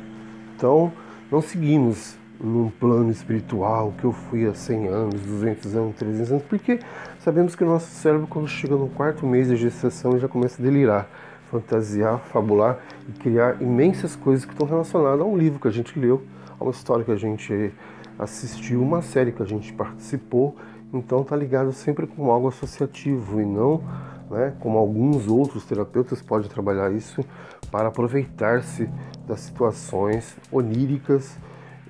Então, 0.55 0.93
não 1.31 1.41
seguimos 1.41 2.20
num 2.43 2.71
plano 2.71 3.11
espiritual 3.11 3.93
que 3.99 4.05
eu 4.05 4.13
fui 4.13 4.47
há 4.47 4.55
100 4.55 4.89
anos, 4.89 5.21
200 5.21 5.77
anos, 5.77 5.97
300 5.97 6.33
anos, 6.33 6.45
porque 6.45 6.81
sabemos 7.19 7.55
que 7.55 7.63
o 7.63 7.67
nosso 7.67 7.91
cérebro, 7.91 8.27
quando 8.27 8.49
chega 8.49 8.75
no 8.77 8.89
quarto 8.89 9.27
mês 9.27 9.49
de 9.49 9.57
gestação, 9.57 10.19
já 10.19 10.27
começa 10.27 10.61
a 10.61 10.65
delirar, 10.65 11.09
fantasiar, 11.51 12.19
fabular 12.19 12.79
e 13.09 13.13
criar 13.13 13.61
imensas 13.61 14.17
coisas 14.17 14.45
que 14.45 14.53
estão 14.53 14.67
relacionadas 14.67 15.21
a 15.21 15.25
um 15.25 15.37
livro 15.37 15.61
que 15.61 15.69
a 15.69 15.73
gente 15.73 15.99
leu, 15.99 16.23
a 16.59 16.65
uma 16.65 16.71
história 16.71 17.05
que 17.05 17.13
a 17.13 17.17
gente 17.17 17.73
assistiu, 18.19 18.83
uma 18.83 19.03
série 19.03 19.33
que 19.33 19.43
a 19.43 19.47
gente 19.47 19.73
participou. 19.73 20.57
Então 20.93 21.21
está 21.21 21.37
ligado 21.37 21.73
sempre 21.73 22.07
com 22.07 22.31
algo 22.33 22.49
associativo 22.49 23.41
e 23.41 23.45
não 23.45 23.83
né, 24.31 24.55
como 24.61 24.79
alguns 24.79 25.27
outros 25.27 25.65
terapeutas 25.65 26.23
podem 26.23 26.49
trabalhar 26.49 26.93
isso 26.93 27.23
para 27.71 27.89
aproveitar-se 27.89 28.89
das 29.27 29.41
situações 29.41 30.37
oníricas 30.53 31.37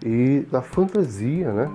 e 0.04 0.46
da 0.50 0.62
fantasia, 0.62 1.52
né? 1.52 1.70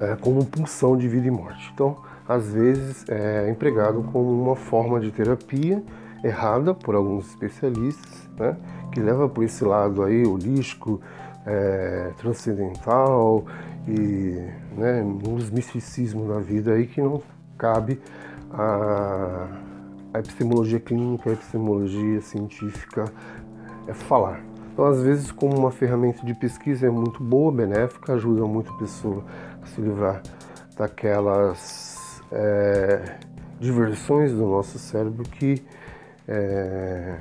É, 0.00 0.16
como 0.16 0.44
pulsão 0.44 0.96
de 0.96 1.06
vida 1.06 1.28
e 1.28 1.30
morte. 1.30 1.70
Então, 1.72 1.96
às 2.28 2.52
vezes 2.52 3.04
é 3.08 3.48
empregado 3.50 4.02
como 4.12 4.42
uma 4.42 4.56
forma 4.56 4.98
de 4.98 5.10
terapia 5.10 5.82
errada 6.24 6.74
por 6.74 6.94
alguns 6.94 7.28
especialistas, 7.28 8.28
né? 8.38 8.56
que 8.92 9.00
leva 9.00 9.28
por 9.28 9.44
esse 9.44 9.64
lado 9.64 10.02
aí 10.02 10.24
holístico, 10.26 11.00
é, 11.46 12.12
transcendental 12.18 13.44
e 13.88 14.48
né, 14.76 15.02
uns 15.02 15.50
misticismos 15.50 16.28
da 16.28 16.38
vida 16.38 16.72
aí 16.72 16.86
que 16.86 17.00
não 17.00 17.20
cabe 17.58 18.00
a, 18.52 19.48
a 20.14 20.18
epistemologia 20.18 20.78
clínica, 20.78 21.30
a 21.30 21.32
epistemologia 21.32 22.20
científica 22.20 23.04
é 23.88 23.94
falar. 23.94 24.51
Então, 24.72 24.86
às 24.86 25.02
vezes, 25.02 25.30
como 25.30 25.54
uma 25.54 25.70
ferramenta 25.70 26.24
de 26.24 26.32
pesquisa 26.32 26.86
é 26.86 26.90
muito 26.90 27.22
boa, 27.22 27.52
benéfica, 27.52 28.14
ajuda 28.14 28.46
muito 28.46 28.72
a 28.72 28.78
pessoa 28.78 29.22
a 29.62 29.66
se 29.66 29.80
livrar 29.82 30.22
daquelas 30.76 32.22
é, 32.32 33.18
diversões 33.60 34.32
do 34.32 34.46
nosso 34.46 34.78
cérebro 34.78 35.24
que 35.24 35.62
é, 36.26 37.18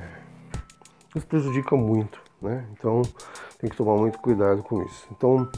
nos 1.13 1.25
prejudicam 1.25 1.77
muito, 1.77 2.21
né? 2.41 2.65
Então, 2.71 3.01
tem 3.59 3.69
que 3.69 3.75
tomar 3.75 3.97
muito 3.97 4.17
cuidado 4.19 4.63
com 4.63 4.81
isso. 4.83 5.05
Então, 5.11 5.49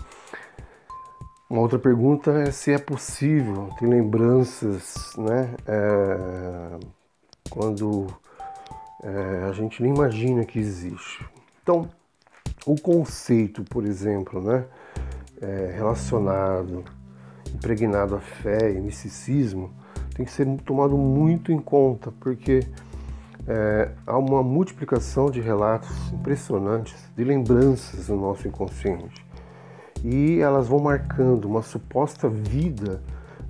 uma 1.47 1.61
outra 1.61 1.77
pergunta 1.77 2.31
é 2.31 2.49
se 2.49 2.71
é 2.73 2.79
possível 2.79 3.69
ter 3.77 3.85
lembranças, 3.85 5.13
né? 5.15 5.53
É, 5.67 6.79
quando 7.51 8.07
é, 9.03 9.45
a 9.47 9.51
gente 9.51 9.83
nem 9.83 9.93
imagina 9.93 10.43
que 10.43 10.57
existe. 10.57 11.23
Então, 11.63 11.89
o 12.65 12.75
conceito, 12.75 13.63
por 13.63 13.85
exemplo, 13.85 14.41
né, 14.41 14.65
é, 15.41 15.71
relacionado, 15.73 16.83
impregnado 17.55 18.15
à 18.15 18.19
fé 18.19 18.69
e 18.69 18.81
misticismo, 18.81 19.73
tem 20.13 20.25
que 20.25 20.31
ser 20.31 20.45
tomado 20.65 20.97
muito 20.97 21.53
em 21.53 21.59
conta, 21.59 22.11
porque 22.19 22.59
é, 23.47 23.91
há 24.05 24.17
uma 24.17 24.43
multiplicação 24.43 25.31
de 25.31 25.39
relatos 25.39 26.11
impressionantes, 26.11 27.09
de 27.15 27.23
lembranças 27.23 28.09
no 28.09 28.19
nosso 28.19 28.45
inconsciente. 28.45 29.25
E 30.03 30.39
elas 30.39 30.67
vão 30.67 30.79
marcando 30.79 31.45
uma 31.45 31.61
suposta 31.61 32.27
vida 32.27 33.01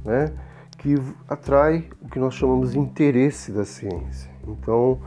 né, 0.06 0.32
que 0.78 0.96
atrai 1.28 1.90
o 2.00 2.08
que 2.10 2.20
nós 2.20 2.36
chamamos 2.36 2.74
de 2.74 2.80
interesse 2.80 3.52
da 3.52 3.66
ciência. 3.66 4.30
Então, 4.48 5.00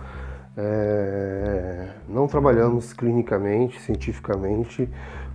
é, 0.57 1.89
não 2.09 2.27
trabalhamos 2.27 2.93
clinicamente, 2.93 3.81
cientificamente, 3.81 4.89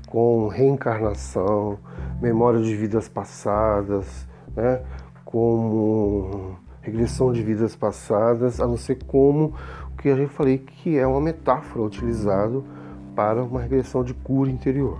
com 0.07 0.47
reencarnação, 0.47 1.77
memória 2.19 2.61
de 2.61 2.75
vidas 2.75 3.07
passadas, 3.07 4.27
né, 4.55 4.81
como 5.23 6.57
regressão 6.81 7.31
de 7.31 7.43
vidas 7.43 7.75
passadas, 7.75 8.59
a 8.59 8.67
não 8.67 8.77
ser 8.77 9.03
como 9.05 9.53
o 9.93 9.97
que 9.97 10.09
a 10.09 10.15
gente 10.15 10.33
falei 10.33 10.57
que 10.57 10.97
é 10.97 11.05
uma 11.05 11.21
metáfora 11.21 11.85
utilizado 11.85 12.65
para 13.15 13.43
uma 13.43 13.61
regressão 13.61 14.03
de 14.03 14.13
cura 14.13 14.49
interior. 14.49 14.99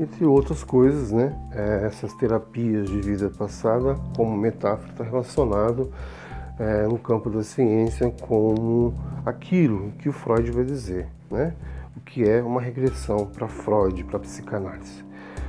Entre 0.00 0.24
outras 0.24 0.64
coisas, 0.64 1.12
né, 1.12 1.38
é, 1.52 1.86
essas 1.86 2.12
terapias 2.14 2.88
de 2.88 3.00
vida 3.00 3.30
passada, 3.30 3.96
como 4.16 4.36
metáfora, 4.36 4.90
está 4.90 5.04
relacionado 5.04 5.92
é, 6.58 6.86
no 6.86 6.98
campo 6.98 7.30
da 7.30 7.42
ciência 7.42 8.10
como 8.22 8.94
aquilo 9.24 9.92
que 9.98 10.08
o 10.08 10.12
Freud 10.12 10.50
vai 10.50 10.64
dizer, 10.64 11.08
né? 11.30 11.54
o 11.96 12.00
que 12.00 12.28
é 12.28 12.42
uma 12.42 12.60
regressão 12.60 13.26
para 13.26 13.48
Freud, 13.48 14.04
para 14.04 14.16
a 14.16 14.20
psicanálise. 14.20 15.04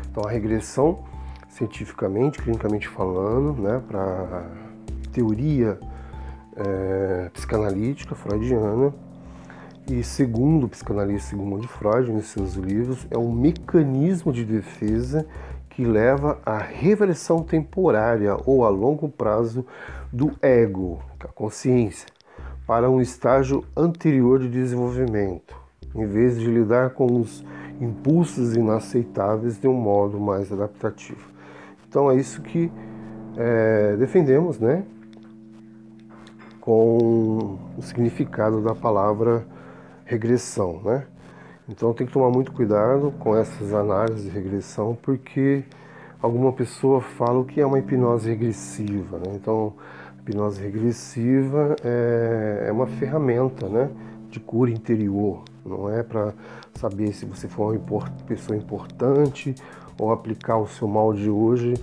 Então, 0.09 0.23
a 0.25 0.31
regressão, 0.31 0.99
cientificamente, 1.49 2.41
clinicamente 2.41 2.87
falando, 2.87 3.61
né, 3.61 3.81
para 3.87 4.45
teoria 5.11 5.79
é, 6.55 7.29
psicanalítica 7.33 8.15
freudiana, 8.15 8.93
e 9.89 10.03
segundo 10.03 10.65
o 10.65 10.69
psicanalista 10.69 11.29
Sigmund 11.29 11.67
Freud, 11.67 12.11
nos 12.11 12.27
seus 12.27 12.55
livros, 12.55 13.05
é 13.11 13.17
um 13.17 13.31
mecanismo 13.31 14.33
de 14.33 14.43
defesa 14.43 15.27
que 15.75 15.83
leva 15.83 16.39
à 16.45 16.57
reversão 16.57 17.43
temporária 17.43 18.37
ou 18.45 18.63
a 18.63 18.69
longo 18.69 19.09
prazo 19.09 19.65
do 20.11 20.31
ego, 20.41 21.01
a 21.19 21.27
consciência, 21.27 22.07
para 22.65 22.89
um 22.89 23.01
estágio 23.01 23.61
anterior 23.75 24.39
de 24.39 24.47
desenvolvimento, 24.47 25.53
em 25.93 26.05
vez 26.05 26.39
de 26.39 26.47
lidar 26.49 26.91
com 26.91 27.19
os 27.19 27.43
impulsos 27.81 28.55
inaceitáveis 28.55 29.59
de 29.59 29.67
um 29.67 29.73
modo 29.73 30.17
mais 30.17 30.49
adaptativo. 30.49 31.29
Então 31.89 32.09
é 32.09 32.15
isso 32.15 32.41
que 32.41 32.71
é, 33.35 33.97
defendemos, 33.97 34.57
né? 34.57 34.85
Com 36.61 37.59
o 37.77 37.81
significado 37.81 38.61
da 38.61 38.73
palavra 38.73 39.45
regressão, 40.05 40.81
né? 40.85 41.05
Então 41.67 41.93
tem 41.93 42.05
que 42.05 42.13
tomar 42.13 42.29
muito 42.29 42.51
cuidado 42.51 43.11
com 43.19 43.35
essas 43.35 43.73
análises 43.73 44.23
de 44.23 44.29
regressão, 44.29 44.95
porque 45.01 45.63
alguma 46.21 46.53
pessoa 46.53 47.01
fala 47.01 47.39
o 47.39 47.45
que 47.45 47.59
é 47.59 47.65
uma 47.65 47.79
hipnose 47.79 48.29
regressiva. 48.29 49.17
Né? 49.17 49.33
Então, 49.35 49.73
hipnose 50.19 50.61
regressiva 50.61 51.75
é, 51.83 52.65
é 52.67 52.71
uma 52.71 52.85
ferramenta 52.85 53.67
né, 53.67 53.89
de 54.29 54.39
cura 54.39 54.69
interior, 54.69 55.43
não 55.65 55.89
é 55.89 56.03
para 56.03 56.33
saber 56.75 57.13
se 57.13 57.25
você 57.25 57.47
for 57.47 57.75
uma 57.75 58.09
pessoa 58.27 58.55
importante 58.55 59.55
ou 59.99 60.11
aplicar 60.11 60.57
o 60.57 60.67
seu 60.67 60.87
mal 60.87 61.13
de 61.13 61.29
hoje 61.29 61.73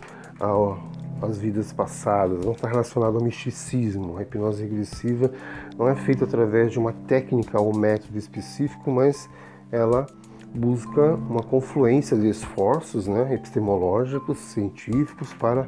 às 1.20 1.38
vidas 1.38 1.72
passadas. 1.72 2.44
Não 2.44 2.52
está 2.52 2.68
relacionado 2.68 3.16
ao 3.16 3.24
misticismo. 3.24 4.18
A 4.18 4.22
hipnose 4.22 4.62
regressiva 4.62 5.30
não 5.76 5.88
é 5.88 5.96
feita 5.96 6.24
através 6.24 6.70
de 6.70 6.78
uma 6.78 6.92
técnica 6.92 7.60
ou 7.60 7.76
método 7.76 8.18
específico, 8.18 8.90
mas 8.90 9.28
ela 9.72 10.06
busca 10.54 11.14
uma 11.14 11.42
confluência 11.42 12.16
de 12.16 12.28
esforços 12.28 13.08
né, 13.08 13.34
epistemológicos, 13.34 14.38
científicos, 14.38 15.32
para, 15.32 15.66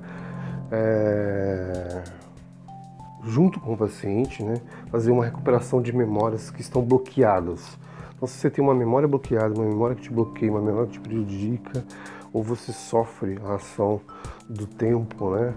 é, 0.70 2.04
junto 3.24 3.58
com 3.58 3.72
o 3.72 3.76
paciente, 3.76 4.42
né, 4.42 4.60
fazer 4.90 5.10
uma 5.10 5.24
recuperação 5.24 5.80
de 5.80 5.90
memórias 5.96 6.50
que 6.50 6.60
estão 6.60 6.82
bloqueadas. 6.82 7.78
Então, 8.14 8.28
se 8.28 8.38
você 8.38 8.50
tem 8.50 8.62
uma 8.62 8.74
memória 8.74 9.08
bloqueada, 9.08 9.54
uma 9.54 9.64
memória 9.64 9.96
que 9.96 10.02
te 10.02 10.12
bloqueia, 10.12 10.52
uma 10.52 10.60
memória 10.60 10.86
que 10.86 10.92
te 10.92 11.00
prejudica, 11.00 11.82
ou 12.30 12.42
você 12.42 12.72
sofre 12.72 13.38
a 13.44 13.54
ação 13.54 14.00
do 14.48 14.66
tempo, 14.66 15.30
né, 15.30 15.54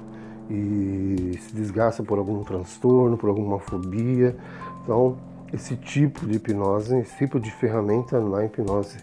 e 0.50 1.38
se 1.42 1.54
desgasta 1.54 2.02
por 2.02 2.18
algum 2.18 2.42
transtorno, 2.46 3.18
por 3.18 3.28
alguma 3.28 3.60
fobia, 3.60 4.38
então 4.84 5.18
esse 5.54 5.76
tipo 5.76 6.26
de 6.26 6.38
hipnose, 6.38 6.98
esse 6.98 7.18
tipo 7.18 7.40
de 7.40 7.52
ferramenta 7.52 8.20
na 8.20 8.46
hipnose 8.46 8.98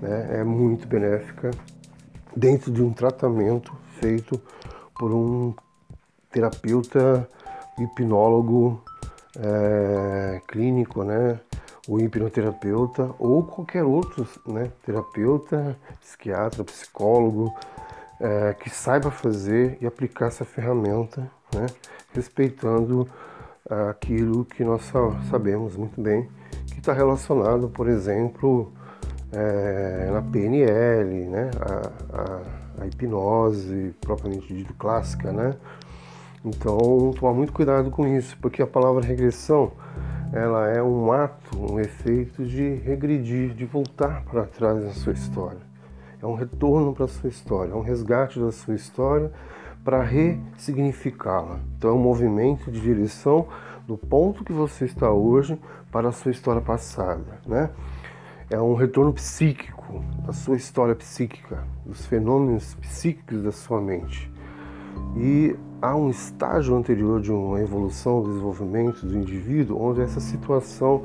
né, 0.00 0.40
é 0.40 0.44
muito 0.44 0.86
benéfica 0.86 1.50
dentro 2.36 2.70
de 2.70 2.82
um 2.82 2.92
tratamento 2.92 3.72
feito 4.00 4.40
por 4.94 5.12
um 5.12 5.54
terapeuta 6.30 7.28
hipnólogo 7.78 8.82
é, 9.38 10.40
clínico, 10.46 11.04
né, 11.04 11.40
o 11.88 11.98
hipnoterapeuta 11.98 13.10
ou 13.18 13.42
qualquer 13.42 13.84
outro 13.84 14.26
né, 14.46 14.70
terapeuta, 14.84 15.76
psiquiatra, 16.00 16.64
psicólogo 16.64 17.52
é, 18.20 18.54
que 18.54 18.70
saiba 18.70 19.10
fazer 19.10 19.78
e 19.80 19.86
aplicar 19.86 20.26
essa 20.26 20.44
ferramenta, 20.44 21.28
né, 21.54 21.66
respeitando 22.14 23.08
aquilo 23.68 24.44
que 24.44 24.64
nós 24.64 24.90
sabemos 25.30 25.76
muito 25.76 26.00
bem, 26.00 26.28
que 26.72 26.78
está 26.78 26.92
relacionado, 26.92 27.68
por 27.68 27.88
exemplo, 27.88 28.72
é, 29.32 30.10
na 30.12 30.20
PNL, 30.20 31.26
né, 31.26 31.50
a, 31.60 32.18
a, 32.18 32.82
a, 32.82 32.86
hipnose 32.86 33.94
propriamente 34.00 34.52
dito 34.52 34.74
clássica, 34.74 35.32
né? 35.32 35.54
Então, 36.44 37.12
tomar 37.18 37.32
muito 37.32 37.52
cuidado 37.52 37.90
com 37.90 38.06
isso, 38.06 38.36
porque 38.42 38.60
a 38.60 38.66
palavra 38.66 39.04
regressão, 39.04 39.72
ela 40.32 40.68
é 40.68 40.82
um 40.82 41.12
ato, 41.12 41.72
um 41.72 41.78
efeito 41.78 42.44
de 42.44 42.74
regredir, 42.76 43.54
de 43.54 43.64
voltar 43.64 44.24
para 44.24 44.44
trás 44.44 44.82
na 44.82 44.90
sua 44.90 45.12
história. 45.12 45.60
É 46.20 46.26
um 46.26 46.34
retorno 46.34 46.92
para 46.92 47.04
a 47.04 47.08
sua 47.08 47.28
história, 47.28 47.72
é 47.72 47.74
um 47.74 47.80
resgate 47.80 48.40
da 48.40 48.50
sua 48.50 48.74
história 48.74 49.30
para 49.84 50.02
ressignificá-la. 50.02 51.60
Então 51.76 51.90
é 51.90 51.92
um 51.94 52.02
movimento 52.02 52.70
de 52.70 52.80
direção 52.80 53.46
do 53.86 53.96
ponto 53.96 54.44
que 54.44 54.52
você 54.52 54.84
está 54.84 55.10
hoje 55.10 55.58
para 55.90 56.08
a 56.08 56.12
sua 56.12 56.30
história 56.30 56.60
passada, 56.60 57.40
né? 57.46 57.70
É 58.48 58.60
um 58.60 58.74
retorno 58.74 59.12
psíquico 59.12 60.04
da 60.26 60.32
sua 60.32 60.56
história 60.56 60.94
psíquica, 60.94 61.64
dos 61.84 62.06
fenômenos 62.06 62.74
psíquicos 62.74 63.42
da 63.42 63.50
sua 63.50 63.80
mente. 63.80 64.30
E 65.16 65.56
há 65.80 65.96
um 65.96 66.10
estágio 66.10 66.76
anterior 66.76 67.20
de 67.20 67.32
uma 67.32 67.60
evolução, 67.60 68.22
desenvolvimento 68.22 69.06
do 69.06 69.16
indivíduo, 69.16 69.80
onde 69.80 70.02
essa 70.02 70.20
situação 70.20 71.04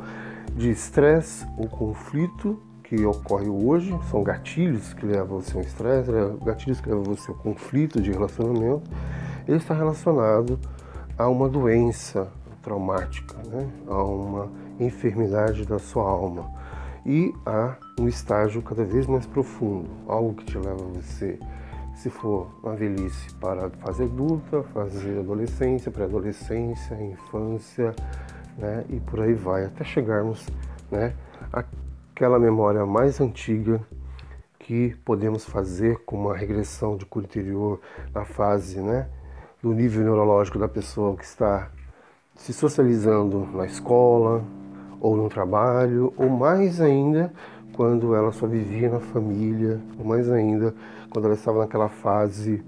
de 0.56 0.70
estresse 0.70 1.46
ou 1.58 1.68
conflito 1.68 2.62
que 2.88 3.06
ocorre 3.06 3.50
hoje, 3.50 3.98
são 4.10 4.24
gatilhos 4.24 4.94
que 4.94 5.06
levam 5.06 5.42
você 5.42 5.58
ao 5.58 5.62
estresse, 5.62 6.10
gatilhos 6.44 6.80
que 6.80 6.88
levam 6.88 7.04
você 7.04 7.30
ao 7.30 7.38
conflito 7.38 8.02
de 8.02 8.12
relacionamento, 8.12 8.90
ele 9.46 9.58
está 9.58 9.74
relacionado 9.74 10.58
a 11.18 11.28
uma 11.28 11.50
doença, 11.50 12.30
traumática, 12.62 13.36
né? 13.46 13.70
a 13.88 14.04
uma 14.04 14.50
enfermidade 14.80 15.66
da 15.66 15.80
sua 15.80 16.04
alma 16.04 16.50
e 17.06 17.34
a 17.46 17.76
um 18.00 18.08
estágio 18.08 18.62
cada 18.62 18.84
vez 18.84 19.06
mais 19.06 19.26
profundo, 19.26 19.90
algo 20.08 20.34
que 20.36 20.46
te 20.46 20.58
leva 20.58 20.82
a 20.82 21.02
você, 21.02 21.40
se 21.96 22.10
for 22.10 22.48
uma 22.64 22.76
velhice, 22.76 23.34
para 23.36 23.68
a 23.68 23.70
fase 23.70 24.04
adulta, 24.04 24.64
fazer 24.74 25.20
adolescência, 25.20 25.92
pré-adolescência, 25.92 26.96
infância, 27.02 27.94
né? 28.58 28.86
e 28.90 29.00
por 29.00 29.22
aí 29.22 29.34
vai, 29.34 29.66
até 29.66 29.84
chegarmos 29.84 30.46
né? 30.92 31.14
Àquela 32.18 32.40
memória 32.40 32.84
mais 32.84 33.22
antiga 33.22 33.80
que 34.58 34.96
podemos 35.06 35.46
fazer 35.46 36.00
com 36.00 36.18
uma 36.18 36.36
regressão 36.36 36.98
de 36.98 37.06
cura 37.06 37.28
interior 37.28 37.80
na 38.12 38.26
fase 38.26 38.82
né, 38.82 39.08
do 39.62 39.72
nível 39.72 40.04
neurológico 40.04 40.58
da 40.58 40.68
pessoa 40.68 41.16
que 41.16 41.24
está 41.24 41.70
se 42.34 42.52
socializando 42.52 43.48
na 43.54 43.68
escola 43.68 44.44
ou 45.00 45.16
no 45.16 45.30
trabalho, 45.30 46.12
ou 46.18 46.28
mais 46.28 46.82
ainda 46.82 47.32
quando 47.74 48.16
ela 48.16 48.32
só 48.32 48.48
vivia 48.48 48.90
na 48.90 49.00
família, 49.00 49.80
ou 50.00 50.04
mais 50.04 50.28
ainda 50.32 50.74
quando 51.12 51.26
ela 51.26 51.36
estava 51.36 51.60
naquela 51.60 51.88
fase 51.88 52.64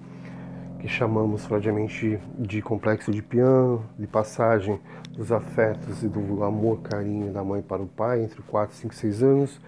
que 0.80 0.88
chamamos 0.88 1.44
freudianamente 1.48 2.20
de 2.38 2.62
complexo 2.62 3.12
de 3.12 3.24
piano, 3.24 3.84
de 3.98 4.06
passagem 4.06 4.80
dos 5.20 5.34
afetos 5.34 6.02
e 6.02 6.08
do 6.08 6.46
amor, 6.46 6.80
carinho 6.80 7.34
da 7.34 7.44
mãe 7.44 7.62
para 7.62 7.84
o 7.84 7.86
pai 7.86 8.24
entre 8.24 8.42
4, 8.42 8.74
5, 8.74 8.96
6 8.96 9.22
anos, 9.22 9.62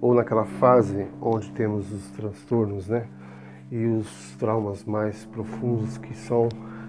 ou 0.00 0.12
naquela 0.12 0.44
fase 0.44 1.06
onde 1.22 1.48
temos 1.52 1.92
os 1.92 2.10
transtornos, 2.10 2.88
né? 2.88 3.06
E 3.70 3.86
os 3.86 4.34
traumas 4.36 4.84
mais 4.84 5.24
profundos 5.26 5.96
que 5.96 6.12
são 6.12 6.48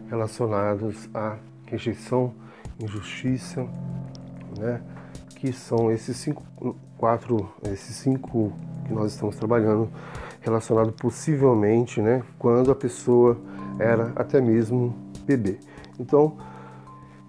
relacionados 0.10 1.08
à 1.14 1.38
rejeição, 1.68 2.34
injustiça, 2.80 3.68
né? 4.58 4.82
Que 5.36 5.54
são 5.54 5.92
esses 5.92 6.18
cinco, 6.18 6.44
quatro, 6.98 7.48
esses 7.72 7.98
cinco 7.98 8.52
que 8.88 8.94
nós 8.94 9.14
estamos 9.14 9.36
trabalhando, 9.36 9.92
relacionado 10.42 10.92
possivelmente, 10.92 12.02
né? 12.02 12.24
Quando 12.40 12.72
a 12.72 12.76
pessoa 12.76 13.38
era 13.78 14.12
até 14.16 14.42
mesmo 14.42 14.96
bebê. 15.24 15.60
Então, 16.00 16.36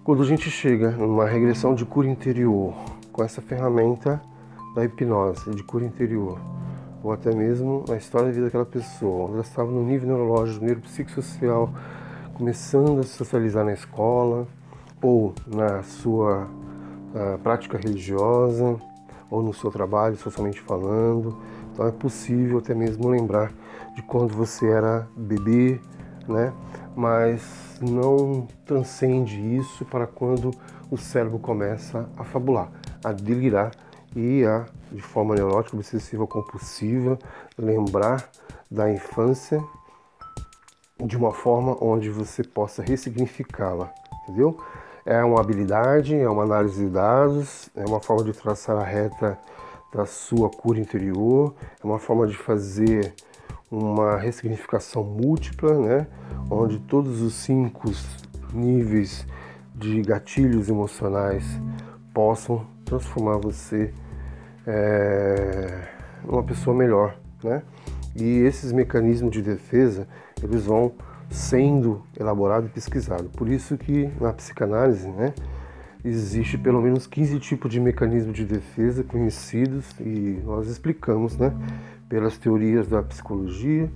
quando 0.09 0.23
a 0.23 0.25
gente 0.25 0.49
chega 0.49 0.89
numa 0.89 1.27
regressão 1.27 1.75
de 1.75 1.85
cura 1.85 2.07
interior 2.07 2.73
com 3.11 3.23
essa 3.23 3.43
ferramenta 3.43 4.19
da 4.73 4.83
hipnose, 4.83 5.51
de 5.51 5.61
cura 5.61 5.85
interior, 5.85 6.39
ou 7.03 7.11
até 7.11 7.31
mesmo 7.31 7.85
na 7.87 7.95
história 7.95 8.29
de 8.29 8.33
vida 8.33 8.45
daquela 8.45 8.65
pessoa, 8.65 9.29
ela 9.29 9.41
estava 9.41 9.69
no 9.69 9.83
nível 9.83 10.07
neurológico, 10.07 10.61
no 10.61 10.67
nível 10.67 10.81
psicossocial, 10.81 11.71
começando 12.33 13.01
a 13.01 13.03
se 13.03 13.09
socializar 13.09 13.63
na 13.63 13.71
escola, 13.71 14.47
ou 14.99 15.35
na 15.45 15.83
sua 15.83 16.47
uh, 17.13 17.37
prática 17.43 17.77
religiosa, 17.77 18.81
ou 19.29 19.43
no 19.43 19.53
seu 19.53 19.69
trabalho, 19.69 20.17
socialmente 20.17 20.59
falando. 20.59 21.37
Então 21.71 21.85
é 21.85 21.91
possível 21.91 22.57
até 22.57 22.73
mesmo 22.73 23.09
lembrar 23.09 23.53
de 23.95 24.01
quando 24.01 24.33
você 24.33 24.71
era 24.71 25.07
bebê, 25.15 25.79
né? 26.27 26.53
Mas 26.95 27.77
não 27.81 28.47
transcende 28.65 29.39
isso 29.57 29.85
para 29.85 30.05
quando 30.05 30.51
o 30.91 30.97
cérebro 30.97 31.39
começa 31.39 32.09
a 32.17 32.23
fabular, 32.23 32.71
a 33.03 33.11
delirar 33.11 33.71
e 34.15 34.43
a, 34.43 34.65
de 34.91 35.01
forma 35.01 35.35
neurótica, 35.35 35.75
obsessiva 35.75 36.25
compulsiva, 36.25 37.17
lembrar 37.57 38.29
da 38.69 38.91
infância 38.91 39.63
de 41.03 41.15
uma 41.15 41.31
forma 41.31 41.77
onde 41.81 42.09
você 42.09 42.43
possa 42.43 42.81
ressignificá-la, 42.81 43.93
entendeu? 44.23 44.57
É 45.05 45.23
uma 45.23 45.39
habilidade, 45.39 46.15
é 46.15 46.29
uma 46.29 46.43
análise 46.43 46.83
de 46.83 46.89
dados, 46.89 47.69
é 47.75 47.85
uma 47.85 48.01
forma 48.01 48.23
de 48.23 48.33
traçar 48.33 48.77
a 48.77 48.83
reta 48.83 49.39
da 49.93 50.05
sua 50.05 50.49
cura 50.49 50.79
interior, 50.79 51.55
é 51.81 51.85
uma 51.85 51.99
forma 51.99 52.27
de 52.27 52.37
fazer 52.37 53.13
uma 53.71 54.17
ressignificação 54.17 55.03
múltipla, 55.03 55.77
né? 55.77 56.07
onde 56.49 56.79
todos 56.79 57.21
os 57.21 57.33
cinco 57.33 57.91
níveis 58.53 59.25
de 59.75 60.01
gatilhos 60.01 60.69
emocionais 60.69 61.45
possam 62.13 62.65
transformar 62.83 63.37
você 63.37 63.93
é, 64.65 65.87
uma 66.23 66.43
pessoa 66.43 66.75
melhor, 66.75 67.17
né? 67.43 67.63
E 68.15 68.39
esses 68.39 68.71
mecanismos 68.71 69.31
de 69.31 69.41
defesa 69.41 70.07
eles 70.43 70.65
vão 70.65 70.91
sendo 71.29 72.03
elaborados 72.19 72.69
e 72.69 72.73
pesquisados. 72.73 73.27
Por 73.31 73.47
isso 73.47 73.77
que 73.77 74.09
na 74.19 74.33
psicanálise, 74.33 75.07
né, 75.09 75.33
existe 76.03 76.57
pelo 76.57 76.81
menos 76.81 77.05
15 77.05 77.39
tipos 77.39 77.71
de 77.71 77.79
mecanismos 77.79 78.35
de 78.35 78.45
defesa 78.45 79.03
conhecidos 79.03 79.85
e 79.99 80.41
nós 80.43 80.67
explicamos, 80.67 81.37
né, 81.37 81.53
pelas 82.09 82.37
teorias 82.37 82.87
da 82.87 83.03
psicologia, 83.03 83.89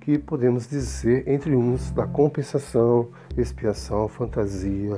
que 0.00 0.18
podemos 0.18 0.66
dizer 0.66 1.28
entre 1.28 1.54
uns 1.54 1.92
da 1.92 2.06
compensação, 2.06 3.08
expiação, 3.36 4.08
fantasia, 4.08 4.96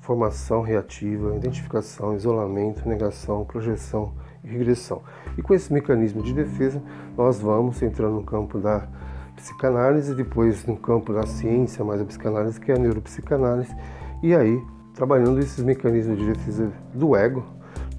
formação 0.00 0.62
reativa, 0.62 1.36
identificação, 1.36 2.16
isolamento, 2.16 2.88
negação, 2.88 3.44
projeção 3.44 4.14
e 4.42 4.48
regressão. 4.48 5.02
E 5.36 5.42
com 5.42 5.52
esse 5.52 5.70
mecanismo 5.70 6.22
de 6.22 6.32
defesa, 6.32 6.82
nós 7.14 7.40
vamos 7.40 7.82
entrando 7.82 8.14
no 8.14 8.24
campo 8.24 8.58
da 8.58 8.88
psicanálise, 9.36 10.14
depois 10.14 10.64
no 10.64 10.76
campo 10.76 11.12
da 11.12 11.26
ciência, 11.26 11.84
mais 11.84 12.00
a 12.00 12.04
psicanálise, 12.06 12.58
que 12.58 12.72
é 12.72 12.74
a 12.74 12.78
neuropsicanálise, 12.78 13.74
e 14.22 14.34
aí, 14.34 14.60
trabalhando 14.94 15.40
esses 15.40 15.62
mecanismos 15.62 16.18
de 16.18 16.32
defesa 16.32 16.72
do 16.94 17.14
ego, 17.14 17.44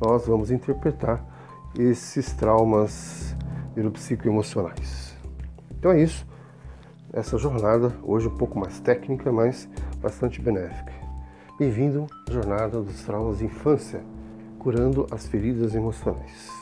nós 0.01 0.25
vamos 0.25 0.49
interpretar 0.49 1.23
esses 1.77 2.33
traumas 2.33 3.35
neuropsicoemocionais. 3.75 5.15
Então 5.71 5.91
é 5.91 6.01
isso. 6.01 6.27
Essa 7.11 7.37
jornada, 7.37 7.93
hoje 8.03 8.27
um 8.27 8.37
pouco 8.37 8.59
mais 8.59 8.79
técnica, 8.79 9.31
mas 9.31 9.67
bastante 10.01 10.41
benéfica. 10.41 10.93
Bem-vindo 11.57 12.05
à 12.27 12.31
jornada 12.31 12.81
dos 12.81 13.03
traumas 13.03 13.39
de 13.39 13.45
infância, 13.45 14.01
curando 14.59 15.07
as 15.11 15.27
feridas 15.27 15.73
emocionais. 15.73 16.58